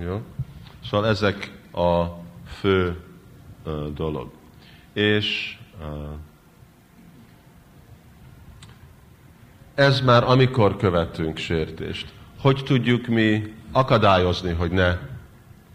Jó? 0.05 0.21
Szóval 0.91 1.09
ezek 1.09 1.53
a 1.73 2.20
fő 2.59 2.97
dolog. 3.95 4.31
És 4.93 5.59
ez 9.75 10.01
már 10.01 10.25
amikor 10.25 10.77
követünk 10.77 11.37
sértést. 11.37 12.13
Hogy 12.41 12.63
tudjuk 12.65 13.07
mi 13.07 13.55
akadályozni, 13.73 14.53
hogy 14.53 14.71
ne 14.71 14.99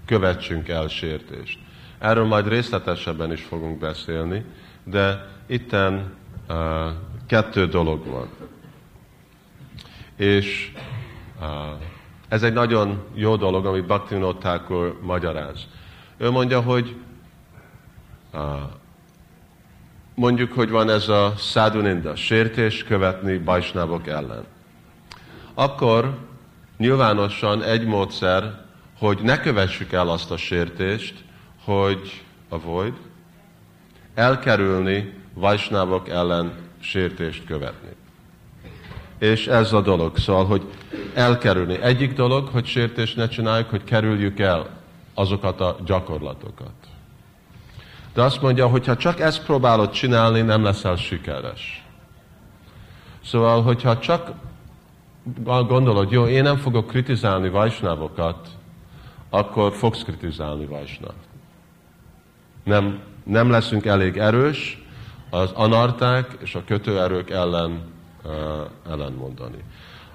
követsünk 0.05 0.67
el 0.67 0.87
sértést? 0.87 1.59
Erről 1.99 2.25
majd 2.25 2.47
részletesebben 2.47 3.31
is 3.31 3.41
fogunk 3.43 3.79
beszélni, 3.79 4.45
de 4.83 5.27
itten 5.47 6.13
uh, 6.49 6.55
kettő 7.27 7.67
dolog 7.67 8.05
van. 8.05 8.29
És 10.15 10.71
uh, 11.39 11.47
ez 12.27 12.43
egy 12.43 12.53
nagyon 12.53 13.03
jó 13.13 13.35
dolog, 13.35 13.65
amit 13.65 13.85
Bhaktivinoda 13.85 14.37
Thakur 14.37 14.99
magyaráz. 15.01 15.67
Ő 16.17 16.29
mondja, 16.29 16.61
hogy 16.61 16.95
mondjuk, 20.15 20.51
hogy 20.51 20.69
van 20.69 20.89
ez 20.89 21.09
a 21.09 21.33
száduninda, 21.37 22.15
sértés 22.15 22.83
követni 22.83 23.37
bajsnávok 23.37 24.07
ellen. 24.07 24.45
Akkor 25.53 26.17
nyilvánosan 26.77 27.63
egy 27.63 27.85
módszer, 27.85 28.63
hogy 28.97 29.19
ne 29.21 29.39
kövessük 29.39 29.91
el 29.91 30.09
azt 30.09 30.31
a 30.31 30.37
sértést, 30.37 31.23
hogy 31.63 32.23
avoid, 32.49 32.93
elkerülni 34.13 35.13
vajsnávok 35.33 36.09
ellen 36.09 36.53
sértést 36.79 37.45
követni. 37.45 37.89
És 39.19 39.47
ez 39.47 39.73
a 39.73 39.81
dolog, 39.81 40.17
szóval, 40.17 40.45
hogy 40.45 40.63
elkerülni. 41.13 41.81
Egyik 41.81 42.13
dolog, 42.13 42.47
hogy 42.47 42.65
sértést 42.65 43.15
ne 43.15 43.27
csináljuk, 43.27 43.69
hogy 43.69 43.83
kerüljük 43.83 44.39
el 44.39 44.74
azokat 45.15 45.61
a 45.61 45.75
gyakorlatokat. 45.85 46.73
De 48.13 48.21
azt 48.21 48.41
mondja, 48.41 48.67
hogy 48.67 48.85
ha 48.85 48.97
csak 48.97 49.19
ezt 49.19 49.45
próbálod 49.45 49.89
csinálni, 49.89 50.41
nem 50.41 50.63
leszel 50.63 50.95
sikeres. 50.95 51.85
Szóval, 53.23 53.61
hogyha 53.61 53.99
csak 53.99 54.31
gondolod, 55.43 56.11
jó, 56.11 56.27
én 56.27 56.43
nem 56.43 56.57
fogok 56.57 56.87
kritizálni 56.87 57.49
vajsnávokat, 57.49 58.47
akkor 59.29 59.73
fogsz 59.73 60.03
kritizálni 60.03 60.65
vajsnát. 60.65 61.15
Nem, 62.63 62.99
nem 63.23 63.49
leszünk 63.49 63.85
elég 63.85 64.17
erős 64.17 64.83
az 65.29 65.51
anarták 65.51 66.37
és 66.39 66.55
a 66.55 66.63
kötőerők 66.65 67.29
ellen 67.29 67.93
uh, 68.23 68.31
ellen 68.89 69.13
mondani. 69.13 69.63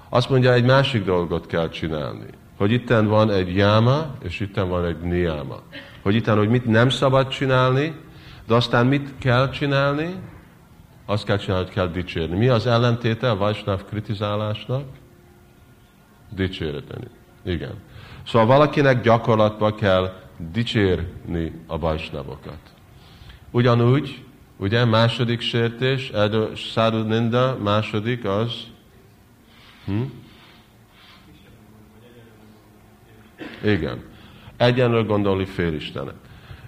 Azt 0.09 0.29
mondja, 0.29 0.53
egy 0.53 0.65
másik 0.65 1.05
dolgot 1.05 1.45
kell 1.45 1.69
csinálni. 1.69 2.27
Hogy 2.61 2.71
itten 2.71 3.07
van 3.07 3.31
egy 3.31 3.55
jáma, 3.55 4.15
és 4.23 4.39
itten 4.39 4.69
van 4.69 4.85
egy 4.85 4.99
niáma. 4.99 5.61
Hogy 6.01 6.15
itten, 6.15 6.37
hogy 6.37 6.49
mit 6.49 6.65
nem 6.65 6.89
szabad 6.89 7.27
csinálni, 7.27 7.95
de 8.47 8.53
aztán 8.53 8.85
mit 8.85 9.13
kell 9.17 9.49
csinálni? 9.49 10.15
Azt 11.05 11.25
kell 11.25 11.37
csinálni, 11.37 11.65
hogy 11.65 11.73
kell 11.73 11.87
dicsérni. 11.87 12.37
Mi 12.37 12.47
az 12.47 12.67
ellentéte 12.67 13.29
a 13.29 13.37
Vajsnáv 13.37 13.85
kritizálásnak? 13.85 14.83
Dicséreteni. 16.29 17.07
Igen. 17.43 17.73
Szóval 18.25 18.47
valakinek 18.47 19.01
gyakorlatban 19.01 19.75
kell 19.75 20.13
dicsérni 20.51 21.61
a 21.67 21.79
Vajsnavokat. 21.79 22.59
Ugyanúgy, 23.51 24.23
ugye, 24.57 24.85
második 24.85 25.39
sértés, 25.39 26.11
Sadhu 26.55 27.03
Ninda, 27.03 27.57
második 27.63 28.25
az 28.25 28.53
Hm? 29.85 30.01
Igen. 33.63 34.03
Egyenlő 34.57 35.05
gondolni 35.05 35.45
félistenek. 35.45 36.13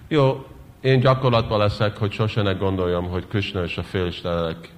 Jó, 0.08 0.46
én 0.80 1.00
gyakorlatban 1.00 1.58
leszek, 1.58 1.96
hogy 1.96 2.12
sose 2.12 2.42
ne 2.42 2.52
gondoljam, 2.52 3.08
hogy 3.08 3.26
Krishna 3.28 3.64
és 3.64 3.76
a 3.76 3.82
félistenek 3.82 4.68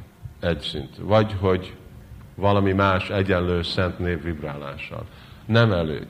egy 0.40 0.60
szint. 0.60 0.96
Vagy 1.00 1.34
hogy 1.40 1.74
valami 2.34 2.72
más 2.72 3.10
egyenlő 3.10 3.62
szent 3.62 3.98
név 3.98 4.22
vibrálással. 4.22 5.06
Nem 5.46 5.72
elég. 5.72 6.06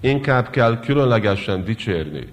Inkább 0.00 0.50
kell 0.50 0.80
különlegesen 0.80 1.64
dicsérni, 1.64 2.28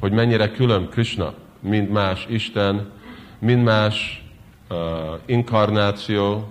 hogy 0.00 0.12
mennyire 0.12 0.50
külön 0.50 0.88
Krishna, 0.88 1.34
mint 1.60 1.92
más 1.92 2.26
Isten, 2.28 2.90
mint 3.38 3.64
más 3.64 4.24
uh, 4.70 4.76
inkarnáció, 5.26 6.48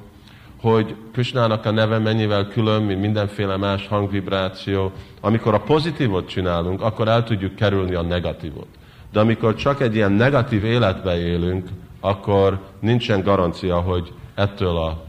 hogy 0.62 0.96
Krishnának 1.12 1.66
a 1.66 1.72
neve 1.72 1.98
mennyivel 1.98 2.48
külön, 2.48 2.84
mint 2.84 3.02
mindenféle 3.02 3.58
más 3.58 3.88
hangvibráció. 3.88 4.92
Amikor 5.22 5.54
a 5.54 5.62
pozitívot 5.62 6.28
csinálunk, 6.28 6.82
akkor 6.82 7.08
el 7.08 7.24
tudjuk 7.24 7.56
kerülni 7.56 7.94
a 7.94 8.02
negatívot. 8.02 8.68
De 9.12 9.20
amikor 9.20 9.56
csak 9.56 9.82
egy 9.82 9.96
ilyen 9.96 10.12
negatív 10.12 10.64
életbe 10.64 11.20
élünk, 11.20 11.68
akkor 12.00 12.60
nincsen 12.80 13.22
garancia, 13.22 13.80
hogy 13.80 14.14
ettől 14.36 14.78
a 14.78 15.04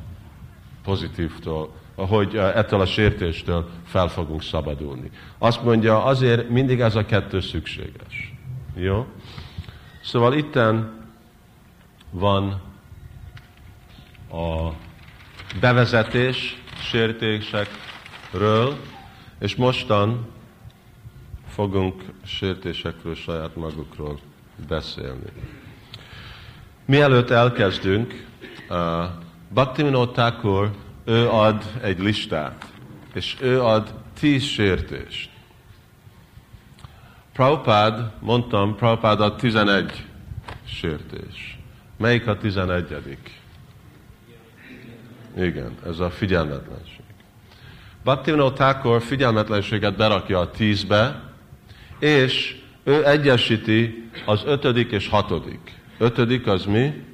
pozitívtól, 0.84 1.72
hogy 1.96 2.36
ettől 2.36 2.80
a 2.80 2.86
sértéstől 2.86 3.68
fel 3.84 4.08
fogunk 4.08 4.42
szabadulni. 4.42 5.10
Azt 5.38 5.62
mondja, 5.62 6.04
azért 6.04 6.48
mindig 6.48 6.80
ez 6.80 6.94
a 6.94 7.04
kettő 7.04 7.40
szükséges. 7.40 8.34
Jó? 8.74 9.06
Szóval 10.02 10.34
itten 10.34 10.92
van 12.10 12.60
a 14.30 14.68
bevezetés 15.60 16.62
sértésekről, 16.80 18.76
és 19.38 19.56
mostan 19.56 20.26
fogunk 21.48 22.02
sértésekről 22.24 23.14
saját 23.14 23.56
magukról 23.56 24.18
beszélni. 24.68 25.32
Mielőtt 26.84 27.30
elkezdünk, 27.30 28.26
uh, 28.68 29.04
Bhaktivinoda 29.48 30.12
Thakur, 30.12 30.70
ő 31.04 31.28
ad 31.28 31.64
egy 31.82 31.98
listát, 31.98 32.66
és 33.14 33.36
ő 33.40 33.62
ad 33.62 33.94
tíz 34.18 34.42
sértést. 34.42 35.30
Prabhupád, 37.32 38.12
mondtam, 38.20 38.76
Prabhupád 38.76 39.20
ad 39.20 39.36
tizenegy 39.36 40.04
sértés. 40.64 41.58
Melyik 41.96 42.26
a 42.26 42.36
tizenegyedik? 42.36 43.37
Igen, 45.36 45.76
ez 45.86 45.98
a 45.98 46.10
figyelmetlenség. 46.10 47.00
Bhaktivinoda 48.04 48.52
Thakur 48.52 49.02
figyelmetlenséget 49.02 49.96
berakja 49.96 50.38
a 50.38 50.50
tízbe, 50.50 51.22
és 51.98 52.60
ő 52.84 53.06
egyesíti 53.06 54.10
az 54.26 54.42
ötödik 54.46 54.90
és 54.90 55.08
hatodik. 55.08 55.78
Ötödik 55.98 56.46
az 56.46 56.64
mi? 56.64 57.04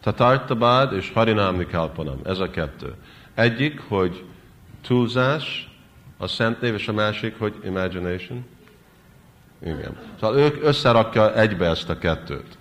Tatartabad 0.00 0.92
és 0.92 1.10
Harinámni 1.14 1.66
Kalpanam. 1.66 2.20
Ez 2.24 2.38
a 2.38 2.50
kettő. 2.50 2.94
Egyik, 3.34 3.80
hogy 3.88 4.24
túlzás, 4.86 5.68
a 6.18 6.26
szent 6.26 6.60
név, 6.60 6.74
és 6.74 6.88
a 6.88 6.92
másik, 6.92 7.38
hogy 7.38 7.54
imagination. 7.64 8.44
Igen. 9.62 9.96
Szóval 10.20 10.38
ők 10.38 10.64
összerakja 10.64 11.34
egybe 11.34 11.66
ezt 11.66 11.88
a 11.88 11.98
kettőt. 11.98 12.58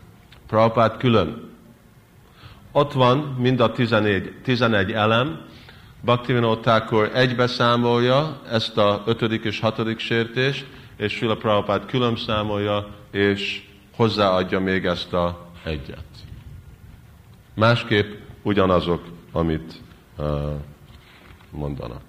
Prabhupád 0.47 0.97
külön 0.97 1.48
ott 2.71 2.93
van 2.93 3.17
mind 3.17 3.59
a 3.59 3.71
11, 3.71 4.35
11 4.43 4.91
elem, 4.91 5.47
Bhaktivinoda 6.01 6.59
Thakur 6.59 7.11
egybe 7.13 7.47
számolja 7.47 8.41
ezt 8.49 8.77
a 8.77 9.03
ötödik 9.05 9.43
és 9.43 9.59
hatodik 9.59 9.99
sértést, 9.99 10.67
és 10.97 11.13
Srila 11.13 11.35
Prabhupád 11.35 11.85
külön 11.85 12.15
számolja, 12.15 12.87
és 13.11 13.67
hozzáadja 13.95 14.59
még 14.59 14.85
ezt 14.85 15.13
a 15.13 15.47
egyet. 15.63 16.05
Másképp 17.53 18.13
ugyanazok, 18.41 19.03
amit 19.31 19.73
uh, 20.17 20.25
mondanak. 21.51 22.01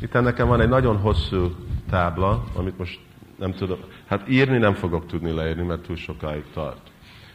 Itt 0.00 0.12
nekem 0.12 0.48
van 0.48 0.60
egy 0.60 0.68
nagyon 0.68 0.96
hosszú 0.96 1.54
tábla, 1.90 2.44
amit 2.54 2.78
most 2.78 3.00
nem 3.38 3.52
tudom, 3.52 3.78
hát 4.06 4.28
írni 4.28 4.58
nem 4.58 4.74
fogok 4.74 5.06
tudni 5.06 5.30
leírni, 5.30 5.62
mert 5.62 5.80
túl 5.80 5.96
sokáig 5.96 6.44
tart. 6.52 6.90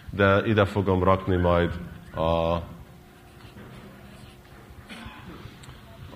De 0.10 0.42
ide 0.46 0.66
fogom 0.66 1.04
rakni 1.04 1.36
majd 1.36 1.80
a, 2.16 2.54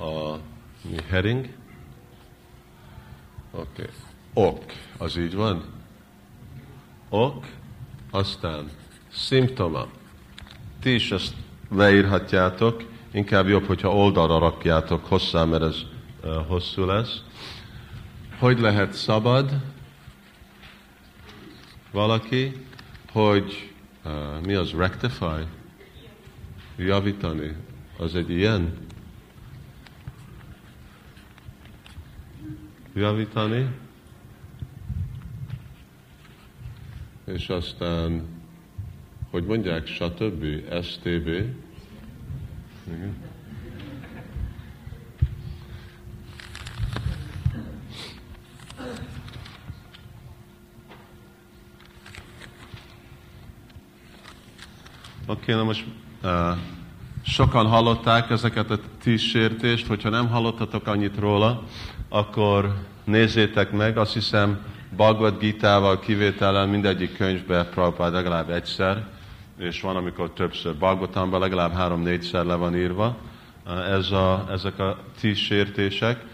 a 0.03 0.39
mi 0.81 0.95
heading. 1.09 1.49
Oké. 3.51 3.81
Okay. 3.81 3.93
Ok, 4.33 4.63
az 4.97 5.17
így 5.17 5.35
van? 5.35 5.63
Ok, 7.09 7.45
aztán 8.11 8.69
szimptoma. 9.11 9.87
Ti 10.81 10.93
is 10.93 11.11
ezt 11.11 11.33
leírhatjátok, 11.69 12.83
inkább 13.11 13.47
jobb, 13.47 13.65
hogyha 13.65 13.95
oldalra 13.95 14.37
rakjátok 14.37 15.05
hosszá, 15.05 15.43
mert 15.43 15.63
ez 15.63 15.77
uh, 16.23 16.47
hosszú 16.47 16.85
lesz. 16.85 17.21
Hogy 18.39 18.59
lehet 18.59 18.93
szabad 18.93 19.51
valaki, 21.91 22.65
hogy 23.11 23.72
uh, 24.05 24.45
mi 24.45 24.53
az 24.53 24.71
rectify? 24.71 25.45
Javítani. 26.77 27.55
Az 27.97 28.15
egy 28.15 28.29
ilyen? 28.29 28.73
Javítani. 32.93 33.67
És 37.25 37.49
aztán, 37.49 38.25
hogy 39.29 39.45
mondják, 39.45 39.87
stb. 39.87 40.45
STB. 40.83 41.27
Igen. 42.87 43.32
Oké, 55.43 55.53
na 55.53 55.63
most 55.63 55.85
uh, 56.23 56.57
sokan 57.25 57.67
hallották 57.67 58.29
ezeket 58.29 58.71
a 58.71 58.79
tíz 59.01 59.21
sértést, 59.21 59.87
hogyha 59.87 60.09
nem 60.09 60.27
hallottatok 60.27 60.87
annyit 60.87 61.17
róla, 61.19 61.63
akkor 62.09 62.75
nézzétek 63.03 63.71
meg, 63.71 63.97
azt 63.97 64.13
hiszem 64.13 64.65
Bhagavad 64.95 65.39
Gita-val 65.39 65.99
kivételen 65.99 66.69
mindegyik 66.69 67.17
könyvbe 67.17 67.65
Prabhupád 67.65 68.13
legalább 68.13 68.49
egyszer, 68.49 69.05
és 69.57 69.81
van, 69.81 69.95
amikor 69.95 70.31
többször. 70.31 70.75
Bhagavatamban 70.75 71.39
legalább 71.39 71.73
három-négyszer 71.73 72.45
le 72.45 72.55
van 72.55 72.75
írva 72.75 73.17
ez 73.89 74.11
a, 74.11 74.45
ezek 74.51 74.79
a 74.79 74.97
tíz 75.19 75.37
sértések, 75.37 76.25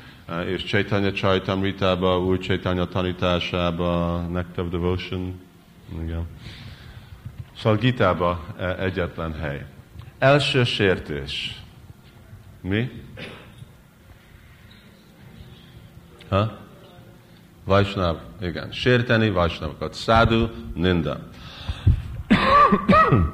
és 0.45 0.63
Chaitanya 0.63 1.11
Chaitamritában, 1.11 2.21
új 2.21 2.37
Chaitanya 2.37 2.85
tanításában, 2.85 4.31
Nectar 4.31 4.69
Devotion, 4.69 5.39
igen. 6.03 6.27
Szóval 7.61 7.77
Gitába 7.77 8.45
e, 8.57 8.75
egyetlen 8.79 9.33
hely. 9.33 9.65
Első 10.19 10.63
sértés. 10.63 11.61
Mi? 12.61 12.91
Ha? 16.29 16.57
Vajsnav, 17.63 18.17
igen. 18.41 18.71
Sérteni 18.71 19.29
Vajsnavokat. 19.29 19.93
Szádu, 19.93 20.47
Ninda. 20.73 21.19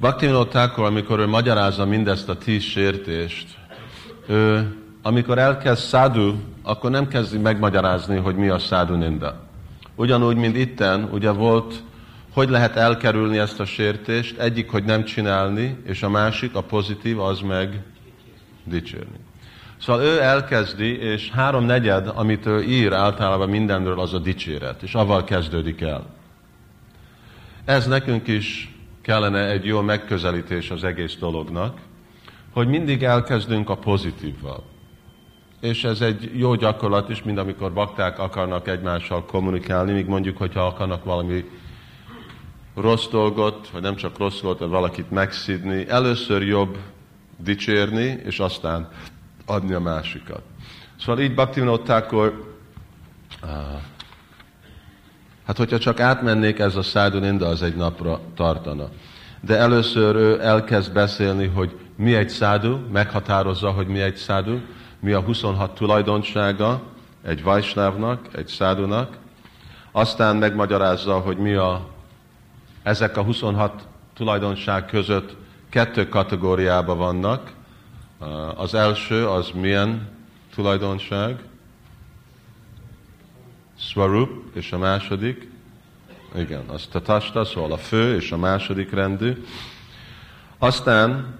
Bhaktivinoda 0.00 0.48
Thakur, 0.48 0.84
amikor 0.84 1.18
ő 1.18 1.26
magyarázza 1.26 1.84
mindezt 1.84 2.28
a 2.28 2.38
tíz 2.38 2.62
sértést, 2.62 3.58
ő, 4.26 4.74
amikor 5.02 5.38
elkezd 5.38 5.82
szádu, 5.82 6.34
akkor 6.62 6.90
nem 6.90 7.08
kezdi 7.08 7.38
megmagyarázni, 7.38 8.16
hogy 8.16 8.36
mi 8.36 8.48
a 8.48 8.58
szádu 8.58 8.94
ninda. 8.94 9.43
Ugyanúgy, 9.96 10.36
mint 10.36 10.56
itten, 10.56 11.08
ugye 11.12 11.30
volt, 11.30 11.82
hogy 12.32 12.48
lehet 12.48 12.76
elkerülni 12.76 13.38
ezt 13.38 13.60
a 13.60 13.64
sértést, 13.64 14.38
egyik, 14.38 14.70
hogy 14.70 14.84
nem 14.84 15.04
csinálni, 15.04 15.76
és 15.86 16.02
a 16.02 16.08
másik, 16.08 16.54
a 16.54 16.62
pozitív, 16.62 17.20
az 17.20 17.40
meg 17.40 17.82
dicsérni. 18.64 19.18
Szóval 19.80 20.02
ő 20.02 20.20
elkezdi, 20.20 20.98
és 20.98 21.30
három 21.30 21.64
negyed, 21.64 22.12
amit 22.14 22.46
ő 22.46 22.62
ír 22.62 22.92
általában 22.92 23.48
mindenről, 23.48 24.00
az 24.00 24.14
a 24.14 24.18
dicséret, 24.18 24.82
és 24.82 24.94
avval 24.94 25.24
kezdődik 25.24 25.80
el. 25.80 26.06
Ez 27.64 27.86
nekünk 27.86 28.26
is 28.26 28.74
kellene 29.02 29.48
egy 29.48 29.64
jó 29.64 29.80
megközelítés 29.80 30.70
az 30.70 30.84
egész 30.84 31.16
dolognak, 31.16 31.78
hogy 32.52 32.68
mindig 32.68 33.02
elkezdünk 33.02 33.70
a 33.70 33.76
pozitívval. 33.76 34.73
És 35.64 35.84
ez 35.84 36.00
egy 36.00 36.30
jó 36.34 36.54
gyakorlat 36.54 37.08
is, 37.08 37.22
mint 37.22 37.38
amikor 37.38 37.72
bakták 37.72 38.18
akarnak 38.18 38.68
egymással 38.68 39.24
kommunikálni, 39.24 39.92
míg 39.92 40.06
mondjuk, 40.06 40.36
hogyha 40.36 40.66
akarnak 40.66 41.04
valami 41.04 41.44
rossz 42.74 43.06
dolgot, 43.08 43.68
vagy 43.68 43.82
nem 43.82 43.96
csak 43.96 44.18
rossz 44.18 44.40
dolgot, 44.40 44.58
hanem 44.58 44.74
valakit 44.74 45.10
megszidni, 45.10 45.88
először 45.88 46.42
jobb 46.42 46.76
dicsérni, 47.38 48.20
és 48.24 48.38
aztán 48.38 48.88
adni 49.46 49.72
a 49.72 49.80
másikat. 49.80 50.42
Szóval 51.00 51.22
így 51.22 51.34
Bhaktivinoda 51.34 51.94
akkor, 51.94 52.54
hát 55.46 55.56
hogyha 55.56 55.78
csak 55.78 56.00
átmennék 56.00 56.58
ez 56.58 56.76
a 56.76 56.82
szádu 56.82 57.18
ninda, 57.18 57.46
az 57.46 57.62
egy 57.62 57.76
napra 57.76 58.20
tartana. 58.34 58.88
De 59.40 59.56
először 59.56 60.16
ő 60.16 60.40
elkezd 60.40 60.92
beszélni, 60.92 61.46
hogy 61.46 61.78
mi 61.96 62.14
egy 62.14 62.28
szádu, 62.28 62.78
meghatározza, 62.92 63.70
hogy 63.70 63.86
mi 63.86 64.00
egy 64.00 64.16
szádu, 64.16 64.58
mi 65.04 65.12
a 65.12 65.20
26 65.20 65.74
tulajdonsága 65.74 66.82
egy 67.22 67.42
vajsnávnak, 67.42 68.28
egy 68.36 68.46
szádunak, 68.46 69.16
aztán 69.92 70.36
megmagyarázza, 70.36 71.18
hogy 71.18 71.36
mi 71.36 71.54
a, 71.54 71.86
ezek 72.82 73.16
a 73.16 73.22
26 73.22 73.86
tulajdonság 74.14 74.86
között 74.86 75.36
kettő 75.68 76.08
kategóriában 76.08 76.98
vannak, 76.98 77.52
az 78.54 78.74
első 78.74 79.26
az 79.26 79.50
milyen 79.54 80.08
tulajdonság? 80.54 81.38
Swarup, 83.78 84.56
és 84.56 84.72
a 84.72 84.78
második? 84.78 85.50
Igen, 86.34 86.62
az 86.66 86.86
tatasta, 86.90 87.44
szóval 87.44 87.72
a 87.72 87.76
fő 87.76 88.16
és 88.16 88.32
a 88.32 88.36
második 88.36 88.92
rendű. 88.92 89.44
Aztán 90.58 91.38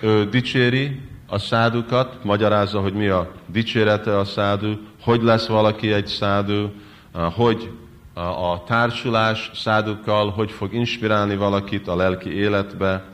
ő 0.00 0.28
dicséri 0.28 1.14
a 1.26 1.38
szádukat, 1.38 2.24
magyarázza, 2.24 2.80
hogy 2.80 2.92
mi 2.92 3.06
a 3.06 3.30
dicsérete 3.46 4.18
a 4.18 4.24
szádu, 4.24 4.72
hogy 5.02 5.22
lesz 5.22 5.46
valaki 5.46 5.92
egy 5.92 6.06
szádu, 6.06 6.68
hogy 7.12 7.70
a 8.14 8.64
társulás 8.64 9.50
szádukkal, 9.54 10.30
hogy 10.30 10.50
fog 10.50 10.74
inspirálni 10.74 11.36
valakit 11.36 11.88
a 11.88 11.96
lelki 11.96 12.34
életbe, 12.34 13.04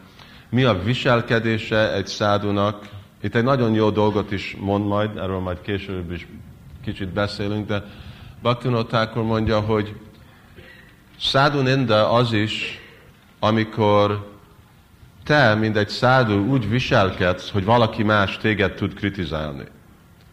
mi 0.49 0.65
a 0.65 0.83
viselkedése 0.83 1.93
egy 1.95 2.07
szádunak, 2.07 2.89
itt 3.23 3.35
egy 3.35 3.45
nagyon 3.45 3.75
jó 3.75 3.91
dolgot 3.91 4.31
is 4.31 4.57
mond 4.61 4.87
majd, 4.87 5.17
erről 5.17 5.39
majd 5.39 5.61
később 5.61 6.13
is 6.13 6.27
kicsit 6.85 7.09
beszélünk, 7.09 7.67
de 7.67 7.85
Bhaktivinoda 8.43 9.11
mondja, 9.15 9.61
hogy 9.61 9.95
szádu 11.21 11.61
ninda 11.61 12.11
az 12.11 12.33
is, 12.33 12.81
amikor 13.39 14.32
te, 15.25 15.55
mint 15.55 15.77
egy 15.77 15.89
szádu 15.89 16.47
úgy 16.47 16.69
viselkedsz, 16.69 17.51
hogy 17.51 17.65
valaki 17.65 18.03
más 18.03 18.37
téged 18.37 18.73
tud 18.75 18.95
kritizálni, 18.95 19.65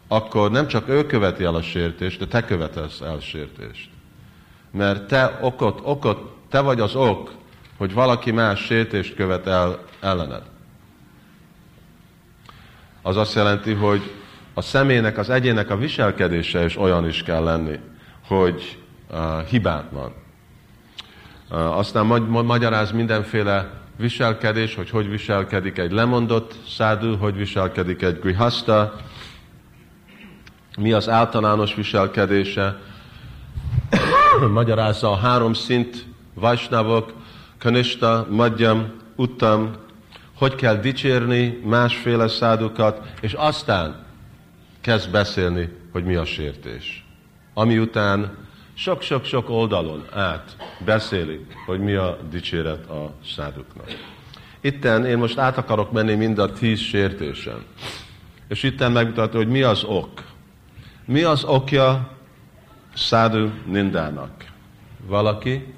akkor 0.07 0.51
nem 0.51 0.67
csak 0.67 0.89
ő 0.89 1.05
követi 1.05 1.43
el 1.43 1.55
a 1.55 1.61
sértést, 1.61 2.19
de 2.19 2.25
te 2.25 2.45
követesz 2.45 3.01
el 3.01 3.19
sértést. 3.19 3.89
Mert 4.71 5.07
te 5.07 5.37
okot, 5.41 5.79
okot, 5.83 6.35
te 6.49 6.59
vagy 6.59 6.79
az 6.79 6.95
ok, 6.95 7.31
hogy 7.77 7.93
valaki 7.93 8.31
más 8.31 8.59
sértést 8.59 9.15
követ 9.15 9.47
el 9.47 9.79
ellened 9.99 10.43
az 13.01 13.17
azt 13.17 13.35
jelenti, 13.35 13.73
hogy 13.73 14.11
a 14.53 14.61
személynek, 14.61 15.17
az 15.17 15.29
egyének 15.29 15.69
a 15.69 15.77
viselkedése 15.77 16.65
is 16.65 16.77
olyan 16.77 17.07
is 17.07 17.23
kell 17.23 17.43
lenni, 17.43 17.79
hogy 18.27 18.77
uh, 19.11 19.43
hibátlan. 19.43 20.13
Uh, 21.49 21.77
aztán 21.77 22.05
magy- 22.05 22.27
magyaráz 22.27 22.91
mindenféle 22.91 23.69
viselkedés, 23.99 24.75
hogy 24.75 24.89
hogy 24.89 25.09
viselkedik 25.09 25.77
egy 25.77 25.91
lemondott 25.91 26.55
szádu, 26.67 27.17
hogy 27.17 27.35
viselkedik 27.35 28.01
egy 28.01 28.19
grihasta, 28.19 28.95
mi 30.77 30.91
az 30.91 31.09
általános 31.09 31.75
viselkedése, 31.75 32.79
magyarázza 34.53 35.11
a 35.11 35.15
három 35.15 35.53
szint, 35.53 36.05
Vajsnavok, 36.33 37.13
Kanista, 37.57 38.27
Madhyam 38.29 38.91
uttam, 39.15 39.75
hogy 40.37 40.55
kell 40.55 40.75
dicsérni 40.75 41.59
másféle 41.63 42.27
szádukat, 42.27 43.07
és 43.21 43.33
aztán 43.33 44.05
kezd 44.81 45.11
beszélni, 45.11 45.69
hogy 45.91 46.03
mi 46.03 46.15
a 46.15 46.25
sértés. 46.25 47.05
Ami 47.53 47.77
után 47.77 48.37
sok-sok-sok 48.79 49.49
oldalon 49.49 50.05
át 50.13 50.55
beszélik, 50.85 51.53
hogy 51.65 51.79
mi 51.79 51.93
a 51.93 52.17
dicséret 52.29 52.89
a 52.89 53.13
száduknak. 53.25 53.91
Itten 54.61 55.05
én 55.05 55.17
most 55.17 55.37
át 55.37 55.57
akarok 55.57 55.91
menni 55.91 56.15
mind 56.15 56.37
a 56.37 56.51
tíz 56.51 56.79
sértésen. 56.79 57.65
És 58.47 58.63
itten 58.63 58.91
megmutatja, 58.91 59.39
hogy 59.39 59.47
mi 59.47 59.61
az 59.61 59.83
ok. 59.83 60.23
Mi 61.05 61.23
az 61.23 61.43
okja 61.43 62.17
szádu 62.93 63.49
nindának? 63.65 64.45
Valaki? 65.05 65.73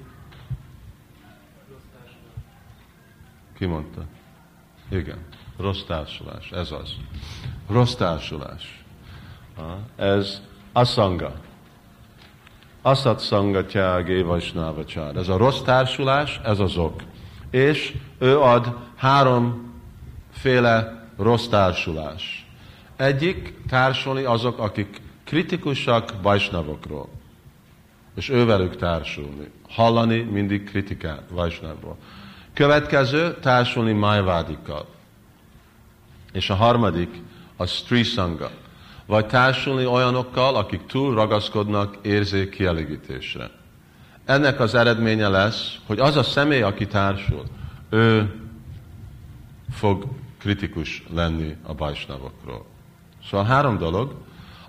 Ki 3.58 3.66
mondta? 3.66 4.02
Igen, 4.90 5.18
rossz 5.58 5.84
társulás, 5.84 6.52
ez 6.52 6.72
az. 6.72 6.96
Rossz 7.70 7.94
társulás. 7.94 8.84
Ez 9.96 10.42
aszanga. 10.72 11.50
Aszat 12.82 13.20
szangatjágé 13.20 14.22
vajsnávacsár. 14.22 15.16
Ez 15.16 15.28
a 15.28 15.38
rossz 15.38 15.62
társulás, 15.62 16.40
ez 16.44 16.60
az 16.60 16.78
ok. 16.78 17.02
És 17.52 17.94
ő 18.20 18.40
ad 18.40 18.76
háromféle 18.96 21.06
rossz 21.18 21.48
társulás. 21.48 22.46
Egyik 22.96 23.54
társulni 23.70 24.24
azok, 24.24 24.60
akik 24.60 25.02
kritikusak 25.24 26.14
vajsnavokról. 26.22 27.10
És 28.16 28.30
ővelük 28.30 28.76
társulni. 28.76 29.52
Hallani 29.70 30.22
mindig 30.22 30.70
kritikát 30.70 31.24
vajsnavról. 31.30 31.98
Következő 32.54 33.38
társulni 33.42 33.92
májvádikkal. 33.92 34.86
És 36.32 36.50
a 36.50 36.56
harmadik 36.56 37.22
a 37.58 37.66
strisanga. 37.66 38.50
Vagy 39.06 39.26
társulni 39.26 39.86
olyanokkal, 39.86 40.56
akik 40.56 40.86
túl 40.86 41.16
ragaszkodnak 41.16 41.98
érzék 42.02 42.50
kielégítésre. 42.50 43.50
Ennek 44.26 44.60
az 44.60 44.76
eredménye 44.76 45.28
lesz, 45.28 45.76
hogy 45.86 46.00
az 46.00 46.16
a 46.16 46.24
személy, 46.24 46.62
aki 46.62 46.88
társul, 46.88 47.44
ő 47.90 48.34
fog 49.72 50.06
kritikus 50.40 51.04
lenni 51.14 51.56
a 51.64 51.74
bajsnavokról. 51.74 52.66
Szóval 53.30 53.46
három 53.46 53.78
dolog. 53.78 54.16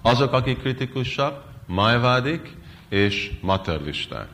Azok, 0.03 0.33
akik 0.33 0.59
kritikusak, 0.59 1.45
majvádik 1.67 2.57
és 2.89 3.33
materlisták. 3.41 4.29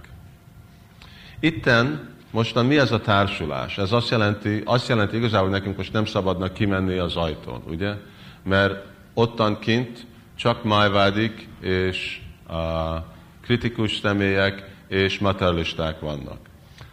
Itten 1.40 2.16
Mostan 2.30 2.66
mi 2.66 2.78
ez 2.78 2.92
a 2.92 3.00
társulás? 3.00 3.78
Ez 3.78 3.92
azt 3.92 4.10
jelenti, 4.10 4.62
azt 4.64 4.88
jelenti 4.88 5.16
igazából, 5.16 5.48
hogy 5.48 5.58
nekünk 5.58 5.76
most 5.76 5.92
nem 5.92 6.04
szabadna 6.04 6.52
kimenni 6.52 6.98
az 6.98 7.16
ajtón, 7.16 7.62
ugye? 7.66 7.94
Mert 8.42 8.86
ottan 9.18 9.58
kint 9.58 10.06
csak 10.36 10.64
májvádik 10.64 11.48
és 11.60 12.20
a 12.48 12.98
kritikus 13.40 13.96
személyek 13.96 14.70
és 14.88 15.18
materialisták 15.18 16.00
vannak. 16.00 16.38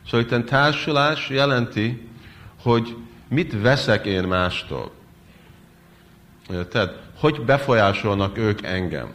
Szóval 0.09 0.19
itt 0.19 0.45
társulás 0.45 1.29
jelenti, 1.29 2.07
hogy 2.61 2.95
mit 3.27 3.61
veszek 3.61 4.05
én 4.05 4.23
mástól. 4.23 4.91
Tehát, 6.69 6.99
hogy 7.19 7.41
befolyásolnak 7.41 8.37
ők 8.37 8.61
engem? 8.61 9.13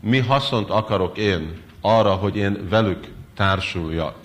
Mi 0.00 0.18
haszont 0.18 0.70
akarok 0.70 1.18
én 1.18 1.60
arra, 1.80 2.12
hogy 2.12 2.36
én 2.36 2.68
velük 2.68 3.06
társuljak? 3.34 4.16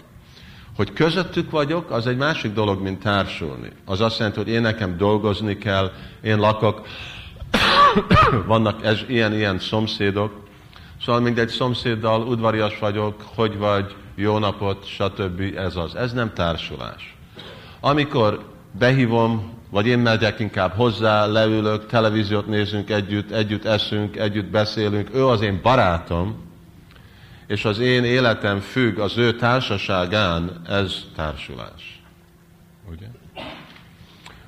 Hogy 0.75 0.93
közöttük 0.93 1.51
vagyok, 1.51 1.91
az 1.91 2.07
egy 2.07 2.17
másik 2.17 2.53
dolog, 2.53 2.81
mint 2.81 2.99
társulni. 2.99 3.69
Az 3.85 4.01
azt 4.01 4.17
jelenti, 4.17 4.39
hogy 4.39 4.49
én 4.49 4.61
nekem 4.61 4.97
dolgozni 4.97 5.57
kell, 5.57 5.91
én 6.21 6.37
lakok, 6.37 6.87
vannak 8.45 8.85
ez, 8.85 8.99
ilyen-ilyen 9.07 9.59
szomszédok, 9.59 10.45
Szóval 11.05 11.21
mindegy 11.21 11.49
szomszéddal 11.49 12.21
udvarias 12.21 12.79
vagyok, 12.79 13.21
hogy 13.35 13.57
vagy, 13.57 13.95
jó 14.15 14.37
napot, 14.37 14.85
stb. 14.85 15.41
Ez 15.55 15.75
az. 15.75 15.95
Ez 15.95 16.13
nem 16.13 16.33
társulás. 16.33 17.15
Amikor 17.79 18.45
behívom, 18.71 19.53
vagy 19.69 19.87
én 19.87 19.99
megyek 19.99 20.39
inkább 20.39 20.75
hozzá, 20.75 21.25
leülök, 21.25 21.85
televíziót 21.85 22.47
nézünk 22.47 22.89
együtt, 22.89 23.31
együtt 23.31 23.65
eszünk, 23.65 24.15
együtt 24.15 24.49
beszélünk, 24.49 25.09
ő 25.13 25.25
az 25.25 25.41
én 25.41 25.59
barátom, 25.61 26.45
és 27.47 27.65
az 27.65 27.79
én 27.79 28.03
életem 28.03 28.59
függ 28.59 28.97
az 28.97 29.17
ő 29.17 29.35
társaságán, 29.35 30.61
ez 30.67 30.95
társulás. 31.15 32.01
Ugye? 32.91 33.07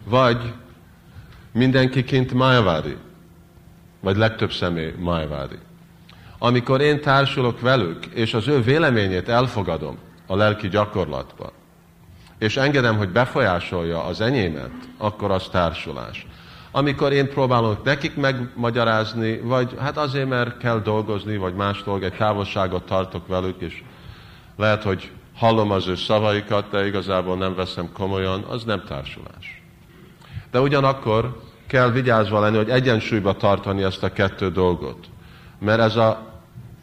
Vagy 0.04 0.54
mindenki 1.52 2.04
kint 2.04 2.34
májvári, 2.34 2.98
vagy 4.00 4.18
legtöbb 4.18 4.52
személy 4.52 4.94
májvári. 4.98 5.58
Amikor 6.38 6.82
én 6.82 7.02
társulok 7.02 7.60
velük, 7.60 8.06
és 8.06 8.34
az 8.34 8.48
ő 8.48 8.62
véleményét 8.62 9.30
elfogadom 9.30 9.98
a 10.28 10.36
lelki 10.36 10.68
gyakorlatban, 10.68 11.52
és 12.38 12.58
engedem, 12.58 12.98
hogy 12.98 13.10
befolyásolja 13.10 14.04
az 14.04 14.22
enyémet, 14.22 14.72
akkor 14.98 15.32
az 15.32 15.48
társulás 15.52 16.28
amikor 16.72 17.12
én 17.12 17.30
próbálok 17.30 17.84
nekik 17.84 18.16
megmagyarázni, 18.16 19.40
vagy 19.40 19.76
hát 19.80 19.98
azért, 19.98 20.30
mert 20.30 20.58
kell 20.58 20.80
dolgozni, 20.80 21.38
vagy 21.38 21.54
más 21.54 21.84
dolog, 21.84 22.04
egy 22.04 22.14
távolságot 22.14 22.84
tartok 22.84 23.28
velük, 23.28 23.62
és 23.62 23.84
lehet, 24.56 24.84
hogy 24.84 25.12
hallom 25.36 25.72
az 25.72 25.88
ő 25.88 25.96
szavaikat, 25.96 26.70
de 26.70 26.88
igazából 26.88 27.38
nem 27.38 27.56
veszem 27.56 27.90
komolyan, 27.94 28.44
az 28.44 28.64
nem 28.64 28.84
társulás. 28.88 29.64
De 30.52 30.60
ugyanakkor 30.62 31.42
kell 31.70 31.92
vigyázva 31.92 32.40
lenni, 32.40 32.58
hogy 32.58 32.70
egyensúlyba 32.70 33.34
tartani 33.34 33.84
ezt 33.84 34.04
a 34.04 34.14
kettő 34.14 34.52
dolgot. 34.52 35.10
Mert 35.60 35.80
ez 35.80 35.96
a, 35.96 36.28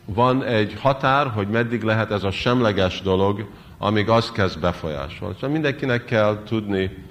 van 0.05 0.45
egy 0.45 0.77
határ, 0.81 1.27
hogy 1.27 1.49
meddig 1.49 1.83
lehet 1.83 2.11
ez 2.11 2.25
a 2.25 2.31
semleges 2.31 3.01
dolog, 3.01 3.49
amíg 3.79 4.09
az 4.09 4.31
kezd 4.31 4.61
befolyásolni. 4.61 5.35
Szóval 5.35 5.51
mindenkinek 5.51 6.05
kell 6.05 6.43
tudni 6.45 7.05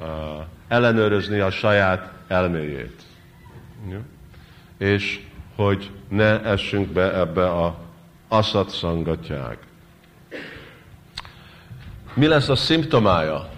uh, 0.00 0.06
ellenőrizni 0.68 1.38
a 1.38 1.50
saját 1.50 2.12
elméjét. 2.28 3.02
Ja? 3.90 4.00
És 4.78 5.20
hogy 5.56 5.90
ne 6.08 6.42
essünk 6.42 6.88
be 6.88 7.18
ebbe 7.18 7.50
a 7.50 7.78
aszat 8.28 8.70
szangatják. 8.70 9.58
Mi 12.14 12.26
lesz 12.26 12.48
a 12.48 12.56
szimptomája? 12.56 13.48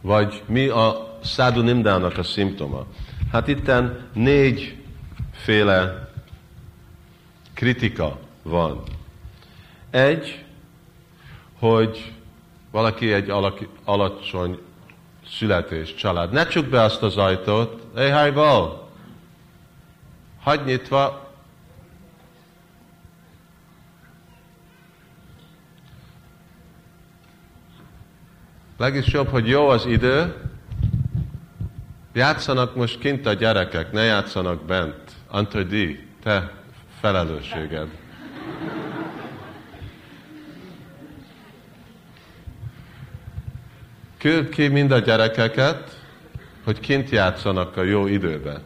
Vagy 0.00 0.42
mi 0.46 0.66
a 0.66 1.07
szádu 1.28 1.60
nimdának 1.60 2.18
a 2.18 2.22
szimptoma? 2.22 2.86
Hát 3.32 3.48
itten 3.48 4.08
négyféle 4.12 6.08
kritika 7.54 8.18
van. 8.42 8.82
Egy, 9.90 10.44
hogy 11.58 12.12
valaki 12.70 13.12
egy 13.12 13.32
alacsony 13.84 14.58
születés, 15.28 15.94
család. 15.94 16.32
Ne 16.32 16.46
csuk 16.46 16.66
be 16.66 16.82
azt 16.82 17.02
az 17.02 17.16
ajtót, 17.16 17.82
hey, 17.94 18.10
hájból! 18.10 18.88
Hagy 20.40 20.64
nyitva, 20.64 21.28
Legis 28.78 29.06
jobb, 29.06 29.28
hogy 29.28 29.48
jó 29.48 29.68
az 29.68 29.86
idő, 29.86 30.47
játszanak 32.18 32.74
most 32.74 32.98
kint 32.98 33.26
a 33.26 33.32
gyerekek, 33.32 33.92
ne 33.92 34.02
játszanak 34.02 34.64
bent. 34.64 35.12
Antodi, 35.28 36.06
te 36.22 36.52
felelősséged. 37.00 37.88
Küld 44.18 44.48
ki 44.48 44.68
mind 44.68 44.90
a 44.90 44.98
gyerekeket, 44.98 45.98
hogy 46.64 46.80
kint 46.80 47.10
játszanak 47.10 47.76
a 47.76 47.82
jó 47.82 48.06
időben. 48.06 48.62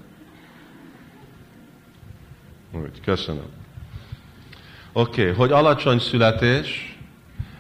Úgy, 2.72 3.00
köszönöm. 3.04 3.50
Oké, 4.92 5.22
okay, 5.22 5.34
hogy 5.34 5.52
alacsony 5.52 5.98
születés, 5.98 6.98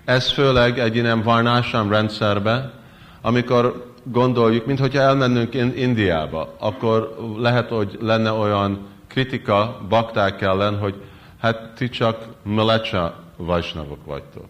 ez 0.04 0.30
főleg 0.30 0.78
egy 0.78 0.94
ilyen 0.94 1.22
varnásám 1.22 1.90
rendszerbe, 1.90 2.72
amikor 3.20 3.91
gondoljuk, 4.02 4.66
mint 4.66 4.78
hogyha 4.78 5.00
elmennünk 5.00 5.54
Indiába, 5.54 6.54
akkor 6.58 7.16
lehet, 7.38 7.68
hogy 7.68 7.98
lenne 8.00 8.30
olyan 8.32 8.86
kritika 9.08 9.80
bakták 9.88 10.40
ellen, 10.40 10.78
hogy 10.78 10.94
hát 11.40 11.74
ti 11.74 11.88
csak 11.88 12.26
melecsa 12.44 13.14
vajsnavok 13.36 14.04
vagytok 14.04 14.48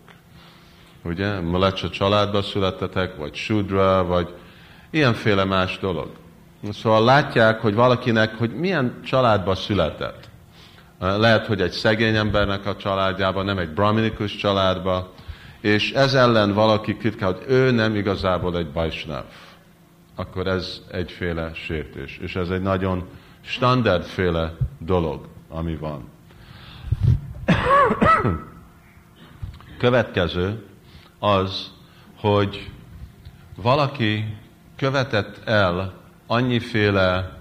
ugye, 1.02 1.40
Melecsa 1.40 1.90
családba 1.90 2.42
születtetek, 2.42 3.16
vagy 3.16 3.34
Sudra, 3.34 4.04
vagy 4.04 4.34
ilyenféle 4.90 5.44
más 5.44 5.78
dolog. 5.78 6.08
Szóval 6.70 7.04
látják, 7.04 7.60
hogy 7.60 7.74
valakinek, 7.74 8.34
hogy 8.34 8.50
milyen 8.50 9.00
családba 9.04 9.54
született. 9.54 10.28
Lehet, 10.98 11.46
hogy 11.46 11.60
egy 11.60 11.70
szegény 11.70 12.16
embernek 12.16 12.66
a 12.66 12.76
családjában, 12.76 13.44
nem 13.44 13.58
egy 13.58 13.70
brahminikus 13.70 14.36
családba, 14.36 15.12
és 15.60 15.92
ez 15.92 16.14
ellen 16.14 16.52
valaki 16.54 16.96
kritikál, 16.96 17.32
hogy 17.32 17.44
ő 17.48 17.70
nem 17.70 17.94
igazából 17.94 18.56
egy 18.56 18.68
bajsnáv, 18.68 19.24
akkor 20.14 20.46
ez 20.46 20.82
egyféle 20.90 21.54
sértés. 21.54 22.18
És 22.18 22.36
ez 22.36 22.50
egy 22.50 22.62
nagyon 22.62 23.08
standardféle 23.40 24.56
dolog, 24.78 25.28
ami 25.48 25.76
van. 25.76 26.08
Következő 29.78 30.66
az, 31.18 31.72
hogy 32.16 32.70
valaki 33.56 34.36
követett 34.76 35.48
el 35.48 35.94
annyiféle 36.26 37.38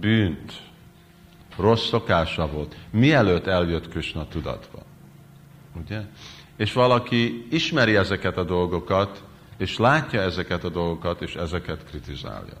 bűnt, 0.00 0.52
rossz 1.56 1.88
szokása 1.88 2.46
volt, 2.46 2.76
mielőtt 2.90 3.46
eljött 3.46 3.88
Krishna 3.88 4.28
tudatba. 4.28 4.82
Ugye? 5.76 6.00
És 6.56 6.72
valaki 6.72 7.46
ismeri 7.50 7.96
ezeket 7.96 8.36
a 8.36 8.44
dolgokat, 8.44 9.24
és 9.56 9.78
látja 9.78 10.20
ezeket 10.20 10.64
a 10.64 10.68
dolgokat, 10.68 11.22
és 11.22 11.34
ezeket 11.34 11.84
kritizálja. 11.84 12.56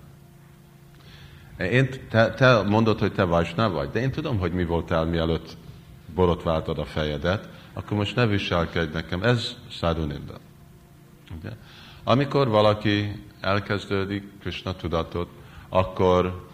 Én, 1.58 1.88
te, 2.10 2.34
te 2.34 2.62
mondod, 2.62 2.98
hogy 2.98 3.12
te 3.12 3.24
Vajsnáv 3.24 3.72
vagy, 3.72 3.90
de 3.90 4.00
én 4.00 4.10
tudom, 4.10 4.38
hogy 4.38 4.52
mi 4.52 4.64
voltál, 4.64 5.04
mielőtt 5.04 5.56
borotváltad 6.14 6.78
a 6.78 6.84
fejedet, 6.84 7.48
akkor 7.72 7.96
most 7.96 8.16
ne 8.16 8.26
viselkedj 8.26 8.92
nekem. 8.92 9.22
Ez 9.22 9.56
száduninda. 9.70 10.34
Ugye? 11.38 11.50
Amikor 12.04 12.48
valaki 12.48 13.24
elkezdődik 13.40 14.24
Krishna 14.40 14.74
tudatot, 14.74 15.28
akkor 15.68 16.46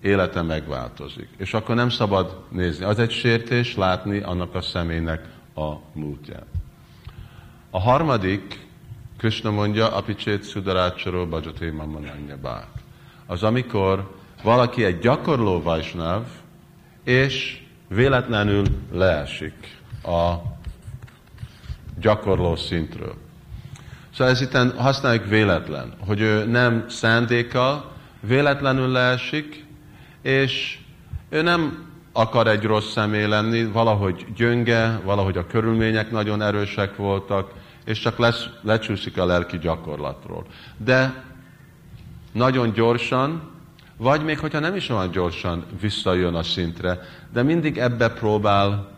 élete 0.00 0.42
megváltozik. 0.42 1.28
És 1.36 1.54
akkor 1.54 1.74
nem 1.74 1.88
szabad 1.88 2.44
nézni. 2.48 2.84
Az 2.84 2.98
egy 2.98 3.10
sértés 3.10 3.76
látni 3.76 4.20
annak 4.20 4.54
a 4.54 4.60
személynek 4.60 5.28
a 5.54 5.72
múltját. 5.92 6.46
A 7.70 7.80
harmadik, 7.80 8.63
Krishna 9.18 9.50
mondja, 9.50 9.94
apicsét 9.94 10.42
szudarácsaró 10.42 11.26
bhajaté 11.26 11.70
mamananya 11.70 12.36
bák. 12.42 12.68
Az 13.26 13.42
amikor 13.42 14.16
valaki 14.42 14.84
egy 14.84 14.98
gyakorló 14.98 15.62
vajsnáv, 15.62 16.22
és 17.04 17.62
véletlenül 17.88 18.64
leesik 18.92 19.80
a 20.02 20.34
gyakorló 22.00 22.56
szintről. 22.56 23.14
Szóval 24.12 24.32
ez 24.32 24.40
itt 24.40 24.56
használjuk 24.76 25.26
véletlen, 25.26 25.94
hogy 25.98 26.20
ő 26.20 26.44
nem 26.44 26.84
szándéka, 26.88 27.92
véletlenül 28.20 28.88
leesik, 28.88 29.64
és 30.22 30.78
ő 31.28 31.42
nem 31.42 31.92
akar 32.12 32.46
egy 32.46 32.62
rossz 32.62 32.92
személy 32.92 33.26
lenni, 33.26 33.64
valahogy 33.64 34.26
gyönge, 34.36 35.00
valahogy 35.04 35.36
a 35.36 35.46
körülmények 35.46 36.10
nagyon 36.10 36.42
erősek 36.42 36.96
voltak, 36.96 37.52
és 37.84 37.98
csak 37.98 38.18
lesz, 38.18 38.46
lecsúszik 38.60 39.18
a 39.18 39.26
lelki 39.26 39.58
gyakorlatról. 39.58 40.46
De 40.76 41.24
nagyon 42.32 42.72
gyorsan, 42.72 43.50
vagy 43.96 44.24
még 44.24 44.38
hogyha 44.38 44.58
nem 44.58 44.74
is 44.76 44.88
olyan 44.88 45.10
gyorsan 45.10 45.64
visszajön 45.80 46.34
a 46.34 46.42
szintre, 46.42 47.00
de 47.32 47.42
mindig 47.42 47.78
ebbe 47.78 48.08
próbál 48.08 48.92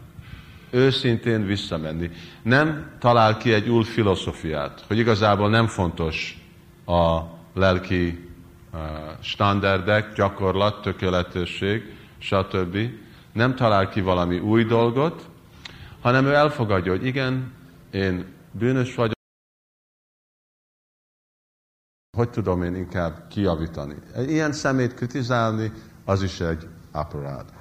őszintén 0.71 1.47
visszamenni. 1.47 2.11
Nem 2.43 2.91
talál 2.99 3.37
ki 3.37 3.53
egy 3.53 3.69
új 3.69 3.85
filozófiát, 3.85 4.85
hogy 4.87 4.99
igazából 4.99 5.49
nem 5.49 5.67
fontos 5.67 6.41
a 6.87 7.21
lelki 7.55 8.29
uh, 8.73 8.81
standardek, 9.21 10.13
gyakorlat, 10.15 10.83
tökéletesség, 10.83 11.95
stb. 12.19 12.79
Nem 13.33 13.55
talál 13.55 13.89
ki 13.89 14.01
valami 14.01 14.39
új 14.39 14.65
dolgot, 14.65 15.29
hanem 16.01 16.27
ő 16.27 16.35
elfogadja, 16.35 16.93
hogy 16.93 17.07
igen, 17.07 17.53
én 17.91 18.25
bűnös 18.59 18.95
vagyok, 18.95 19.15
hogy 22.17 22.31
tudom 22.31 22.63
én 22.63 22.75
inkább 22.75 23.29
kijavítani. 23.29 23.97
Ilyen 24.17 24.53
szemét 24.53 24.95
kritizálni, 24.95 25.73
az 26.05 26.23
is 26.23 26.41
egy 26.41 26.69
aparád. 26.93 27.53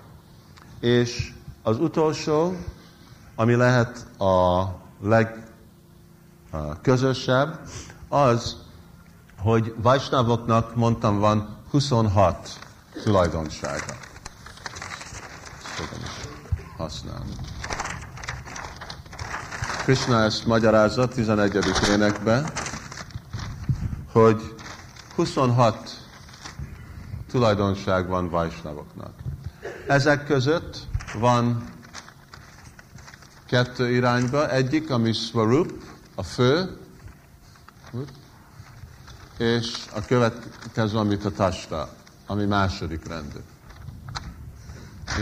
És 0.79 1.33
az 1.63 1.79
utolsó, 1.79 2.55
ami 3.35 3.55
lehet 3.55 4.19
a 4.19 4.65
legközösebb, 6.51 7.59
az, 8.07 8.63
hogy 9.37 9.73
Vajsnavoknak, 9.77 10.75
mondtam, 10.75 11.19
van 11.19 11.57
26 11.69 12.59
tulajdonsága. 13.03 13.93
Fogom 15.57 15.99
is 16.03 16.27
használni. 16.77 17.54
Krishna 19.85 20.21
ezt 20.21 20.45
magyarázza 20.45 21.07
11. 21.07 21.57
énekben, 21.89 22.49
hogy 24.11 24.55
26 25.15 25.89
tulajdonság 27.31 28.07
van 28.07 28.29
Vajsnavoknak. 28.29 29.13
Ezek 29.87 30.25
között 30.25 30.77
van 31.19 31.63
kettő 33.47 33.89
irányba, 33.89 34.49
egyik, 34.49 34.89
ami 34.89 35.11
Svarup, 35.13 35.83
a 36.15 36.23
fő, 36.23 36.77
és 39.37 39.85
a 39.95 40.01
következő, 40.05 40.97
amit 40.97 41.25
a 41.25 41.31
Tasta, 41.31 41.89
ami 42.27 42.45
második 42.45 43.07
rendű. 43.07 43.39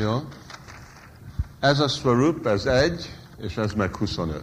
Jó? 0.01 0.27
Ez 1.59 1.79
a 1.79 1.87
Svarup, 1.87 2.45
ez 2.45 2.65
egy, 2.65 3.22
és 3.43 3.57
ez 3.57 3.73
meg 3.73 3.95
25. 3.95 4.41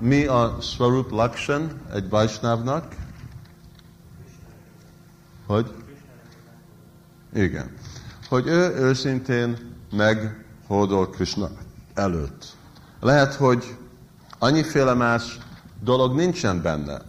Mi 0.00 0.24
a 0.24 0.56
Swarup 0.60 1.10
Lakshan 1.10 1.80
egy 1.92 2.08
Vaisnavnak? 2.08 2.94
Hogy? 5.46 5.74
Igen. 7.34 7.76
Hogy 8.28 8.46
ő 8.46 8.74
őszintén 8.74 9.76
meghódol 9.90 11.10
Krishna 11.10 11.50
előtt. 11.94 12.46
Lehet, 13.00 13.34
hogy 13.34 13.76
annyiféle 14.38 14.94
más 14.94 15.38
dolog 15.80 16.14
nincsen 16.16 16.62
benne. 16.62 17.00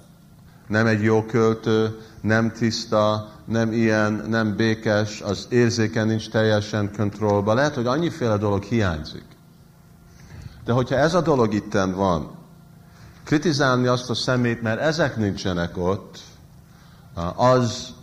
Nem 0.68 0.86
egy 0.86 1.04
jó 1.04 1.26
költő, 1.26 2.00
nem 2.22 2.52
tiszta, 2.52 3.32
nem 3.46 3.72
ilyen, 3.72 4.14
nem 4.14 4.56
békes, 4.56 5.22
az 5.22 5.48
érzéken 5.50 6.08
nincs 6.08 6.30
teljesen 6.30 6.92
kontrollba. 6.96 7.54
Lehet, 7.54 7.76
hogy 7.76 7.88
annyiféle 7.88 8.38
dolog 8.38 8.64
hiányzik. 8.64 9.33
De 10.66 10.72
hogyha 10.72 10.96
ez 10.96 11.14
a 11.14 11.22
dolog 11.22 11.54
itten 11.54 11.96
van, 11.96 12.32
kritizálni 13.24 13.88
azt 13.88 14.10
a 14.10 14.16
szemét, 14.16 14.62
mert 14.62 14.80
ezek 14.80 15.18
nincsenek 15.18 15.78
ott, 15.78 16.20
az 17.36 17.94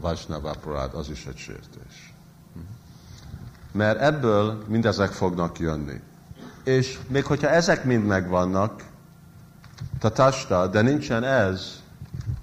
Vajsnavaparát, 0.00 0.94
az 0.94 1.10
is 1.10 1.26
egy 1.26 1.36
sértés. 1.36 2.14
Mert 3.72 4.00
ebből 4.00 4.64
mindezek 4.66 5.10
fognak 5.10 5.58
jönni. 5.58 6.00
És 6.64 6.98
még 7.08 7.24
hogyha 7.24 7.48
ezek 7.48 7.84
mind 7.84 8.06
megvannak, 8.06 8.84
tatasta, 9.98 10.66
de 10.66 10.80
nincsen 10.80 11.24
ez, 11.24 11.80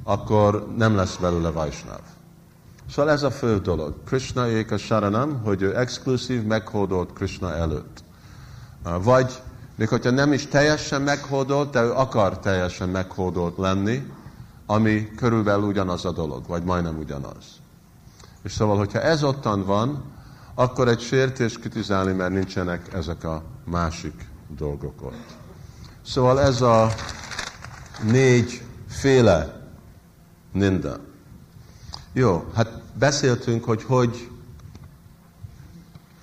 akkor 0.04 0.74
nem 0.76 0.96
lesz 0.96 1.16
belőle 1.16 1.50
Vajsnav. 1.50 2.02
Szóval 2.90 3.12
ez 3.12 3.24
a 3.24 3.32
fő 3.32 3.60
dolog. 3.60 4.04
Krishna 4.04 4.48
éka 4.48 4.78
saranam, 4.78 5.42
hogy 5.44 5.62
ő 5.62 5.78
exkluzív, 5.78 6.44
meghódolt 6.44 7.14
Krishna 7.14 7.56
előtt. 7.56 8.04
Vagy 8.98 9.42
még 9.76 9.88
hogyha 9.88 10.12
nem 10.12 10.34
is 10.34 10.48
teljesen 10.48 11.02
meghódolt, 11.02 11.72
de 11.72 11.82
ő 11.82 11.92
akar 11.92 12.40
teljesen 12.40 12.90
meghódolt 12.90 13.58
lenni, 13.58 14.12
ami 14.66 15.12
körülbelül 15.16 15.64
ugyanaz 15.64 16.06
a 16.06 16.12
dolog, 16.12 16.48
vagy 16.48 16.64
majdnem 16.64 16.98
ugyanaz. 16.98 17.46
És 18.44 18.52
szóval, 18.52 18.78
hogyha 18.78 19.02
ez 19.02 19.24
ottan 19.24 19.66
van, 19.66 20.04
akkor 20.56 20.88
egy 20.88 21.00
sértés 21.00 21.60
kritizálni, 21.60 22.12
mert 22.12 22.32
nincsenek 22.32 22.94
ezek 22.94 23.24
a 23.24 23.44
másik 23.64 24.28
dolgok 24.58 25.02
ott. 25.02 25.38
Szóval 26.06 26.42
ez 26.42 26.62
a 26.62 26.94
négy 28.04 28.64
féle 28.88 29.62
ninda. 30.52 31.00
Jó, 32.14 32.46
hát 32.56 32.82
beszéltünk, 32.94 33.64
hogy 33.64 33.84
hogy 33.84 34.30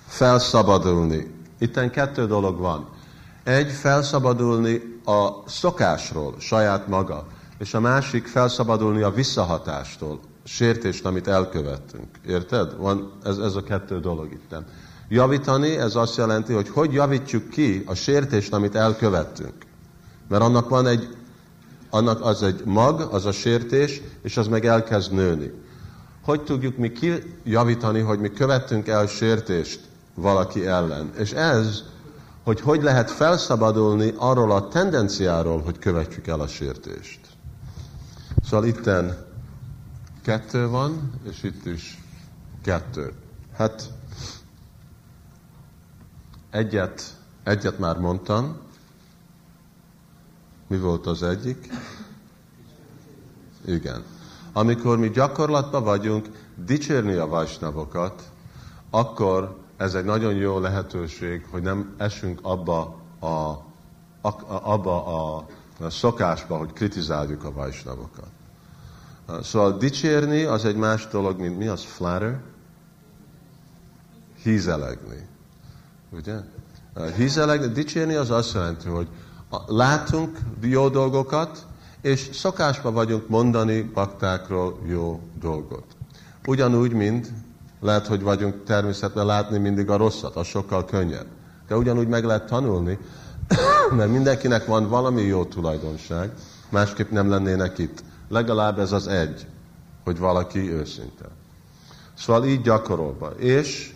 felszabadulni. 0.07 1.35
Itten 1.59 1.91
kettő 1.91 2.25
dolog 2.25 2.59
van. 2.59 2.89
Egy, 3.43 3.71
felszabadulni 3.71 4.99
a 5.05 5.29
szokásról, 5.45 6.35
saját 6.39 6.87
maga, 6.87 7.27
és 7.57 7.73
a 7.73 7.79
másik 7.79 8.27
felszabadulni 8.27 9.01
a 9.01 9.11
visszahatástól, 9.11 10.19
sértést, 10.43 11.05
amit 11.05 11.27
elkövettünk. 11.27 12.07
Érted? 12.27 12.77
Van 12.77 13.11
ez, 13.23 13.37
ez 13.37 13.55
a 13.55 13.63
kettő 13.63 13.99
dolog 13.99 14.31
itt. 14.31 14.55
Javítani, 15.09 15.77
ez 15.77 15.95
azt 15.95 16.17
jelenti, 16.17 16.53
hogy 16.53 16.69
hogy 16.69 16.93
javítjuk 16.93 17.49
ki 17.49 17.83
a 17.85 17.93
sértést, 17.93 18.53
amit 18.53 18.75
elkövettünk. 18.75 19.53
Mert 20.27 20.43
annak 20.43 20.69
van 20.69 20.87
egy, 20.87 21.17
annak 21.89 22.25
az 22.25 22.43
egy 22.43 22.61
mag, 22.65 23.01
az 23.01 23.25
a 23.25 23.31
sértés, 23.31 24.01
és 24.21 24.37
az 24.37 24.47
meg 24.47 24.65
elkezd 24.65 25.13
nőni. 25.13 25.51
Hogy 26.23 26.41
tudjuk 26.41 26.77
mi 26.77 26.91
kijavítani, 26.91 27.99
hogy 27.99 28.19
mi 28.19 28.29
követtünk 28.31 28.87
el 28.87 29.07
sértést 29.07 29.86
valaki 30.17 30.65
ellen? 30.65 31.11
És 31.17 31.31
ez 31.31 31.83
hogy 32.43 32.61
hogy 32.61 32.81
lehet 32.81 33.11
felszabadulni 33.11 34.13
arról 34.17 34.51
a 34.51 34.67
tendenciáról, 34.67 35.61
hogy 35.61 35.79
követjük 35.79 36.27
el 36.27 36.39
a 36.39 36.47
sértést. 36.47 37.19
Szóval 38.43 38.67
itten 38.67 39.25
kettő 40.21 40.67
van, 40.67 41.11
és 41.29 41.43
itt 41.43 41.65
is 41.65 42.03
kettő. 42.63 43.13
Hát 43.53 43.91
egyet, 46.49 47.15
egyet 47.43 47.79
már 47.79 47.97
mondtam. 47.97 48.57
Mi 50.67 50.77
volt 50.77 51.05
az 51.05 51.23
egyik? 51.23 51.69
Igen. 53.65 54.03
Amikor 54.53 54.97
mi 54.97 55.09
gyakorlatban 55.09 55.83
vagyunk 55.83 56.27
dicsérni 56.65 57.13
a 57.13 57.27
vajsnavokat, 57.27 58.23
akkor 58.89 59.57
ez 59.77 59.95
egy 59.95 60.05
nagyon 60.05 60.33
jó 60.33 60.59
lehetőség, 60.59 61.45
hogy 61.51 61.61
nem 61.61 61.93
esünk 61.97 62.39
abba 62.41 63.01
a, 63.19 63.65
abba 64.47 65.05
a 65.05 65.45
szokásba, 65.89 66.57
hogy 66.57 66.73
kritizáljuk 66.73 67.43
a 67.43 67.51
vajsnavokat. 67.51 68.27
Szóval 69.41 69.77
dicsérni 69.77 70.43
az 70.43 70.65
egy 70.65 70.75
más 70.75 71.07
dolog, 71.07 71.39
mint 71.39 71.57
mi 71.57 71.67
az 71.67 71.83
flatter? 71.83 72.41
Hízelegni. 74.43 75.27
Ugye? 76.11 76.35
Hízelegni, 77.15 77.67
dicsérni 77.67 78.13
az 78.13 78.31
azt 78.31 78.53
jelenti, 78.53 78.87
hogy 78.87 79.07
látunk 79.65 80.39
jó 80.61 80.89
dolgokat, 80.89 81.65
és 82.01 82.29
szokásban 82.33 82.93
vagyunk 82.93 83.27
mondani 83.27 83.81
baktákról 83.81 84.79
jó 84.85 85.21
dolgot. 85.39 85.85
Ugyanúgy, 86.45 86.93
mint 86.93 87.31
lehet, 87.79 88.07
hogy 88.07 88.21
vagyunk 88.21 88.63
természetben 88.63 89.25
látni 89.25 89.57
mindig 89.57 89.89
a 89.89 89.97
rosszat, 89.97 90.35
az 90.35 90.47
sokkal 90.47 90.85
könnyebb. 90.85 91.27
De 91.67 91.77
ugyanúgy 91.77 92.07
meg 92.07 92.23
lehet 92.23 92.45
tanulni, 92.45 92.99
mert 93.97 94.11
mindenkinek 94.11 94.65
van 94.65 94.89
valami 94.89 95.21
jó 95.21 95.45
tulajdonság, 95.45 96.31
másképp 96.69 97.11
nem 97.11 97.29
lennének 97.29 97.77
itt. 97.77 98.03
Legalább 98.29 98.79
ez 98.79 98.91
az 98.91 99.07
egy, 99.07 99.47
hogy 100.03 100.19
valaki 100.19 100.71
őszinte. 100.71 101.25
Szóval 102.17 102.45
így 102.45 102.61
gyakorolva. 102.61 103.29
És 103.29 103.93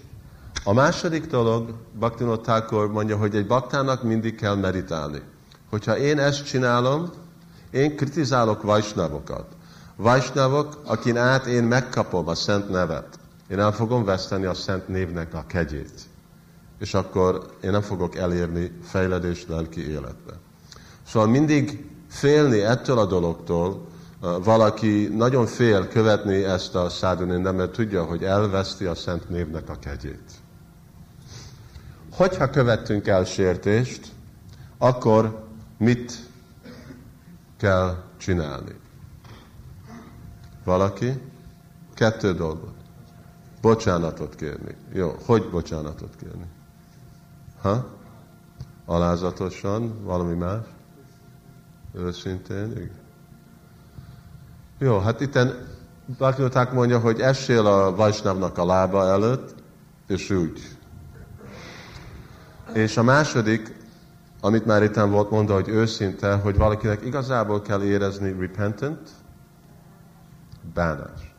a 0.63 0.73
második 0.73 1.27
dolog, 1.27 1.73
Bhaktivinoda 1.93 2.41
Thakur 2.41 2.91
mondja, 2.91 3.17
hogy 3.17 3.35
egy 3.35 3.47
baktának 3.47 4.03
mindig 4.03 4.35
kell 4.35 4.55
meditálni. 4.55 5.21
Hogyha 5.69 5.97
én 5.97 6.19
ezt 6.19 6.45
csinálom, 6.45 7.09
én 7.71 7.95
kritizálok 7.95 8.61
vajsnavokat. 8.61 9.45
Vajsnavok, 9.95 10.81
akin 10.85 11.17
át 11.17 11.45
én 11.45 11.63
megkapom 11.63 12.27
a 12.27 12.35
szent 12.35 12.69
nevet. 12.69 13.19
Én 13.51 13.59
el 13.59 13.71
fogom 13.71 14.03
veszteni 14.03 14.45
a 14.45 14.53
szent 14.53 14.87
névnek 14.87 15.33
a 15.33 15.43
kegyét. 15.47 16.01
És 16.79 16.93
akkor 16.93 17.55
én 17.63 17.71
nem 17.71 17.81
fogok 17.81 18.15
elérni 18.15 18.71
fejledés 18.83 19.45
lelki 19.47 19.89
életbe. 19.89 20.33
Szóval 21.07 21.27
mindig 21.27 21.89
félni 22.07 22.61
ettől 22.61 22.97
a 22.97 23.05
dologtól, 23.05 23.87
valaki 24.43 25.07
nagyon 25.07 25.45
fél 25.45 25.87
követni 25.87 26.43
ezt 26.43 26.75
a 26.75 26.89
szádunindem, 26.89 27.55
mert 27.55 27.71
tudja, 27.71 28.03
hogy 28.03 28.23
elveszti 28.23 28.85
a 28.85 28.95
szent 28.95 29.29
névnek 29.29 29.69
a 29.69 29.79
kegyét. 29.79 30.31
Hogyha 32.11 32.49
követtünk 32.49 33.07
el 33.07 33.23
sértést, 33.23 34.07
akkor 34.77 35.43
mit 35.77 36.29
kell 37.57 38.03
csinálni? 38.17 38.75
Valaki? 40.63 41.21
Kettő 41.93 42.33
dolgot. 42.33 42.80
Bocsánatot 43.61 44.35
kérni. 44.35 44.75
Jó, 44.93 45.15
hogy 45.25 45.49
bocsánatot 45.49 46.15
kérni? 46.19 46.45
Ha? 47.61 47.85
Alázatosan, 48.85 50.03
valami 50.03 50.33
más? 50.33 50.65
Őszintén, 51.93 52.71
igen. 52.71 52.99
Jó, 54.77 54.99
hát 54.99 55.21
itten 55.21 55.67
Bhaktivinoták 56.17 56.71
mondja, 56.71 56.99
hogy 56.99 57.19
essél 57.19 57.65
a 57.65 57.95
Vajsnavnak 57.95 58.57
a 58.57 58.65
lába 58.65 59.07
előtt, 59.07 59.55
és 60.07 60.29
úgy. 60.29 60.77
És 62.73 62.97
a 62.97 63.03
második, 63.03 63.75
amit 64.41 64.65
már 64.65 64.83
itt 64.83 64.95
volt 64.95 65.29
mondva, 65.29 65.53
hogy 65.53 65.69
őszinte, 65.69 66.33
hogy 66.33 66.57
valakinek 66.57 67.05
igazából 67.05 67.61
kell 67.61 67.83
érezni 67.83 68.35
repentant, 68.39 69.09
bánás. 70.73 71.30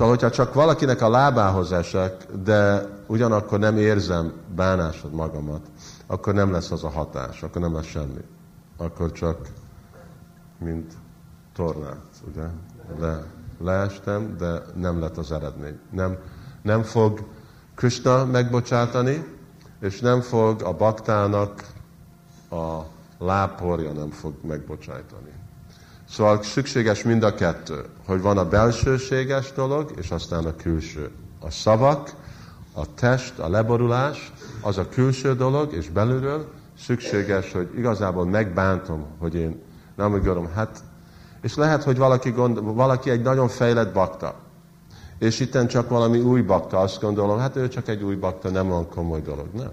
Szóval, 0.00 0.14
hogyha 0.14 0.30
csak 0.30 0.54
valakinek 0.54 1.02
a 1.02 1.10
lábához 1.10 1.72
esek, 1.72 2.26
de 2.42 2.86
ugyanakkor 3.06 3.58
nem 3.58 3.76
érzem 3.76 4.32
bánásod 4.54 5.12
magamat, 5.12 5.60
akkor 6.06 6.34
nem 6.34 6.52
lesz 6.52 6.70
az 6.70 6.84
a 6.84 6.88
hatás, 6.88 7.42
akkor 7.42 7.60
nem 7.60 7.74
lesz 7.74 7.86
semmi. 7.86 8.20
Akkor 8.76 9.12
csak, 9.12 9.48
mint 10.58 10.92
tornát, 11.54 12.06
ugye? 12.30 12.46
Le, 12.98 13.24
leestem, 13.58 14.36
de 14.36 14.62
nem 14.74 15.00
lett 15.00 15.16
az 15.16 15.32
eredmény. 15.32 15.78
Nem, 15.90 16.16
nem 16.62 16.82
fog 16.82 17.24
Krishna 17.74 18.24
megbocsátani, 18.24 19.36
és 19.80 20.00
nem 20.00 20.20
fog 20.20 20.62
a 20.62 20.72
baktának 20.72 21.66
a 22.50 22.80
lábporja 23.18 23.92
nem 23.92 24.10
fog 24.10 24.34
megbocsájtani. 24.46 25.29
Szóval 26.10 26.42
szükséges 26.42 27.02
mind 27.02 27.22
a 27.22 27.34
kettő, 27.34 27.84
hogy 28.06 28.20
van 28.20 28.38
a 28.38 28.48
belsőséges 28.48 29.52
dolog, 29.52 29.92
és 29.96 30.10
aztán 30.10 30.44
a 30.44 30.56
külső. 30.56 31.10
A 31.40 31.50
szavak, 31.50 32.14
a 32.72 32.94
test, 32.94 33.38
a 33.38 33.48
leborulás, 33.48 34.32
az 34.60 34.78
a 34.78 34.88
külső 34.88 35.34
dolog, 35.34 35.72
és 35.72 35.90
belülről 35.90 36.52
szükséges, 36.78 37.52
hogy 37.52 37.68
igazából 37.76 38.24
megbántom, 38.26 39.04
hogy 39.18 39.34
én 39.34 39.62
nem 39.96 40.10
gondolom, 40.10 40.50
hát, 40.54 40.82
és 41.42 41.54
lehet, 41.54 41.82
hogy 41.82 41.98
valaki, 41.98 42.30
gond, 42.30 42.74
valaki 42.74 43.10
egy 43.10 43.22
nagyon 43.22 43.48
fejlett 43.48 43.92
bakta, 43.92 44.34
és 45.18 45.40
itten 45.40 45.66
csak 45.66 45.88
valami 45.88 46.20
új 46.20 46.40
bakta, 46.40 46.78
azt 46.78 47.00
gondolom, 47.00 47.38
hát 47.38 47.56
ő 47.56 47.68
csak 47.68 47.88
egy 47.88 48.02
új 48.02 48.14
bakta, 48.14 48.50
nem 48.50 48.70
olyan 48.70 48.88
komoly 48.88 49.20
dolog, 49.20 49.46
nem. 49.52 49.72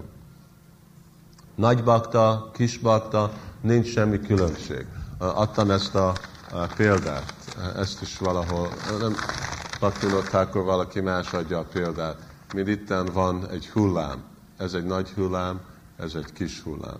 Nagy 1.54 1.84
bakta, 1.84 2.50
kis 2.52 2.78
bakta, 2.78 3.32
nincs 3.60 3.86
semmi 3.86 4.20
különbség 4.20 4.86
adtam 5.18 5.70
ezt 5.70 5.94
a, 5.94 6.12
példát, 6.76 7.34
ezt 7.76 8.02
is 8.02 8.18
valahol, 8.18 8.68
nem 9.00 9.14
akkor 10.32 10.64
valaki 10.64 11.00
más 11.00 11.32
adja 11.32 11.58
a 11.58 11.64
példát, 11.72 12.16
mint 12.54 12.68
itten 12.68 13.04
van 13.12 13.48
egy 13.48 13.68
hullám, 13.68 14.22
ez 14.56 14.74
egy 14.74 14.84
nagy 14.84 15.10
hullám, 15.10 15.60
ez 15.96 16.14
egy 16.14 16.32
kis 16.32 16.60
hullám. 16.60 16.98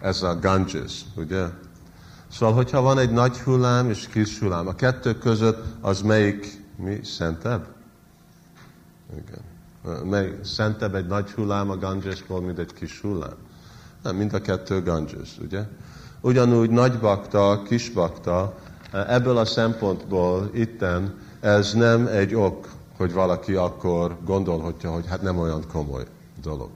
Ez 0.00 0.22
a 0.22 0.38
Ganges, 0.38 1.04
ugye? 1.16 1.46
Szóval, 2.30 2.54
hogyha 2.54 2.80
van 2.80 2.98
egy 2.98 3.10
nagy 3.10 3.38
hullám 3.38 3.90
és 3.90 4.08
kis 4.08 4.38
hullám, 4.38 4.66
a 4.66 4.74
kettő 4.74 5.18
között 5.18 5.64
az 5.80 6.00
melyik 6.00 6.64
mi 6.76 7.04
szentebb? 7.04 7.66
Igen. 9.16 9.44
Mely 10.04 10.38
szentebb 10.42 10.94
egy 10.94 11.06
nagy 11.06 11.30
hullám 11.30 11.70
a 11.70 11.76
Gangesból, 11.76 12.40
mint 12.40 12.58
egy 12.58 12.72
kis 12.72 13.00
hullám? 13.00 13.36
Nem, 14.02 14.16
mind 14.16 14.34
a 14.34 14.40
kettő 14.40 14.82
Ganges, 14.82 15.38
ugye? 15.38 15.66
Ugyanúgy 16.26 16.70
nagy 16.70 16.98
bakta, 16.98 17.62
kis 17.62 17.90
bakta, 17.90 18.54
ebből 18.92 19.36
a 19.36 19.44
szempontból 19.44 20.50
itten 20.54 21.14
ez 21.40 21.72
nem 21.72 22.06
egy 22.06 22.34
ok, 22.34 22.68
hogy 22.96 23.12
valaki 23.12 23.54
akkor 23.54 24.16
gondolhatja, 24.24 24.90
hogy 24.90 25.06
hát 25.06 25.22
nem 25.22 25.38
olyan 25.38 25.64
komoly 25.72 26.04
dolog. 26.42 26.70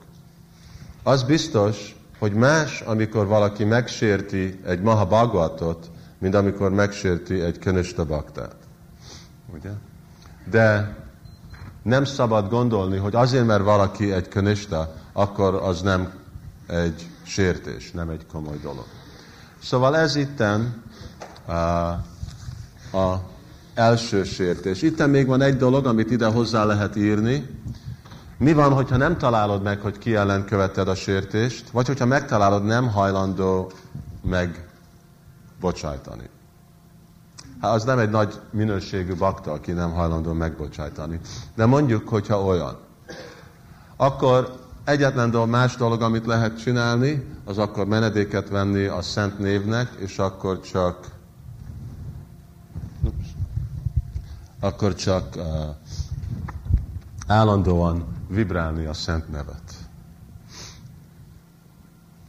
Az 1.02 1.22
biztos, 1.22 1.96
hogy 2.18 2.32
más, 2.32 2.80
amikor 2.80 3.26
valaki 3.26 3.64
megsérti 3.64 4.60
egy 4.66 4.80
maha 4.80 5.06
bagvatot, 5.06 5.90
mint 6.18 6.34
amikor 6.34 6.70
megsérti 6.70 7.40
egy 7.40 7.58
könösta 7.58 8.04
baktát. 8.04 8.56
Ugye? 9.54 9.70
De 10.50 10.96
nem 11.82 12.04
szabad 12.04 12.48
gondolni, 12.48 12.96
hogy 12.96 13.14
azért, 13.14 13.46
mert 13.46 13.64
valaki 13.64 14.12
egy 14.12 14.28
könösta, 14.28 14.94
akkor 15.12 15.54
az 15.54 15.82
nem 15.82 16.12
egy 16.66 17.08
sértés, 17.22 17.90
nem 17.90 18.08
egy 18.08 18.26
komoly 18.26 18.58
dolog. 18.62 18.86
Szóval 19.62 19.96
ez 19.96 20.16
itten 20.16 20.82
a, 21.46 21.52
a 22.96 23.22
első 23.74 24.24
sértés. 24.24 24.82
Itten 24.82 25.10
még 25.10 25.26
van 25.26 25.40
egy 25.40 25.56
dolog, 25.56 25.86
amit 25.86 26.10
ide 26.10 26.26
hozzá 26.26 26.64
lehet 26.64 26.96
írni. 26.96 27.58
Mi 28.38 28.52
van, 28.52 28.72
hogyha 28.72 28.96
nem 28.96 29.18
találod 29.18 29.62
meg, 29.62 29.80
hogy 29.80 29.98
ki 29.98 30.14
ellen 30.14 30.44
követted 30.44 30.88
a 30.88 30.94
sértést, 30.94 31.70
vagy 31.70 31.86
hogyha 31.86 32.06
megtalálod, 32.06 32.64
nem 32.64 32.88
hajlandó 32.88 33.72
meg 34.22 34.68
bocsájtani. 35.60 36.28
Hát 37.60 37.74
az 37.74 37.84
nem 37.84 37.98
egy 37.98 38.10
nagy 38.10 38.40
minőségű 38.50 39.14
bakta, 39.14 39.52
aki 39.52 39.72
nem 39.72 39.92
hajlandó 39.92 40.32
megbocsájtani. 40.32 41.20
De 41.54 41.66
mondjuk, 41.66 42.08
hogyha 42.08 42.44
olyan. 42.44 42.78
Akkor 43.96 44.59
egyetlen 44.84 45.30
dolog, 45.30 45.48
más 45.48 45.76
dolog, 45.76 46.02
amit 46.02 46.26
lehet 46.26 46.62
csinálni, 46.62 47.24
az 47.44 47.58
akkor 47.58 47.86
menedéket 47.86 48.48
venni 48.48 48.84
a 48.84 49.02
szent 49.02 49.38
névnek, 49.38 49.90
és 49.98 50.18
akkor 50.18 50.60
csak 50.60 51.18
akkor 54.60 54.94
csak 54.94 55.36
uh, 55.36 55.44
állandóan 57.26 58.06
vibrálni 58.28 58.84
a 58.84 58.92
szent 58.92 59.30
nevet. 59.30 59.74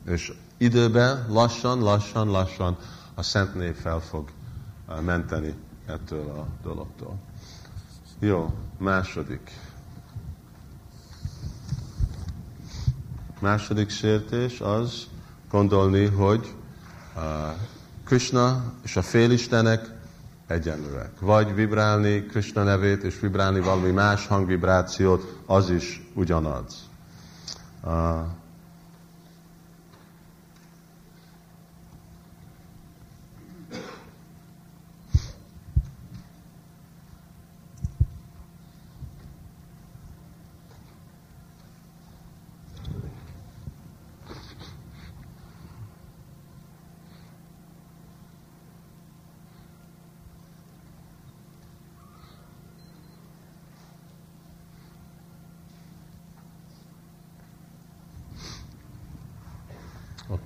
És 0.05 0.33
időben 0.57 1.25
lassan, 1.29 1.79
lassan, 1.79 2.27
lassan 2.27 2.77
a 3.13 3.23
Szent 3.23 3.55
Név 3.55 3.75
fel 3.75 3.99
fog 3.99 4.29
menteni 5.01 5.53
ettől 5.85 6.29
a 6.29 6.45
dologtól. 6.63 7.17
Jó, 8.19 8.53
második. 8.77 9.51
Második 13.41 13.89
sértés 13.89 14.59
az 14.59 15.07
gondolni, 15.51 16.05
hogy 16.05 16.53
uh, 17.15 17.21
Krishna 18.05 18.73
és 18.83 18.95
a 18.95 19.01
félistenek 19.01 19.89
egyenlőek. 20.47 21.19
Vagy 21.19 21.55
vibrálni 21.55 22.25
Krishna 22.25 22.63
nevét, 22.63 23.03
és 23.03 23.19
vibrálni 23.19 23.59
valami 23.59 23.91
más 23.91 24.27
hangvibrációt, 24.27 25.37
az 25.45 25.69
is 25.69 26.09
ugyanaz. 26.13 26.89
Uh, 27.83 27.91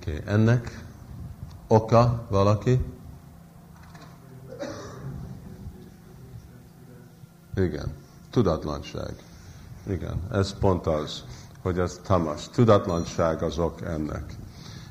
okay. 0.06 0.22
ennek 0.26 0.84
oka 1.66 2.26
valaki? 2.30 2.84
Igen, 7.56 7.94
tudatlanság. 8.30 9.14
Igen, 9.86 10.20
ez 10.32 10.58
pont 10.58 10.86
az, 10.86 11.24
hogy 11.62 11.78
ez 11.78 12.00
tamas. 12.04 12.48
Tudatlanság 12.48 13.42
az 13.42 13.58
ok 13.58 13.80
ennek. 13.82 14.34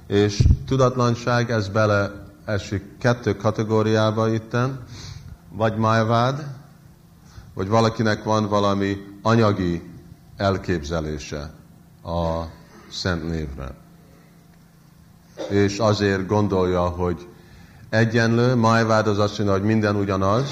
És 0.07 0.47
tudatlanság, 0.65 1.51
ez 1.51 1.67
bele 1.67 2.11
esik 2.45 2.97
kettő 2.97 3.35
kategóriába 3.35 4.29
itten, 4.29 4.83
vagy 5.49 5.77
májvád, 5.77 6.47
vagy 7.53 7.67
valakinek 7.67 8.23
van 8.23 8.47
valami 8.47 8.97
anyagi 9.21 9.91
elképzelése 10.37 11.51
a 12.03 12.43
szent 12.89 13.29
névre 13.29 13.84
és 15.49 15.77
azért 15.77 16.27
gondolja, 16.27 16.81
hogy 16.81 17.27
egyenlő, 17.89 18.55
Májvád 18.55 19.07
az 19.07 19.19
azt 19.19 19.37
mondja, 19.37 19.57
hogy 19.57 19.65
minden 19.65 19.95
ugyanaz, 19.95 20.49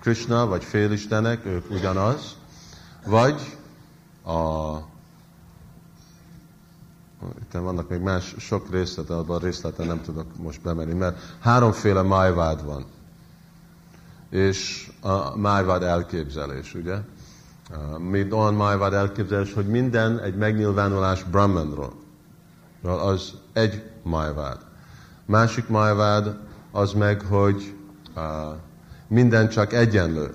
Krishna 0.00 0.46
vagy 0.46 0.64
félistenek, 0.64 1.46
ők 1.46 1.70
ugyanaz, 1.70 2.36
vagy 3.06 3.56
a 4.24 4.76
itt 7.40 7.52
vannak 7.52 7.88
még 7.88 8.00
más 8.00 8.34
sok 8.38 8.70
részlete, 8.70 9.16
abban 9.16 9.36
a 9.36 9.44
részlete 9.44 9.84
nem 9.84 10.02
tudok 10.02 10.26
most 10.36 10.60
bemenni, 10.62 10.94
mert 10.94 11.18
háromféle 11.40 12.02
májvád 12.02 12.64
van. 12.64 12.84
És 14.30 14.90
a 15.00 15.36
májvád 15.36 15.82
elképzelés, 15.82 16.74
ugye? 16.74 16.96
Mint 17.98 18.32
olyan 18.32 18.54
májvád 18.54 18.92
elképzelés, 18.92 19.52
hogy 19.52 19.66
minden 19.66 20.18
egy 20.18 20.36
megnyilvánulás 20.36 21.22
Brahmanról. 21.22 21.92
Az 22.82 23.32
egy 23.52 23.82
májvád. 24.08 24.58
Másik 25.26 25.68
májvád 25.68 26.36
az 26.72 26.92
meg, 26.92 27.20
hogy 27.20 27.74
uh, 28.16 28.22
minden 29.08 29.48
csak 29.48 29.72
egyenlő. 29.72 30.34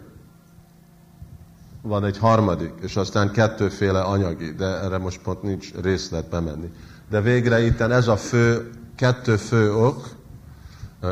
Van 1.82 2.06
egy 2.06 2.18
harmadik, 2.18 2.74
és 2.82 2.95
aztán 2.95 3.32
kettőféle 3.32 4.02
anyagi, 4.02 4.52
de 4.52 4.66
erre 4.66 4.98
most 4.98 5.22
pont 5.22 5.41
nincs 5.41 5.74
részlet 5.82 6.30
bemenni. 6.30 6.72
De 7.10 7.22
végre 7.22 7.66
itt 7.66 7.80
ez 7.80 8.08
a 8.08 8.18
fő, 8.18 8.70
kettő 8.95 9.36
fő 9.36 9.74
ok. 9.74 10.10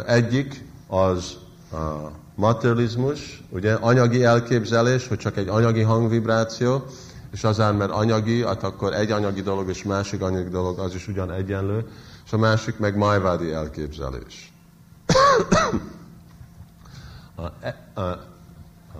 Egyik 0.06 0.66
az 0.88 1.38
uh, 1.72 1.80
materializmus, 2.36 3.44
ugye 3.50 3.74
anyagi 3.74 4.24
elképzelés, 4.24 5.08
hogy 5.08 5.18
csak 5.18 5.38
egy 5.38 5.48
anyagi 5.48 5.82
hangvibráció, 5.82 6.86
és 7.32 7.44
azán, 7.44 7.76
mert 7.76 7.92
anyagi, 7.92 8.44
hát 8.46 8.64
akkor 8.64 8.94
egy 8.94 9.12
anyagi 9.12 9.42
dolog 9.42 9.70
és 9.70 9.84
másik 9.84 10.22
anyagi 10.22 10.50
dolog 10.50 10.80
az 10.80 10.96
is 10.96 11.08
ugyan 11.08 11.32
egyenlő, 11.32 11.86
és 12.32 12.38
a 12.38 12.40
másik 12.40 12.78
meg 12.78 12.98
májvádi 12.98 13.52
elképzelés. 13.52 14.54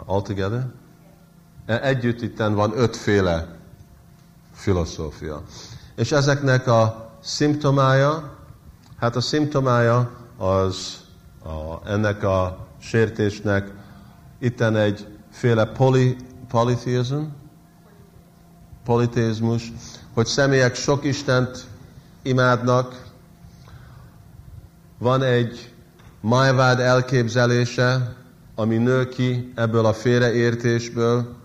altogether? 0.06 0.66
E, 1.66 1.82
együtt 1.82 2.22
itten 2.22 2.54
van 2.54 2.78
ötféle 2.78 3.58
filozófia. 4.54 5.44
És 5.96 6.12
ezeknek 6.12 6.68
a 6.68 7.12
szimptomája, 7.22 8.38
hát 9.00 9.16
a 9.16 9.22
szimptomája 9.22 10.12
az 10.38 11.02
a, 11.44 11.90
ennek 11.90 12.24
a 12.24 12.68
sértésnek 12.80 13.72
itten 14.40 14.76
egy 14.76 15.08
féle 15.32 15.66
poli, 15.66 16.16
politheism, 16.48 17.22
politézmus, 18.84 19.72
hogy 20.14 20.26
személyek 20.26 20.76
sok 20.76 21.04
Istent 21.04 21.66
imádnak, 22.22 23.10
van 25.02 25.24
egy 25.24 25.74
májvád 26.20 26.80
elképzelése, 26.80 28.16
ami 28.56 28.78
nő 28.78 29.10
ki 29.10 29.52
ebből 29.56 29.86
a 29.86 29.94
félreértésből. 29.94 31.36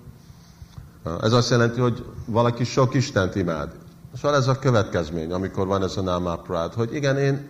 Ez 1.22 1.32
azt 1.32 1.50
jelenti, 1.50 1.80
hogy 1.80 2.04
valaki 2.26 2.64
sok 2.64 2.94
Istent 2.94 3.34
imád. 3.34 3.70
Szóval 4.16 4.36
ez 4.36 4.48
a 4.48 4.58
következmény, 4.58 5.32
amikor 5.32 5.66
van 5.66 5.82
ez 5.82 5.96
a 5.96 6.02
námáprád, 6.02 6.72
hogy 6.72 6.94
igen, 6.94 7.18
én, 7.18 7.48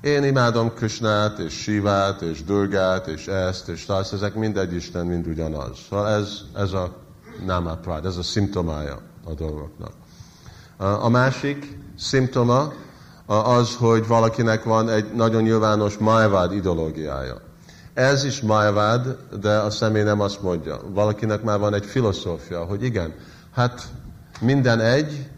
én 0.00 0.24
imádom 0.24 0.74
Krishnát, 0.74 1.38
és 1.38 1.52
Sivát, 1.52 2.20
és 2.20 2.44
Durgát, 2.44 3.06
és 3.06 3.26
ezt, 3.26 3.68
és 3.68 3.86
azt, 3.86 4.12
ezek 4.12 4.34
mindegy 4.34 4.74
Isten, 4.74 5.06
mind 5.06 5.26
ugyanaz. 5.26 5.78
Szóval 5.88 6.08
ez, 6.08 6.40
ez 6.54 6.72
a 6.72 6.96
námáprád, 7.46 8.06
ez 8.06 8.16
a 8.16 8.22
szimptomája 8.22 9.00
a 9.24 9.34
dolgoknak. 9.34 9.92
A 10.76 11.08
másik 11.08 11.78
szimptoma 11.98 12.72
az, 13.26 13.76
hogy 13.76 14.06
valakinek 14.06 14.64
van 14.64 14.88
egy 14.88 15.12
nagyon 15.14 15.42
nyilvános 15.42 15.98
májvád 15.98 16.52
ideológiája. 16.52 17.40
Ez 17.94 18.24
is 18.24 18.40
májvád, 18.40 19.16
de 19.40 19.56
a 19.56 19.70
személy 19.70 20.02
nem 20.02 20.20
azt 20.20 20.42
mondja. 20.42 20.80
Valakinek 20.92 21.42
már 21.42 21.58
van 21.58 21.74
egy 21.74 21.84
filozófia, 21.84 22.64
hogy 22.64 22.82
igen, 22.82 23.14
hát 23.54 23.82
minden 24.40 24.80
egy, 24.80 25.28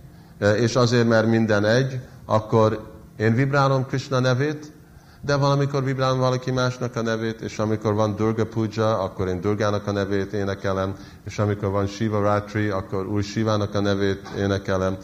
és 0.57 0.77
azért, 0.77 1.09
mert 1.09 1.27
minden 1.27 1.65
egy, 1.65 2.01
akkor 2.27 2.93
én 3.17 3.35
vibrálom 3.35 3.87
Krishna 3.87 4.19
nevét, 4.19 4.73
de 5.21 5.37
valamikor 5.37 5.85
vibrálom 5.85 6.19
valaki 6.19 6.51
másnak 6.51 6.97
a 6.97 7.03
nevét, 7.03 7.41
és 7.41 7.59
amikor 7.59 7.95
van 7.95 8.17
Durga 8.17 8.47
Puja, 8.47 8.99
akkor 8.99 9.29
én 9.29 9.41
Durgának 9.41 9.87
a 9.87 9.93
nevét 9.93 10.33
énekelem, 10.33 10.95
és 11.27 11.39
amikor 11.39 11.71
van 11.71 11.87
Shiva 11.87 12.21
Ratri, 12.21 12.69
akkor 12.69 13.07
új 13.07 13.23
Shivának 13.23 13.75
a 13.75 13.81
nevét 13.81 14.29
énekelem, 14.39 14.97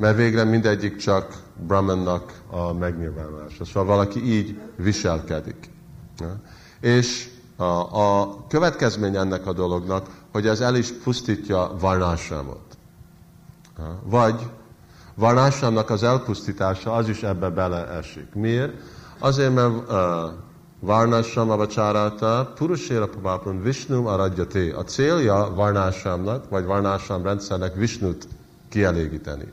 mert 0.00 0.16
végre 0.16 0.44
mindegyik 0.44 0.96
csak 0.96 1.42
Brahmannak 1.66 2.32
a 2.50 2.72
megnyilvánulása. 2.72 3.64
Szóval 3.64 3.84
valaki 3.84 4.32
így 4.32 4.60
viselkedik. 4.76 5.70
És 6.80 7.28
a, 7.56 7.64
a 7.64 8.36
következmény 8.48 9.16
ennek 9.16 9.46
a 9.46 9.52
dolognak, 9.52 10.06
hogy 10.32 10.46
ez 10.46 10.60
el 10.60 10.76
is 10.76 10.92
pusztítja 10.92 11.72
Varnásámot. 11.80 12.78
Vagy 14.02 14.50
Varnásámnak 15.14 15.90
az 15.90 16.02
elpusztítása 16.02 16.92
az 16.92 17.08
is 17.08 17.22
ebbe 17.22 17.48
beleesik. 17.48 18.34
Miért? 18.34 18.72
Azért, 19.18 19.54
mert 19.54 19.90
uh, 19.90 19.96
Varnásam 20.80 21.50
avacsárálta, 21.50 22.52
Puruséra 22.54 23.08
Pabápon 23.08 23.62
Vishnum 23.62 24.06
aradjate. 24.06 24.76
A 24.76 24.84
célja 24.84 25.52
Varnásámnak, 25.54 26.48
vagy 26.48 26.64
Varnásám 26.64 27.22
rendszernek 27.22 27.74
Vishnut 27.74 28.28
kielégíteni. 28.68 29.44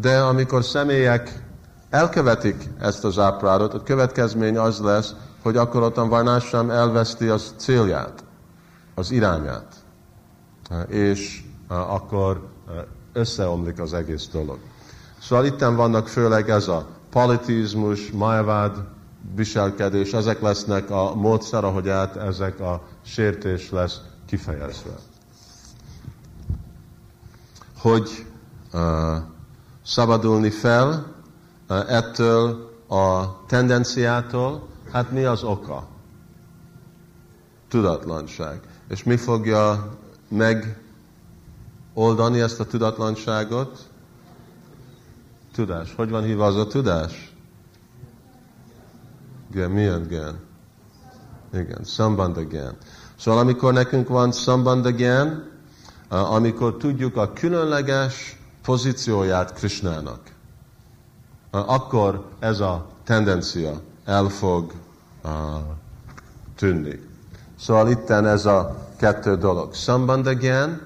De 0.00 0.20
amikor 0.20 0.64
személyek 0.64 1.42
elkövetik 1.90 2.68
ezt 2.78 3.04
az 3.04 3.18
áprádot, 3.18 3.74
a 3.74 3.82
következmény 3.82 4.58
az 4.58 4.78
lesz, 4.78 5.14
hogy 5.42 5.56
akkor 5.56 5.82
ott 5.82 5.96
a 5.96 6.08
Varnásám 6.08 6.70
elveszti 6.70 7.28
az 7.28 7.54
célját, 7.56 8.24
az 8.94 9.10
irányát. 9.10 9.74
És 10.88 11.44
uh, 11.68 11.94
akkor 11.94 12.48
uh, 12.66 12.74
összeomlik 13.12 13.80
az 13.80 13.94
egész 13.94 14.28
dolog. 14.32 14.58
Szóval 15.20 15.44
itt 15.44 15.60
vannak 15.60 16.08
főleg 16.08 16.50
ez 16.50 16.68
a 16.68 16.86
politizmus, 17.10 18.10
májvád, 18.10 18.76
viselkedés, 19.34 20.12
ezek 20.12 20.40
lesznek 20.40 20.90
a 20.90 21.14
módszer, 21.14 21.64
ahogy 21.64 21.88
át 21.88 22.16
ezek 22.16 22.60
a 22.60 22.82
sértés 23.04 23.70
lesz 23.70 24.00
kifejezve. 24.26 24.94
Hogy 27.78 28.26
uh, 28.72 28.80
szabadulni 29.86 30.50
fel 30.50 31.14
ettől 31.68 32.70
a 32.88 33.24
tendenciától, 33.46 34.68
hát 34.92 35.10
mi 35.10 35.24
az 35.24 35.42
oka? 35.42 35.86
Tudatlanság. 37.68 38.60
És 38.88 39.02
mi 39.02 39.16
fogja 39.16 39.96
megoldani 40.28 42.40
ezt 42.40 42.60
a 42.60 42.64
tudatlanságot? 42.64 43.78
Tudás. 45.52 45.94
Hogy 45.94 46.10
van 46.10 46.22
hívva 46.22 46.46
az 46.46 46.56
a 46.56 46.66
tudás? 46.66 47.34
Igen, 49.50 49.70
milyen 49.70 50.06
gen? 50.08 50.38
Igen, 51.52 51.84
samband 51.84 52.38
gen. 52.38 52.76
Szóval 53.18 53.40
amikor 53.40 53.72
nekünk 53.72 54.08
van 54.08 54.32
samband 54.32 54.88
gen, 54.88 55.50
amikor 56.08 56.76
tudjuk 56.76 57.16
a 57.16 57.32
különleges 57.32 58.35
pozícióját 58.66 59.52
Krishnának, 59.52 60.20
akkor 61.50 62.24
ez 62.38 62.60
a 62.60 62.86
tendencia 63.04 63.80
el 64.04 64.28
fog 64.28 64.72
uh, 65.24 65.30
tűnni. 66.56 67.00
Szóval 67.58 67.90
itten 67.90 68.26
ez 68.26 68.46
a 68.46 68.86
kettő 68.96 69.36
dolog. 69.36 69.74
Sambandagyan, 69.74 70.80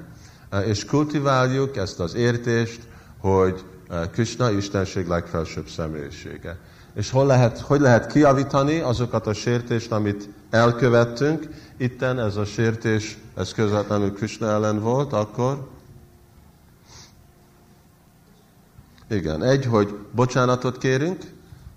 uh, 0.53 0.67
és 0.67 0.85
kultiváljuk 0.85 1.77
ezt 1.77 2.01
az 2.01 2.15
értést, 2.15 2.81
hogy 3.19 3.65
uh, 3.89 4.11
Krishna 4.11 4.51
Istenség 4.51 5.07
legfelsőbb 5.07 5.69
személyisége. 5.69 6.59
És 6.95 7.11
hol 7.11 7.27
lehet, 7.27 7.59
hogy 7.59 7.81
lehet 7.81 8.13
kiavítani 8.13 8.79
azokat 8.79 9.27
a 9.27 9.33
sértést, 9.33 9.93
amit 9.93 10.29
elkövettünk. 10.51 11.49
Itten 11.77 12.19
ez 12.19 12.37
a 12.37 12.45
sértés, 12.45 13.19
ez 13.37 13.53
közvetlenül 13.53 14.13
Krishna 14.13 14.47
ellen 14.47 14.81
volt, 14.81 15.13
akkor 15.13 15.69
Igen, 19.11 19.43
egy, 19.43 19.65
hogy 19.65 19.99
bocsánatot 20.15 20.79
kérünk 20.79 21.23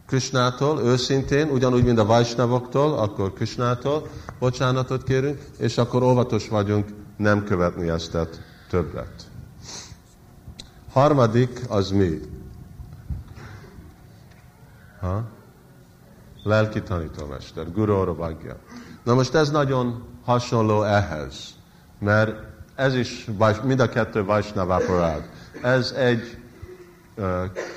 Krisnától, 0.05 0.81
őszintén, 0.81 1.49
ugyanúgy, 1.49 1.83
mint 1.83 1.99
a 1.99 2.05
Vajsnavoktól, 2.05 2.97
akkor 2.97 3.33
Krisnától 3.33 4.07
bocsánatot 4.39 5.03
kérünk, 5.03 5.41
és 5.57 5.77
akkor 5.77 6.03
óvatos 6.03 6.49
vagyunk 6.49 6.89
nem 7.17 7.43
követni 7.43 7.89
ezt 7.89 8.17
többet. 8.69 9.13
Harmadik 10.91 11.61
az 11.67 11.91
mi? 11.91 12.19
Ha? 14.99 15.23
Lelki 16.43 16.81
tanítómester, 16.81 17.71
Guru 17.71 17.93
Orabhagya. 17.93 18.57
Na 19.03 19.13
most 19.13 19.33
ez 19.33 19.49
nagyon 19.49 20.03
hasonló 20.25 20.83
ehhez, 20.83 21.49
mert 21.99 22.35
ez 22.75 22.95
is, 22.95 23.27
mind 23.63 23.79
a 23.79 23.89
kettő 23.89 24.23
Vajsnava 24.23 24.81
Ez 25.61 25.91
egy 25.91 26.42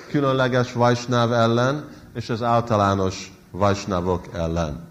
különleges 0.08 0.72
Vajsnáv 0.72 1.32
ellen, 1.32 1.88
és 2.14 2.30
az 2.30 2.42
általános 2.42 3.32
Vajsnávok 3.50 4.24
ellen. 4.32 4.88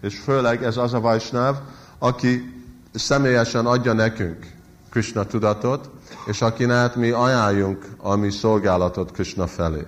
És 0.00 0.18
főleg 0.18 0.64
ez 0.64 0.76
az 0.76 0.94
a 0.94 1.00
Vajsnáv, 1.00 1.56
aki 1.98 2.62
személyesen 2.94 3.66
adja 3.66 3.92
nekünk 3.92 4.52
Krishna 4.90 5.24
tudatot, 5.24 5.90
és 6.26 6.42
akinek 6.42 6.94
mi 6.94 7.10
ajánljunk 7.10 7.88
a 7.96 8.14
mi 8.14 8.30
szolgálatot 8.30 9.12
Krishna 9.12 9.46
felé. 9.46 9.86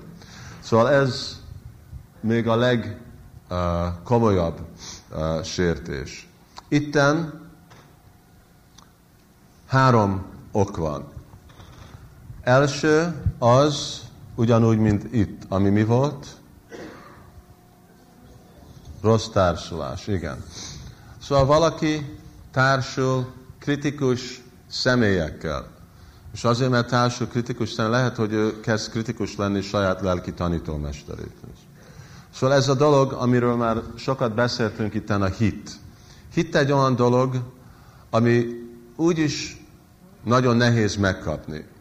Szóval 0.61 0.90
ez 0.90 1.40
még 2.20 2.48
a 2.48 2.57
legkomolyabb 3.48 4.61
uh, 5.11 5.19
uh, 5.19 5.43
sértés. 5.43 6.28
Itten 6.68 7.41
három 9.67 10.26
ok 10.52 10.76
van. 10.76 11.16
Első 12.47 13.23
az, 13.39 14.00
ugyanúgy, 14.34 14.78
mint 14.78 15.15
itt, 15.15 15.42
ami 15.49 15.68
mi 15.68 15.84
volt? 15.84 16.26
Rossz 19.02 19.28
társulás, 19.28 20.07
igen. 20.07 20.44
Szóval 21.23 21.47
valaki 21.47 22.18
társul 22.50 23.33
kritikus 23.58 24.42
személyekkel. 24.68 25.68
És 26.34 26.44
azért, 26.44 26.70
mert 26.70 26.89
társul 26.89 27.26
kritikus 27.26 27.73
személy, 27.73 27.92
lehet, 27.92 28.16
hogy 28.16 28.33
ő 28.33 28.60
kezd 28.60 28.91
kritikus 28.91 29.36
lenni 29.36 29.60
saját 29.60 30.00
lelki 30.00 30.33
tanítómesteréhez. 30.33 31.31
Szóval 32.34 32.57
ez 32.57 32.68
a 32.68 32.75
dolog, 32.75 33.12
amiről 33.12 33.57
már 33.57 33.83
sokat 33.97 34.34
beszéltünk 34.34 34.94
itt 34.94 35.10
a 35.10 35.26
hit. 35.26 35.70
Hit 36.33 36.57
egy 36.57 36.73
olyan 36.73 36.97
dolog, 36.97 37.36
ami 38.10 38.47
úgyis 38.97 39.65
nagyon 40.25 40.57
nehéz 40.57 40.97
megkapni. 40.97 41.75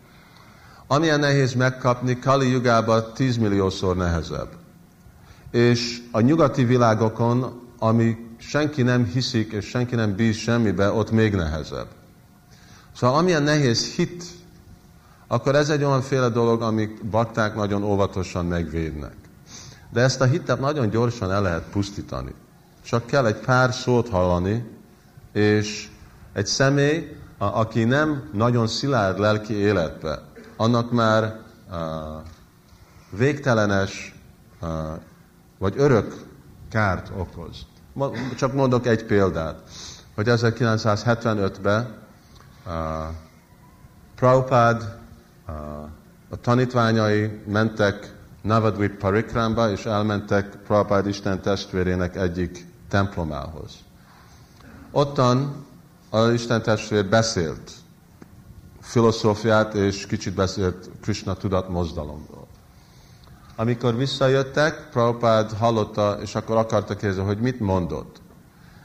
Amilyen 0.88 1.20
nehéz 1.20 1.54
megkapni, 1.54 2.20
Kali 2.20 2.52
jugában 2.52 3.04
tízmilliószor 3.14 3.96
nehezebb. 3.96 4.50
És 5.52 6.02
a 6.12 6.20
nyugati 6.20 6.64
világokon, 6.64 7.62
ami 7.80 8.18
senki 8.38 8.82
nem 8.82 9.06
hiszik, 9.06 9.52
és 9.52 9.66
senki 9.66 9.96
nem 9.96 10.16
bíz 10.16 10.36
semmibe, 10.36 10.92
ott 10.92 11.12
még 11.12 11.36
nehezebb. 11.36 11.88
Szóval 12.96 13.18
amilyen 13.18 13.44
nehéz 13.44 13.94
hit, 13.94 14.24
akkor 15.28 15.56
ez 15.56 15.70
egy 15.70 15.84
olyan 15.84 16.02
féle 16.02 16.30
dolog, 16.30 16.62
amit 16.62 17.06
bakták 17.06 17.56
nagyon 17.56 17.84
óvatosan 17.84 18.46
megvédnek. 18.46 19.16
De 19.92 20.02
ezt 20.02 20.22
a 20.22 20.26
hitet 20.26 20.60
nagyon 20.60 20.90
gyorsan 20.90 21.32
el 21.32 21.42
lehet 21.42 21.70
pusztítani. 21.72 22.34
Csak 22.84 23.06
kell 23.06 23.26
egy 23.26 23.40
pár 23.40 23.74
szót 23.74 24.10
hallani, 24.10 24.66
és 25.34 25.90
egy 26.34 26.46
személy, 26.48 27.16
aki 27.38 27.84
nem 27.84 28.30
nagyon 28.34 28.68
szilárd 28.68 29.20
lelki 29.20 29.54
életbe, 29.54 30.34
annak 30.58 30.92
már 30.92 31.42
végtelenes 33.10 34.16
vagy 35.58 35.74
örök 35.78 36.16
kárt 36.70 37.12
okoz. 37.18 37.66
Csak 38.38 38.54
mondok 38.54 38.86
egy 38.86 39.06
példát, 39.06 39.62
hogy 40.16 40.26
1975-ben 40.30 41.96
uh, 42.66 42.74
Prabhupád 44.16 44.98
a 46.30 46.40
tanítványai 46.42 47.42
mentek 47.48 48.14
Navadvip 48.42 48.98
Parikramba, 48.98 49.70
és 49.70 49.86
elmentek 49.86 50.56
Prabhupád 50.56 51.08
Isten 51.08 51.42
testvérének 51.42 52.16
egyik 52.16 52.66
templomához. 52.90 53.74
Ottan 54.92 55.66
az 56.10 56.34
Isten 56.34 56.62
testvér 56.62 57.06
beszélt 57.06 57.72
filozófiát, 58.86 59.74
és 59.74 60.06
kicsit 60.06 60.34
beszélt 60.34 60.90
Krishna 61.02 61.34
tudat 61.34 61.70
mozdalomról. 61.70 62.48
Amikor 63.56 63.96
visszajöttek, 63.96 64.90
Prabhupád 64.92 65.52
hallotta, 65.52 66.18
és 66.22 66.36
akkor 66.36 66.58
akarta 66.58 66.96
kérdezni, 66.96 67.26
hogy 67.26 67.40
mit 67.40 67.60
mondott. 67.60 68.22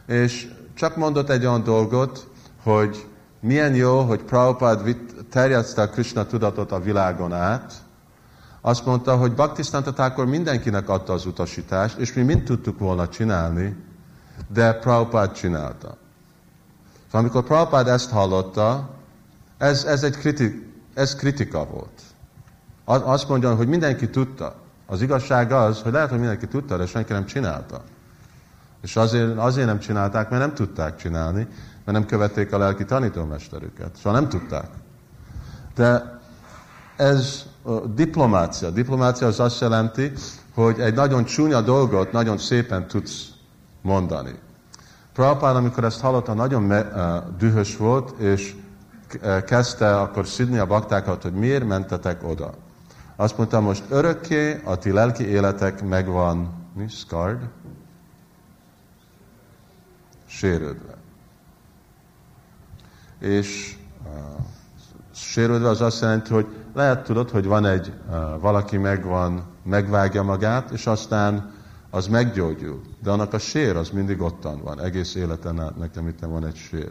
És 0.07 0.49
csak 0.75 0.97
mondott 0.97 1.29
egy 1.29 1.47
olyan 1.47 1.63
dolgot, 1.63 2.29
hogy 2.63 3.07
milyen 3.41 3.75
jó, 3.75 4.01
hogy 4.01 4.23
Prabhupád 4.23 4.97
terjeszte 5.31 5.83
a 5.83 5.89
Krishna 5.89 6.27
tudatot 6.27 6.73
a 6.73 6.81
világon 6.81 7.33
át. 7.33 7.73
Azt 8.61 8.87
mondta, 8.87 9.17
hogy 9.17 9.33
Bhaktisztántat 9.33 9.99
akkor 9.99 10.27
mindenkinek 10.27 10.89
adta 10.89 11.13
az 11.13 11.27
utasítást, 11.27 11.99
és 11.99 12.13
mi 12.13 12.23
mind 12.23 12.43
tudtuk 12.43 12.79
volna 12.79 13.09
csinálni, 13.09 13.77
de 14.49 14.73
Prabhupád 14.73 15.33
csinálta. 15.33 15.97
Szóval 17.07 17.21
amikor 17.21 17.45
Prabhupád 17.45 17.89
ezt 17.89 18.11
hallotta, 18.11 18.99
ez, 19.61 19.85
ez 19.85 20.03
egy 20.03 20.17
kritik, 20.17 20.67
ez 20.95 21.15
kritika 21.15 21.65
volt. 21.65 22.01
Azt 22.85 23.29
mondja, 23.29 23.55
hogy 23.55 23.69
mindenki 23.69 24.11
tudta. 24.11 24.55
Az 24.87 25.03
igazság 25.03 25.53
az, 25.53 25.81
hogy 25.81 25.93
lehet, 25.93 26.09
hogy 26.09 26.19
mindenki 26.19 26.47
tudta, 26.47 26.77
de 26.77 26.87
senki 26.87 27.13
nem 27.13 27.27
csinálta. 27.27 27.83
És 28.83 28.97
azért, 28.97 29.37
azért 29.37 29.67
nem 29.67 29.79
csinálták, 29.79 30.31
mert 30.31 30.43
nem 30.43 30.55
tudták 30.55 30.97
csinálni, 30.97 31.47
mert 31.85 31.99
nem 31.99 32.07
követték 32.07 32.53
a 32.53 32.59
lelki 32.59 32.85
tanítómesterüket. 32.85 33.97
Szóval 33.97 34.21
nem 34.21 34.29
tudták. 34.29 34.69
De 35.75 36.21
ez 36.97 37.45
a 37.63 37.73
diplomácia. 37.81 38.71
Diplomácia 38.71 39.27
az 39.27 39.41
azt 39.41 39.61
jelenti, 39.61 40.13
hogy 40.55 40.81
egy 40.81 40.95
nagyon 40.95 41.25
csúnya 41.25 41.61
dolgot 41.61 42.13
nagyon 42.13 42.39
szépen 42.39 42.87
tudsz 42.87 43.27
mondani. 43.83 44.39
Prabhupád, 45.13 45.57
amikor 45.57 45.85
ezt 45.85 46.01
hallotta, 46.01 46.35
nagyon 46.35 46.63
me, 46.63 46.83
dühös 47.39 47.77
volt, 47.77 48.19
és 48.19 48.55
kezdte 49.45 50.01
akkor 50.01 50.27
szidni 50.27 50.59
a 50.59 50.67
baktákat, 50.67 51.23
hogy 51.23 51.33
miért 51.33 51.67
mentetek 51.67 52.29
oda. 52.29 52.51
Azt 53.17 53.37
mondta, 53.37 53.61
most 53.61 53.85
örökké 53.89 54.61
a 54.65 54.77
ti 54.77 54.91
lelki 54.91 55.27
életek 55.27 55.83
megvan, 55.83 56.53
mi? 56.75 56.89
Scarred? 56.89 57.49
Sérődve. 60.27 60.95
És 63.19 63.77
uh, 64.05 64.45
sérődve 65.15 65.69
az 65.69 65.81
azt 65.81 66.01
jelenti, 66.01 66.33
hogy 66.33 66.47
lehet 66.75 67.05
tudod, 67.05 67.31
hogy 67.31 67.47
van 67.47 67.67
egy, 67.67 67.93
uh, 68.09 68.41
valaki 68.41 68.77
megvan, 68.77 69.43
megvágja 69.63 70.23
magát, 70.23 70.71
és 70.71 70.87
aztán 70.87 71.53
az 71.91 72.07
meggyógyul. 72.07 72.83
De 73.03 73.11
annak 73.11 73.33
a 73.33 73.39
sér 73.39 73.77
az 73.77 73.91
mindig 73.91 74.21
ottan 74.21 74.63
van, 74.63 74.81
egész 74.81 75.15
életen 75.15 75.61
át 75.61 75.77
nekem 75.77 76.09
itt 76.09 76.21
van 76.21 76.47
egy 76.47 76.57
sér 76.57 76.91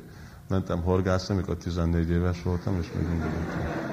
mentem 0.50 0.82
horgászni, 0.82 1.34
amikor 1.34 1.56
14 1.56 2.10
éves 2.10 2.44
voltam, 2.44 2.78
és 2.82 2.88
még 2.95 3.08
mindig 3.08 3.30
nem 3.30 3.90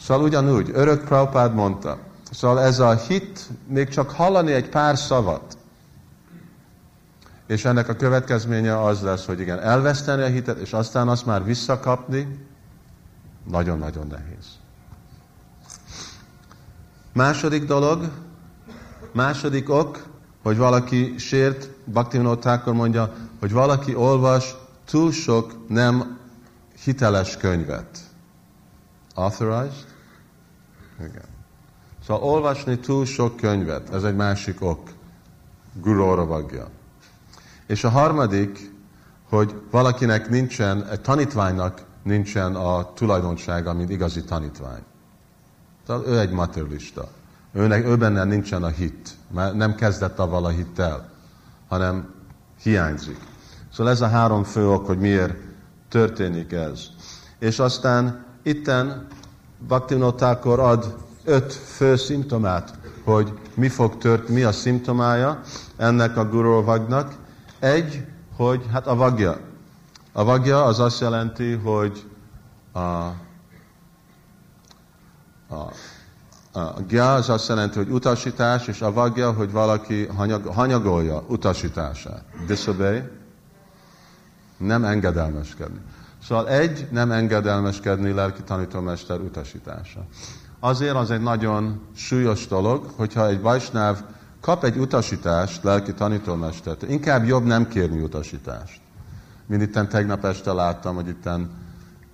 Szóval 0.00 0.24
ugyanúgy, 0.24 0.70
örök 0.72 1.04
Prabhupád 1.04 1.54
mondta. 1.54 1.98
Szóval 2.30 2.60
ez 2.60 2.78
a 2.78 2.94
hit, 2.94 3.48
még 3.68 3.88
csak 3.88 4.10
hallani 4.10 4.52
egy 4.52 4.68
pár 4.68 4.98
szavat, 4.98 5.58
és 7.46 7.64
ennek 7.64 7.88
a 7.88 7.96
következménye 7.96 8.82
az 8.82 9.00
lesz, 9.00 9.26
hogy 9.26 9.40
igen, 9.40 9.60
elveszteni 9.60 10.22
a 10.22 10.26
hitet, 10.26 10.58
és 10.58 10.72
aztán 10.72 11.08
azt 11.08 11.26
már 11.26 11.44
visszakapni, 11.44 12.46
nagyon-nagyon 13.48 14.06
nehéz. 14.06 14.46
Második 17.12 17.64
dolog, 17.64 18.10
második 19.12 19.70
ok, 19.70 20.06
hogy 20.42 20.56
valaki 20.56 21.14
sért, 21.18 21.75
Bhaktivinoda 21.86 22.38
Thakur 22.38 22.74
mondja, 22.74 23.12
hogy 23.40 23.52
valaki 23.52 23.94
olvas 23.94 24.54
túl 24.84 25.12
sok 25.12 25.68
nem 25.68 26.18
hiteles 26.84 27.36
könyvet. 27.36 27.98
Authorized? 29.14 29.94
Igen. 30.98 31.24
Szóval 32.06 32.22
olvasni 32.22 32.78
túl 32.78 33.04
sok 33.04 33.36
könyvet, 33.36 33.94
ez 33.94 34.04
egy 34.04 34.16
másik 34.16 34.62
ok. 34.62 34.90
Guru 35.72 36.26
vagja. 36.26 36.68
És 37.66 37.84
a 37.84 37.88
harmadik, 37.88 38.72
hogy 39.28 39.62
valakinek 39.70 40.28
nincsen, 40.28 40.86
egy 40.86 41.00
tanítványnak 41.00 41.84
nincsen 42.02 42.54
a 42.54 42.92
tulajdonsága, 42.92 43.72
mint 43.72 43.90
igazi 43.90 44.24
tanítvány. 44.24 44.82
Tehát 45.86 46.06
ő 46.06 46.18
egy 46.18 46.30
materialista. 46.30 47.08
Őnek, 47.52 47.84
ő 47.84 47.96
benne 47.96 48.24
nincsen 48.24 48.62
a 48.62 48.68
hit. 48.68 49.10
Mert 49.34 49.54
nem 49.54 49.74
kezdett 49.74 50.18
avval 50.18 50.44
a 50.44 50.48
hittel, 50.48 51.10
hanem 51.68 52.14
hiányzik. 52.62 53.18
Szóval 53.72 53.92
ez 53.92 54.00
a 54.00 54.08
három 54.08 54.44
fő 54.44 54.68
ok, 54.68 54.86
hogy 54.86 54.98
miért 54.98 55.34
történik 55.88 56.52
ez. 56.52 56.86
És 57.38 57.58
aztán 57.58 58.24
itten 58.42 59.06
Bhaktivinoda 59.58 60.38
ad 60.42 60.96
öt 61.24 61.52
fő 61.52 61.96
szimptomát, 61.96 62.78
hogy 63.04 63.38
mi 63.54 63.68
fog 63.68 63.98
tört, 63.98 64.28
mi 64.28 64.42
a 64.42 64.52
szimptomája 64.52 65.40
ennek 65.76 66.16
a 66.16 66.28
gurovagnak. 66.28 67.14
Egy, 67.58 68.06
hogy 68.36 68.64
hát 68.72 68.86
a 68.86 68.94
vagja. 68.94 69.38
A 70.12 70.24
vagja 70.24 70.64
az 70.64 70.80
azt 70.80 71.00
jelenti, 71.00 71.52
hogy 71.52 72.10
a, 72.72 72.78
a, 72.78 73.14
a 76.56 76.80
gya 76.88 77.14
az 77.14 77.28
azt 77.28 77.48
jelenti, 77.48 77.76
hogy 77.76 77.90
utasítás, 77.90 78.66
és 78.66 78.82
a 78.82 78.92
vagja, 78.92 79.32
hogy 79.32 79.52
valaki 79.52 80.06
hanyag, 80.06 80.46
hanyagolja 80.46 81.22
utasítását. 81.28 82.22
Disobey, 82.46 83.02
nem 84.56 84.84
engedelmeskedni. 84.84 85.80
Szóval 86.22 86.48
egy, 86.48 86.88
nem 86.90 87.10
engedelmeskedni 87.10 88.12
lelki 88.12 88.42
tanítómester 88.42 89.20
utasítása. 89.20 90.00
Azért 90.60 90.94
az 90.94 91.10
egy 91.10 91.22
nagyon 91.22 91.80
súlyos 91.96 92.46
dolog, 92.46 92.90
hogyha 92.96 93.26
egy 93.26 93.40
vajsnáv 93.40 94.02
kap 94.40 94.64
egy 94.64 94.76
utasítást 94.76 95.62
lelki 95.62 95.94
tanítómestert, 95.94 96.82
inkább 96.82 97.24
jobb 97.24 97.44
nem 97.44 97.68
kérni 97.68 98.02
utasítást. 98.02 98.80
Mint 99.46 99.62
itten 99.62 99.88
tegnap 99.88 100.24
este 100.24 100.52
láttam, 100.52 100.94
hogy 100.94 101.08
itten 101.08 101.50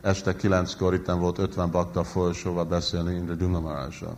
este 0.01 0.37
kilenckor 0.37 0.95
itten 0.95 1.21
volt 1.21 1.39
50 1.39 1.71
bakta 1.71 2.05
folyosóval 2.05 2.65
beszélni 2.65 3.15
Indra 3.15 3.35
Dunamarásra. 3.35 4.17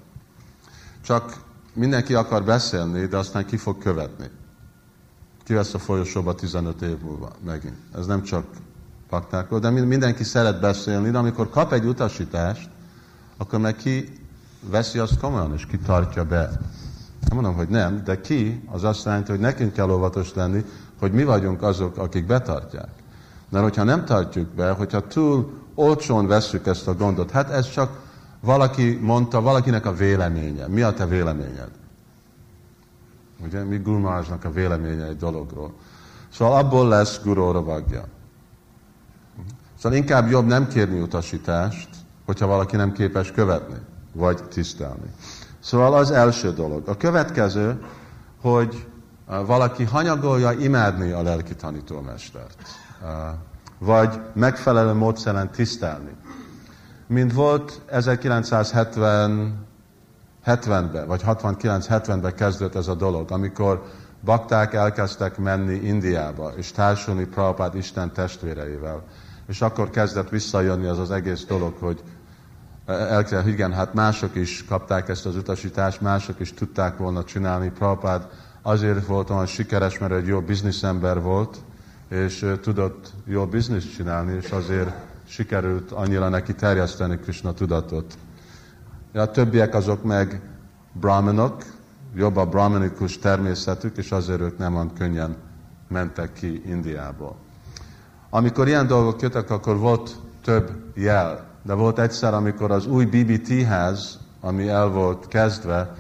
Csak 1.04 1.36
mindenki 1.72 2.14
akar 2.14 2.44
beszélni, 2.44 3.06
de 3.06 3.16
aztán 3.16 3.46
ki 3.46 3.56
fog 3.56 3.78
követni. 3.78 4.30
Ki 5.44 5.52
vesz 5.52 5.74
a 5.74 5.78
folyosóba 5.78 6.34
15 6.34 6.82
év 6.82 6.98
múlva 6.98 7.30
megint. 7.44 7.76
Ez 7.94 8.06
nem 8.06 8.22
csak 8.22 8.44
baktákról, 9.10 9.58
de 9.58 9.70
mindenki 9.70 10.24
szeret 10.24 10.60
beszélni, 10.60 11.10
de 11.10 11.18
amikor 11.18 11.50
kap 11.50 11.72
egy 11.72 11.84
utasítást, 11.84 12.68
akkor 13.36 13.58
meg 13.58 13.76
ki 13.76 14.12
veszi 14.70 14.98
azt 14.98 15.18
komolyan, 15.20 15.54
és 15.54 15.66
ki 15.66 15.78
tartja 15.78 16.24
be. 16.24 16.50
Nem 17.28 17.34
mondom, 17.34 17.54
hogy 17.54 17.68
nem, 17.68 18.02
de 18.04 18.20
ki, 18.20 18.68
az 18.70 18.84
azt 18.84 19.04
jelenti, 19.04 19.30
hogy 19.30 19.40
nekünk 19.40 19.72
kell 19.72 19.90
óvatos 19.90 20.34
lenni, 20.34 20.64
hogy 20.98 21.12
mi 21.12 21.24
vagyunk 21.24 21.62
azok, 21.62 21.96
akik 21.96 22.26
betartják. 22.26 22.88
Mert 23.48 23.64
hogyha 23.64 23.82
nem 23.82 24.04
tartjuk 24.04 24.48
be, 24.48 24.70
hogyha 24.70 25.06
túl 25.06 25.52
olcsón 25.74 26.26
vesszük 26.26 26.66
ezt 26.66 26.88
a 26.88 26.94
gondot, 26.94 27.30
hát 27.30 27.50
ez 27.50 27.70
csak 27.70 28.03
valaki 28.44 28.98
mondta, 29.02 29.40
valakinek 29.40 29.86
a 29.86 29.92
véleménye. 29.92 30.66
Mi 30.66 30.82
a 30.82 30.92
te 30.92 31.06
véleményed? 31.06 31.70
Ugye, 33.44 33.62
mi 33.62 33.76
Gurmázsnak 33.76 34.44
a 34.44 34.50
véleménye 34.50 35.04
egy 35.04 35.16
dologról. 35.16 35.72
Szóval 36.32 36.58
abból 36.58 36.88
lesz 36.88 37.20
Guru 37.22 37.52
ravagja. 37.52 38.04
Szóval 39.78 39.98
inkább 39.98 40.30
jobb 40.30 40.46
nem 40.46 40.68
kérni 40.68 41.00
utasítást, 41.00 41.88
hogyha 42.26 42.46
valaki 42.46 42.76
nem 42.76 42.92
képes 42.92 43.32
követni, 43.32 43.76
vagy 44.12 44.44
tisztelni. 44.44 45.10
Szóval 45.60 45.94
az 45.94 46.10
első 46.10 46.52
dolog. 46.52 46.88
A 46.88 46.96
következő, 46.96 47.84
hogy 48.40 48.86
valaki 49.26 49.84
hanyagolja 49.84 50.52
imádni 50.52 51.10
a 51.10 51.22
lelki 51.22 51.54
tanítómestert, 51.54 52.62
vagy 53.78 54.20
megfelelő 54.32 54.92
módszeren 54.92 55.50
tisztelni. 55.50 56.10
Mint 57.06 57.32
volt 57.32 57.80
1970 57.86 59.66
70-ben, 60.46 61.06
vagy 61.06 61.22
69-70-ben 61.26 62.34
kezdődött 62.34 62.74
ez 62.74 62.88
a 62.88 62.94
dolog, 62.94 63.30
amikor 63.30 63.82
bakták 64.24 64.74
elkezdtek 64.74 65.38
menni 65.38 65.74
Indiába, 65.74 66.52
és 66.56 66.72
társulni 66.72 67.24
Prabhupád 67.24 67.74
Isten 67.74 68.12
testvéreivel. 68.12 69.02
És 69.48 69.60
akkor 69.60 69.90
kezdett 69.90 70.28
visszajönni 70.28 70.86
az 70.86 70.98
az 70.98 71.10
egész 71.10 71.44
dolog, 71.44 71.74
hogy 71.78 72.02
elkezdett, 72.86 73.46
igen, 73.46 73.72
hát 73.72 73.94
mások 73.94 74.34
is 74.34 74.64
kapták 74.64 75.08
ezt 75.08 75.26
az 75.26 75.36
utasítást, 75.36 76.00
mások 76.00 76.40
is 76.40 76.54
tudták 76.54 76.96
volna 76.96 77.24
csinálni. 77.24 77.68
Prabhupád 77.68 78.26
azért 78.62 79.06
volt 79.06 79.30
olyan 79.30 79.46
sikeres, 79.46 79.98
mert 79.98 80.12
egy 80.12 80.26
jó 80.26 80.40
bizniszember 80.40 81.20
volt, 81.20 81.56
és 82.08 82.54
tudott 82.62 83.12
jó 83.26 83.46
bizniszt 83.46 83.94
csinálni, 83.94 84.32
és 84.32 84.50
azért 84.50 84.90
sikerült 85.26 85.92
annyira 85.92 86.28
neki 86.28 86.54
terjeszteni 86.54 87.18
Krishna 87.18 87.52
tudatot. 87.52 88.14
A 89.14 89.30
többiek 89.30 89.74
azok 89.74 90.04
meg 90.04 90.40
brahmanok, 90.92 91.62
jobb 92.14 92.36
a 92.36 92.46
brahmanikus 92.46 93.18
természetük, 93.18 93.96
és 93.96 94.12
azért 94.12 94.40
ők 94.40 94.58
nem 94.58 94.74
olyan 94.74 94.92
könnyen 94.92 95.36
mentek 95.88 96.32
ki 96.32 96.62
Indiából. 96.66 97.36
Amikor 98.30 98.68
ilyen 98.68 98.86
dolgok 98.86 99.22
jöttek, 99.22 99.50
akkor 99.50 99.78
volt 99.78 100.16
több 100.42 100.70
jel. 100.94 101.46
De 101.62 101.74
volt 101.74 101.98
egyszer, 101.98 102.34
amikor 102.34 102.70
az 102.70 102.86
új 102.86 103.04
BBT 103.04 103.62
ház, 103.62 104.18
ami 104.40 104.68
el 104.68 104.88
volt 104.88 105.28
kezdve 105.28 105.94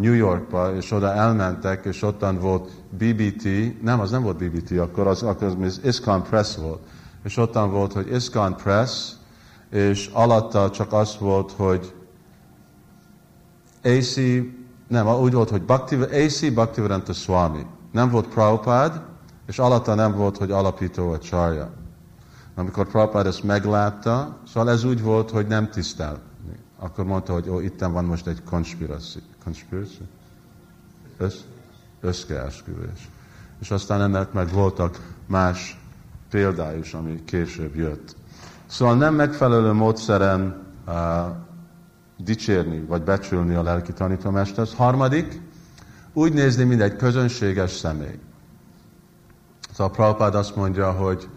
New 0.00 0.12
Yorkba, 0.12 0.74
és 0.74 0.90
oda 0.90 1.12
elmentek, 1.12 1.84
és 1.84 2.02
ottan 2.02 2.38
volt 2.38 2.70
BBT, 2.90 3.46
nem, 3.82 4.00
az 4.00 4.10
nem 4.10 4.22
volt 4.22 4.36
BBT, 4.36 4.78
akkor 4.78 5.06
az, 5.06 5.22
akkor 5.22 5.56
az 5.62 5.80
ISKCON 5.84 6.22
Press 6.22 6.56
volt. 6.56 6.82
És 7.24 7.36
ottan 7.36 7.70
volt, 7.70 7.92
hogy 7.92 8.12
ISKCON 8.12 8.56
Press, 8.56 9.12
és 9.70 10.10
alatta 10.12 10.70
csak 10.70 10.92
az 10.92 11.16
volt, 11.18 11.52
hogy 11.52 11.94
AC, 13.82 14.16
nem, 14.88 15.08
úgy 15.08 15.32
volt, 15.32 15.50
hogy 15.50 15.62
Bhakti, 15.62 15.94
AC 15.94 16.52
Bhaktivedanta 16.52 17.12
Swami. 17.12 17.66
Nem 17.92 18.10
volt 18.10 18.28
Prabhupád, 18.28 19.02
és 19.46 19.58
alatta 19.58 19.94
nem 19.94 20.16
volt, 20.16 20.36
hogy 20.36 20.50
alapító 20.50 21.10
a 21.10 21.18
csarja. 21.18 21.70
Amikor 22.54 22.88
Prabhupád 22.88 23.26
ezt 23.26 23.42
meglátta, 23.42 24.38
szóval 24.46 24.70
ez 24.70 24.84
úgy 24.84 25.02
volt, 25.02 25.30
hogy 25.30 25.46
nem 25.46 25.70
tisztel. 25.70 26.20
Akkor 26.78 27.04
mondta, 27.04 27.32
hogy 27.32 27.48
ó, 27.48 27.60
itten 27.60 27.92
van 27.92 28.04
most 28.04 28.26
egy 28.26 28.42
konspiráció. 28.42 29.22
Konspiráció? 29.44 30.06
Össz, 31.16 31.36
összkeesküvés. 32.00 33.08
És 33.60 33.70
aztán 33.70 34.00
ennek 34.00 34.32
meg 34.32 34.52
voltak 34.52 35.14
más 35.26 35.78
példája 36.34 36.80
ami 36.92 37.24
később 37.24 37.76
jött. 37.76 38.16
Szóval 38.66 38.96
nem 38.96 39.14
megfelelő 39.14 39.72
módszeren 39.72 40.66
uh, 40.86 40.94
dicsérni, 42.16 42.80
vagy 42.80 43.02
becsülni 43.02 43.54
a 43.54 43.62
lelki 43.62 43.92
tanítómestert. 43.92 44.74
Harmadik, 44.74 45.40
úgy 46.12 46.32
nézni, 46.32 46.64
mint 46.64 46.80
egy 46.80 46.96
közönséges 46.96 47.70
személy. 47.70 48.18
Szóval 49.72 49.92
Prabhupád 49.92 50.34
azt 50.34 50.56
mondja, 50.56 50.92
hogy, 50.92 51.28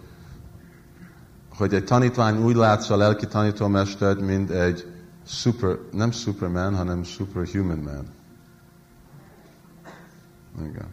hogy 1.57 1.73
egy 1.73 1.83
tanítvány 1.83 2.43
úgy 2.43 2.55
látsz 2.55 2.89
a 2.89 2.97
lelki 2.97 3.27
tanítómestert, 3.27 4.21
mint 4.21 4.49
egy 4.49 4.93
super, 5.27 5.77
nem 5.91 6.11
superman, 6.11 6.75
hanem 6.75 7.03
superhuman 7.03 7.77
man. 7.77 8.05
Igen. 10.59 10.87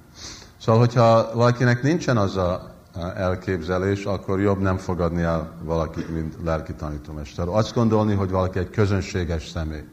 Szóval, 0.61 0.81
hogyha 0.81 1.35
valakinek 1.35 1.83
nincsen 1.83 2.17
az 2.17 2.37
a 2.37 2.74
elképzelés, 3.17 4.05
akkor 4.05 4.41
jobb 4.41 4.61
nem 4.61 4.77
fogadni 4.77 5.23
el 5.23 5.53
valakit, 5.63 6.09
mint 6.09 6.37
lelki 6.45 6.73
tanítómester. 6.73 7.49
Azt 7.49 7.75
gondolni, 7.75 8.15
hogy 8.15 8.31
valaki 8.31 8.59
egy 8.59 8.71
közönséges 8.71 9.49
személy. 9.49 9.85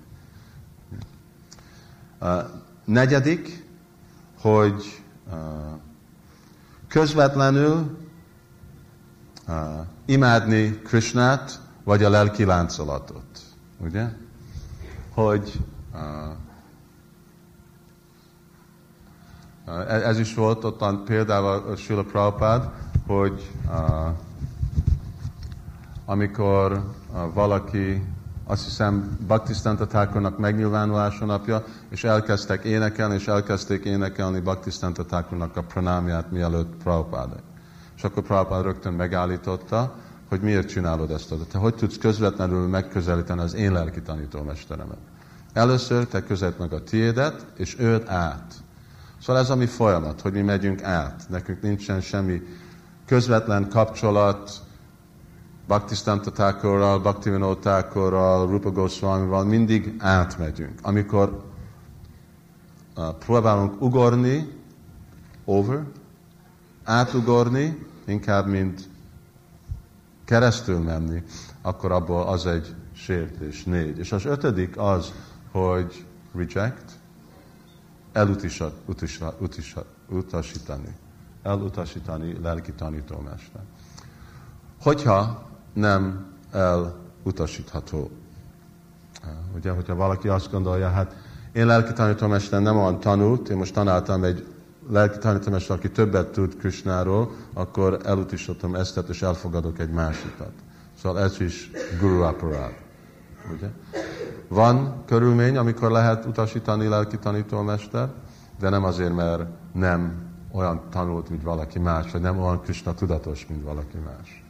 negyedik, 2.85 3.65
hogy 4.41 5.03
közvetlenül 6.87 7.97
imádni 10.05 10.79
Krishnát, 10.83 11.59
vagy 11.83 12.03
a 12.03 12.09
lelki 12.09 12.45
láncolatot. 12.45 13.39
Ugye? 13.77 14.09
hogy 15.13 15.59
uh, 19.65 20.05
ez 20.05 20.19
is 20.19 20.33
volt 20.33 20.63
ott 20.63 20.81
a 20.81 21.75
Srila 21.75 22.03
Prabhupád, 22.03 22.69
hogy 23.17 23.51
uh, 23.67 24.07
amikor 26.05 26.71
uh, 26.71 27.33
valaki 27.33 28.03
azt 28.43 28.63
hiszem 28.63 29.17
Baktisztanta 29.27 29.87
Thakurnak 29.87 30.37
megnyilvánulása 30.37 31.25
napja, 31.25 31.63
és 31.89 32.03
elkezdtek 32.03 32.63
énekelni, 32.63 33.13
és 33.13 33.27
elkezdték 33.27 33.85
énekelni 33.85 34.39
Baktisztanta 34.39 35.05
Thakurnak 35.05 35.57
a 35.57 35.63
pranámját 35.63 36.31
mielőtt 36.31 36.75
Prabhupád. 36.83 37.29
És 37.95 38.03
akkor 38.03 38.23
Prabhupád 38.23 38.63
rögtön 38.63 38.93
megállította, 38.93 39.95
hogy 40.29 40.41
miért 40.41 40.67
csinálod 40.67 41.11
ezt. 41.11 41.33
Te 41.51 41.57
hogy 41.57 41.75
tudsz 41.75 41.97
közvetlenül 41.97 42.67
megközelíteni 42.67 43.41
az 43.41 43.53
én 43.53 43.71
lelki 43.71 44.01
tanítómesteremet? 44.01 44.97
Először 45.53 46.05
te 46.05 46.23
közelt 46.23 46.59
meg 46.59 46.73
a 46.73 46.83
tiédet, 46.83 47.45
és 47.57 47.79
őt 47.79 48.09
át. 48.09 48.53
Szóval 49.21 49.41
ez 49.41 49.49
a 49.49 49.55
mi 49.55 49.65
folyamat, 49.65 50.21
hogy 50.21 50.33
mi 50.33 50.41
megyünk 50.41 50.83
át. 50.83 51.23
Nekünk 51.29 51.61
nincsen 51.61 52.01
semmi 52.01 52.41
közvetlen 53.11 53.69
kapcsolat 53.69 54.61
Bhaktisztanta 55.67 56.31
Thakurral, 56.31 56.99
Bhaktivinoda 56.99 57.59
Thakurral, 57.59 58.47
Rupa 58.47 58.71
Goswamival, 58.71 59.43
mindig 59.43 59.95
átmegyünk. 59.97 60.79
Amikor 60.81 61.43
uh, 62.95 63.15
próbálunk 63.15 63.81
ugorni, 63.81 64.57
over, 65.45 65.83
átugorni, 66.83 67.85
inkább 68.05 68.47
mint 68.47 68.89
keresztül 70.25 70.79
menni, 70.79 71.23
akkor 71.61 71.91
abból 71.91 72.27
az 72.27 72.45
egy 72.45 72.75
sértés, 72.93 73.63
négy. 73.63 73.97
És 73.97 74.11
az 74.11 74.25
ötödik 74.25 74.77
az, 74.77 75.13
hogy 75.51 76.05
reject, 76.33 76.91
elutisat, 78.11 78.73
utisat, 78.85 79.41
utisat, 79.41 79.85
utasítani. 80.09 80.95
Elutasítani 81.43 82.37
lelki 82.41 82.71
tanítómester. 82.71 83.61
Hogyha 84.81 85.49
nem 85.73 86.25
elutasítható. 86.51 88.11
Ugye, 89.55 89.71
hogyha 89.71 89.95
valaki 89.95 90.27
azt 90.27 90.51
gondolja, 90.51 90.89
hát 90.89 91.15
én 91.51 91.65
lelki 91.65 91.93
tanítómester 91.93 92.61
nem 92.61 92.77
olyan 92.77 92.99
tanult, 92.99 93.49
én 93.49 93.57
most 93.57 93.73
tanáltam 93.73 94.23
egy 94.23 94.47
lelki 94.89 95.17
tanítómester, 95.17 95.75
aki 95.75 95.91
többet 95.91 96.27
tud 96.27 96.55
Krishnáról, 96.57 97.31
akkor 97.53 97.99
elutasítom 98.03 98.75
ezt, 98.75 99.03
és 99.09 99.21
elfogadok 99.21 99.79
egy 99.79 99.91
másikat. 99.91 100.51
Szóval 101.01 101.19
ez 101.23 101.39
is 101.39 101.71
guru 101.99 102.21
aparád. 102.21 102.73
Ugye? 103.53 103.67
Van 104.47 105.03
körülmény, 105.05 105.57
amikor 105.57 105.91
lehet 105.91 106.25
utasítani 106.25 106.87
lelki 106.87 107.17
tanítómester, 107.17 108.09
de 108.59 108.69
nem 108.69 108.83
azért, 108.83 109.15
mert 109.15 109.43
nem 109.73 110.30
olyan 110.51 110.81
tanult, 110.89 111.29
mint 111.29 111.43
valaki 111.43 111.79
más, 111.79 112.11
vagy 112.11 112.21
nem 112.21 112.39
olyan 112.39 112.61
Krishna 112.61 112.93
tudatos, 112.93 113.45
mint 113.49 113.63
valaki 113.63 113.97
más, 113.97 114.43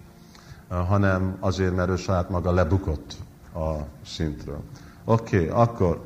hanem 0.88 1.38
azért, 1.40 1.76
mert 1.76 1.90
ő 1.90 1.96
saját 1.96 2.30
maga 2.30 2.52
lebukott 2.52 3.16
a 3.54 3.76
szintről. 4.06 4.62
Oké, 5.06 5.38
okay, 5.38 5.62
akkor 5.62 6.02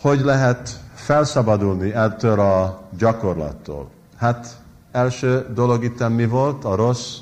hogy 0.00 0.20
lehet 0.20 0.80
felszabadulni 0.94 1.92
ettől 1.92 2.40
a 2.40 2.82
gyakorlattól? 2.98 3.90
Hát 4.16 4.62
első 4.92 5.46
dolog 5.54 5.84
itt 5.84 6.08
mi 6.08 6.26
volt? 6.26 6.64
A 6.64 6.74
rossz 6.74 7.18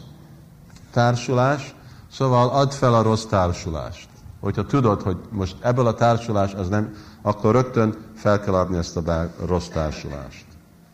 társulás. 0.92 1.74
Szóval 2.10 2.48
add 2.48 2.70
fel 2.70 2.94
a 2.94 3.02
rossz 3.02 3.24
társulást. 3.24 4.08
Hogyha 4.40 4.66
tudod, 4.66 5.02
hogy 5.02 5.16
most 5.30 5.56
ebből 5.60 5.86
a 5.86 5.94
társulás 5.94 6.54
az 6.54 6.68
nem, 6.68 6.94
akkor 7.22 7.52
rögtön 7.52 7.96
fel 8.14 8.40
kell 8.40 8.54
adni 8.54 8.76
ezt 8.76 8.96
a 8.96 9.30
rossz 9.46 9.68
társulást. 9.68 10.44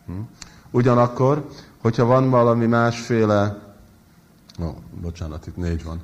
Hm? 0.05 0.13
Ugyanakkor, 0.71 1.47
hogyha 1.81 2.05
van 2.05 2.29
valami 2.29 2.65
másféle, 2.65 3.57
no, 4.57 4.73
bocsánat, 5.01 5.47
itt 5.47 5.55
négy 5.57 5.83
van, 5.83 6.01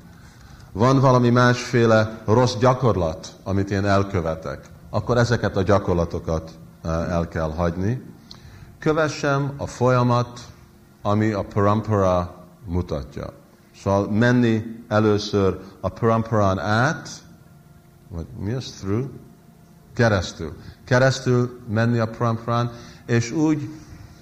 van 0.72 1.00
valami 1.00 1.30
másféle 1.30 2.22
rossz 2.26 2.56
gyakorlat, 2.56 3.36
amit 3.44 3.72
én 3.72 3.86
elkövetek, 3.86 4.70
akkor 4.90 5.18
ezeket 5.18 5.58
a 5.58 5.62
gyakorlatokat 5.62 6.52
el 6.84 7.28
kell 7.28 7.52
hagyni. 7.52 8.02
Kövessem 8.80 9.54
a 9.58 9.68
folyamat, 9.68 10.40
ami 11.02 11.32
a 11.32 11.42
parampara 11.42 12.36
mutatja. 12.66 13.34
Szóval 13.82 14.10
menni 14.10 14.84
először 14.88 15.60
a 15.80 15.90
paramparán 15.90 16.60
át, 16.60 17.10
vagy 18.10 18.26
mi 18.40 18.52
az 18.52 18.66
through? 18.66 19.10
Keresztül. 19.94 20.54
Keresztül 20.86 21.60
menni 21.70 22.00
a 22.00 22.08
paramparán, 22.08 22.72
és 23.06 23.32
úgy 23.32 23.70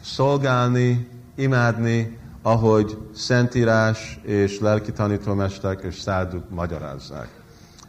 szolgálni, 0.02 1.10
imádni, 1.36 2.20
ahogy 2.42 2.98
Szentírás 3.16 4.20
és 4.24 4.60
lelki 4.60 4.92
tanítómesterek 4.92 5.84
és 5.84 6.00
száduk 6.00 6.50
magyarázzák. 6.50 7.30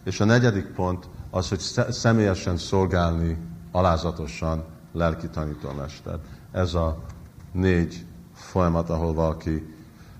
És 0.05 0.21
a 0.21 0.25
negyedik 0.25 0.67
pont 0.67 1.09
az, 1.31 1.49
hogy 1.49 1.61
személyesen 1.91 2.57
szolgálni 2.57 3.39
alázatosan 3.73 4.65
lelki 4.93 5.29
tanítómester. 5.29 6.19
Ez 6.53 6.75
a 6.75 6.99
négy 7.53 8.05
folyamat, 8.35 8.91
ahol 8.91 9.15
valaki 9.15 9.75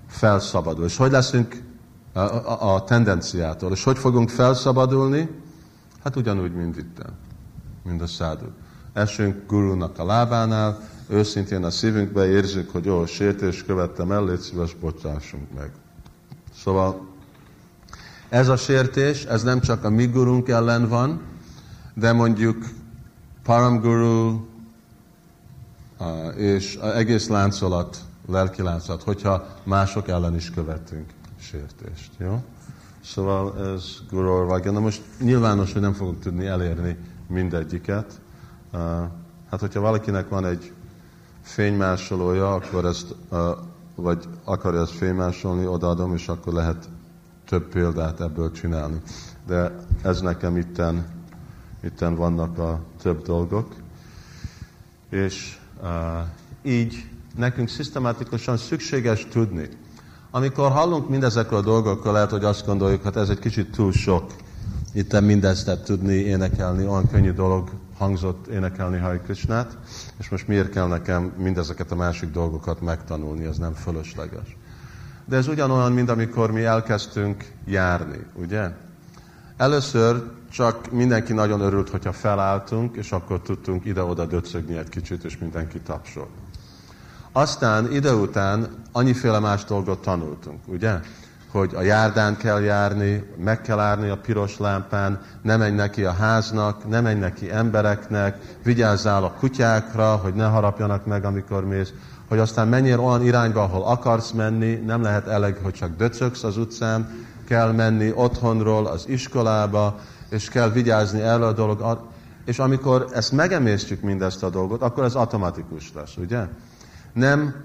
felszabadul. 0.07 0.85
És 0.85 0.97
hogy 0.97 1.11
leszünk 1.11 1.63
a, 2.13 2.19
a, 2.19 2.75
a 2.75 2.83
tendenciától? 2.83 3.71
És 3.71 3.83
hogy 3.83 3.97
fogunk 3.97 4.29
felszabadulni? 4.29 5.29
Hát 6.03 6.15
ugyanúgy, 6.15 6.53
mint 6.53 6.77
itt, 6.77 7.01
mint 7.83 8.01
a 8.01 8.07
szádu. 8.07 8.45
Esünk 8.93 9.47
gurunak 9.47 9.99
a 9.99 10.05
lábánál, 10.05 10.79
őszintén 11.07 11.63
a 11.63 11.69
szívünkbe 11.69 12.25
érzünk, 12.25 12.69
hogy 12.69 12.85
jó, 12.85 13.05
sértés 13.05 13.63
követtem 13.63 14.11
el, 14.11 14.25
légy 14.25 14.39
szíves, 14.39 14.75
bocsássunk 14.75 15.53
meg. 15.55 15.71
Szóval 16.55 17.07
ez 18.29 18.47
a 18.47 18.57
sértés, 18.57 19.23
ez 19.23 19.43
nem 19.43 19.59
csak 19.59 19.83
a 19.83 19.89
mi 19.89 20.05
gurunk 20.05 20.49
ellen 20.49 20.87
van, 20.87 21.21
de 21.93 22.11
mondjuk 22.11 22.65
Param 23.43 23.79
Guru 23.79 24.45
és 26.35 26.75
egész 26.75 27.27
láncolat, 27.27 27.97
lelki 28.27 28.61
láncolat, 28.61 29.03
hogyha 29.03 29.47
mások 29.63 30.07
ellen 30.07 30.35
is 30.35 30.51
követünk 30.51 31.09
sértést. 31.39 32.11
Jó? 32.17 32.43
Szóval 33.03 33.73
ez 33.73 33.83
Guru 34.09 34.45
vagy. 34.45 34.71
Na 34.71 34.79
most 34.79 35.01
nyilvános, 35.19 35.73
hogy 35.73 35.81
nem 35.81 35.93
fogok 35.93 36.19
tudni 36.19 36.45
elérni 36.45 36.97
mindegyiket. 37.27 38.19
Hát, 39.49 39.59
hogyha 39.59 39.79
valakinek 39.79 40.29
van 40.29 40.45
egy 40.45 40.71
fénymásolója, 41.43 42.53
akkor 42.53 42.85
ezt, 42.85 43.15
vagy 43.95 44.27
akarja 44.43 44.81
ezt 44.81 44.91
fénymásolni, 44.91 45.65
odaadom, 45.65 46.13
és 46.13 46.27
akkor 46.27 46.53
lehet 46.53 46.89
több 47.45 47.67
példát 47.67 48.21
ebből 48.21 48.51
csinálni. 48.51 49.01
De 49.47 49.75
ez 50.01 50.21
nekem 50.21 50.57
itten, 50.57 51.05
itten 51.83 52.15
vannak 52.15 52.57
a 52.57 52.79
több 53.01 53.21
dolgok. 53.21 53.75
És 55.09 55.57
így 56.61 57.09
nekünk 57.35 57.69
szisztematikusan 57.69 58.57
szükséges 58.57 59.27
tudni. 59.31 59.69
Amikor 60.31 60.71
hallunk 60.71 61.09
mindezekről 61.09 61.59
a 61.59 61.63
dolgokról, 61.63 62.13
lehet, 62.13 62.29
hogy 62.29 62.43
azt 62.43 62.65
gondoljuk, 62.65 63.03
hát 63.03 63.15
ez 63.15 63.29
egy 63.29 63.39
kicsit 63.39 63.71
túl 63.71 63.91
sok. 63.91 64.31
Itt 64.93 65.21
mindezt 65.21 65.83
tudni, 65.83 66.13
énekelni, 66.13 66.87
olyan 66.87 67.07
könnyű 67.07 67.31
dolog 67.31 67.69
hangzott 67.97 68.47
énekelni 68.47 68.97
Hari 68.97 69.19
Krishnát, 69.19 69.77
és 70.17 70.29
most 70.29 70.47
miért 70.47 70.69
kell 70.69 70.87
nekem 70.87 71.33
mindezeket 71.37 71.91
a 71.91 71.95
másik 71.95 72.31
dolgokat 72.31 72.81
megtanulni, 72.81 73.45
ez 73.45 73.57
nem 73.57 73.73
fölösleges. 73.73 74.57
De 75.25 75.35
ez 75.35 75.47
ugyanolyan, 75.47 75.91
mint 75.91 76.09
amikor 76.09 76.51
mi 76.51 76.63
elkezdtünk 76.63 77.51
járni, 77.65 78.25
ugye? 78.33 78.69
Először 79.57 80.31
csak 80.51 80.91
mindenki 80.91 81.33
nagyon 81.33 81.61
örült, 81.61 81.89
hogyha 81.89 82.11
felálltunk, 82.11 82.95
és 82.95 83.11
akkor 83.11 83.41
tudtunk 83.41 83.85
ide-oda 83.85 84.25
döcögni 84.25 84.77
egy 84.77 84.89
kicsit, 84.89 85.23
és 85.23 85.37
mindenki 85.37 85.79
tapsol. 85.79 86.27
Aztán 87.31 87.91
ide 87.91 88.13
után 88.13 88.67
annyiféle 88.91 89.39
más 89.39 89.63
dolgot 89.63 90.01
tanultunk, 90.01 90.59
ugye? 90.67 90.99
Hogy 91.53 91.75
a 91.75 91.81
járdán 91.81 92.37
kell 92.37 92.61
járni, 92.61 93.23
meg 93.43 93.61
kell 93.61 93.79
állni 93.79 94.09
a 94.09 94.17
piros 94.17 94.57
lámpán, 94.57 95.21
ne 95.41 95.57
menj 95.57 95.75
neki 95.75 96.03
a 96.03 96.11
háznak, 96.11 96.87
ne 96.89 97.01
menj 97.01 97.19
neki 97.19 97.51
embereknek, 97.51 98.37
vigyázzál 98.63 99.23
a 99.23 99.31
kutyákra, 99.31 100.15
hogy 100.15 100.33
ne 100.33 100.45
harapjanak 100.45 101.05
meg, 101.05 101.25
amikor 101.25 101.65
mész 101.65 101.93
hogy 102.33 102.41
aztán 102.41 102.67
menjél 102.67 102.99
olyan 102.99 103.25
irányba, 103.25 103.63
ahol 103.63 103.83
akarsz 103.83 104.31
menni, 104.31 104.73
nem 104.73 105.01
lehet 105.01 105.27
elég, 105.27 105.55
hogy 105.61 105.73
csak 105.73 105.95
döcögsz 105.97 106.43
az 106.43 106.57
utcán, 106.57 107.25
kell 107.47 107.71
menni 107.71 108.11
otthonról 108.15 108.85
az 108.85 109.05
iskolába, 109.07 109.99
és 110.29 110.49
kell 110.49 110.69
vigyázni 110.69 111.21
erre 111.21 111.45
a 111.45 111.51
dolog. 111.51 111.99
És 112.45 112.59
amikor 112.59 113.07
ezt 113.13 113.31
megemésztjük 113.31 114.01
mindezt 114.01 114.43
a 114.43 114.49
dolgot, 114.49 114.81
akkor 114.81 115.03
ez 115.03 115.15
automatikus 115.15 115.91
lesz, 115.95 116.17
ugye? 116.17 116.47
Nem 117.13 117.55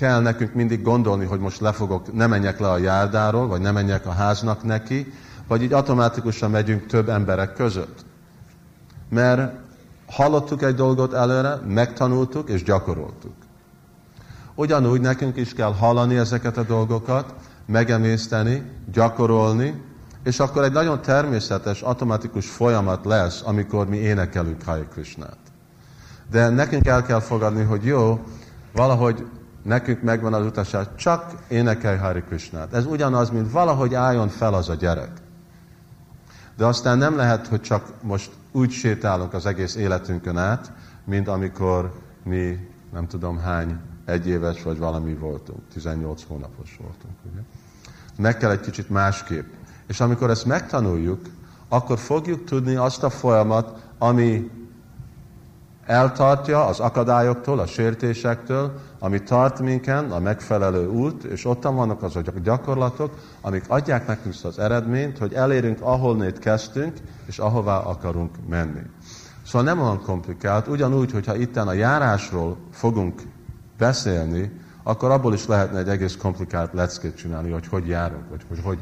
kell 0.00 0.20
nekünk 0.20 0.54
mindig 0.54 0.82
gondolni, 0.82 1.24
hogy 1.24 1.40
most 1.40 1.60
lefogok, 1.60 2.12
ne 2.12 2.26
menjek 2.26 2.58
le 2.58 2.70
a 2.70 2.78
járdáról, 2.78 3.46
vagy 3.46 3.60
ne 3.60 3.70
menjek 3.70 4.06
a 4.06 4.12
háznak 4.12 4.62
neki, 4.62 5.12
vagy 5.48 5.62
így 5.62 5.72
automatikusan 5.72 6.50
megyünk 6.50 6.86
több 6.86 7.08
emberek 7.08 7.52
között. 7.52 8.04
Mert 9.08 9.52
hallottuk 10.06 10.62
egy 10.62 10.74
dolgot 10.74 11.12
előre, 11.12 11.54
megtanultuk 11.66 12.48
és 12.48 12.62
gyakoroltuk. 12.62 13.32
Ugyanúgy 14.54 15.00
nekünk 15.00 15.36
is 15.36 15.54
kell 15.54 15.72
hallani 15.72 16.16
ezeket 16.16 16.56
a 16.56 16.62
dolgokat, 16.62 17.34
megemészteni, 17.66 18.62
gyakorolni, 18.92 19.82
és 20.24 20.40
akkor 20.40 20.64
egy 20.64 20.72
nagyon 20.72 21.02
természetes, 21.02 21.80
automatikus 21.80 22.48
folyamat 22.48 23.04
lesz, 23.04 23.42
amikor 23.44 23.88
mi 23.88 23.96
énekelünk 23.96 24.62
Hare 24.62 24.86
Krishnát. 24.92 25.38
De 26.30 26.48
nekünk 26.48 26.86
el 26.86 27.02
kell 27.02 27.20
fogadni, 27.20 27.62
hogy 27.62 27.84
jó, 27.84 28.20
valahogy 28.72 29.26
nekünk 29.62 30.02
megvan 30.02 30.34
az 30.34 30.46
utasság, 30.46 30.94
csak 30.94 31.34
énekelj 31.48 31.98
Hare 31.98 32.20
Krishnát. 32.20 32.74
Ez 32.74 32.86
ugyanaz, 32.86 33.30
mint 33.30 33.50
valahogy 33.50 33.94
álljon 33.94 34.28
fel 34.28 34.54
az 34.54 34.68
a 34.68 34.74
gyerek. 34.74 35.10
De 36.56 36.66
aztán 36.66 36.98
nem 36.98 37.16
lehet, 37.16 37.46
hogy 37.46 37.60
csak 37.60 37.92
most 38.02 38.30
úgy 38.52 38.70
sétálunk 38.70 39.32
az 39.34 39.46
egész 39.46 39.74
életünkön 39.74 40.36
át, 40.36 40.72
mint 41.04 41.28
amikor 41.28 41.92
mi 42.24 42.68
nem 42.92 43.06
tudom 43.06 43.38
hány 43.38 43.78
egyéves 44.04 44.62
vagy 44.62 44.78
valami 44.78 45.14
voltunk, 45.14 45.58
18 45.72 46.24
hónapos 46.28 46.76
voltunk. 46.80 47.14
Ugye? 47.32 47.40
Meg 48.16 48.36
kell 48.36 48.50
egy 48.50 48.60
kicsit 48.60 48.90
másképp. 48.90 49.46
És 49.86 50.00
amikor 50.00 50.30
ezt 50.30 50.44
megtanuljuk, 50.44 51.20
akkor 51.68 51.98
fogjuk 51.98 52.44
tudni 52.44 52.74
azt 52.74 53.02
a 53.02 53.10
folyamat, 53.10 53.78
ami 53.98 54.50
eltartja 55.86 56.66
az 56.66 56.80
akadályoktól, 56.80 57.58
a 57.58 57.66
sértésektől, 57.66 58.80
ami 59.02 59.22
tart 59.22 59.60
minken, 59.60 60.10
a 60.10 60.18
megfelelő 60.18 60.88
út, 60.88 61.24
és 61.24 61.44
ott 61.44 61.62
vannak 61.62 62.02
azok 62.02 62.26
a 62.26 62.40
gyakorlatok, 62.42 63.14
amik 63.40 63.64
adják 63.68 64.06
nekünk 64.06 64.34
az 64.42 64.58
eredményt, 64.58 65.18
hogy 65.18 65.32
elérünk, 65.32 65.80
ahol 65.80 66.16
nét 66.16 66.38
kezdtünk, 66.38 66.96
és 67.26 67.38
ahová 67.38 67.78
akarunk 67.78 68.34
menni. 68.48 68.82
Szóval 69.46 69.62
nem 69.62 69.80
olyan 69.80 70.02
komplikált, 70.02 70.68
ugyanúgy, 70.68 71.12
hogyha 71.12 71.36
itten 71.36 71.68
a 71.68 71.72
járásról 71.72 72.56
fogunk 72.72 73.22
beszélni, 73.78 74.52
akkor 74.82 75.10
abból 75.10 75.34
is 75.34 75.46
lehetne 75.46 75.78
egy 75.78 75.88
egész 75.88 76.16
komplikált 76.16 76.72
leckét 76.72 77.16
csinálni, 77.16 77.50
hogy 77.50 77.66
hogy 77.66 77.86
járunk, 77.86 78.28
vagy 78.28 78.44
hogy 78.48 78.60
hogy 78.64 78.78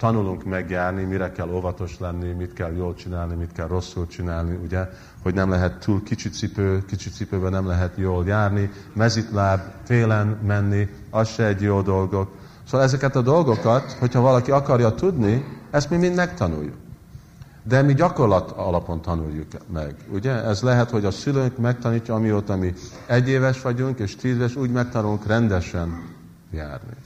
tanulunk 0.00 0.44
megjárni, 0.44 1.02
mire 1.02 1.32
kell 1.32 1.48
óvatos 1.48 1.98
lenni, 1.98 2.32
mit 2.32 2.52
kell 2.52 2.72
jól 2.72 2.94
csinálni, 2.94 3.34
mit 3.34 3.52
kell 3.52 3.66
rosszul 3.66 4.06
csinálni, 4.06 4.58
ugye, 4.62 4.88
hogy 5.22 5.34
nem 5.34 5.50
lehet 5.50 5.78
túl 5.78 6.02
kicsi 6.02 6.28
cipő, 6.28 6.84
kicsi 6.84 7.10
cipőben 7.10 7.50
nem 7.50 7.66
lehet 7.66 7.92
jól 7.96 8.26
járni, 8.26 8.70
mezitláb, 8.92 9.60
télen 9.86 10.38
menni, 10.46 10.88
az 11.10 11.28
se 11.28 11.46
egy 11.46 11.60
jó 11.60 11.82
dolgok. 11.82 12.30
Szóval 12.64 12.86
ezeket 12.86 13.16
a 13.16 13.22
dolgokat, 13.22 13.92
hogyha 13.92 14.20
valaki 14.20 14.50
akarja 14.50 14.94
tudni, 14.94 15.44
ezt 15.70 15.90
mi 15.90 15.96
mind 15.96 16.14
megtanuljuk. 16.14 16.76
De 17.62 17.82
mi 17.82 17.94
gyakorlat 17.94 18.50
alapon 18.50 19.00
tanuljuk 19.00 19.46
meg. 19.72 19.94
Ugye? 20.12 20.44
Ez 20.44 20.62
lehet, 20.62 20.90
hogy 20.90 21.04
a 21.04 21.10
szülőnk 21.10 21.56
megtanítja, 21.56 22.14
amióta 22.14 22.56
mi 22.56 22.74
egy 23.06 23.28
éves 23.28 23.62
vagyunk, 23.62 23.98
és 23.98 24.16
tíz 24.16 24.34
éves, 24.34 24.56
úgy 24.56 24.70
megtanulunk 24.70 25.26
rendesen 25.26 26.02
járni. 26.50 26.96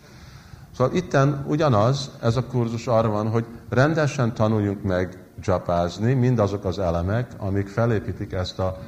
Szóval 0.77 0.95
itten 0.95 1.45
ugyanaz, 1.47 2.11
ez 2.21 2.37
a 2.37 2.45
kurzus 2.45 2.87
arra 2.87 3.09
van, 3.09 3.29
hogy 3.29 3.45
rendesen 3.69 4.35
tanuljunk 4.35 4.83
meg 4.83 5.19
japázni, 5.43 6.13
mindazok 6.13 6.65
az 6.65 6.79
elemek, 6.79 7.31
amik 7.39 7.69
felépítik 7.69 8.33
ezt 8.33 8.59
a 8.59 8.79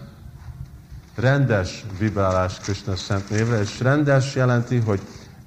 rendes 1.15 1.85
vibrálás 1.99 2.59
Krishna 2.59 2.97
szent 2.97 3.31
névre, 3.31 3.61
és 3.61 3.81
rendes 3.81 4.35
jelenti, 4.35 4.79
hogy 4.79 5.01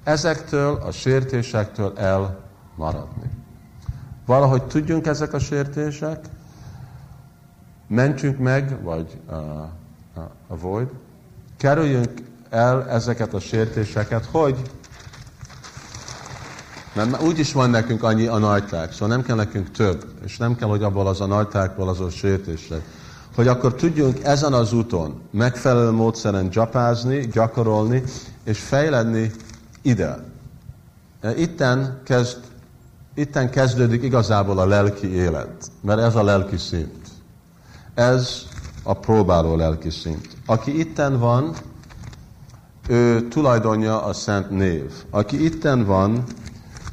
ezektől 0.04 0.74
a 0.74 0.90
sértésektől 0.90 1.92
elmaradni. 1.96 3.30
Valahogy 4.26 4.62
tudjunk 4.62 5.06
ezek 5.06 5.32
a 5.32 5.38
sértések, 5.38 6.24
mentsünk 7.86 8.38
meg, 8.38 8.82
vagy 8.82 9.18
uh, 9.30 9.36
uh, 10.16 10.22
avoid, 10.48 10.88
kerüljünk 11.56 12.12
el 12.50 12.88
ezeket 12.88 13.34
a 13.34 13.40
sértéseket, 13.40 14.24
hogy 14.24 14.70
mert 16.92 17.22
úgyis 17.22 17.52
van 17.52 17.70
nekünk 17.70 18.02
annyi 18.02 18.26
a 18.26 18.38
nagyták, 18.38 18.92
szóval 18.92 19.08
nem 19.08 19.22
kell 19.22 19.36
nekünk 19.36 19.70
több, 19.70 20.04
és 20.24 20.36
nem 20.36 20.56
kell, 20.56 20.68
hogy 20.68 20.82
abból 20.82 21.06
az 21.06 21.20
a 21.20 21.26
nagytákból 21.26 21.88
az 21.88 22.00
a 22.00 22.10
sértések. 22.10 22.82
Hogy 23.34 23.48
akkor 23.48 23.74
tudjunk 23.74 24.22
ezen 24.22 24.52
az 24.52 24.72
úton 24.72 25.20
megfelelő 25.30 25.90
módszeren 25.90 26.48
japázni, 26.52 27.28
gyakorolni, 27.32 28.02
és 28.44 28.58
fejledni 28.58 29.30
ide. 29.82 30.18
Itten, 31.36 32.00
kezd, 32.04 32.38
itten 33.14 33.50
kezdődik 33.50 34.02
igazából 34.02 34.58
a 34.58 34.66
lelki 34.66 35.14
élet, 35.14 35.70
mert 35.80 36.00
ez 36.00 36.14
a 36.14 36.22
lelki 36.22 36.56
szint. 36.56 37.08
Ez 37.94 38.42
a 38.82 38.94
próbáló 38.94 39.56
lelki 39.56 39.90
szint. 39.90 40.28
Aki 40.46 40.78
itten 40.78 41.18
van, 41.18 41.54
ő 42.88 43.28
tulajdonja 43.28 44.04
a 44.04 44.12
szent 44.12 44.50
név. 44.50 44.92
Aki 45.10 45.44
itten 45.44 45.84
van, 45.84 46.24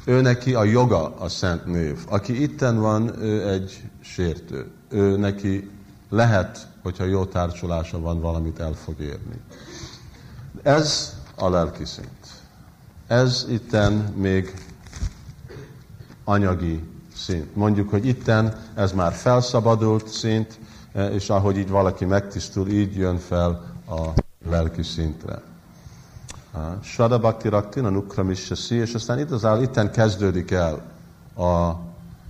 ő 0.08 0.20
neki 0.20 0.54
a 0.54 0.64
joga 0.64 1.14
a 1.16 1.28
szent 1.28 1.66
név. 1.66 1.98
Aki 2.08 2.42
itten 2.42 2.80
van, 2.80 3.22
ő 3.22 3.48
egy 3.48 3.82
sértő. 4.00 4.70
Ő 4.88 5.16
neki 5.16 5.70
lehet, 6.08 6.66
hogyha 6.82 7.04
jó 7.04 7.24
társulása 7.24 8.00
van, 8.00 8.20
valamit 8.20 8.58
el 8.58 8.72
fog 8.72 9.00
érni. 9.00 9.40
Ez 10.62 11.16
a 11.36 11.48
lelki 11.48 11.84
szint. 11.84 12.08
Ez 13.06 13.46
itten 13.48 13.92
még 14.16 14.54
anyagi 16.24 16.82
szint. 17.14 17.56
Mondjuk, 17.56 17.90
hogy 17.90 18.06
itten 18.06 18.56
ez 18.74 18.92
már 18.92 19.12
felszabadult 19.12 20.08
szint, 20.08 20.58
és 21.12 21.30
ahogy 21.30 21.56
így 21.56 21.68
valaki 21.68 22.04
megtisztul, 22.04 22.68
így 22.68 22.96
jön 22.96 23.18
fel 23.18 23.74
a 23.88 24.08
lelki 24.48 24.82
szintre. 24.82 25.42
Sada 26.82 27.18
Bhakti 27.18 27.48
Rakti, 27.48 27.78
a 27.78 27.88
Nukramishasi, 27.88 28.74
és 28.74 28.94
aztán 28.94 29.18
itt 29.18 29.30
az 29.30 29.60
itten 29.60 29.90
kezdődik 29.90 30.50
el 30.50 30.82
a 31.36 31.72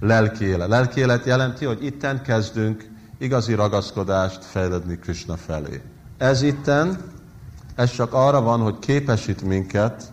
lelki 0.00 0.44
élet. 0.44 0.68
Lelki 0.68 1.00
élet 1.00 1.24
jelenti, 1.24 1.64
hogy 1.64 1.84
itten 1.84 2.22
kezdünk 2.22 2.90
igazi 3.18 3.54
ragaszkodást 3.54 4.44
fejledni 4.44 4.98
Krishna 4.98 5.36
felé. 5.36 5.82
Ez 6.18 6.42
itten, 6.42 6.98
ez 7.74 7.90
csak 7.90 8.12
arra 8.12 8.40
van, 8.40 8.60
hogy 8.60 8.78
képesít 8.78 9.42
minket 9.42 10.12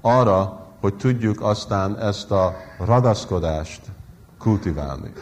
arra, 0.00 0.66
hogy 0.80 0.94
tudjuk 0.94 1.40
aztán 1.42 1.98
ezt 1.98 2.30
a 2.30 2.56
ragaszkodást 2.78 3.80
kultiválni. 4.38 5.12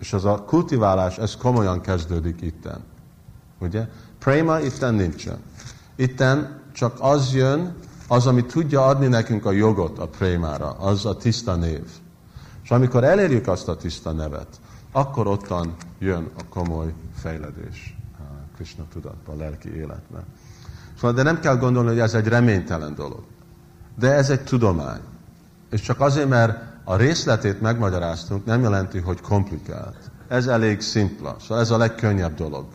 És 0.00 0.12
az 0.12 0.24
a 0.24 0.44
kultiválás, 0.44 1.18
ez 1.18 1.36
komolyan 1.36 1.80
kezdődik 1.80 2.40
itten. 2.40 2.84
Ugye? 3.58 3.88
Prema 4.18 4.60
itten 4.60 4.94
nincsen. 4.94 5.38
Itten 5.96 6.62
csak 6.74 6.96
az 7.00 7.34
jön, 7.34 7.74
az, 8.08 8.26
ami 8.26 8.44
tudja 8.44 8.86
adni 8.86 9.06
nekünk 9.06 9.46
a 9.46 9.50
jogot 9.50 9.98
a 9.98 10.08
prémára, 10.08 10.70
az 10.70 11.06
a 11.06 11.16
tiszta 11.16 11.54
név. 11.54 11.82
És 12.62 12.70
amikor 12.70 13.04
elérjük 13.04 13.48
azt 13.48 13.68
a 13.68 13.76
tiszta 13.76 14.12
nevet, 14.12 14.60
akkor 14.92 15.26
ottan 15.26 15.74
jön 15.98 16.30
a 16.38 16.48
komoly 16.48 16.94
fejledés 17.16 17.96
a 18.18 18.54
Krishna 18.54 18.84
tudatba, 18.92 19.32
a 19.32 19.36
lelki 19.36 19.76
életbe. 19.76 20.24
Szóval, 20.94 21.12
de 21.12 21.22
nem 21.22 21.40
kell 21.40 21.56
gondolni, 21.56 21.88
hogy 21.88 21.98
ez 21.98 22.14
egy 22.14 22.26
reménytelen 22.26 22.94
dolog. 22.94 23.22
De 23.98 24.12
ez 24.12 24.30
egy 24.30 24.44
tudomány. 24.44 25.00
És 25.70 25.80
csak 25.80 26.00
azért, 26.00 26.28
mert 26.28 26.58
a 26.84 26.96
részletét 26.96 27.60
megmagyaráztunk, 27.60 28.44
nem 28.44 28.62
jelenti, 28.62 28.98
hogy 28.98 29.20
komplikált. 29.20 30.10
Ez 30.28 30.46
elég 30.46 30.80
szimpla. 30.80 31.36
Szóval 31.40 31.60
ez 31.60 31.70
a 31.70 31.76
legkönnyebb 31.76 32.34
dolog. 32.34 32.66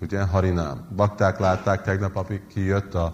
Ugye, 0.00 0.22
harinám. 0.22 0.86
Bakták 0.96 1.38
látták, 1.38 1.82
tegnap, 1.82 2.16
akik 2.16 2.46
kijött 2.46 2.94
a 2.94 3.12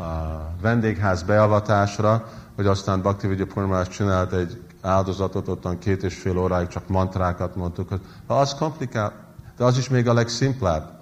a 0.00 0.50
vendégház 0.60 1.22
beavatásra, 1.22 2.28
hogy 2.56 2.66
aztán 2.66 3.00
Bhakti 3.00 3.26
Vidya 3.26 3.46
Purnamás 3.46 3.88
csinált 3.88 4.32
egy 4.32 4.62
áldozatot, 4.80 5.48
ottan 5.48 5.78
két 5.78 6.02
és 6.02 6.14
fél 6.14 6.38
óráig 6.38 6.68
csak 6.68 6.88
mantrákat 6.88 7.56
mondtuk, 7.56 7.88
hogy 7.88 8.00
ha 8.26 8.38
az 8.40 8.54
komplikál, 8.54 9.12
de 9.56 9.64
az 9.64 9.78
is 9.78 9.88
még 9.88 10.08
a 10.08 10.12
legszimplább 10.12 11.00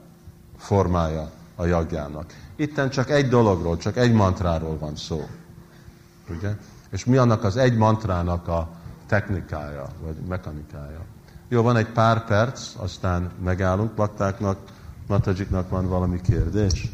formája 0.57 1.31
a 1.57 1.65
jagjának. 1.65 2.25
Itten 2.57 2.91
csak 2.91 3.11
egy 3.11 3.29
dologról, 3.29 3.77
csak 3.77 3.97
egy 3.97 4.13
mantráról 4.13 4.79
van 4.79 4.97
szó. 4.97 5.27
Ugye? 6.37 6.57
És 6.91 7.05
mi 7.05 7.17
annak 7.17 7.45
az 7.45 7.57
egy 7.57 7.77
mantrának 7.77 8.49
a 8.49 8.69
technikája, 9.07 9.87
vagy 10.01 10.17
mechanikája. 10.29 11.01
Jó, 11.49 11.63
van 11.63 11.77
egy 11.77 11.89
pár 11.89 12.25
perc, 12.25 12.73
aztán 12.77 13.31
megállunk, 13.45 13.93
baktáknak, 13.93 14.59
Matajiknak 15.09 15.69
van 15.69 15.89
valami 15.89 16.21
kérdés? 16.21 16.91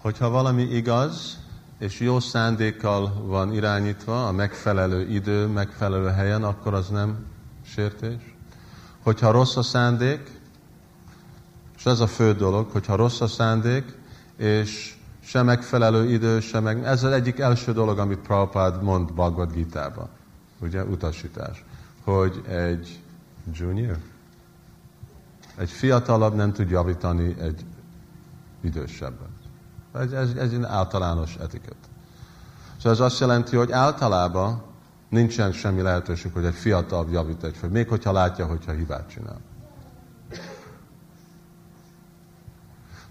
Hogyha 0.00 0.28
valami 0.28 0.62
igaz, 0.62 1.38
és 1.78 2.00
jó 2.00 2.20
szándékkal 2.20 3.22
van 3.26 3.52
irányítva, 3.52 4.26
a 4.26 4.32
megfelelő 4.32 5.08
idő, 5.10 5.46
megfelelő 5.46 6.08
helyen, 6.08 6.44
akkor 6.44 6.74
az 6.74 6.88
nem 6.88 7.26
sértés. 7.62 8.34
Hogyha 9.02 9.30
rossz 9.30 9.56
a 9.56 9.62
szándék, 9.62 10.40
és 11.76 11.86
ez 11.86 12.00
a 12.00 12.06
fő 12.06 12.32
dolog, 12.34 12.70
hogyha 12.70 12.96
rossz 12.96 13.20
a 13.20 13.26
szándék, 13.26 14.04
és 14.36 14.94
sem 15.22 15.44
megfelelő 15.44 16.10
idő, 16.10 16.40
sem 16.40 16.62
meg... 16.62 16.84
Ez 16.84 17.04
az 17.04 17.12
egyik 17.12 17.38
első 17.38 17.72
dolog, 17.72 17.98
amit 17.98 18.18
Prabhupád 18.18 18.82
mond 18.82 19.12
Bhagavad 19.12 19.52
Gita-ba. 19.52 20.08
Ugye, 20.60 20.84
utasítás. 20.84 21.64
Hogy 22.04 22.42
egy 22.48 23.00
junior, 23.52 23.98
egy 25.56 25.70
fiatalabb 25.70 26.34
nem 26.34 26.52
tud 26.52 26.70
javítani 26.70 27.36
egy 27.40 27.64
idősebbet. 28.60 29.28
Ez, 29.94 30.12
ez, 30.12 30.30
ez 30.30 30.52
egy 30.52 30.62
általános 30.62 31.36
etiket. 31.36 31.76
Szóval 32.76 32.92
ez 32.92 33.00
azt 33.00 33.20
jelenti, 33.20 33.56
hogy 33.56 33.72
általában 33.72 34.62
nincsen 35.08 35.52
semmi 35.52 35.82
lehetőség, 35.82 36.32
hogy 36.32 36.44
egy 36.44 36.54
fiatal 36.54 37.06
javít 37.10 37.44
egy 37.44 37.56
föl, 37.56 37.70
még 37.70 37.88
hogyha 37.88 38.12
látja, 38.12 38.46
hogyha 38.46 38.72
hibát 38.72 39.08
csinál. 39.08 39.40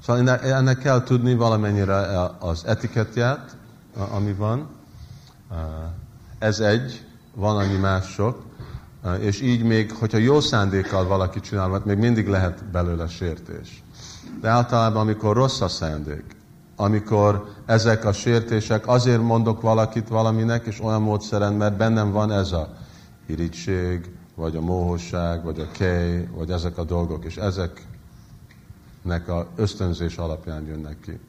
Szóval 0.05 0.29
ennek 0.29 0.77
kell 0.77 1.03
tudni 1.03 1.35
valamennyire 1.35 2.29
az 2.39 2.65
etiketját, 2.65 3.55
ami 4.11 4.33
van. 4.33 4.67
Ez 6.39 6.59
egy, 6.59 7.05
van 7.35 7.57
annyi 7.57 7.77
mások, 7.77 8.43
és 9.19 9.41
így 9.41 9.63
még, 9.63 9.91
hogyha 9.91 10.17
jó 10.17 10.39
szándékkal 10.39 11.07
valaki 11.07 11.39
csinál, 11.39 11.81
még 11.85 11.97
mindig 11.97 12.27
lehet 12.27 12.65
belőle 12.65 13.07
sértés. 13.07 13.83
De 14.41 14.49
általában, 14.49 15.01
amikor 15.01 15.35
rossz 15.35 15.61
a 15.61 15.67
szándék, 15.67 16.35
amikor 16.75 17.45
ezek 17.65 18.05
a 18.05 18.13
sértések, 18.13 18.87
azért 18.87 19.21
mondok 19.21 19.61
valakit 19.61 20.07
valaminek, 20.07 20.65
és 20.65 20.81
olyan 20.81 21.01
módszeren, 21.01 21.53
mert 21.53 21.77
bennem 21.77 22.11
van 22.11 22.31
ez 22.31 22.51
a 22.51 22.73
irítség, 23.25 24.09
vagy 24.35 24.55
a 24.55 24.61
móhosság, 24.61 25.43
vagy 25.43 25.59
a 25.59 25.71
kej, 25.71 26.27
vagy 26.35 26.49
ezek 26.49 26.77
a 26.77 26.83
dolgok, 26.83 27.25
és 27.25 27.37
ezeknek 29.05 29.27
a 29.27 29.47
ösztönzés 29.55 30.17
alapján 30.17 30.65
jönnek 30.65 30.99
ki. 30.99 31.19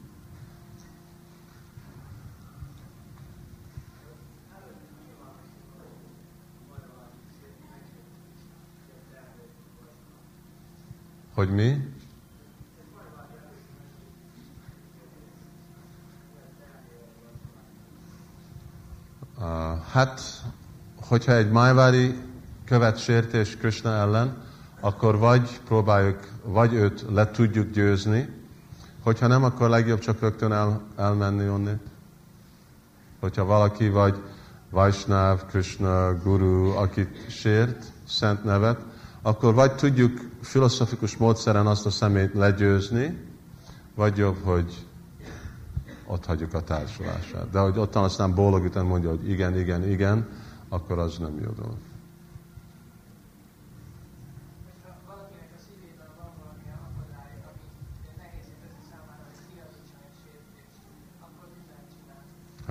Hogy 11.35 11.51
mi? 11.51 11.95
Uh, 19.39 19.79
hát, 19.93 20.21
hogyha 21.09 21.33
egy 21.33 21.51
májvári 21.51 22.15
követ 22.65 22.99
sértés 22.99 23.57
Krishna 23.57 23.91
ellen, 23.91 24.43
akkor 24.81 25.19
vagy 25.19 25.61
próbáljuk, 25.65 26.36
vagy 26.47 26.73
őt 26.73 27.05
le 27.11 27.31
tudjuk 27.31 27.71
győzni, 27.71 28.29
hogyha 29.03 29.27
nem, 29.27 29.45
akkor 29.45 29.69
legjobb 29.69 29.99
csak 29.99 30.21
rögtön 30.21 30.53
el, 30.53 30.81
elmenni 30.97 31.49
onnét. 31.49 31.81
Hogyha 33.21 33.45
valaki 33.45 33.89
vagy 33.89 34.23
Vaisnav, 34.71 35.47
Krishna, 35.47 36.19
Guru, 36.23 36.71
akit 36.71 37.31
sért, 37.31 37.93
szent 38.09 38.45
nevet, 38.45 38.81
akkor 39.23 39.55
vagy 39.55 39.75
tudjuk 39.75 40.21
filozofikus 40.41 41.17
módszeren 41.17 41.67
azt 41.67 41.87
a 41.87 41.91
szemét 41.91 42.35
legyőzni, 42.35 43.19
vagy 43.95 44.17
jobb, 44.17 44.37
hogy 44.45 44.87
ott 46.07 46.25
hagyjuk 46.25 46.55
a 46.55 46.63
társulását. 46.63 47.51
De 47.51 47.59
hogy 47.59 47.79
ottan 47.79 48.05
aztán 48.05 48.35
bólogítan 48.35 48.87
mondja, 48.87 49.09
hogy 49.09 49.31
igen, 49.31 49.59
igen, 49.59 49.89
igen, 49.91 50.29
akkor 50.69 50.99
az 50.99 51.19
nem 51.19 51.39
jó 51.43 51.51
dolog. 51.51 51.77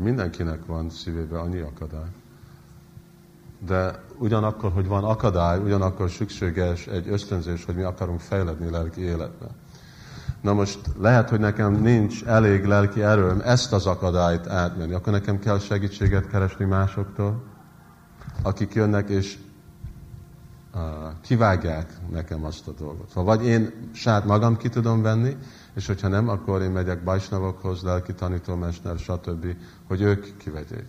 Mindenkinek 0.06 0.66
van 0.66 0.90
szívében 0.90 1.40
annyi 1.40 1.60
akadály. 1.60 2.10
De 3.66 4.04
ugyanakkor, 4.18 4.72
hogy 4.72 4.88
van 4.88 5.04
akadály, 5.04 5.60
ugyanakkor 5.60 6.10
szükséges 6.10 6.88
egy 6.88 7.08
ösztönzés, 7.08 7.66
hogy 7.66 7.76
mi 7.76 7.82
akarunk 7.82 8.20
fejledni 8.20 8.70
lelki 8.70 9.02
életbe. 9.02 9.46
Na 10.42 10.54
most 10.54 10.80
lehet, 11.00 11.30
hogy 11.30 11.40
nekem 11.40 11.74
nincs 11.74 12.24
elég 12.24 12.66
lelki 12.66 13.02
erőm 13.02 13.42
ezt 13.44 13.74
az 13.74 13.86
akadályt 13.86 14.48
átmenni, 14.48 14.94
akkor 14.94 15.14
nekem 15.14 15.40
kell 15.40 15.60
segítséget 15.60 16.28
keresni 16.28 16.66
másoktól, 16.66 17.44
akik 18.42 18.74
jönnek 18.74 19.10
és 19.10 19.38
uh, 20.74 20.82
kivágják 21.22 21.94
nekem 22.12 22.44
azt 22.44 22.68
a 22.68 22.72
dolgot. 22.72 23.14
Ha 23.14 23.24
vagy 23.24 23.46
én 23.46 23.90
sát 23.94 24.26
magam 24.26 24.58
ki 24.58 24.70
tudom 24.70 25.02
venni, 25.02 25.38
és 25.76 25.88
hogyha 25.88 26.08
nem, 26.08 26.30
akkor 26.30 26.62
én 26.62 26.72
megyek 26.72 27.04
bajsnavokhoz, 27.04 27.82
lelki 27.82 28.14
tanítómester, 28.14 28.98
stb., 29.00 29.56
hogy 29.88 30.02
ők 30.02 30.38
kivegyék. 30.38 30.88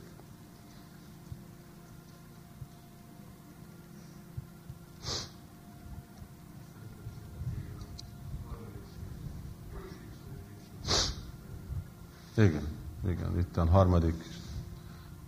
Igen, 12.36 12.66
igen. 13.08 13.39
Itt 13.39 13.56
a 13.56 13.66
harmadik 13.66 14.24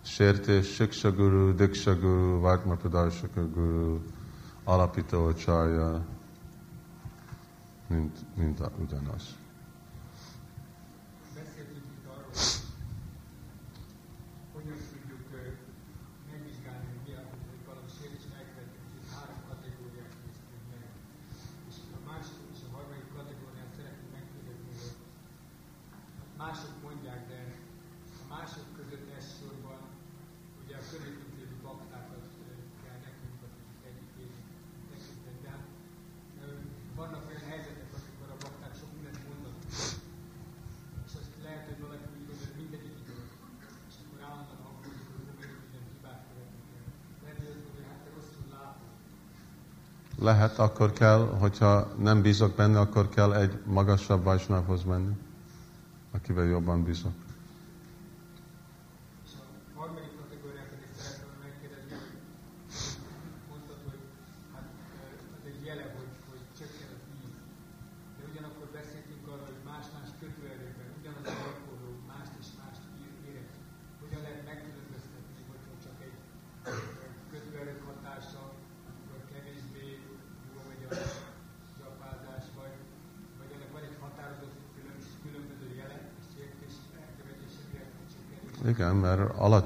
sértés, 0.01 0.73
Siksa 0.73 1.11
Guru, 1.11 1.55
Diksha 1.55 1.95
Guru, 1.95 2.41
Guru, 3.53 3.99
alapító 4.63 5.33
csarja, 5.33 6.05
mint, 7.87 8.17
mint 8.35 8.59
a, 8.59 8.71
ugyanaz. 8.79 9.38
Akkor 50.59 50.93
kell, 50.93 51.35
hogyha 51.39 51.87
nem 51.97 52.21
bízok 52.21 52.55
benne, 52.55 52.79
akkor 52.79 53.09
kell 53.09 53.33
egy 53.33 53.59
magasabb 53.65 54.23
vajsnávhoz 54.23 54.83
menni, 54.83 55.13
akivel 56.11 56.45
jobban 56.45 56.83
bízok. 56.83 57.11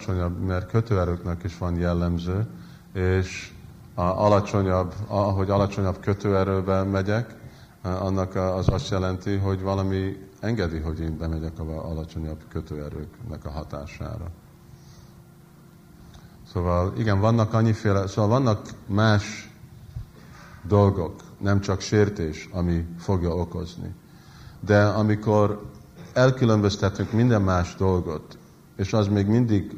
Alacsonyabb, 0.08 0.40
mert 0.40 0.70
kötőerőknek 0.70 1.44
is 1.44 1.58
van 1.58 1.76
jellemző, 1.76 2.48
és 2.94 3.52
a 3.94 4.02
alacsonyabb, 4.02 4.94
ahogy 5.08 5.50
alacsonyabb 5.50 6.00
kötőerőben 6.00 6.88
megyek, 6.88 7.36
annak 7.82 8.36
az 8.36 8.70
azt 8.70 8.90
jelenti, 8.90 9.36
hogy 9.36 9.62
valami 9.62 10.18
engedi, 10.40 10.80
hogy 10.80 11.00
én 11.00 11.18
bemegyek 11.18 11.60
a 11.60 11.90
alacsonyabb 11.90 12.40
kötőerőknek 12.50 13.46
a 13.46 13.50
hatására. 13.50 14.32
Szóval 16.54 16.94
igen, 16.98 17.20
vannak 17.20 17.54
annyiféle, 17.54 18.08
szóval 18.08 18.30
vannak 18.30 18.70
más 18.86 19.52
dolgok, 20.68 21.16
nem 21.38 21.62
csak 21.62 21.80
sértés, 21.80 22.50
ami 22.52 22.86
fogja 23.00 23.36
okozni. 23.36 23.96
De 24.60 24.86
amikor 24.86 25.70
elkülönböztetünk 26.14 27.12
minden 27.12 27.42
más 27.42 27.76
dolgot, 27.76 28.38
és 28.76 28.94
az 28.94 29.08
még 29.08 29.28
mindig 29.28 29.78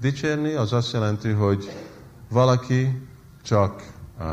Dicsérni 0.00 0.52
az 0.52 0.72
azt 0.72 0.92
jelenti, 0.92 1.30
hogy 1.30 1.70
valaki 2.28 3.08
csak 3.42 3.92
uh, 4.20 4.26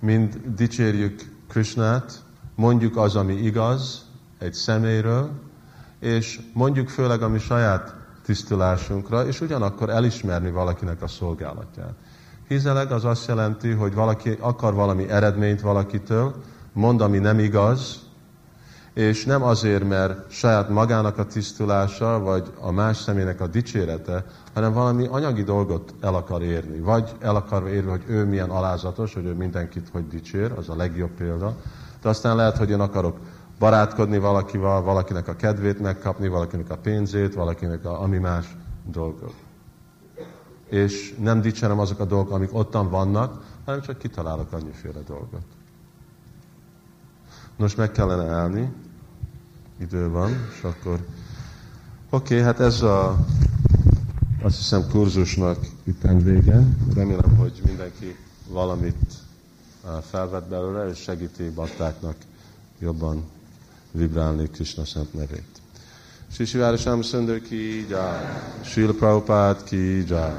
mind 0.00 0.40
dicsérjük 0.56 1.36
Krishnát, 1.48 2.22
mondjuk 2.54 2.96
az, 2.96 3.16
ami 3.16 3.32
igaz 3.32 4.04
egy 4.38 4.52
személyről, 4.52 5.30
és 5.98 6.40
mondjuk 6.52 6.88
főleg 6.88 7.22
a 7.22 7.28
mi 7.28 7.38
saját 7.38 7.94
tisztulásunkra, 8.24 9.26
és 9.26 9.40
ugyanakkor 9.40 9.90
elismerni 9.90 10.50
valakinek 10.50 11.02
a 11.02 11.08
szolgálatját. 11.08 11.94
Hizeleg 12.48 12.92
az 12.92 13.04
azt 13.04 13.28
jelenti, 13.28 13.70
hogy 13.70 13.94
valaki 13.94 14.36
akar 14.40 14.74
valami 14.74 15.08
eredményt 15.08 15.60
valakitől, 15.60 16.34
mond, 16.72 17.00
ami 17.00 17.18
nem 17.18 17.38
igaz, 17.38 18.09
és 19.00 19.24
nem 19.24 19.42
azért, 19.42 19.88
mert 19.88 20.30
saját 20.30 20.68
magának 20.68 21.18
a 21.18 21.26
tisztulása, 21.26 22.18
vagy 22.18 22.52
a 22.60 22.70
más 22.70 22.96
személynek 22.96 23.40
a 23.40 23.46
dicsérete, 23.46 24.24
hanem 24.54 24.72
valami 24.72 25.06
anyagi 25.06 25.42
dolgot 25.42 25.94
el 26.00 26.14
akar 26.14 26.42
érni. 26.42 26.78
Vagy 26.78 27.10
el 27.20 27.36
akar 27.36 27.68
érni, 27.68 27.90
hogy 27.90 28.04
ő 28.06 28.24
milyen 28.24 28.50
alázatos, 28.50 29.14
hogy 29.14 29.24
ő 29.24 29.32
mindenkit 29.32 29.88
hogy 29.92 30.06
dicsér, 30.06 30.52
az 30.52 30.68
a 30.68 30.76
legjobb 30.76 31.10
példa. 31.10 31.56
De 32.02 32.08
aztán 32.08 32.36
lehet, 32.36 32.56
hogy 32.56 32.70
én 32.70 32.80
akarok 32.80 33.18
barátkodni 33.58 34.18
valakival, 34.18 34.82
valakinek 34.82 35.28
a 35.28 35.36
kedvét 35.36 35.80
megkapni, 35.80 36.28
valakinek 36.28 36.70
a 36.70 36.76
pénzét, 36.76 37.34
valakinek 37.34 37.84
a 37.84 38.02
ami 38.02 38.18
más 38.18 38.56
dolgok. 38.90 39.34
És 40.68 41.14
nem 41.18 41.40
dicsérem 41.40 41.78
azok 41.78 42.00
a 42.00 42.04
dolgok, 42.04 42.32
amik 42.32 42.54
ottan 42.54 42.90
vannak, 42.90 43.42
hanem 43.64 43.80
csak 43.80 43.98
kitalálok 43.98 44.52
annyiféle 44.52 45.00
dolgot. 45.06 45.44
Nos, 47.56 47.74
meg 47.74 47.90
kellene 47.90 48.30
állni, 48.32 48.72
idő 49.80 50.08
van, 50.08 50.30
és 50.30 50.62
akkor 50.62 51.06
oké, 52.10 52.34
okay, 52.34 52.40
hát 52.46 52.60
ez 52.60 52.82
a 52.82 53.26
azt 54.42 54.56
hiszem 54.56 54.88
kurzusnak 54.88 55.66
itt 55.84 56.02
vége. 56.22 56.62
Remélem, 56.94 57.36
hogy 57.36 57.60
mindenki 57.66 58.16
valamit 58.48 59.14
felvett 60.10 60.48
belőle, 60.48 60.90
és 60.90 60.98
segíti 60.98 61.50
baktáknak 61.50 62.16
jobban 62.78 63.24
vibrálni 63.90 64.48
Krishna 64.48 64.84
szent 64.84 65.14
nevét. 65.14 65.60
Sri 66.32 66.44
Shivára 66.44 66.76
Sam 66.76 67.02
Sundar 67.02 67.40
ki 67.40 67.86
jai, 67.88 68.24
Srila 68.64 69.54
ki 69.64 70.04
jai. 70.08 70.32